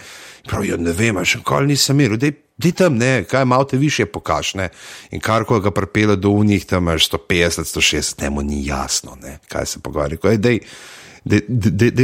Pravijo, 0.47 0.77
ne 0.79 0.93
vem, 0.95 1.19
še 1.27 1.41
nikoli 1.41 1.73
nisem 1.73 2.01
imel, 2.01 2.15
da 2.15 2.31
ti 2.63 2.73
tam 2.73 2.95
ne, 2.95 3.25
kaj 3.27 3.45
malo 3.45 3.67
te 3.67 3.77
više 3.77 4.07
pokažne. 4.07 4.69
In 5.11 5.21
kar 5.21 5.45
ko 5.45 5.59
ga 5.61 5.75
pripelje 5.75 6.15
do 6.17 6.31
unih, 6.31 6.63
tam 6.65 6.87
imaš 6.87 7.11
150, 7.11 7.67
160, 7.75 8.23
ne 8.23 8.31
mu 8.31 8.47
ni 8.47 8.63
jasno, 8.69 9.19
ne, 9.23 9.41
kaj 9.51 9.67
se 9.67 9.83
pogovarjajo 9.83 10.37
da 10.39 10.55
je 10.55 10.61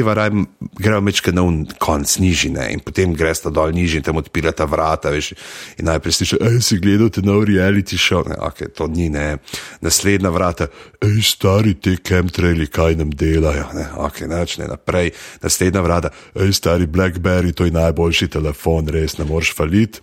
varaj, 0.05 0.31
grejo 0.79 1.01
mečke 1.01 1.33
na 1.33 1.43
un 1.47 1.63
konc 1.79 2.19
nižine 2.19 2.69
in 2.73 2.81
potem 2.83 3.15
greš 3.15 3.45
ta 3.45 3.51
dol 3.55 3.71
nižje 3.75 4.01
in 4.01 4.07
tam 4.07 4.19
odpiraš 4.19 4.57
ta 4.59 4.67
vrata. 4.67 5.13
Veš, 5.15 5.33
in 5.79 5.87
najprej 5.87 6.13
si 6.13 6.27
reče, 6.33 6.61
si 6.61 6.79
gledal 6.83 7.11
te 7.11 7.23
nov 7.23 7.45
reality 7.47 7.99
show. 7.99 8.25
Ne, 8.29 8.37
okay, 8.41 8.69
to 8.69 8.87
ni 8.87 9.09
ne. 9.09 9.39
Naslednja 9.81 10.31
vrata, 10.31 10.69
ej, 11.03 11.23
stari 11.23 11.75
te 11.75 11.97
chemtraili, 11.97 12.67
kaj 12.67 12.97
nam 12.99 13.11
delajo. 13.11 13.69
Ne, 13.75 13.87
okay, 13.97 14.29
neč, 14.29 14.59
ne 14.59 14.69
naprej. 14.71 15.13
Naslednja 15.43 15.81
vrata, 15.81 16.11
ej, 16.35 16.53
stari 16.53 16.87
Blackberry, 16.87 17.53
to 17.53 17.65
je 17.65 17.75
najboljši 17.75 18.29
telefon, 18.29 18.89
res 18.89 19.19
ne 19.19 19.29
moreš 19.29 19.55
faliti. 19.55 20.03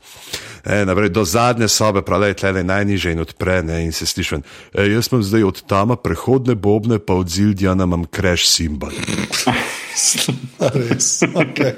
E, 0.65 0.85
naprej, 0.85 1.09
do 1.09 1.25
zadnje 1.25 1.67
sobe, 1.67 2.01
pravi, 2.01 2.33
tle 2.33 2.53
je 2.57 2.63
najnižje 2.63 3.13
in 3.15 3.23
odpre, 3.23 3.61
ne, 3.63 3.83
in 3.85 3.91
se 3.95 4.05
slišim. 4.05 4.43
E, 4.73 4.87
jaz 4.91 5.09
sem 5.09 5.23
zdaj 5.23 5.43
od 5.43 5.61
tama 5.67 5.95
prehodne 5.95 6.55
bobne, 6.55 6.99
pa 6.99 7.13
od 7.13 7.29
zildja 7.29 7.75
nam 7.75 7.89
imam 7.89 8.05
crash 8.15 8.47
simbol. 8.47 8.93
Res. 10.59 11.23
Okay. 11.23 11.73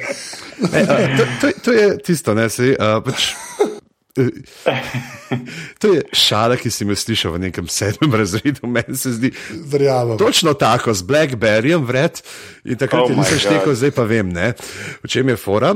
E, 0.61 0.81
a, 0.85 0.95
to, 1.17 1.25
to, 1.41 1.51
to 1.63 1.71
je 1.71 1.87
tisto, 2.05 2.33
ne 2.33 2.49
se. 2.49 2.75
Pač, 2.77 3.33
To 5.79 5.87
je 5.87 6.01
šala, 6.13 6.57
ki 6.59 6.71
si 6.71 6.83
jo 6.83 6.95
slišal 6.95 7.35
v 7.35 7.47
nekem 7.47 7.67
sedmem 7.71 8.11
razredu, 8.11 8.67
meni 8.67 8.97
se 8.97 9.13
zdi. 9.15 9.31
Verjamem. 9.71 10.17
Točno 10.19 10.53
tako, 10.53 10.93
z 10.93 11.01
Blackberryjem 11.07 11.85
vred 11.85 12.19
in 12.65 12.75
takrat 12.75 13.07
oh 13.07 13.15
nisem 13.15 13.39
štekel, 13.39 13.75
zdaj 13.75 13.95
pa 13.95 14.03
vem, 14.03 14.27
ne, 14.27 14.51
v 15.03 15.07
čem 15.07 15.31
je 15.31 15.37
fora. 15.39 15.75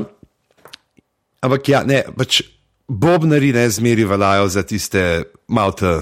Ampak 1.40 1.68
ja, 1.68 1.80
ne, 1.88 2.04
pač 2.16 2.42
Bobnari 2.88 3.52
ne 3.52 3.68
zmeri 3.70 4.04
veljajo 4.04 4.48
za 4.48 4.62
tiste 4.62 5.22
malte 5.48 6.00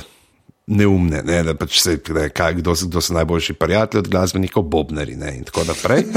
neumne, 0.66 1.22
ne, 1.24 1.42
da 1.44 1.54
pač 1.56 1.78
se 1.80 1.98
ne, 2.14 2.28
kaj, 2.32 2.58
kdo, 2.60 2.72
kdo 2.88 3.00
so 3.00 3.14
najboljši 3.14 3.54
prijatelji 3.60 4.00
od 4.00 4.08
glasbenikov, 4.08 4.62
Bobnari 4.62 5.16
ne, 5.16 5.36
in 5.38 5.44
tako 5.44 5.68
naprej. 5.68 6.04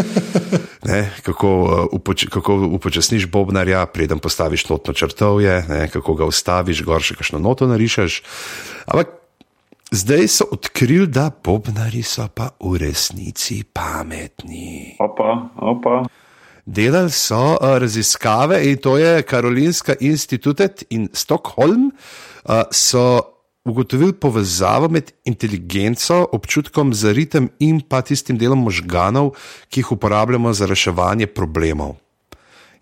Ne, 0.87 1.09
kako, 1.23 1.49
uh, 1.63 1.71
upoč, 1.91 2.29
kako 2.31 2.53
upočasniš 2.77 3.25
Bobnarja, 3.27 3.81
preden 3.91 4.19
postaviš 4.23 4.69
notno 4.69 4.93
črtovje, 4.93 5.65
ne, 5.69 5.89
kako 5.91 6.13
ga 6.15 6.25
ustaviš, 6.25 6.79
gor 6.87 7.03
še 7.03 7.17
kakšno 7.17 7.41
noto 7.43 7.67
narišeš. 7.67 8.21
Ampak 8.87 9.11
zdaj 9.91 10.23
so 10.31 10.47
odkrili, 10.55 11.09
da 11.11 11.27
Bobnari 11.43 12.05
so 12.07 12.29
pa 12.31 12.53
v 12.63 12.77
resnici 12.85 13.65
pametni. 13.67 14.95
Opa, 15.03 15.35
opa. 15.59 15.97
Delali 16.67 17.11
so 17.11 17.55
uh, 17.55 17.77
raziskave 17.79 18.59
in 18.67 18.77
to 18.77 18.97
je 18.97 19.21
Karolinska 19.23 19.95
institut 19.99 20.83
in 20.89 21.07
Stockholm. 21.13 21.91
Uh, 22.43 22.63
so 22.71 23.21
ugotovili 23.65 24.13
povezavo 24.13 24.89
med 24.89 25.11
inteligenco, 25.23 26.27
občutkom 26.31 26.93
za 26.93 27.11
ritem 27.11 27.49
in 27.59 27.79
pa 27.81 28.01
tistim 28.01 28.37
delom 28.37 28.59
možganov, 28.63 29.31
ki 29.69 29.79
jih 29.79 29.91
uporabljamo 29.91 30.53
za 30.53 30.65
reševanje 30.65 31.27
problemov. 31.27 31.95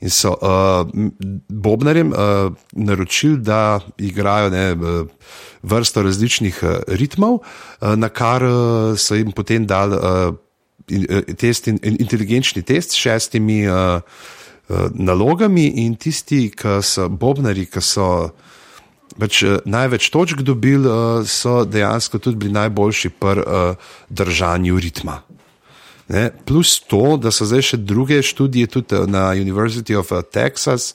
In 0.02 0.10
so 0.10 0.34
uh, 0.34 0.90
Bobnarjem 1.50 2.10
uh, 2.14 2.54
naročili, 2.72 3.38
da 3.38 3.80
igrajo 3.98 4.50
ne, 4.50 4.66
vrsto 5.64 6.04
različnih 6.04 6.60
uh, 6.64 6.70
ritmov, 6.88 7.38
uh, 7.38 7.94
na 7.96 8.10
kar 8.10 8.44
uh, 8.44 8.98
so 8.98 9.16
jim 9.16 9.32
potem 9.32 9.66
dali. 9.66 9.96
Uh, 9.96 10.45
Eh, 10.86 11.34
test, 11.34 11.68
inteligenčni 11.68 12.62
test 12.62 12.92
s 12.94 13.00
šestimi 13.02 13.64
uh, 13.68 14.02
uh, 14.70 14.90
nalogami, 14.94 15.66
in 15.82 15.96
tisti, 15.98 16.52
ki 16.54 16.78
so 16.86 17.08
bobnari, 17.10 17.66
ki 17.66 17.82
so 17.82 18.10
več, 19.18 19.42
uh, 19.42 19.58
največ 19.66 20.12
točk 20.14 20.44
dobili, 20.46 20.86
uh, 20.86 21.26
so 21.26 21.64
dejansko 21.66 22.22
tudi 22.22 22.44
bili 22.44 22.54
najboljši 22.54 23.10
pri 23.18 23.42
uh, 23.42 23.90
držanju 24.14 24.78
ritma. 24.78 25.24
Ne? 26.14 26.30
Plus 26.46 26.78
to, 26.86 27.18
da 27.18 27.34
so 27.34 27.50
zdaj 27.50 27.66
še 27.72 27.82
druge 27.82 28.22
študije, 28.22 28.70
tudi 28.78 29.02
na 29.10 29.32
University 29.34 29.98
of 29.98 30.14
Texas, 30.30 30.94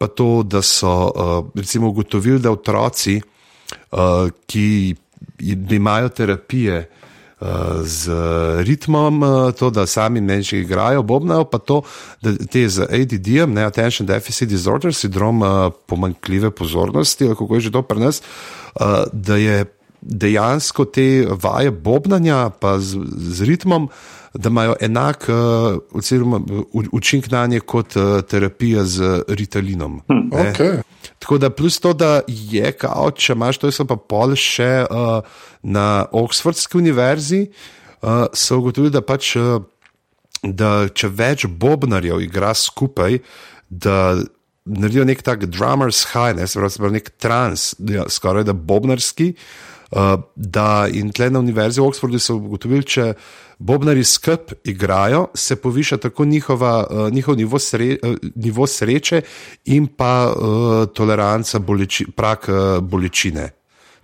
pa 0.00 0.08
to, 0.08 0.40
da 0.40 0.64
so 0.64 0.94
uh, 1.12 1.34
recimo 1.52 1.92
ugotovili, 1.92 2.40
da 2.40 2.56
otroci, 2.56 3.20
uh, 3.20 4.32
ki 4.48 4.96
imajo 5.76 6.08
terapije, 6.16 6.86
z 7.84 8.10
ritmom, 8.66 9.22
uh, 9.22 9.52
to, 9.54 9.70
da 9.70 9.86
sami 9.86 10.20
menški 10.20 10.64
igrajo, 10.64 11.02
bobnajo, 11.02 11.44
pa 11.44 11.58
to, 11.58 11.82
da 12.22 12.34
te 12.34 12.64
z 12.68 12.88
ADD-jem, 12.90 13.54
ne 13.54 13.64
Attention 13.64 14.06
Deficit 14.06 14.48
Disorder, 14.48 14.94
sindrom 14.94 15.42
uh, 15.42 15.70
pomankljive 15.86 16.50
pozornosti, 16.50 17.28
kako 17.28 17.54
je 17.54 17.60
že 17.60 17.72
to 17.72 17.82
pri 17.82 18.00
nas, 18.00 18.22
uh, 18.74 19.06
da 19.12 19.36
je 19.36 19.64
dejansko 20.00 20.84
te 20.84 21.26
vaje 21.42 21.70
bobnanja, 21.70 22.50
pa 22.50 22.78
z, 22.78 22.98
z 23.16 23.46
ritmom, 23.46 23.88
da 24.34 24.48
imajo 24.48 24.74
enak 24.80 25.26
uh, 25.28 25.78
učinek 26.92 27.30
na 27.30 27.46
nje 27.46 27.60
kot 27.60 27.96
uh, 27.96 28.20
terapija 28.22 28.84
z 28.84 29.22
ritalinom. 29.28 30.00
Hm, 30.08 30.30
okay. 30.32 30.82
Tako 31.18 31.38
da, 31.42 31.50
plus 31.50 31.80
to, 31.82 31.92
da 31.92 32.20
je 32.28 32.72
kao, 32.78 33.10
če 33.10 33.34
imaš 33.34 33.58
to, 33.58 33.72
sem 33.74 33.88
pa 33.88 33.96
pol 33.98 34.36
še 34.38 34.86
uh, 34.86 35.42
na 35.62 36.06
Oxfordski 36.14 36.78
univerzi, 36.78 37.48
uh, 38.02 38.28
so 38.32 38.60
ugotovili, 38.62 38.94
da 38.94 39.04
pač. 39.04 39.34
Uh, 39.36 39.64
Da, 40.38 40.86
če 40.86 41.08
več 41.18 41.48
bobnarjev 41.50 42.20
igra 42.22 42.52
skupaj, 42.54 43.16
da 43.66 44.20
naredijo 44.68 45.06
nek 45.08 45.24
tak 45.26 45.48
drummer's 45.50 46.04
high, 46.12 46.36
ne, 46.38 46.46
se 46.46 46.60
pravi, 46.60 46.92
nek 46.94 47.10
trans, 47.18 47.72
ja, 47.90 48.04
skoraj 48.06 48.46
da 48.46 48.54
bobnarski. 48.54 49.32
Uh, 49.88 50.20
da 50.36 50.86
in 50.92 51.10
tle 51.16 51.30
na 51.32 51.40
univerzi 51.40 51.80
v 51.80 51.88
Oxfordu 51.88 52.20
so 52.20 52.36
ugotovili, 52.36 52.84
če 52.84 53.14
bobnari 53.58 54.04
skup 54.04 54.52
igrajo, 54.64 55.26
se 55.34 55.56
poviša 55.56 55.96
tako 55.96 56.24
njihova, 56.24 56.86
uh, 56.90 57.12
njihov 57.12 57.36
nivo, 57.36 57.58
sre, 57.58 57.96
uh, 58.02 58.14
nivo 58.34 58.66
sreče 58.66 59.22
in 59.64 59.86
pa 59.86 60.32
uh, 60.32 60.88
toleranca 60.94 61.58
boleči, 61.58 62.06
prak 62.16 62.48
uh, 62.48 62.84
bolečine. 62.84 63.50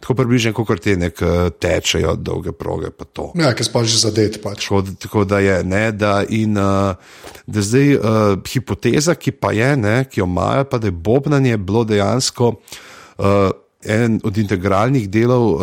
Tako 0.01 0.15
približno, 0.15 0.53
kot 0.53 0.81
te 0.85 0.99
nek 1.01 1.21
tečejo, 1.59 2.13
dolge 2.21 2.53
proge. 2.53 2.91
Ja, 3.41 3.55
ki 3.57 3.65
sploh 3.65 3.87
že 3.89 4.03
zadeti. 4.03 4.37
Pač. 4.43 4.67
Tako, 4.67 4.83
tako 5.01 5.25
da 5.25 5.39
je, 5.41 5.63
ne, 5.65 5.93
da, 5.97 6.19
in, 6.29 6.59
uh, 6.61 6.93
da 7.47 7.63
zdaj 7.65 7.95
uh, 7.97 8.03
hipoteza, 8.45 9.15
ki 9.15 9.33
pa 9.33 9.55
je, 9.57 9.71
ne, 9.81 10.05
ki 10.05 10.21
jo 10.21 10.27
imajo, 10.29 10.69
pa 10.69 10.79
da 10.79 10.93
je 10.93 10.93
bobnanje 10.93 11.57
bilo 11.57 11.87
dejansko. 11.89 12.53
Uh, 13.17 13.49
en 13.87 14.21
od 14.25 14.39
integralnih 14.39 15.09
delov 15.11 15.45
uh, 15.55 15.61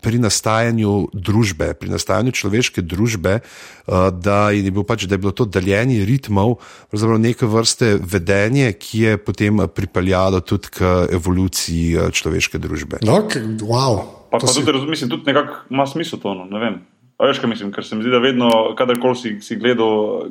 pri 0.00 0.18
nastajanju 0.22 1.10
družbe, 1.12 1.72
pri 1.74 1.90
nastajanju 1.92 2.32
človeške 2.32 2.82
družbe, 2.82 3.40
uh, 3.40 4.08
da, 4.12 4.50
je 4.50 4.72
pač, 4.86 5.04
da 5.04 5.14
je 5.14 5.22
bilo 5.24 5.32
to 5.32 5.44
deljenje 5.44 6.04
ritmov, 6.08 6.58
pravzaprav 6.90 7.20
neke 7.20 7.46
vrste 7.46 7.96
vedenje, 8.00 8.72
ki 8.72 9.04
je 9.06 9.18
potem 9.18 9.66
pripeljalo 9.68 10.40
tudi 10.40 10.72
k 10.78 10.94
evoluciji 11.12 12.10
človeške 12.12 12.58
družbe. 12.58 13.04
No, 13.04 13.22
wow. 13.66 14.20
Pa, 14.30 14.38
pa 14.38 14.46
si... 14.46 14.64
tudi, 14.64 14.86
mislim, 14.86 15.10
tudi 15.10 15.26
nekako 15.26 15.66
ima 15.70 15.86
smisel 15.86 16.18
to. 16.22 16.34
No, 16.34 16.46
ne 16.46 16.58
vem. 16.62 16.80
Veš, 17.20 17.42
kaj 17.42 17.50
mislim, 17.50 17.72
ker 17.72 17.84
se 17.84 17.96
mi 17.96 18.02
zdi, 18.02 18.12
da 18.14 18.18
vedno, 18.22 18.48
kadarkoli 18.78 19.16
si, 19.16 19.34
si 19.44 19.58
gledal 19.60 20.30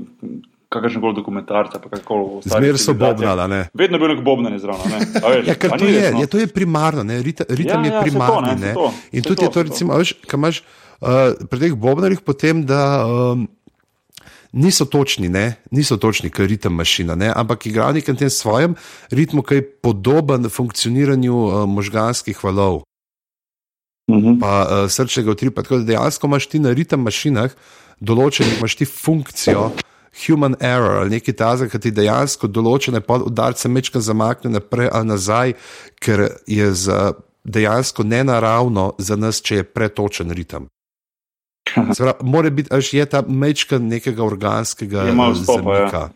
kakršen 0.69 1.01
koli 1.01 1.15
dokumentarc. 1.15 1.71
Zmerno 2.45 2.77
so 2.77 2.93
bobnali. 2.93 3.63
Vedno 3.73 3.97
je 3.97 3.99
bil 3.99 4.13
nek 4.13 4.23
bobnani 4.23 4.59
zraven. 4.59 4.91
ja, 5.45 5.55
to, 5.55 5.85
je, 5.85 6.13
je, 6.19 6.27
to 6.27 6.37
je 6.37 6.47
primarno, 6.47 7.03
Rita, 7.21 7.43
ritem 7.49 7.85
ja, 7.85 8.01
je. 8.05 8.11
Ja, 8.13 8.27
to, 8.27 8.41
ne, 8.41 8.73
In 9.11 9.23
tudi 9.23 9.35
to, 9.35 9.43
je 9.43 9.51
to, 9.51 9.63
recimo, 9.63 9.97
veš, 9.97 10.13
kaj 10.27 10.37
imaš 10.37 10.61
uh, 10.61 11.33
pri 11.49 11.59
teh 11.59 11.73
bobnarjih, 11.73 12.21
potem 12.25 12.65
da. 12.65 13.05
Um, 13.05 13.47
Niso 14.49 14.87
točni, 14.89 15.27
ne? 15.29 15.61
niso 15.69 15.93
točni, 16.01 16.31
kot 16.33 16.47
ritem 16.49 16.73
mašina, 16.73 17.13
ne? 17.13 17.27
ampak 17.29 17.67
igrajo 17.69 17.93
nekaj 17.99 18.15
tem 18.17 18.31
svojem 18.33 18.73
ritmu, 19.13 19.43
ki 19.45 19.59
je 19.59 19.65
podoben 19.85 20.49
funkcioniranju 20.49 21.35
uh, 21.37 21.57
možganskih 21.69 22.33
valov, 22.43 22.81
uh 24.09 24.15
mhm. 24.17 24.25
-huh. 24.25 24.39
pa 24.41 24.65
uh, 24.65 24.89
srčnega 24.89 25.31
utripa. 25.31 25.61
Tako 25.61 25.77
da 25.77 25.83
dejansko 25.83 26.27
imaš 26.27 26.47
ti 26.49 26.59
na 26.59 26.73
ritem 26.73 26.97
mašinah 26.99 27.53
določen, 28.01 28.49
imaš 28.57 28.75
ti 28.75 28.85
funkcijo, 28.89 29.69
uh 29.69 29.85
human 30.25 30.55
error 30.59 31.01
ali 31.01 31.17
nekaj 31.17 31.35
takega, 31.35 31.69
ki 31.71 31.79
ti 31.79 31.91
dejansko 31.91 32.47
določene 32.47 33.01
udarce 33.25 33.69
mečka 33.69 34.01
zamakne 34.01 34.51
naprej 34.57 34.89
ali 34.91 35.07
nazaj, 35.07 35.55
ker 35.99 36.27
je 36.47 36.71
za, 36.73 37.13
dejansko 37.43 38.03
nenaravno 38.03 38.93
za 38.97 39.15
nas, 39.15 39.41
če 39.41 39.61
je 39.61 39.63
pretočen 39.63 40.31
ritem. 40.31 40.69
Mora 42.33 42.49
biti, 42.49 42.71
až 42.73 42.93
je 42.93 43.05
ta 43.05 43.23
mečka 43.27 43.77
nekega 43.77 44.23
organskega 44.23 45.09
zamika. 45.33 46.09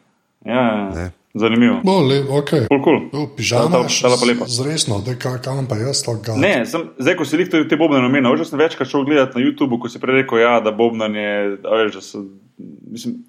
Ja, 0.46 0.54
ja. 0.54 1.02
ja. 1.02 1.12
Zanimivo. 1.34 1.80
No, 1.84 2.00
le, 2.06 2.22
okay. 2.30 2.68
cool, 2.70 3.10
cool. 3.10 3.28
Pižama, 3.36 3.80
zresno, 4.46 5.02
da 5.02 5.16
kam 5.18 5.66
pa 5.66 5.76
jaz 5.82 6.04
to 6.06 6.14
gledam. 6.14 6.42
Ne, 6.42 6.66
sem, 6.70 6.84
zdaj, 7.00 7.16
ko 7.18 7.26
si 7.26 7.40
jih 7.42 7.50
te 7.50 7.78
bobne 7.78 8.04
namenil, 8.06 8.38
že 8.38 8.46
sem 8.52 8.62
večkrat 8.62 8.90
šel 8.90 9.08
gledati 9.10 9.40
na 9.40 9.46
YouTube, 9.46 9.80
ko 9.82 9.90
si 9.90 9.98
prej 9.98 10.22
rekel, 10.22 10.44
ja, 10.46 10.60
da 10.62 10.70
bobnanje, 10.70 11.58
da 11.64 11.80
veš, 11.82 11.98
da 11.98 12.04
so, 12.06 12.22
mislim, 12.86 13.24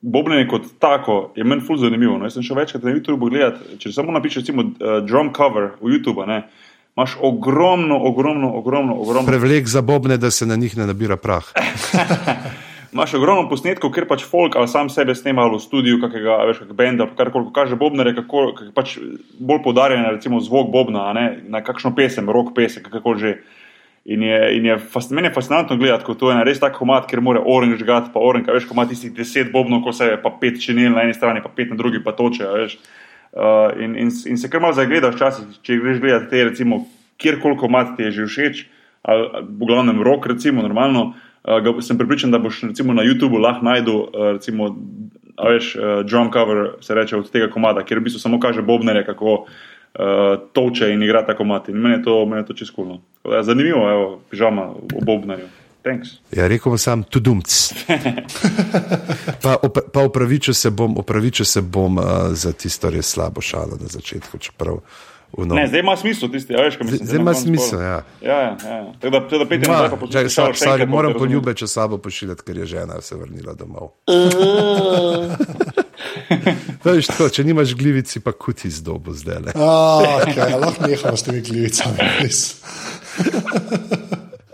Bobnenje 0.00 0.46
kot 0.48 0.62
tako 0.78 1.32
je 1.36 1.44
meni 1.44 1.62
fully 1.62 1.80
zanimivo. 1.80 2.18
No, 2.18 2.28
jaz 2.28 2.36
sem 2.38 2.46
še 2.46 2.54
večkrat 2.54 2.84
na 2.86 2.94
YouTubu 2.94 3.30
gledal. 3.32 3.56
Če 3.82 3.90
samo 3.92 4.14
napišeš, 4.14 4.44
recimo, 4.44 4.68
uh, 4.70 5.00
drum 5.02 5.32
cover 5.34 5.72
v 5.82 5.96
YouTube, 5.96 6.26
ne, 6.28 6.44
imaš 6.94 7.16
ogromno, 7.20 7.98
ogromno, 8.06 8.52
ogromno. 8.58 8.94
ogromno... 8.94 9.26
Prevlek 9.26 9.66
za 9.66 9.82
bobne, 9.82 10.16
da 10.16 10.30
se 10.30 10.46
na 10.46 10.56
njih 10.56 10.76
ne 10.78 10.86
nabira 10.86 11.16
prah. 11.16 11.50
Imáš 12.92 13.18
ogromno 13.18 13.50
posnetkov, 13.50 13.90
ker 13.92 14.06
pač 14.08 14.22
folk 14.24 14.56
ali 14.56 14.70
sam 14.70 14.88
sebe 14.88 15.14
snema 15.14 15.44
v 15.50 15.58
studiu, 15.60 15.98
kakega, 16.00 16.38
veš, 16.48 16.62
kak 16.62 16.72
benda, 16.78 17.04
kar 17.18 17.28
koli 17.34 17.50
kaže 17.54 17.76
bobnere, 17.76 18.14
kako 18.16 18.70
pač 18.74 18.96
bolj 19.38 19.60
podarjen, 19.66 20.06
recimo 20.14 20.40
zvok 20.40 20.70
bobna, 20.72 21.10
ne, 21.12 21.26
na 21.50 21.60
kakšno 21.60 21.92
pesem, 21.98 22.30
rock 22.30 22.54
pesem, 22.56 22.86
kako 22.86 23.18
že. 23.18 23.40
In 24.08 24.22
je, 24.22 24.56
in 24.56 24.64
je 24.64 24.78
fas, 24.78 25.10
meni 25.10 25.28
je 25.28 25.34
fascinantno 25.34 25.76
gledati, 25.76 26.04
ko 26.06 26.14
to 26.16 26.30
je 26.32 26.44
res 26.48 26.60
tako 26.62 26.80
komat, 26.80 27.04
ker 27.10 27.20
mora 27.20 27.42
oranž 27.44 27.76
žgati, 27.82 28.08
pa 28.14 28.22
oranž, 28.24 28.46
veš, 28.48 28.64
ko 28.64 28.72
ima 28.72 28.86
tistih 28.88 29.12
deset 29.12 29.50
bobnov, 29.52 29.82
ko 29.84 29.92
se 29.92 30.08
je 30.08 30.20
pa 30.22 30.32
pet 30.40 30.56
činil 30.64 30.94
na 30.94 31.04
eni 31.04 31.12
strani, 31.12 31.42
pa 31.44 31.52
pet 31.52 31.68
na 31.68 31.76
drugi, 31.76 32.00
pa 32.04 32.14
toče. 32.16 32.48
Uh, 32.48 33.76
in, 33.76 33.98
in, 34.00 34.08
in 34.08 34.40
se 34.40 34.48
kar 34.48 34.64
malo 34.64 34.72
zagledaš 34.72 35.18
včasih, 35.18 35.60
če 35.60 35.76
greš 35.82 36.00
gledati 36.00 36.30
te, 36.30 36.40
recimo, 36.48 36.80
kjerkoli 37.20 37.60
komat 37.60 37.98
ti 37.98 38.08
je 38.08 38.14
že 38.16 38.30
všeč, 38.30 38.64
ali 39.04 39.44
v 39.44 39.68
glavnem 39.68 40.00
rok, 40.00 40.30
recimo, 40.32 40.64
normalno, 40.64 41.10
uh, 41.12 41.58
ga, 41.60 41.76
sem 41.84 42.00
pripričan, 42.00 42.32
da 42.32 42.40
boš 42.40 42.62
recimo 42.70 42.96
na 42.96 43.04
YouTubu 43.04 43.36
lahko 43.44 43.68
najdel, 43.68 43.98
uh, 44.08 44.30
recimo, 44.38 44.70
veš, 45.36 45.74
uh, 45.76 46.00
drum 46.08 46.32
cover, 46.32 46.78
se 46.80 46.96
reče 46.96 47.20
od 47.20 47.28
tega 47.28 47.52
komada, 47.52 47.84
kjer 47.84 48.00
v 48.00 48.08
bistvu 48.08 48.24
samo 48.24 48.40
kaže 48.40 48.64
bobnere, 48.64 49.04
kako 49.04 49.42
uh, 49.94 50.40
toče 50.52 50.92
in 50.92 51.02
igra 51.02 51.26
tako 51.26 51.44
mati. 51.44 51.72
In 51.72 51.78
meni 51.78 51.94
je 51.94 52.02
to, 52.02 52.44
to 52.46 52.54
čisto 52.54 52.74
kulno. 52.74 53.00
Ja, 53.24 53.42
zanimivo, 53.42 53.90
evo, 53.90 54.20
pižama 54.30 54.68
ob 54.94 55.08
obnarju. 55.08 55.48
Ja, 56.36 56.48
rekel 56.48 56.70
bom 56.70 56.78
sam 56.78 57.02
tudumc. 57.02 57.72
pa, 59.42 59.56
pa 59.92 60.02
upravičil 60.04 60.54
se 60.54 60.70
bom, 60.70 60.98
upravičil 60.98 61.46
se 61.46 61.62
bom 61.62 61.98
uh, 61.98 62.04
za 62.32 62.52
tisto 62.52 62.90
res 62.90 63.14
slabo 63.14 63.40
šalo 63.40 63.78
na 63.80 63.88
začetku. 63.88 64.38
Čeprav, 64.38 64.82
No. 65.36 65.54
Ne, 65.54 65.66
zdaj 65.68 65.80
ima 65.80 65.96
smisel 65.96 66.30
tisti, 66.32 66.52
ja, 66.52 66.62
veš, 66.64 66.76
kaj 66.76 66.86
mislim. 66.88 67.06
Zdaj 67.06 67.20
ima 67.20 67.34
smisel, 67.34 67.80
ja. 67.80 67.98
Ja, 68.22 68.38
ja, 68.40 68.56
ja. 68.64 68.92
Tako 69.00 69.10
da, 69.12 69.38
da 69.38 69.48
pete 69.48 69.70
na 69.70 69.78
tako 69.84 69.96
počasi. 69.96 70.34
Sa, 70.34 70.48
sa, 70.54 70.76
moram 70.86 71.12
poljube, 71.18 71.54
če 71.54 71.66
sabo 71.68 71.98
pošiljati, 71.98 72.42
ker 72.42 72.64
je 72.64 72.66
žena 72.66 73.00
se 73.00 73.16
vrnila 73.16 73.54
domov. 73.54 73.92
Veš, 76.84 77.08
tako, 77.10 77.28
če 77.32 77.44
nimaš 77.46 77.74
glivici, 77.78 78.20
pa 78.24 78.32
kuti 78.32 78.70
z 78.70 78.84
dobo 78.86 79.14
zdaj. 79.16 79.52
Okay, 79.54 80.54
lahko 80.58 80.86
nehamo 80.86 81.16
s 81.16 81.26
temi 81.26 81.40
glivicami. 81.44 81.98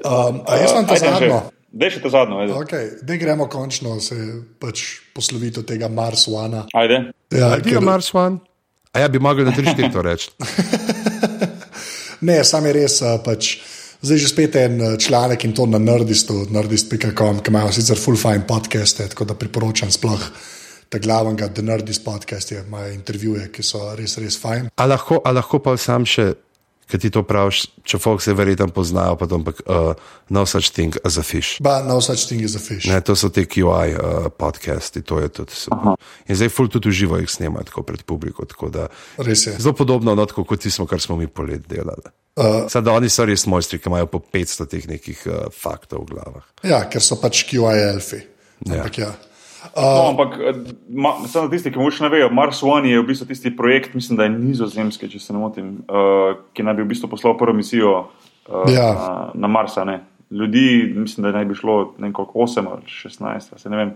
um, 0.08 0.40
a 0.46 0.56
jaz 0.60 0.70
sem 0.72 0.88
to 0.88 0.98
zadnjo. 1.00 1.42
Dej 1.74 1.96
še 1.96 2.04
to 2.04 2.10
zadnjo. 2.14 2.46
Okay, 2.62 2.94
Dej 3.02 3.18
gremo 3.24 3.48
končno 3.50 3.98
se 4.02 4.16
pač 4.62 5.02
posloviti 5.14 5.62
od 5.62 5.68
tega 5.68 5.90
Mars 5.90 6.28
One. 6.30 6.66
Ajde. 6.74 7.10
Ja, 7.34 7.54
Ajde, 7.56 7.66
ker... 7.66 7.82
Mars 7.82 8.14
One. 8.14 8.38
A 8.94 9.02
ja 9.02 9.10
bi 9.10 9.18
mogel 9.18 9.48
na 9.48 9.52
tri 9.52 9.66
štiri 9.66 9.90
to 9.92 10.02
reči. 10.06 10.30
ne, 12.28 12.38
sam 12.46 12.66
je 12.70 12.74
res. 12.76 13.00
Pač, 13.26 13.56
zdaj 13.98 14.20
že 14.22 14.30
spet 14.30 14.58
en 14.62 14.82
članek 15.02 15.44
in 15.44 15.54
to 15.56 15.66
na 15.66 15.82
nerdistu, 15.82 16.44
nerdist.com, 16.54 17.42
ki 17.42 17.50
imajo 17.50 17.72
sicer 17.74 17.98
full 17.98 18.20
fine 18.20 18.46
podcaste, 18.46 19.08
tako 19.10 19.26
da 19.26 19.38
priporočam 19.38 19.90
sploh 19.90 20.28
ta 20.94 21.00
glavnega 21.02 21.48
The 21.50 21.62
Nerdist 21.66 22.04
podcast, 22.04 22.52
ki 22.52 22.62
imajo 22.62 22.92
intervjuje, 22.94 23.48
ki 23.50 23.66
so 23.66 23.82
res, 23.98 24.14
res 24.22 24.38
fajn. 24.38 24.70
A 24.78 24.86
lahko, 24.86 25.18
a 25.26 25.32
lahko 25.34 25.58
pa 25.58 25.74
sam 25.80 26.06
še, 26.06 26.30
ki 26.90 26.98
ti 27.00 27.10
to 27.10 27.22
praviš, 27.26 27.64
če 27.88 27.98
folk 28.02 28.22
se 28.22 28.34
verjetno 28.36 28.68
poznajo, 28.74 29.16
pa 29.20 29.28
to, 29.30 29.38
ampak 29.40 29.62
uh, 29.66 29.92
no 30.34 30.44
such 30.46 30.72
thing 30.76 30.96
as 31.04 31.18
a 31.20 31.24
fish. 31.26 31.58
Ba, 31.64 31.80
no 31.86 32.00
such 32.04 32.26
thing 32.28 32.44
as 32.44 32.56
a 32.58 32.62
fish. 32.62 32.88
Ne, 32.90 33.00
to 33.04 33.16
so 33.16 33.30
te 33.34 33.46
QI 33.48 33.94
uh, 33.96 34.28
podcasti, 34.28 35.04
to 35.06 35.20
je 35.22 35.30
tudi. 35.40 35.60
In 36.28 36.38
zdaj 36.38 36.52
ful 36.52 36.68
tudi 36.72 36.92
uživo 36.92 37.20
jih 37.22 37.30
snemajo 37.30 37.70
tako 37.70 37.86
pred 37.88 38.04
publiko. 38.06 38.46
Tako 38.48 38.70
da, 38.72 38.88
res 39.16 39.46
je. 39.48 39.56
Zelo 39.58 39.74
podobno, 39.76 40.14
no, 40.14 40.26
kot 40.26 40.68
smo, 40.68 40.86
kar 40.90 41.00
smo 41.00 41.16
mi 41.20 41.28
polet 41.28 41.64
delali. 41.68 42.12
Uh, 42.34 42.64
Sada 42.68 42.92
oni 42.92 43.08
so 43.12 43.24
res 43.28 43.46
mojstri, 43.46 43.78
ki 43.78 43.88
imajo 43.88 44.08
po 44.10 44.18
500 44.18 44.66
teh 44.70 44.88
nekih 44.90 45.20
uh, 45.30 45.44
faktov 45.54 46.04
v 46.04 46.16
glavah. 46.16 46.48
Ja, 46.66 46.82
ker 46.90 47.02
so 47.04 47.20
pač 47.22 47.44
QI 47.46 47.78
elfi. 47.92 48.18
Ja. 48.64 48.80
Ampak 48.80 48.98
ja. 48.98 49.12
Uh, 49.72 49.82
no, 49.82 50.08
ampak, 50.12 50.34
eh, 50.40 50.58
ma, 50.92 51.14
samo 51.30 51.48
tisti, 51.48 51.72
ki 51.72 51.80
morda 51.80 52.04
ne 52.04 52.10
vejo, 52.12 52.30
Mars 52.34 52.62
One 52.62 52.90
je 52.90 53.00
v 53.00 53.06
bistvu 53.08 53.30
tisti 53.30 53.52
projekt, 53.56 53.94
mislim, 53.96 54.18
da 54.20 54.28
je 54.28 54.34
nizozemski, 54.34 55.08
če 55.08 55.20
se 55.22 55.32
ne 55.32 55.40
motim, 55.40 55.70
uh, 55.88 56.34
ki 56.52 56.66
naj 56.66 56.76
bi 56.76 56.84
v 56.84 56.90
bistvu 56.92 57.08
poslal 57.12 57.38
prvo 57.40 57.56
misijo 57.56 57.94
uh, 58.04 58.66
ja. 58.68 58.90
na, 58.92 59.14
na 59.34 59.48
Marsa. 59.48 59.86
Ne? 59.88 60.02
ljudi, 60.30 60.92
mislim, 60.96 61.22
da 61.22 61.32
naj 61.32 61.44
bi 61.44 61.54
šlo 61.54 61.94
nekako 61.98 62.38
8 62.38 62.66
ali 62.70 62.82
16, 62.82 63.58
se 63.58 63.70
ne 63.70 63.76
vem, 63.76 63.90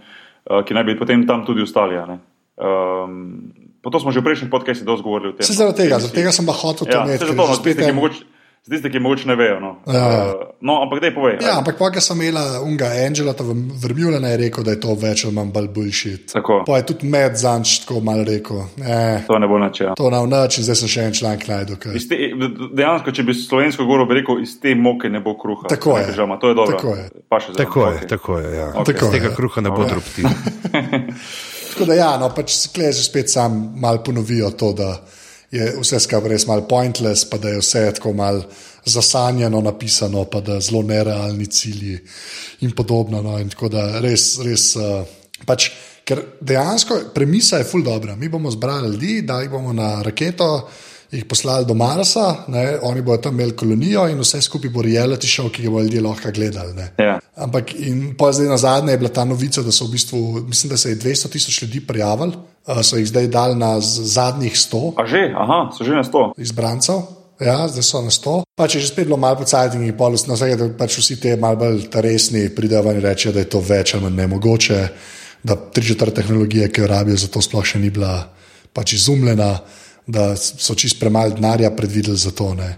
uh, 0.51 0.65
ki 0.65 0.75
naj 0.75 0.85
bi 0.85 0.99
potem 0.99 1.27
tam 1.27 1.47
tudi 1.47 1.63
ostali. 1.63 1.99
Um, 1.99 3.53
to 3.83 4.01
smo 4.01 4.13
že 4.13 4.21
v 4.21 4.25
prejšnjih 4.25 4.51
podcastih 4.51 4.87
dosti 4.87 5.03
govorili 5.03 5.33
o 5.33 5.37
tem. 5.37 5.47
Se 5.47 5.57
zaradi 5.57 5.83
tega, 5.83 5.99
zaradi 5.99 6.21
tega 6.21 6.33
sem 6.33 6.47
pa 6.47 6.53
hotel 6.53 6.87
to 6.87 6.97
Ja, 6.97 7.05
imeti. 7.05 7.25
zato, 7.25 7.35
no, 7.35 7.55
spet 7.55 7.77
tisti, 7.77 7.91
ki 7.91 7.97
mogoče, 7.97 8.25
tiste, 8.69 8.89
ki 8.89 8.99
mogoče 8.99 9.27
ne 9.27 9.35
vejo. 9.35 9.61
No, 9.61 9.71
Ja. 9.87 10.05
uh, 10.29 10.33
no 10.61 10.83
ampak 10.83 11.01
dej 11.01 11.13
povej. 11.13 11.39
Ja, 11.41 11.57
ampak 11.57 11.77
pa, 11.77 11.89
ko 11.89 12.01
sem 12.01 12.17
imela 12.19 12.61
unga 12.61 12.87
Angela, 12.99 13.33
ta 13.33 13.45
vrmjula 13.45 14.21
je 14.27 14.37
rekel, 14.39 14.65
da 14.65 14.71
je 14.71 14.81
to 14.81 14.95
več 14.95 15.25
ali 15.25 15.35
manj 15.35 15.51
bolj 15.51 15.69
bullshit. 15.71 16.33
Tako. 16.33 16.63
Pa 16.65 16.77
je 16.77 16.87
tudi 16.87 17.07
med 17.07 17.37
zanč 17.37 17.79
tako 17.81 18.01
mal 18.01 18.23
rekel. 18.23 18.63
Eh, 18.79 19.25
To 19.27 19.39
ne 19.39 19.47
bo 19.47 19.59
načela. 19.59 19.95
to 19.95 20.11
na 20.11 20.21
noč 20.23 20.59
in 20.59 20.65
zdaj 20.65 20.77
sem 20.77 20.89
še 20.89 21.01
en 21.03 21.13
članek 21.15 21.49
najdel. 21.49 21.77
Iz 21.93 22.09
Te, 22.09 22.17
dejansko, 22.73 23.11
če 23.11 23.23
bi 23.23 23.35
slovensko 23.35 23.85
govoril, 23.85 24.07
bi 24.07 24.15
rekel, 24.15 24.41
iz 24.41 24.57
te 24.57 24.75
moke 24.75 25.09
ne 25.09 25.21
bo 25.21 25.35
kruha. 25.35 25.69
Tako 25.69 25.95
Ne, 25.95 26.01
je. 26.01 26.07
Pižama, 26.09 26.37
to 26.37 26.49
je 26.49 26.55
dobro. 26.55 26.77
Tako 26.77 26.95
je. 26.95 27.05
Pa 27.29 27.39
še 27.39 27.47
zraven, 27.49 27.61
Tako 27.61 27.81
je, 27.83 27.95
okej. 27.95 28.09
tako 28.09 28.39
je. 28.39 28.49
Ja. 28.55 28.67
Okay. 28.75 28.99
Z 28.99 29.11
tega 29.11 29.27
je. 29.27 29.35
kruha 29.35 29.61
ne 29.61 29.71
bo 29.71 29.77
Alright. 29.79 29.91
drobti. 29.91 30.23
Tako 31.71 31.85
da, 31.85 31.95
ja, 31.95 32.17
no, 32.17 32.29
pač 32.31 32.69
klej 32.69 32.93
že 32.93 33.03
spet 33.03 33.31
sam 33.31 33.73
malo 33.77 34.01
ponovijo 34.01 34.51
to, 34.51 34.73
da 34.73 34.99
je 35.51 35.69
vse 35.81 36.01
skupaj 36.01 36.29
res 36.29 36.47
malo 36.47 36.67
pointless, 36.69 37.25
pa 37.31 37.39
da 37.39 37.49
je 37.49 37.63
vse 37.63 37.85
tako 37.97 38.13
malo 38.13 38.45
zasanjeno 38.85 39.61
napisano, 39.61 40.25
pa 40.25 40.41
da 40.41 40.61
zelo 40.61 40.83
nerealni 40.83 41.47
cilji 41.47 41.99
in 42.61 42.75
podobno. 42.77 43.23
No, 43.23 43.39
in 43.39 43.49
tako 43.49 43.69
da 43.69 44.01
res, 44.01 44.39
res. 44.45 44.75
Uh, 44.77 45.05
pač, 45.47 45.71
ker 46.05 46.23
dejansko 46.41 47.01
premisa 47.15 47.61
je 47.61 47.69
ful 47.69 47.83
dobra. 47.85 48.17
Mi 48.17 48.29
bomo 48.29 48.51
zbrali 48.51 48.93
ljudi, 48.93 49.23
da 49.23 49.41
jih 49.41 49.51
bomo 49.51 49.73
na 49.73 50.03
raketo. 50.03 50.69
Jih 51.09 51.25
poslali 51.25 51.65
do 51.65 51.73
Marsa, 51.75 52.45
ne, 52.53 52.79
oni 52.85 53.01
bodo 53.03 53.23
tam 53.23 53.35
imeli 53.35 53.55
kolonijo, 53.57 54.03
in 54.13 54.19
vse 54.21 54.43
skupaj 54.45 54.71
bo 54.71 54.83
reality 54.85 55.25
show, 55.31 55.49
ki 55.49 55.63
ga 55.65 55.71
bodo 55.73 55.87
ljudje 55.87 56.03
lahko 56.05 56.33
gledali. 56.37 56.75
Ne. 56.77 56.89
Ja. 57.01 57.15
Ampak 57.37 57.73
in 57.81 58.13
pa 58.19 58.29
zdaj 58.33 58.49
na 58.49 58.59
zadnje 58.61 58.93
je 58.93 58.99
bila 59.01 59.11
ta 59.11 59.25
novica, 59.25 59.63
da 59.65 59.73
so 59.73 59.87
v 59.87 59.95
bistvu, 59.97 60.19
mislim, 60.49 60.71
da 60.71 60.77
se 60.77 60.91
je 60.91 60.97
200 60.97 61.31
tisoč 61.33 61.63
ljudi 61.63 61.81
prijavili, 61.81 62.33
so 62.83 63.01
jih 63.01 63.09
zdaj 63.09 63.29
dali 63.33 63.57
na 63.57 63.81
zadnjih 63.81 64.53
100 64.53 64.93
A 65.01 65.07
že, 65.07 65.33
aha, 65.33 65.71
so 65.79 65.85
že 65.85 65.97
na 65.97 66.05
sto. 66.05 66.33
izbrancev. 66.37 67.01
Ja, 67.41 67.69
zdaj 67.69 67.83
so 67.83 68.03
na 68.03 68.11
100. 68.11 68.43
Pač 68.59 68.75
je 68.75 68.81
že 68.81 68.89
spet 68.91 69.07
bilo 69.07 69.17
malo 69.17 69.39
pocajting 69.39 69.87
in 69.87 69.97
pol, 69.97 70.13
na 70.27 70.35
vsake, 70.35 70.57
da 70.59 70.67
pač 70.75 70.99
vsi 70.99 71.21
te 71.23 71.37
malo 71.37 71.57
bolj 71.57 71.87
resni 72.03 72.49
pridejo 72.51 72.93
in 72.93 73.01
rečejo, 73.01 73.33
da 73.33 73.41
je 73.41 73.49
to 73.49 73.61
več 73.63 73.95
ali 73.95 74.03
manj 74.03 74.17
nemogoče, 74.17 74.89
da 75.43 75.55
tri 75.55 75.87
četrt 75.87 76.15
tehnologije, 76.15 76.69
ki 76.69 76.81
jo 76.81 76.87
rabijo, 76.87 77.17
za 77.17 77.31
to 77.31 77.41
sploh 77.41 77.65
še 77.65 77.79
ni 77.79 77.91
bila 77.95 78.27
pač 78.75 78.93
izumljena, 78.99 79.55
da 80.09 80.33
so 80.37 80.75
čist 80.75 81.01
premalo 81.01 81.37
denarja 81.37 81.71
predvideli 81.77 82.17
za 82.17 82.33
to. 82.33 82.55
Ne. 82.57 82.71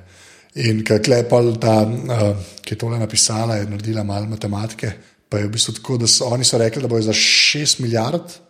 In 0.67 0.83
ker 0.85 0.99
Klepal, 1.03 1.55
ta, 1.63 1.81
uh, 1.87 2.31
ki 2.63 2.75
je 2.75 2.79
tole 2.79 2.99
napisala, 2.99 3.61
je 3.61 3.69
naredila 3.71 4.03
malo 4.05 4.27
matematike, 4.27 4.93
pa 5.31 5.39
je 5.39 5.47
v 5.47 5.53
bistvu 5.55 5.77
tako, 5.79 5.99
da 6.03 6.11
so 6.11 6.33
oni 6.35 6.45
so 6.45 6.59
rekli, 6.59 6.83
da 6.83 6.91
bojo 6.91 7.07
za 7.07 7.15
6 7.15 7.81
milijard 7.81 8.41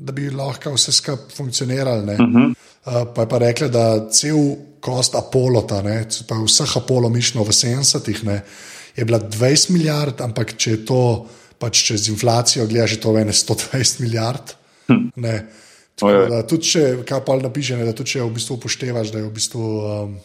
da 0.00 0.12
bi 0.12 0.30
lahko 0.30 0.72
vse 0.74 0.92
skupaj 0.92 1.34
funkcioniralo. 1.36 2.02
Uh 2.02 2.08
-huh. 2.08 2.54
uh, 2.86 3.14
pa 3.14 3.22
je 3.22 3.28
pa 3.28 3.38
rekla, 3.38 3.68
da 3.68 4.10
cel 4.10 4.38
kost 4.80 5.14
Apolota, 5.14 5.82
ne, 5.82 6.06
pravi 6.28 6.44
vseh 6.44 6.76
Apollo 6.76 7.08
mišno 7.08 7.42
v 7.44 7.48
70-ih, 7.48 8.24
ne, 8.24 8.40
je 8.96 9.04
bila 9.04 9.18
20 9.20 9.70
milijard, 9.70 10.20
ampak 10.20 10.56
če 10.56 10.70
je 10.70 10.86
to 10.86 11.26
pač 11.58 11.82
čez 11.84 12.08
inflacijo, 12.08 12.66
gledaš, 12.66 12.92
je 12.92 13.00
to 13.00 13.18
ene 13.18 13.32
120 13.32 14.00
milijard. 14.00 14.52
Ne. 15.16 15.32
Tako 15.32 15.48
Ojej. 15.48 15.69
Da 16.00 16.42
tudi 16.48 16.72
če, 16.72 16.84
kaj 17.08 17.24
pa 17.26 17.36
napiše, 17.40 17.76
ne, 17.76 17.86
da 17.88 17.94
tudi 17.96 18.16
če 18.16 18.24
v 18.24 18.34
bistvu 18.38 18.58
upoštevaš, 18.58 19.12
da 19.14 19.22
je 19.22 19.28
v 19.28 19.32
bistvu. 19.38 19.70
Um, 19.84 20.18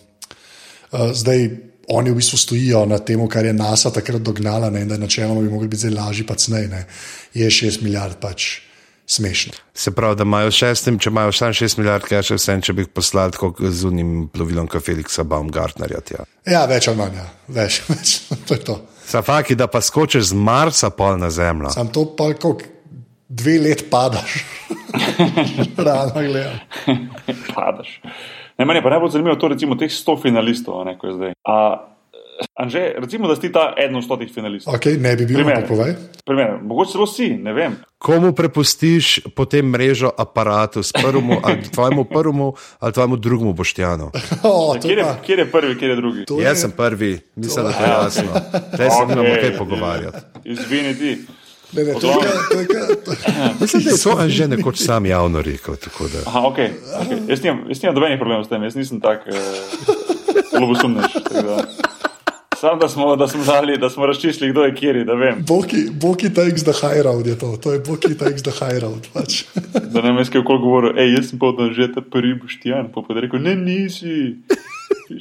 Uh, 0.95 1.09
zdaj 1.17 1.49
oni 1.88 2.11
v 2.11 2.15
bistvu 2.15 2.38
stojijo 2.38 2.86
na 2.86 2.99
tem, 2.99 3.19
kar 3.28 3.45
je 3.45 3.53
NASA 3.53 3.91
takrat 3.91 4.21
dognala, 4.21 4.69
ne, 4.69 4.82
in 4.86 4.88
da 4.88 4.97
načeloma 4.97 5.41
bi 5.41 5.49
mogli 5.49 5.67
biti 5.67 5.86
zdaj 5.86 5.95
lažji, 5.97 6.26
pa 6.26 6.36
cnej, 6.36 6.67
ne, 6.67 6.86
je 7.34 7.49
6 7.49 7.84
milijard 7.84 8.19
pač 8.21 8.61
smešno. 9.07 9.53
Se 9.73 9.91
pravi, 9.91 10.15
da 10.15 10.23
imajo 10.23 10.51
šestim, 10.51 10.99
če 10.99 11.09
imajo 11.09 11.34
vsaj 11.34 11.53
6 11.53 11.78
milijard, 11.78 12.07
kaj 12.09 12.23
še 12.30 12.38
vse, 12.39 12.57
če 12.61 12.73
bi 12.73 12.86
jih 12.86 12.91
poslali 12.93 13.36
tako 13.36 13.53
z 13.59 13.86
unim 13.86 14.28
plovilom, 14.34 14.69
kot 14.71 14.86
Felixa 14.86 15.23
Baumgartnerja. 15.23 16.01
Tja. 16.05 16.26
Ja, 16.49 16.65
več 16.69 16.88
ali 16.89 17.01
manj, 17.01 17.19
ja. 17.21 17.28
več, 17.59 17.82
več, 17.91 18.15
to 18.47 18.57
je 18.57 18.63
to. 18.65 18.80
Safaki, 19.05 19.57
da 19.57 19.67
pa 19.69 19.82
skočiš 19.86 20.32
z 20.32 20.38
Marsa 20.38 20.89
pol 20.89 21.19
na 21.21 21.30
Zemljo. 21.30 21.73
Sam 21.76 21.91
to 21.93 22.07
pa 22.17 22.32
koliko 22.34 22.74
dve 23.30 23.59
let 23.59 23.86
padaš. 23.89 24.45
Realno 25.78 26.13
gledam. 26.15 26.59
Padaš. 27.55 28.01
Ne, 28.57 28.65
meni 28.65 28.78
je 28.78 28.84
pa 28.84 28.89
najbolj 28.89 29.09
zanimivo 29.09 29.36
to, 29.36 29.47
recimo, 29.47 29.76
teh 29.76 29.91
100 29.91 30.21
finalistov, 30.21 30.82
a 30.82 30.86
ne, 30.86 30.97
ko 30.97 31.07
je 31.07 31.13
zdaj. 31.13 31.32
A, 31.43 31.55
Anže, 32.53 32.93
recimo, 32.97 33.28
da 33.28 33.36
si 33.36 33.47
ta 33.47 33.73
eden 33.78 33.95
od 33.95 34.03
stotih 34.03 34.28
finalistov. 34.28 34.73
Okay, 34.73 34.99
ne 34.99 35.15
bi 35.15 35.23
bil, 35.26 35.36
Primer. 35.38 35.63
povej. 35.67 35.95
Primer, 36.26 36.57
mogoče 36.61 36.91
celo 36.91 37.07
si, 37.07 37.30
ne 37.30 37.53
vem. 37.53 37.78
Komu 37.97 38.34
prepustiš 38.34 39.05
potem 39.32 39.65
mrežo 39.65 40.11
aparatu, 40.13 40.84
prvemu, 40.93 41.39
ali 41.43 41.63
tvojemu 41.63 42.03
prvemu 42.05 42.47
ali 42.80 42.93
tvojemu 42.93 43.15
drugemu 43.17 43.53
boštjanu? 43.53 44.11
O, 44.43 44.73
to 44.73 44.80
Kjer 44.82 44.97
je, 44.97 45.05
kjer 45.26 45.39
je 45.39 45.51
prvi, 45.51 45.78
kjer 45.80 45.89
je 45.89 45.95
drugi? 45.95 46.26
to 46.26 46.36
je- 46.36 46.43
Jaz 46.43 46.59
sem 46.59 46.71
prvi, 46.71 47.19
mislim, 47.36 47.65
da 47.65 47.71
je 47.71 47.78
to 47.78 47.91
jasno. 47.93 48.32
Zdaj 48.73 48.89
se 48.89 49.05
nimamo 49.07 49.30
Okej. 49.30 49.41
kaj 49.41 49.57
pogovarjati. 49.57 50.17
Izvini 50.45 50.93
ti. 50.93 51.17
Ne, 51.76 51.84
ne, 51.84 51.93
to 51.93 52.07
je 52.07 52.30
to 52.49 52.59
je 52.59 52.67
to 52.97 53.11
je- 53.11 53.17
Mislim, 53.61 53.84
da 53.84 53.89
je 53.89 53.97
to 53.97 54.30
že 54.30 54.47
nekoč 54.47 54.78
sam 54.80 55.05
javno 55.05 55.41
rekel. 55.41 55.76
tako 55.78 56.03
da. 56.05 56.19
Aha, 56.26 56.39
okay, 56.41 56.69
okay. 56.97 57.19
Jaz 57.28 57.43
nimam, 57.43 57.65
jaz 57.67 57.82
nimam 57.82 57.95
dobenih 57.95 58.17
problemov 58.17 58.45
s 58.45 58.49
tem, 58.49 58.63
jaz 58.63 58.76
nisem 58.76 59.01
tak 59.01 59.28
eh, 59.28 59.36
lobosumnež. 60.53 61.11
da. 61.34 61.67
Sam, 62.55 62.80
da 62.80 62.89
smo, 62.89 63.15
da 63.15 63.28
smo, 63.28 63.43
dali, 63.43 63.78
da 63.78 63.89
smo 63.89 64.05
razčistili, 64.05 64.51
kdo 64.51 64.63
je 64.63 64.76
kjer, 64.76 65.05
da 65.05 65.13
vem. 65.13 65.43
Boki, 65.47 65.78
Boki 65.93 66.30
takes 66.30 66.63
the 66.63 66.71
high 66.73 67.01
road 67.01 67.28
je 67.28 67.36
to, 67.36 67.57
to 67.57 67.71
je 67.71 67.80
Boki 67.80 68.15
takes 68.15 68.41
the 68.41 68.51
high 68.53 68.80
road. 68.80 69.07
Pač. 69.13 69.43
Da 69.84 70.01
ne 70.01 70.09
vem, 70.09 70.17
jaz 70.17 70.30
kaj 70.30 70.41
okoli 70.41 70.59
govoril, 70.59 70.95
hej, 70.95 71.13
jaz 71.13 71.30
sem 71.30 71.39
pa 71.39 71.47
od 71.47 71.73
že 71.73 71.91
ta 71.91 72.01
prvi 72.01 72.34
boštjan, 72.36 72.88
pa 72.89 73.01
pa 73.01 73.13
je 73.13 73.21
rekel, 73.21 73.39
ne, 73.39 73.55
nisi, 73.55 74.39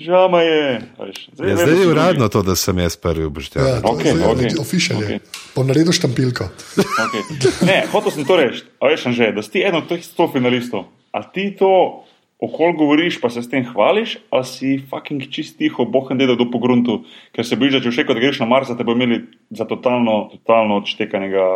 žama 0.06 0.42
je. 0.42 0.80
Veš, 0.98 1.28
Ja, 1.38 1.56
zdaj 1.56 1.66
da 1.66 1.80
je 1.80 1.88
uradno 1.88 2.28
to, 2.28 2.42
da 2.42 2.56
sem 2.56 2.78
jaz 2.78 2.96
prvi 2.96 3.24
obštjan. 3.24 3.66
Ja, 3.66 3.74
je 3.74 3.78
zdaj 3.78 3.92
okay. 3.92 4.12
Okej. 4.60 5.04
Okay. 5.04 5.18
Bom 5.54 5.66
naredil 5.66 5.92
štampilko. 5.92 6.48
Okay. 6.76 7.22
Ne, 7.66 7.84
hotel 7.92 8.14
sem 8.14 8.26
to 8.28 8.36
reči, 8.36 8.64
a 8.80 8.92
veš, 8.92 9.08
že, 9.16 9.32
da 9.36 9.42
si 9.42 9.62
eden 9.62 9.82
od 9.82 9.88
teh 9.88 10.02
100 10.02 10.32
finalistov. 10.32 10.88
A 11.14 11.22
ti 11.22 11.50
to 11.58 12.04
okol 12.44 12.74
govoriš, 12.76 13.20
pa 13.20 13.30
se 13.30 13.42
s 13.42 13.50
tem 13.50 13.64
hvališ, 13.64 14.18
ali 14.30 14.44
si 14.44 14.70
fucking 14.90 15.22
čist 15.30 15.56
tiho, 15.58 15.86
bohen 15.86 16.18
dedel 16.18 16.36
do 16.36 16.48
pogruntu, 16.50 17.04
ker 17.32 17.46
se 17.46 17.56
da 17.56 17.80
če 17.80 17.92
še 17.92 18.06
kot 18.06 18.18
greš 18.18 18.42
na 18.42 18.48
Mars, 18.50 18.68
te 18.68 18.84
bo 18.84 18.92
imeli 18.92 19.22
za 19.50 19.64
totalno, 19.64 20.28
totalno 20.34 20.82
odštekanega 20.82 21.46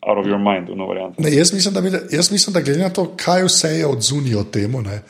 out 0.00 0.18
of 0.18 0.26
your 0.26 0.40
mind, 0.40 0.68
v 0.68 0.76
novo 0.76 0.94
varianto. 0.94 1.22
Ne, 1.22 1.32
jaz, 1.34 1.52
mislim, 1.52 1.74
da, 1.74 2.00
jaz 2.10 2.32
mislim, 2.32 2.54
da 2.54 2.60
glede 2.60 2.80
na 2.80 2.90
to, 2.90 3.06
kaj 3.16 3.44
vse 3.44 3.74
je 3.78 3.86
odzunil 3.86 4.38
od 4.40 4.50
temu. 4.50 4.82
Ne, 4.82 5.02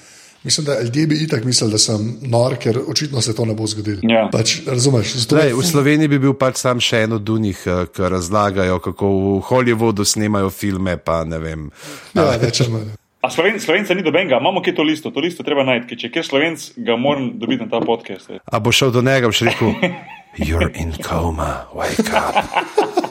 Mislim, 0.43 0.67
da 0.67 0.81
ljudje 0.81 1.07
bi 1.07 1.15
itak 1.15 1.45
mislili, 1.45 1.73
da 1.73 1.79
sem 1.79 2.19
nor, 2.23 2.57
ker 2.57 2.79
očitno 2.89 3.21
se 3.21 3.35
to 3.37 3.45
ne 3.45 3.55
bo 3.55 3.67
zgodilo. 3.67 3.99
Ja. 4.03 4.29
Pač, 4.33 4.61
razumeš? 4.67 5.13
Lej, 5.33 5.53
v 5.53 5.65
Sloveniji 5.67 6.09
bi 6.09 6.19
bil 6.19 6.33
pač 6.33 6.63
sam 6.63 6.81
še 6.81 7.03
en 7.05 7.19
od 7.19 7.29
unih, 7.29 7.61
eh, 7.67 7.83
ki 7.93 8.09
razlagajo, 8.09 8.79
kako 8.81 9.11
v 9.11 9.35
Hollywoodu 9.51 10.05
snemajo 10.05 10.51
filme. 10.51 10.97
Pa, 10.97 11.25
ne 11.25 11.39
vem. 11.39 11.69
ja, 12.15 12.37
več 12.41 12.61
ali 12.65 12.73
manj. 12.73 12.89
A 13.21 13.29
Sloven, 13.29 13.61
Slovenca 13.61 13.95
ni 13.95 14.03
dobenega, 14.03 14.39
imamo 14.41 14.63
kje 14.65 14.75
to 14.75 14.83
listo, 14.83 15.11
to 15.11 15.21
listo 15.21 15.45
treba 15.45 15.61
najti, 15.69 15.97
če 15.97 16.09
je 16.09 16.13
kjer 16.15 16.25
Slovenc, 16.25 16.71
ga 16.77 16.97
moram 16.97 17.35
dobiti 17.37 17.67
na 17.67 17.69
ta 17.69 17.83
podcast. 17.85 18.33
A 18.33 18.61
bo 18.65 18.73
šel 18.73 18.97
do 18.97 19.05
njega 19.05 19.29
in 19.29 19.47
rekel: 19.51 19.77
You're 20.49 20.73
in 20.73 20.97
coma, 21.05 21.67
wake 21.75 22.09
up. 22.17 23.10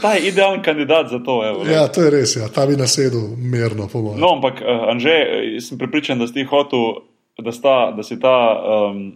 Ta 0.00 0.12
je 0.14 0.28
idealen 0.28 0.62
kandidat 0.62 1.10
za 1.10 1.18
to. 1.18 1.40
Evo, 1.48 1.64
Ja, 1.70 1.88
to 1.88 2.02
je 2.02 2.10
res, 2.10 2.36
ja. 2.36 2.48
ta 2.48 2.66
bi 2.66 2.76
nasedel 2.76 3.20
mirno, 3.36 3.88
po 3.92 4.02
mojem. 4.02 4.20
No, 4.20 4.34
ampak, 4.34 4.60
uh, 4.60 4.88
Anže, 4.90 5.10
eh, 5.10 5.60
sem 5.60 5.78
prepričan, 5.78 6.18
da 6.18 6.26
si 6.26 6.34
ti 6.34 6.44
hotel, 6.44 7.02
da, 7.38 7.52
sta, 7.52 7.90
da 7.96 8.02
si 8.02 8.20
ta 8.20 8.36
um, 8.90 9.12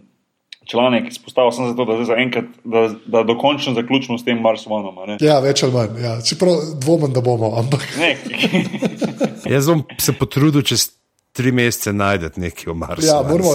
članek 0.65 1.11
izpostavil 1.11 1.51
samo 1.51 1.67
zato, 1.67 1.85
da, 1.85 1.93
zdaj 1.93 2.05
zaenkrat, 2.05 2.45
da, 2.63 2.89
da 3.05 3.23
dokončno 3.23 3.73
zaključimo 3.73 4.17
s 4.17 4.25
tem 4.25 4.41
Mars 4.41 4.67
Oneom. 4.67 4.97
a 4.97 5.05
ne? 5.05 5.17
Ja, 5.21 5.39
več 5.39 5.63
ali 5.63 5.73
manj. 5.73 6.01
Ja. 6.03 6.21
Čeprav 6.21 6.53
dvomim, 6.81 7.13
da 7.13 7.21
bomo, 7.21 7.53
ampak 7.59 7.83
Ne, 7.99 8.17
Jaz 9.53 9.67
bom 9.67 9.83
se 9.99 10.13
potrudil 10.13 10.61
čez 10.61 10.89
tri 11.37 11.51
mesece 11.53 11.93
najti 11.93 12.39
nekaj 12.41 12.71
o 12.71 12.73
Marsu. 12.73 13.05
ja, 13.07 13.21
moramo, 13.21 13.51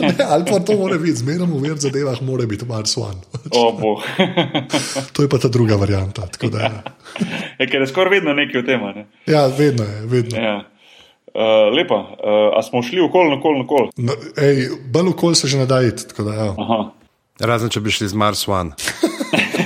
ne, 0.00 0.14
ali 0.28 0.44
pa 0.50 0.58
to 0.60 0.76
mora 0.76 0.98
biti, 1.00 1.16
zmerno 1.24 1.46
v 1.48 1.62
več 1.64 1.78
zadevah 1.86 2.20
mora 2.22 2.44
biti 2.46 2.64
Mars 2.68 2.92
One. 3.00 3.16
o 3.50 3.72
boh. 3.72 4.04
To 5.16 5.22
je 5.24 5.28
pa 5.32 5.38
ta 5.40 5.48
druga 5.48 5.76
varianta. 5.80 6.26
tako 6.28 6.48
Da, 6.52 6.58
ja. 6.60 6.82
Je, 7.58 7.66
ker 7.72 7.80
je 7.80 7.86
skoraj 7.88 8.10
vedno 8.20 8.34
nekaj 8.36 8.60
o 8.60 8.66
tem. 8.68 8.84
a 8.84 8.92
Ne? 8.92 9.06
ja, 9.26 9.46
vedno 9.48 9.84
je, 9.88 10.04
vedno. 10.06 10.36
Ja. 10.38 10.58
Uh, 11.32 11.40
lepa, 11.72 11.96
uh, 11.96 12.08
a 12.58 12.62
smo 12.62 12.82
šli 12.84 13.00
okol, 13.00 13.32
okol, 13.38 13.60
okol. 13.64 13.88
No, 13.96 14.12
ej, 14.36 14.68
bolj 14.92 15.08
okolj 15.16 15.34
se 15.40 15.48
že 15.48 15.56
ne 15.58 15.66
da 15.66 15.80
iti. 15.82 16.04
tako 16.08 16.22
da, 16.28 16.34
Ja. 16.34 16.52
Aha, 16.58 16.92
Razen 17.40 17.70
če 17.72 17.80
bi 17.80 17.90
šli 17.90 18.08
z 18.12 18.14
Mars 18.14 18.44
One. 18.48 18.70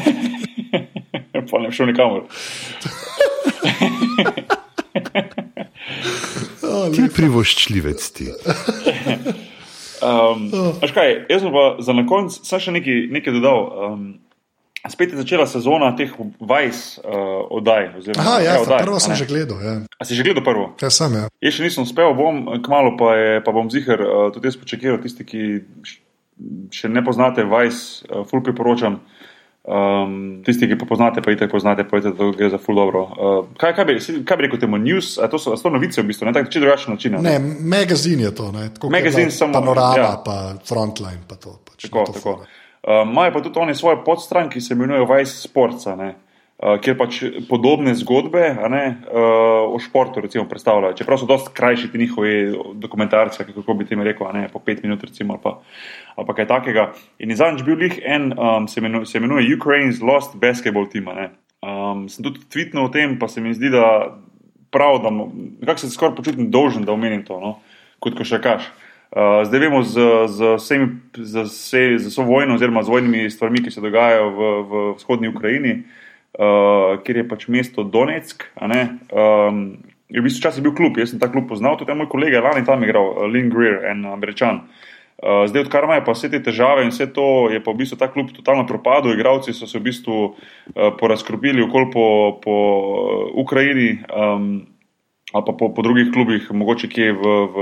pa 1.50 1.58
ne 1.58 1.68
bi 1.68 1.74
šel 1.74 1.86
nikamor. 1.90 2.22
Ti 6.94 7.08
privoščljivec 7.14 8.10
ti. 8.16 8.30
Um, 9.96 10.50
Aš 10.84 10.92
kaj, 10.92 11.24
jaz 11.28 11.42
pa 11.42 11.64
za 11.80 11.92
na 11.96 12.04
konec 12.06 12.36
še 12.44 12.72
nekaj, 12.74 12.98
nekaj 13.16 13.32
dodal. 13.38 13.60
Um, 13.64 14.02
spet 14.90 15.12
je 15.12 15.18
začela 15.18 15.46
sezona 15.50 15.88
teh 15.96 16.12
Vice 16.40 17.00
uh, 17.00 17.48
oddaj. 17.50 17.96
Oziroma, 17.98 18.22
Aha, 18.22 18.34
ja, 18.44 18.56
oddaj, 18.62 18.84
prvo 18.84 19.00
sem 19.02 19.16
že 19.18 19.26
gledal. 19.26 19.58
Ja, 19.64 19.74
A 19.98 20.04
si 20.04 20.14
že 20.14 20.22
gledal 20.22 20.44
prvo? 20.44 20.76
ja 20.78 20.90
sem. 20.92 21.16
Ja. 21.16 21.26
Jaz 21.42 21.58
še 21.58 21.66
nisem 21.66 21.86
uspel, 21.88 22.12
bom 22.14 22.44
kmalo 22.62 22.94
pa, 23.00 23.16
je, 23.16 23.32
pa 23.42 23.56
bom 23.56 23.72
zihar, 23.72 24.02
uh, 24.04 24.28
tudi 24.34 24.52
jaz 24.52 24.60
počekiral, 24.60 25.00
tisti, 25.02 25.26
ki 25.26 25.42
še 26.76 26.92
ne 26.92 27.02
poznate 27.02 27.48
Vice, 27.48 28.04
uh, 28.06 28.22
ful 28.28 28.44
priporočam. 28.44 29.00
Um, 29.66 30.42
tisti, 30.46 30.68
ki 30.68 30.76
pa 30.78 30.86
poznate, 30.86 31.18
pa 31.18 31.32
itek 31.32 31.50
poznate, 31.50 31.82
pa 31.84 31.96
vidite, 31.96 32.14
da 32.14 32.30
gre 32.30 32.48
za 32.50 32.58
ful 32.58 32.76
dobro. 32.76 33.00
Uh, 33.02 33.46
kaj, 33.58 33.72
kaj, 33.74 33.84
bi, 33.84 33.96
kaj 34.24 34.36
bi 34.36 34.42
rekel 34.42 34.60
temu 34.60 34.78
news? 34.78 35.18
A 35.18 35.26
to 35.26 35.38
so, 35.38 35.50
a 35.52 35.56
so 35.56 35.68
novice 35.68 35.98
v 35.98 36.06
bistvu, 36.06 36.24
ne 36.24 36.32
tako 36.32 36.50
če 36.50 36.60
drugačen 36.60 36.94
način. 36.94 37.14
a 37.14 37.20
Ne, 37.20 37.34
magazin 37.60 38.20
je 38.20 38.30
to. 38.30 38.52
Ne, 38.52 38.68
tako 38.70 38.90
Magazin 38.90 39.30
samo- 39.30 39.52
Panorama, 39.52 39.96
ja. 39.98 40.22
pa 40.24 40.36
frontline. 40.62 41.18
Pa 41.26 41.34
to, 41.34 41.58
pač, 41.64 41.82
Tako, 41.82 42.04
to 42.06 42.12
tako. 42.12 42.30
Uh, 42.84 43.02
Imajo 43.02 43.32
pa 43.32 43.40
tudi 43.40 43.58
oni 43.58 43.74
svoje 43.74 43.98
podstran, 44.04 44.46
ki 44.48 44.60
se 44.60 44.74
imenujejo 44.74 45.08
Vice 45.08 45.34
Sports, 45.40 45.86
ne, 45.88 46.14
uh, 46.58 46.76
kjer 46.80 46.96
pač 46.98 47.20
podobne 47.48 47.94
zgodbe 47.98 48.48
ne, 48.72 48.84
uh, 49.10 49.74
o 49.74 49.80
športu 49.82 50.22
recimo, 50.24 50.46
predstavljajo. 50.48 50.96
Čeprav 51.00 51.20
so 51.20 51.28
dosti 51.28 51.52
krajši 51.56 51.90
ti 51.92 51.98
njihovi 51.98 52.34
dokumentarci, 52.82 53.44
kako 53.54 53.74
bi 53.74 53.88
temu 53.88 54.04
rekel, 54.04 54.28
ne, 54.34 54.48
po 54.52 54.58
pet 54.58 54.82
minut 54.82 55.04
recimo, 55.04 55.36
ali 55.36 55.42
pa, 55.42 55.58
ali 56.16 56.26
pa 56.26 56.36
kaj 56.38 56.48
takega. 56.52 56.86
In 57.18 57.34
zadnjič 57.36 57.66
bil 57.66 57.80
lih 57.84 57.98
en, 58.04 58.32
um, 58.32 58.68
se, 58.68 58.80
imenuje, 58.80 59.06
se 59.06 59.18
imenuje 59.18 59.56
Ukraine's 59.56 60.00
Lost 60.02 60.36
Basketball 60.40 60.88
Team. 60.88 61.12
ne. 61.14 61.30
Um, 61.66 62.08
sem 62.08 62.24
tudi 62.24 62.44
tweetnul 62.52 62.86
o 62.86 62.92
tem, 62.92 63.18
pa 63.18 63.28
se 63.28 63.40
mi 63.40 63.54
zdi, 63.54 63.70
da 63.72 64.16
prav, 64.70 65.00
da 65.02 65.10
nekako 65.10 65.80
se 65.80 65.90
skoraj 65.90 66.16
počutim 66.16 66.50
dolžen, 66.50 66.84
da 66.84 66.92
omenim 66.92 67.24
to, 67.24 67.40
no, 67.40 67.56
kot 68.00 68.14
ko 68.14 68.26
še 68.28 68.38
kaš. 68.44 68.68
Uh, 69.06 69.40
zdaj 69.46 69.62
vemo 69.62 69.80
z, 69.86 70.02
z, 70.28 70.50
vsemi, 70.60 70.88
z, 71.16 71.46
vse, 71.46 71.82
z 72.02 72.10
vso 72.10 72.26
vojno, 72.26 72.58
oziroma 72.58 72.82
z 72.84 72.92
vojnimi 72.92 73.30
stvarmi, 73.30 73.62
ki 73.64 73.72
se 73.72 73.80
dogajajo 73.80 74.28
v, 74.28 74.50
v 74.68 74.82
vzhodni 74.98 75.30
Ukrajini, 75.32 75.72
uh, 75.80 76.05
kjer 76.36 77.16
je 77.16 77.28
pač 77.28 77.48
mesto 77.48 77.84
Donetsk. 77.84 78.44
je 80.08 80.20
v 80.20 80.24
bistvu 80.24 80.46
včasih 80.46 80.62
bil 80.62 80.74
klub, 80.74 80.98
jaz 80.98 81.12
sem 81.12 81.22
ta 81.22 81.30
klub 81.30 81.48
poznal, 81.50 81.78
tudi 81.78 81.94
moj 81.94 82.10
kolega 82.10 82.38
je 82.38 82.44
lani 82.44 82.66
tam 82.66 82.84
igral, 82.86 83.10
uh, 83.10 83.26
Lynn 83.26 83.50
Greer, 83.50 83.82
en 83.90 84.06
američan. 84.06 84.62
Uh, 85.16 85.48
zdaj, 85.48 85.66
odkar 85.66 85.88
imajo 85.88 86.04
pa 86.04 86.12
vse 86.12 86.28
te 86.30 86.42
težave 86.44 86.84
in 86.84 86.92
vse 86.92 87.08
to, 87.16 87.48
je 87.50 87.58
pa 87.64 87.72
v 87.72 87.80
bistvu 87.80 87.98
ta 87.98 88.06
klub 88.12 88.30
totalno 88.36 88.66
propadel. 88.68 89.16
Igravci 89.16 89.56
so 89.56 89.66
se 89.66 89.80
v 89.80 89.88
bistvu 89.88 90.16
uh, 90.30 90.92
porazkropili 91.00 91.64
okoli 91.64 91.90
po, 91.90 92.06
po 92.44 92.54
uh, 92.54 93.28
Ukrajini. 93.42 94.04
Um, 94.12 94.66
ali 95.34 95.42
pa 95.42 95.52
po, 95.58 95.72
po 95.74 95.82
drugih 95.82 96.12
klubih, 96.14 96.44
mogoče 96.54 96.86
kje 96.86 97.10
v, 97.12 97.22
v, 97.50 97.56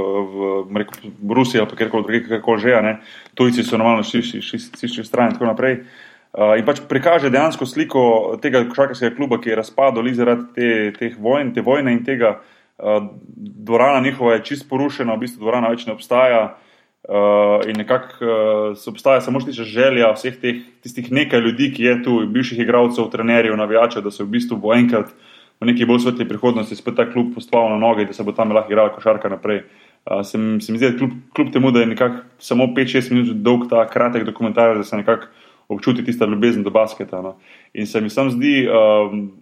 v, 0.69 0.85
v 1.25 1.31
Rusiji 1.33 1.63
ali 1.63 1.79
kjerkoli 1.79 2.05
drugje, 2.05 2.27
kako 2.29 2.59
že, 2.61 2.75
ne. 2.85 2.99
tujci 3.35 3.65
so 3.65 3.81
normalno 3.81 4.05
šli 4.05 4.43
šli 4.43 5.05
stran 5.05 5.33
in 5.33 5.39
tako 5.39 5.49
naprej. 5.49 5.81
Uh, 5.81 6.04
in 6.35 6.67
pač 6.67 6.81
prikaže 6.91 7.31
dejansko 7.31 7.67
sliko 7.67 8.03
tega 8.43 8.65
košarkarskega 8.67 9.15
kluba, 9.15 9.39
ki 9.39 9.53
je 9.53 9.59
razpadel 9.61 10.11
zaradi 10.15 10.47
te, 10.55 10.69
teh 10.99 11.15
vojn, 11.19 11.53
te 11.55 11.63
vojne 11.63 11.95
in 11.95 12.03
tega. 12.05 12.41
Uh, 12.75 13.07
dvorana 13.37 14.01
njihova 14.03 14.35
je 14.35 14.45
čist 14.51 14.69
porušena, 14.69 15.15
v 15.15 15.23
bistvu 15.23 15.45
dvorana 15.45 15.71
več 15.71 15.87
ne 15.87 15.95
obstaja. 15.95 16.57
Uh, 17.05 17.63
in 17.69 17.77
nekako 17.79 18.17
uh, 18.19 18.77
se 18.81 18.91
obstaja 18.91 19.21
samo 19.21 19.39
še 19.45 19.63
želja 19.69 20.09
vseh 20.17 20.41
teh 20.41 20.63
tistih 20.83 21.13
nekaj 21.13 21.41
ljudi, 21.45 21.69
ki 21.77 21.85
je 21.85 21.95
tu, 22.03 22.17
bivših 22.33 22.65
igralcev, 22.65 23.11
trenerjev, 23.13 23.55
navijačev, 23.61 24.03
da 24.03 24.11
se 24.11 24.25
v 24.25 24.33
bistvu 24.35 24.57
bo 24.59 24.73
enkrat 24.75 25.13
v 25.61 25.69
neki 25.69 25.87
bolj 25.87 26.03
svetli 26.03 26.27
prihodnosti 26.27 26.75
spet 26.75 26.97
ta 26.99 27.07
klub 27.07 27.35
postavil 27.37 27.77
na 27.77 27.79
noge, 27.79 28.09
da 28.09 28.17
se 28.17 28.25
bo 28.25 28.33
tam 28.35 28.57
lahko 28.57 28.73
igrala 28.73 28.91
košarka 28.97 29.31
naprej. 29.31 29.63
Uh, 30.09 30.25
se, 30.27 30.41
se 30.65 30.73
mi 30.73 30.81
zdi, 30.81 30.97
kljub, 30.99 31.53
temu, 31.53 31.71
da 31.71 31.85
je 31.85 31.93
nekako 31.93 32.25
samo 32.43 32.73
5-6 32.75 33.13
minut 33.13 33.37
dolg 33.45 33.69
ta 33.71 33.85
kratek 33.87 34.25
dokumentarec, 34.27 34.81
da 34.83 34.89
se 34.89 34.97
nekako 34.99 35.31
občuti 35.69 36.05
tista 36.05 36.27
ljubezen 36.27 36.63
do 36.63 36.71
basketa. 36.71 37.23
No. 37.23 37.37
In 37.75 37.87
se 37.87 38.01
mi 38.01 38.11
sam 38.11 38.31
zdi, 38.31 38.69
um, 38.69 39.33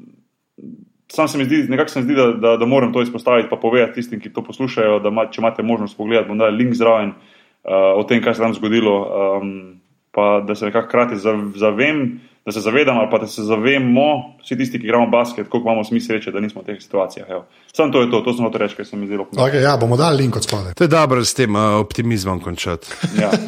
sam 1.09 1.29
se 1.29 1.39
mi 1.39 1.45
zdi, 1.45 1.65
nekako 1.69 1.91
se 1.91 2.01
mi 2.01 2.05
zdi, 2.05 2.15
da, 2.15 2.27
da, 2.33 2.57
da 2.57 2.67
moram 2.67 2.93
to 2.93 3.03
izpostaviti, 3.03 3.49
pa 3.51 3.57
povedati 3.57 3.95
tistim, 3.95 4.21
ki 4.21 4.33
to 4.33 4.43
poslušajo, 4.43 4.99
da 4.99 5.11
ma, 5.11 5.27
če 5.31 5.41
imate 5.41 5.63
možnost 5.63 5.97
pogledati, 5.97 6.29
bom 6.29 6.39
dal 6.39 6.55
link 6.55 6.75
zraven 6.75 7.09
uh, 7.09 7.97
o 7.97 8.05
tem, 8.09 8.23
kaj 8.23 8.35
se 8.35 8.45
tam 8.47 8.55
zgodilo. 8.55 8.97
Um, 9.03 9.81
pa 10.13 10.43
da 10.47 10.55
se 10.55 10.65
nekako 10.65 10.89
hkrati 10.89 11.17
zav- 11.17 11.57
zavem, 11.57 12.21
da 12.45 12.53
se 12.53 12.61
zavedam, 12.61 12.99
ali 12.99 13.09
pa 13.11 13.19
da 13.19 13.27
se 13.27 13.43
zavemo, 13.43 14.35
vsi 14.43 14.57
tisti, 14.59 14.79
ki 14.81 14.85
igramo 14.87 15.07
basket, 15.07 15.49
koliko 15.49 15.69
imamo 15.69 15.83
mi 15.91 16.01
sreče, 16.01 16.31
da 16.31 16.41
nismo 16.41 16.63
v 16.63 16.65
teh 16.65 16.83
situacijah. 16.83 17.27
evo. 17.31 17.45
Samo 17.73 17.93
to 17.93 18.01
je 18.03 18.11
to, 18.11 18.21
to 18.21 18.33
sem 18.33 18.45
hotel 18.45 18.61
reči, 18.61 18.77
ker 18.77 18.87
se 18.87 18.97
mi 18.97 19.07
zelo 19.07 19.25
pomembno. 19.25 19.47
Okay, 19.47 19.63
ja, 19.63 19.77
bomo 19.77 19.97
dali 19.97 20.17
link 20.17 20.37
od 20.37 20.45
spodaj. 20.45 20.75
To 20.75 20.85
je 20.85 20.89
dobro 20.89 21.25
s 21.25 21.35
tem 21.35 21.57
uh, 21.57 21.81
optimizmom 21.81 22.41
končati. 22.41 22.87
Ja. 23.21 23.31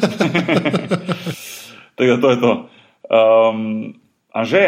Da 1.97 2.17
to 2.21 2.29
je 2.29 2.39
to. 2.41 2.51
Um, 3.09 3.93
Anže, 4.35 4.63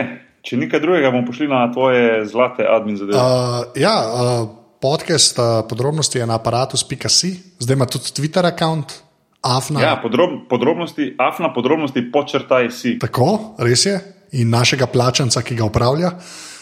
če 0.47 0.57
nikaj 0.57 0.79
drugega, 0.79 1.11
bomo 1.11 1.27
pošli 1.27 1.49
na 1.51 1.65
tvoje 1.73 2.23
zlate 2.25 2.63
admin 2.63 2.95
zadeve. 2.95 3.19
Uh, 3.19 3.67
ja, 3.75 3.95
uh, 3.99 4.47
podcast 4.79 5.39
uh, 5.39 5.65
podrobnosti 5.69 6.21
je 6.21 6.27
na 6.27 6.39
aparatus.si, 6.39 7.33
zdaj 7.59 7.75
ima 7.75 7.85
tudi 7.89 8.13
Twitter 8.15 8.45
račun, 8.47 8.85
Afna. 9.41 9.81
Ja, 9.81 9.95
podrob, 10.01 10.47
podrobnosti, 10.49 11.15
afna 11.19 11.53
podrobnosti, 11.53 12.01
počrtaj 12.11 12.71
si. 12.71 12.97
Tako, 12.99 13.55
res 13.63 13.85
je. 13.85 13.99
In 14.31 14.49
našega 14.49 14.87
plačanca, 14.87 15.41
ki 15.41 15.55
ga 15.55 15.65
upravlja. 15.65 16.11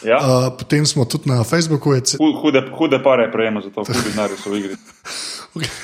Ja. 0.04 0.18
Uh, 0.18 0.54
potem 0.54 0.86
smo 0.86 1.06
tudi 1.06 1.30
na 1.30 1.44
Facebooku. 1.44 1.96
Ce- 1.98 2.18
Hu- 2.18 2.36
Hude, 2.38 2.62
hude 2.72 3.00
pare 3.04 3.32
prejema 3.32 3.62
za 3.62 3.70
to, 3.70 3.82
denarji 4.06 4.38
so 4.38 4.50
v 4.50 4.60
igri. 4.60 4.76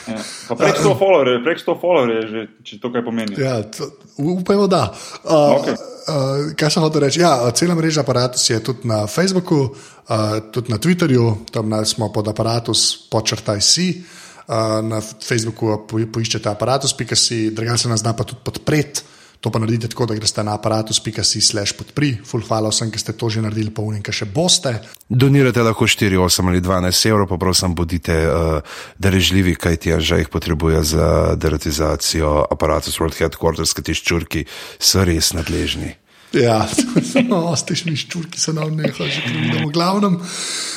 Ja. 0.08 0.20
Pa 0.48 0.56
Prek 0.56 0.76
100 0.78 0.98
followerjev, 1.00 1.44
prek 1.44 1.58
100 1.58 1.76
followerjev, 1.80 2.24
že, 2.28 2.42
če 2.62 2.80
to 2.80 2.92
kaj 2.92 3.06
pomeni. 3.06 3.34
ja, 3.40 3.64
to, 3.64 3.88
upajmo, 4.18 4.68
da. 4.68 4.92
Uh, 5.24 5.56
Okej. 5.58 5.74
uh, 5.74 6.52
kaj 6.54 6.70
sem 6.70 6.84
hotel 6.84 7.02
reči? 7.02 7.22
Ja, 7.22 7.50
cela 7.56 7.74
mreža 7.74 8.04
aparatus 8.04 8.44
je 8.50 8.60
tudi 8.60 8.84
na 8.84 9.08
Facebooku, 9.08 9.72
uh, 9.72 10.44
tudi 10.52 10.70
na 10.70 10.78
Twitterju, 10.78 11.48
tam 11.50 11.72
smo 11.86 12.12
pod 12.12 12.28
aparatus 12.28 13.08
počrtaj 13.10 13.62
si. 13.64 14.04
Uh, 14.44 14.84
na 14.84 15.00
Facebooku 15.00 15.88
po, 15.88 15.96
poiščete 16.04 16.52
aparatus.si, 16.52 17.50
drugače 17.50 17.86
se 17.86 17.90
nas 17.90 18.04
zna 18.04 18.12
pa 18.12 18.28
tudi 18.28 18.44
podpreti. 18.44 19.08
To 19.42 19.50
pa 19.50 19.58
naredite 19.60 19.90
tako, 19.90 20.06
da 20.06 20.14
greste 20.14 20.44
na 20.46 20.54
aparatus.si 20.54 21.42
slash 21.42 21.74
podpri. 21.74 22.14
Full 22.26 22.46
hvala 22.46 22.70
vsem, 22.70 22.92
ki 22.94 23.02
ste 23.02 23.16
to 23.18 23.26
že 23.26 23.42
naredili, 23.42 23.74
pa 23.74 23.82
unim, 23.82 24.04
ki 24.06 24.14
še 24.14 24.28
boste. 24.30 24.76
Donirate 25.10 25.66
lahko 25.66 25.90
4, 25.90 26.14
8 26.14 26.52
ali 26.52 26.62
12 26.62 27.10
evrov, 27.10 27.26
pa 27.26 27.42
prosim, 27.42 27.74
bodite 27.74 28.14
uh, 28.22 28.62
darežljivi, 29.02 29.58
kaj 29.58 29.82
ti 29.82 29.96
že 29.98 30.22
jih 30.22 30.30
potrebuje 30.30 30.84
za 30.94 31.08
deratizacijo 31.42 32.46
aparatus 32.54 33.02
World 33.02 33.18
Headquarters, 33.18 33.74
ki 33.74 33.82
ti 33.82 33.98
ščurki 33.98 34.46
so 34.78 35.02
res 35.02 35.34
nadležni. 35.34 35.98
Ja, 36.38 36.62
samo 37.12 37.42
ostišni 37.50 37.98
ščurki 37.98 38.40
se 38.40 38.54
nam 38.54 38.78
neha, 38.78 38.94
že 39.10 39.26
vidimo. 39.26 39.68
V 39.68 39.74
glavnem, 39.74 40.22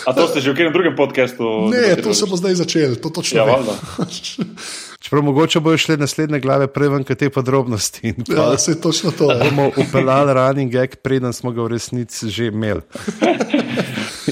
A 0.08 0.16
to 0.16 0.24
ste 0.32 0.40
že 0.40 0.50
v 0.50 0.56
katerem 0.56 0.72
drugem 0.72 0.96
podkastu? 0.96 1.68
ne, 1.68 2.00
to 2.00 2.16
se 2.16 2.24
bo 2.26 2.40
zdaj 2.40 2.64
začelo, 2.64 2.96
to 2.96 3.12
točno. 3.12 3.44
Ja. 3.44 3.60
Čeprav 5.04 5.22
mogoče 5.22 5.60
bojo 5.60 5.76
šle 5.78 5.96
naslednje 5.96 6.40
glave 6.40 6.66
preven, 6.66 7.04
kot 7.04 7.18
te 7.18 7.28
podrobnosti. 7.30 8.00
In 8.08 8.14
pa 8.24 8.34
Ja, 8.34 8.58
se 8.58 8.80
točno 8.80 9.10
to. 9.10 9.30
je. 9.32 9.38
bomo 9.44 9.68
upeljali 9.76 10.32
running 10.32 10.72
gag, 10.72 10.96
preden 10.96 11.32
smo 11.32 11.50
ga 11.52 11.62
v 11.62 11.68
resnici 11.68 12.30
že 12.30 12.46
imeli. 12.46 12.80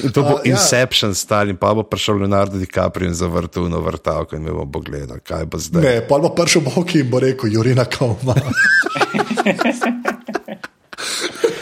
In 0.03 0.09
to 0.11 0.21
bo 0.21 0.29
A, 0.29 0.41
ja. 0.41 0.51
Inception 0.51 1.13
stal, 1.15 1.49
in 1.49 1.57
pa 1.57 1.73
bo 1.73 1.83
prišel 1.83 2.17
Leonardo 2.17 2.57
DiCaprio 2.57 3.07
in 3.07 3.13
zavrtel 3.13 3.69
na 3.69 3.77
vrtavko, 3.77 4.35
in 4.35 4.43
me 4.43 4.51
bo 4.51 4.65
pogledal, 4.65 5.21
kaj 5.21 5.45
bo 5.45 5.57
zdaj. 5.57 5.83
Ne, 5.83 6.07
pa 6.09 6.17
bo 6.17 6.29
prišel 6.29 6.61
Bog 6.65 6.95
in 6.95 7.05
bo 7.05 7.19
rekel, 7.19 7.53
Jurina 7.53 7.85
Kauma. 7.85 8.33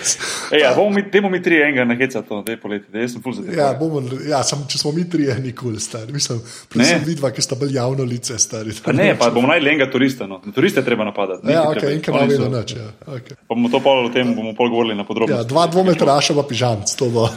Ej, 0.53 0.59
ja, 0.61 0.73
bomo 0.75 0.89
mi, 0.89 1.03
temu 1.11 1.29
mi 1.29 1.41
tri 1.43 1.61
enega 1.61 1.85
nahecati, 1.85 2.27
to, 2.27 2.41
da 2.45 2.51
je 2.51 2.59
poleti, 2.61 2.91
da 2.93 3.07
sem 3.07 3.21
full 3.21 3.35
za 3.35 3.43
te. 3.43 3.55
Ja, 3.57 3.71
bomo, 3.79 4.01
ja 4.27 4.41
sam, 4.43 4.63
če 4.69 4.81
smo 4.81 4.91
mi 4.91 5.05
trije, 5.09 5.35
nikoli 5.43 5.79
stari. 5.79 6.13
Mislim, 6.13 6.41
predvsem 6.69 7.03
vidva, 7.05 7.31
ki 7.31 7.45
sta 7.45 7.57
bolj 7.59 7.75
javno 7.75 8.05
lice 8.07 8.39
stari. 8.39 8.73
Pa 8.85 8.95
ne, 8.95 9.11
pa 9.19 9.29
bomo 9.33 9.51
najli 9.51 9.73
enega 9.73 9.89
turista, 9.91 10.27
no. 10.27 10.41
turiste 10.55 10.83
treba 10.85 11.05
napadati. 11.07 11.47
Ja, 11.51 11.65
njih 11.69 11.83
je 11.83 11.97
ok, 11.99 12.07
oni 12.07 12.17
ima 12.17 12.23
so- 12.23 12.31
vedno 12.31 12.49
noč. 12.57 12.75
Ja, 12.75 12.87
okay. 13.07 13.37
Pa 13.47 13.55
bomo 13.55 13.69
to 13.69 13.83
pol 13.83 14.05
o 14.05 14.09
tem 14.13 14.35
bomo 14.35 14.55
pol 14.57 14.69
govorili 14.69 14.95
na 14.95 15.05
ja, 15.05 15.07
podrobnosti. 15.07 15.49
dva 15.53 15.67
dvometraša 15.67 16.37
pa 16.39 16.47
pižamc, 16.49 16.95
to 16.95 17.09
bo. 17.13 17.29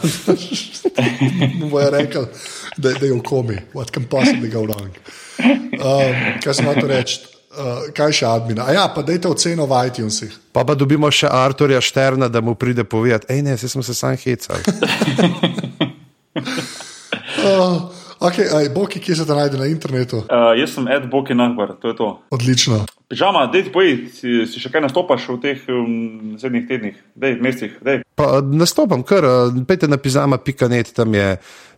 Bojo 1.70 1.90
rekli, 1.90 2.26
da, 2.76 2.92
da 2.92 3.06
je 3.06 3.12
v 3.12 3.22
komi, 3.22 3.60
what 3.74 3.90
can 3.90 4.08
possibly 4.10 4.50
go 4.52 4.64
wrong. 4.64 4.90
Um, 5.44 6.26
kaj 6.44 6.54
sem 6.54 6.66
hotel 6.70 6.88
reči? 6.88 7.33
Uh, 7.54 7.86
kaj 7.94 8.10
še 8.18 8.26
admina? 8.26 8.66
A 8.66 8.74
ja, 8.74 8.84
pa 8.90 9.04
dajte 9.06 9.30
oceno 9.30 9.68
v 9.70 9.78
iTunesih. 9.86 10.32
Pa 10.50 10.66
pa 10.66 10.74
dobimo 10.74 11.06
še 11.06 11.30
Arturja 11.30 11.78
Šterna, 11.78 12.26
da 12.26 12.42
mu 12.42 12.56
pride 12.58 12.82
povedati, 12.82 13.30
hej, 13.30 13.44
ne, 13.46 13.54
se 13.58 13.70
smo 13.70 13.82
se 13.86 13.94
sam 13.94 14.18
hecali. 14.18 14.62
Uh, 17.44 17.92
okay, 18.24 18.48
aj, 18.48 18.72
Boki, 18.72 19.00
kje 19.00 19.16
se 19.16 19.26
te 19.28 19.34
najde 19.36 19.58
na 19.60 19.66
internetu? 19.68 20.24
Uh, 20.24 20.56
jaz 20.56 20.72
sem 20.74 20.88
Ed 20.88 21.04
Boki 21.12 21.36
Nahbar, 21.36 21.74
to 21.76 21.92
je 21.92 21.96
to. 21.98 22.08
Odlično. 22.32 22.86
Pižama, 23.12 23.44
dej 23.52 23.68
ti 23.68 23.72
povej, 23.74 23.92
si, 24.16 24.46
si 24.48 24.62
še 24.62 24.72
kaj 24.72 24.86
nastopaš 24.86 25.28
v 25.28 25.36
teh 25.42 25.60
um, 25.68 26.32
naslednjih 26.32 26.64
tednih, 26.70 26.96
dej, 27.20 27.36
mesecih, 27.44 27.76
dej. 27.84 28.00
Pa 28.16 28.40
nastopam, 28.40 29.04
kar 29.04 29.28
pejte 29.68 29.90
na 29.92 30.00
pizama.net, 30.00 30.94
tam 30.96 31.12
je, 31.12 31.28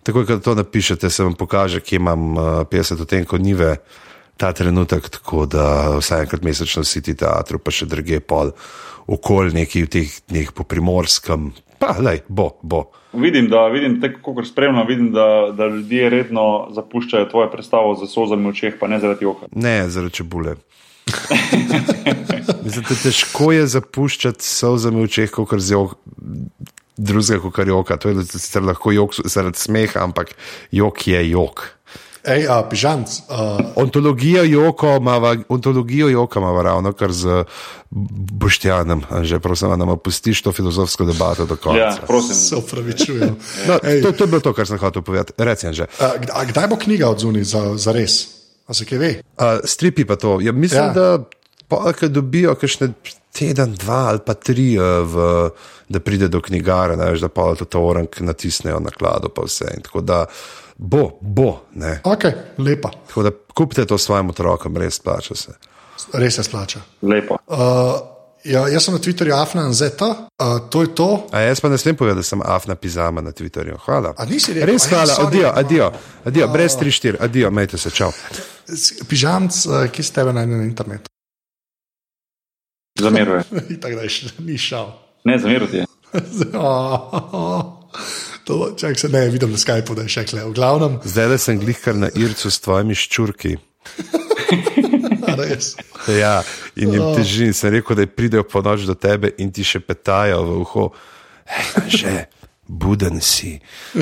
takoj, 0.07 0.23
ko 0.29 0.39
to 0.39 0.55
napišete, 0.55 1.11
se 1.11 1.27
vam 1.27 1.35
pokaže, 1.35 1.83
kje 1.83 1.99
imam 1.99 2.39
uh, 2.39 2.45
50 2.71 3.03
odtenkov 3.03 3.43
nive. 3.43 3.75
Ta 4.37 4.53
trenutek, 4.53 5.09
tako 5.09 5.47
da 5.47 5.97
vsaj 5.99 6.27
enkrat 6.27 6.45
mesečno 6.45 6.85
si 6.85 7.03
ti 7.03 7.17
teatru, 7.17 7.59
pa 7.59 7.73
še 7.73 7.89
druge 7.89 8.21
pol, 8.21 8.53
okolj 9.07 9.55
neki 9.57 9.87
v 9.87 9.93
teh 9.93 10.19
dneh 10.29 10.53
po 10.53 10.67
primorskem. 10.69 11.53
Pa, 11.81 11.97
lej, 12.01 12.23
bo, 12.29 12.51
bo. 12.63 12.87
Vidim, 13.17 13.49
da 13.53 13.67
vidim, 13.73 13.99
tako 14.01 14.35
kot 14.39 14.49
spremljam, 14.49 14.87
vidim, 14.89 15.11
da, 15.13 15.53
da 15.57 15.69
ljudje 15.73 16.09
redno 16.13 16.47
zapuščajo 16.77 17.29
tvoje 17.33 17.51
predstavo 17.53 17.95
z 17.97 18.09
sozami 18.11 18.49
v 18.49 18.53
očeh, 18.53 18.77
pa 18.81 18.89
ne 18.93 19.01
zaradi 19.01 19.29
oka. 19.29 19.49
Ne, 19.57 19.89
zaradi 19.93 20.21
čebule. 20.21 20.57
Mislim, 22.65 22.85
da 22.89 22.97
težko 22.99 23.53
je 23.55 23.67
zapuščati 23.77 24.45
solzami 24.45 25.05
v 25.05 25.09
očeh, 25.09 25.31
kot 25.33 25.63
z 25.63 25.81
drugega, 26.97 27.41
kot 27.45 27.63
je 27.63 27.71
joka. 27.71 27.97
To 27.97 28.13
je 28.13 28.27
sicer 28.27 28.65
lahko 28.65 28.93
jok 28.93 29.17
zaradi 29.25 29.61
smeha, 29.61 30.03
ampak 30.03 30.35
jok 30.75 31.07
je 31.09 31.23
jok. 31.31 31.65
Ej, 32.27 32.47
a, 32.51 32.63
pižamc. 32.71 33.09
Uh, 33.29 33.61
Ontologijo 33.77 34.43
joka 34.45 34.97
imamo, 34.97 35.35
ontologijo 35.49 36.09
joka 36.09 36.41
imamo 36.41 36.63
ravno 36.63 36.93
kar 36.93 37.13
z 37.13 37.45
Boštjanom, 37.91 39.03
že 39.23 39.39
prosim, 39.39 39.69
da 39.71 39.77
nam 39.77 39.89
opustiš 39.89 40.43
to 40.43 40.53
filozofsko 40.53 41.05
debato 41.05 41.47
do 41.47 41.57
konca. 41.57 41.79
Ja, 41.79 41.97
prosim. 42.07 42.35
se 42.35 42.57
upravičujem. 42.57 43.37
No, 43.69 43.79
Ej, 43.83 44.03
to, 44.03 44.13
to 44.13 44.25
je 44.25 44.29
bilo 44.29 44.41
to, 44.41 44.53
kar 44.53 44.67
sem 44.67 44.79
hotel 44.79 45.03
povedati. 45.03 45.33
Recim 45.39 45.73
že. 45.73 45.87
a, 46.01 46.13
a 46.33 46.45
kdaj 46.45 46.67
bo 46.69 46.77
knjiga 46.77 47.09
odzuni 47.09 47.45
za, 47.45 47.77
za 47.79 47.93
res? 47.93 48.27
A 48.67 48.75
se 48.75 48.85
kaj 48.85 48.99
ve? 48.99 49.11
Uh, 49.39 49.63
stripi 49.65 50.05
pa 50.05 50.17
to. 50.17 50.41
Ja, 50.43 50.53
mislim, 50.53 50.83
Ja. 50.83 50.93
da 50.93 51.19
polka 51.69 52.09
dobijo 52.09 52.55
kakšne 52.55 52.93
teden, 53.33 53.75
dva 53.79 54.11
ali 54.11 54.19
pa 54.27 54.35
tri, 54.35 54.75
uh, 54.79 55.07
v, 55.07 55.51
da 55.89 56.01
pride 56.01 56.29
do 56.29 56.41
knjigara, 56.43 56.97
ne, 56.97 57.11
veš, 57.15 57.21
da 57.21 57.29
pa 57.29 57.55
to 57.55 57.65
torenk 57.65 58.21
natisnejo 58.21 58.81
na 58.81 58.91
klado, 58.91 59.29
pa 59.29 59.47
vse. 59.47 59.71
In 59.77 59.83
tako 59.87 60.01
da 60.01 60.25
bo, 60.77 61.19
bo. 61.21 61.61
Ne. 61.75 62.01
Ok, 62.05 62.25
lepa, 62.59 62.91
Tako 63.09 63.23
da 63.23 63.31
kupite 63.55 63.87
to 63.87 63.99
svojim 63.99 64.31
otrokom, 64.31 64.77
res 64.77 64.99
plača 64.99 65.35
se. 65.35 65.53
res 66.13 66.35
se 66.35 66.43
splača. 66.43 66.81
Lepo. 67.03 67.37
Uh, 67.47 67.57
ja, 68.45 68.69
jaz 68.69 68.85
sem 68.85 68.95
na 68.95 69.01
Twitterju 69.01 69.35
afnanzeta, 69.35 70.07
uh, 70.07 70.71
to 70.71 70.83
je 70.83 70.95
to. 70.95 71.27
A 71.33 71.41
jaz 71.41 71.61
pa 71.61 71.69
ne 71.69 71.79
smem 71.79 71.97
povedati, 71.97 72.19
da 72.19 72.23
sem 72.23 72.41
afna 72.45 72.75
pizama 72.75 73.21
na 73.21 73.33
Twitterju. 73.33 73.77
Hvala. 73.85 74.15
A 74.19 74.25
nisi 74.25 74.53
rekel? 74.53 74.73
Res 74.73 74.85
ja, 74.85 74.89
hvala, 74.91 75.15
sorry. 75.15 75.27
adijo, 75.27 75.53
adijo, 75.55 75.93
adijo, 76.25 76.49
brez 76.49 76.77
3-4, 76.77 77.17
adijo, 77.21 77.51
majte 77.51 77.79
se, 77.79 77.91
čau. 77.91 78.13
Pižamc, 79.09 79.67
uh, 79.67 79.91
ki 79.93 80.03
ste 80.03 80.15
tebe 80.21 80.33
najde 80.33 80.57
na 80.57 80.65
internetu. 80.65 81.11
Zameruje. 83.01 83.43
Tako 83.83 83.97
da 83.97 84.03
je 84.03 84.09
še 84.09 84.27
ni 84.39 84.59
šel. 84.59 84.87
Ne, 85.25 85.39
zameruje. 85.39 85.85
To, 88.47 88.71
čak 88.79 88.99
se 88.99 89.09
ne, 89.09 89.29
vidim 89.29 89.51
na 89.51 89.59
Skypu, 89.59 89.95
da 89.99 90.05
je 90.07 90.13
še 90.15 90.23
kle. 90.31 90.45
V 90.47 90.55
glavnem, 90.55 91.01
Zdaj 91.03 91.27
le 91.33 91.39
sem 91.43 91.59
glih 91.59 91.79
kar 91.83 91.97
na 91.99 92.13
Ircu 92.15 92.51
s 92.51 92.63
tvojimi 92.63 92.95
ščurki. 92.95 93.57
Ja, 96.07 96.39
in 96.79 96.95
jim 96.95 97.03
teži, 97.13 97.51
sem 97.53 97.75
rekel, 97.75 97.99
da 97.99 98.07
pridejo 98.09 98.41
po 98.49 98.63
noč 98.65 98.87
do 98.89 98.95
tebe 98.97 99.35
in 99.43 99.51
ti 99.53 99.61
še 99.67 99.83
petajo 99.85 100.39
v 100.47 100.55
uho. 100.63 100.85
Hej, 101.45 101.91
že, 101.93 102.13
buden 102.65 103.21
si. 103.21 103.59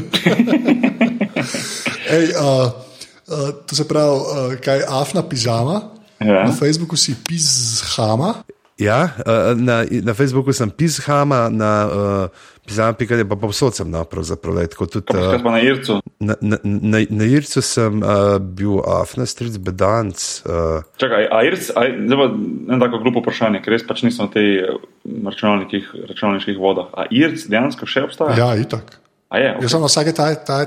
Ej, 2.14 2.26
uh, 2.38 2.70
uh, 2.70 3.50
to 3.66 3.74
se 3.74 3.88
pravi, 3.88 4.14
uh, 4.14 4.54
kaj 4.62 4.84
je 4.84 4.86
afna 5.00 5.24
pižama. 5.26 5.76
Ja. 6.20 6.44
Na 6.46 6.52
Facebooku 6.54 6.96
si 6.96 7.16
pizhama. 7.16 8.44
Ja, 8.78 9.04
eh, 9.04 9.54
na, 9.54 9.84
na 10.02 10.14
Facebooku 10.14 10.52
sem 10.52 10.70
pizhama, 10.70 11.46
na 11.50 11.86
uh, 11.86 12.28
pizama.com 12.66 13.28
pa 13.28 13.36
povsod 13.36 13.76
sem 13.76 13.90
no, 13.90 14.02
lej, 14.02 14.68
Tako 14.72 14.86
tudi, 14.86 15.14
uh, 15.14 15.38
na 15.38 15.60
Ircu? 15.62 16.00
na, 16.18 16.34
na, 16.40 16.58
na, 16.64 16.98
na 17.10 17.24
Ircu 17.24 17.62
sem 17.62 18.02
uh, 18.02 18.38
bil 18.42 18.82
afna 18.82 19.26
stric 19.26 19.60
bedanc. 19.62 20.42
Uh, 20.42 20.82
Čakaj, 20.98 21.28
a 21.30 21.44
Irc, 21.46 21.70
a, 21.70 21.86
zdaj 21.86 22.18
pa 22.18 22.26
ne 22.74 22.80
tako 22.82 22.98
glupo 23.04 23.22
vprašanje, 23.22 23.62
ker 23.62 23.76
res 23.76 23.86
pač 23.86 24.02
nisem 24.02 24.26
na 24.26 24.34
tej 24.34 24.50
eh, 24.64 24.82
računalnikih, 25.22 25.94
računalniških 26.10 26.58
vodah. 26.58 26.90
A 26.98 27.06
Irc 27.14 27.46
dejansko 27.46 27.86
še 27.86 28.08
obstaja? 28.08 28.34
Ja, 28.40 28.50
itak. 28.58 28.98
A 29.30 29.38
je, 29.38 29.54
okay. 29.54 29.66
Jaz 29.66 29.76
sem 29.76 29.86
na 29.86 29.92
vsake 29.92 30.12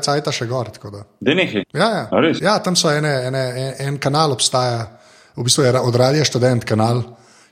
cajta 0.08 0.32
še 0.32 0.48
gor. 0.48 0.72
tako 0.72 0.96
da. 0.96 1.04
da 1.20 1.36
nekaj. 1.36 1.68
Ja, 1.76 1.92
ja. 1.92 2.34
Ja, 2.40 2.58
tam 2.64 2.80
so 2.80 2.88
ene, 2.88 3.12
ene, 3.28 3.44
en, 3.52 3.70
en 3.84 4.00
kanal 4.00 4.32
obstaja, 4.36 4.86
v 5.36 5.44
bistvu 5.44 5.68
je 5.68 5.76
od 5.76 5.96
Radia 6.00 6.24
študent 6.28 6.64
kanal 6.68 7.04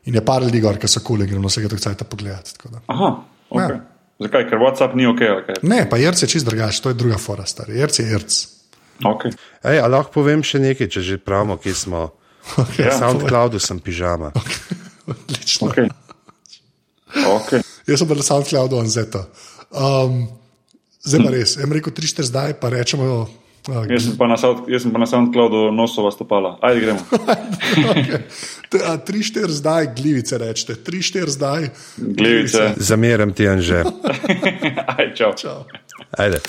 in 0.06 0.16
je 0.16 0.26
par 0.26 0.44
ljudi 0.44 0.62
gor, 0.62 0.78
ki 0.82 0.90
so 0.90 1.02
kul, 1.06 1.26
gremo 1.26 1.50
vsega 1.52 1.70
tega 1.72 1.82
cajta 1.88 2.08
pogledati. 2.10 2.58
Aha, 2.86 3.12
okay. 3.50 3.78
Ja. 3.78 3.82
Zakaj? 4.26 4.46
Ker 4.50 4.62
WhatsApp 4.62 4.96
ni 4.96 5.08
ok. 5.10 5.24
kaj? 5.48 5.62
Ne, 5.68 5.84
pa 5.90 5.98
Jerc 6.00 6.22
je 6.24 6.30
čist 6.32 6.48
drugače, 6.48 6.82
to 6.82 6.94
je 6.94 7.00
druga 7.00 7.18
fora, 7.20 7.46
stari. 7.46 7.80
Jerc 7.80 8.00
je 8.00 8.06
Jerc. 8.12 8.38
Okay. 9.04 9.34
ej, 9.68 9.82
a 9.84 9.88
lahko 9.92 10.22
povem 10.22 10.40
še 10.40 10.62
nekaj, 10.64 10.88
če 10.88 11.02
že 11.04 11.18
pravimo, 11.20 11.58
kje 11.60 11.76
smo. 11.76 12.06
Okay, 12.46 12.86
Na 12.86 12.94
Ja, 12.94 12.98
SoundCloudu 13.02 13.58
sem 13.58 13.80
pižama. 13.82 14.30
Odlično. 15.10 15.72
Okay. 15.74 15.90
Okay. 17.10 17.66
Jaz 17.90 18.04
sem 18.04 18.08
bil 18.08 18.22
na 18.22 18.26
SoundCloudu 18.28 18.78
Anzeta. 18.78 19.24
Um, 19.74 20.28
zdaj 21.02 21.26
pa 21.26 21.32
res, 21.34 21.56
jaz 21.58 21.74
rekel 21.74 21.96
3-4 21.98 22.30
zdaj, 22.30 22.54
pa 22.62 22.70
rečemo. 22.70 23.26
Uh, 23.66 23.82
Jaz 23.90 24.04
sem 24.06 24.14
pa 24.18 24.28
na, 24.30 24.38
Sound- 24.38 24.70
jaz 24.70 24.82
sem 24.86 24.92
pa 24.94 25.00
na 25.02 25.06
SoundCloudu 25.10 25.72
nosova 25.74 26.12
stopala. 26.12 26.60
Ajde, 26.62 26.80
gremo. 26.86 27.00
3-4 28.70 29.50
zdaj, 29.50 29.88
glivice 29.96 30.38
rečete, 30.38 30.74
3-4 30.92 31.28
zdaj. 31.28 31.70
Glivice. 31.98 32.74
Zameram 32.78 33.34
ti, 33.34 33.48
Anže. 33.50 33.84
Ajde, 34.98 35.16
čau. 35.16 35.34
Čau. 35.34 35.66
Ajde. 36.18 36.40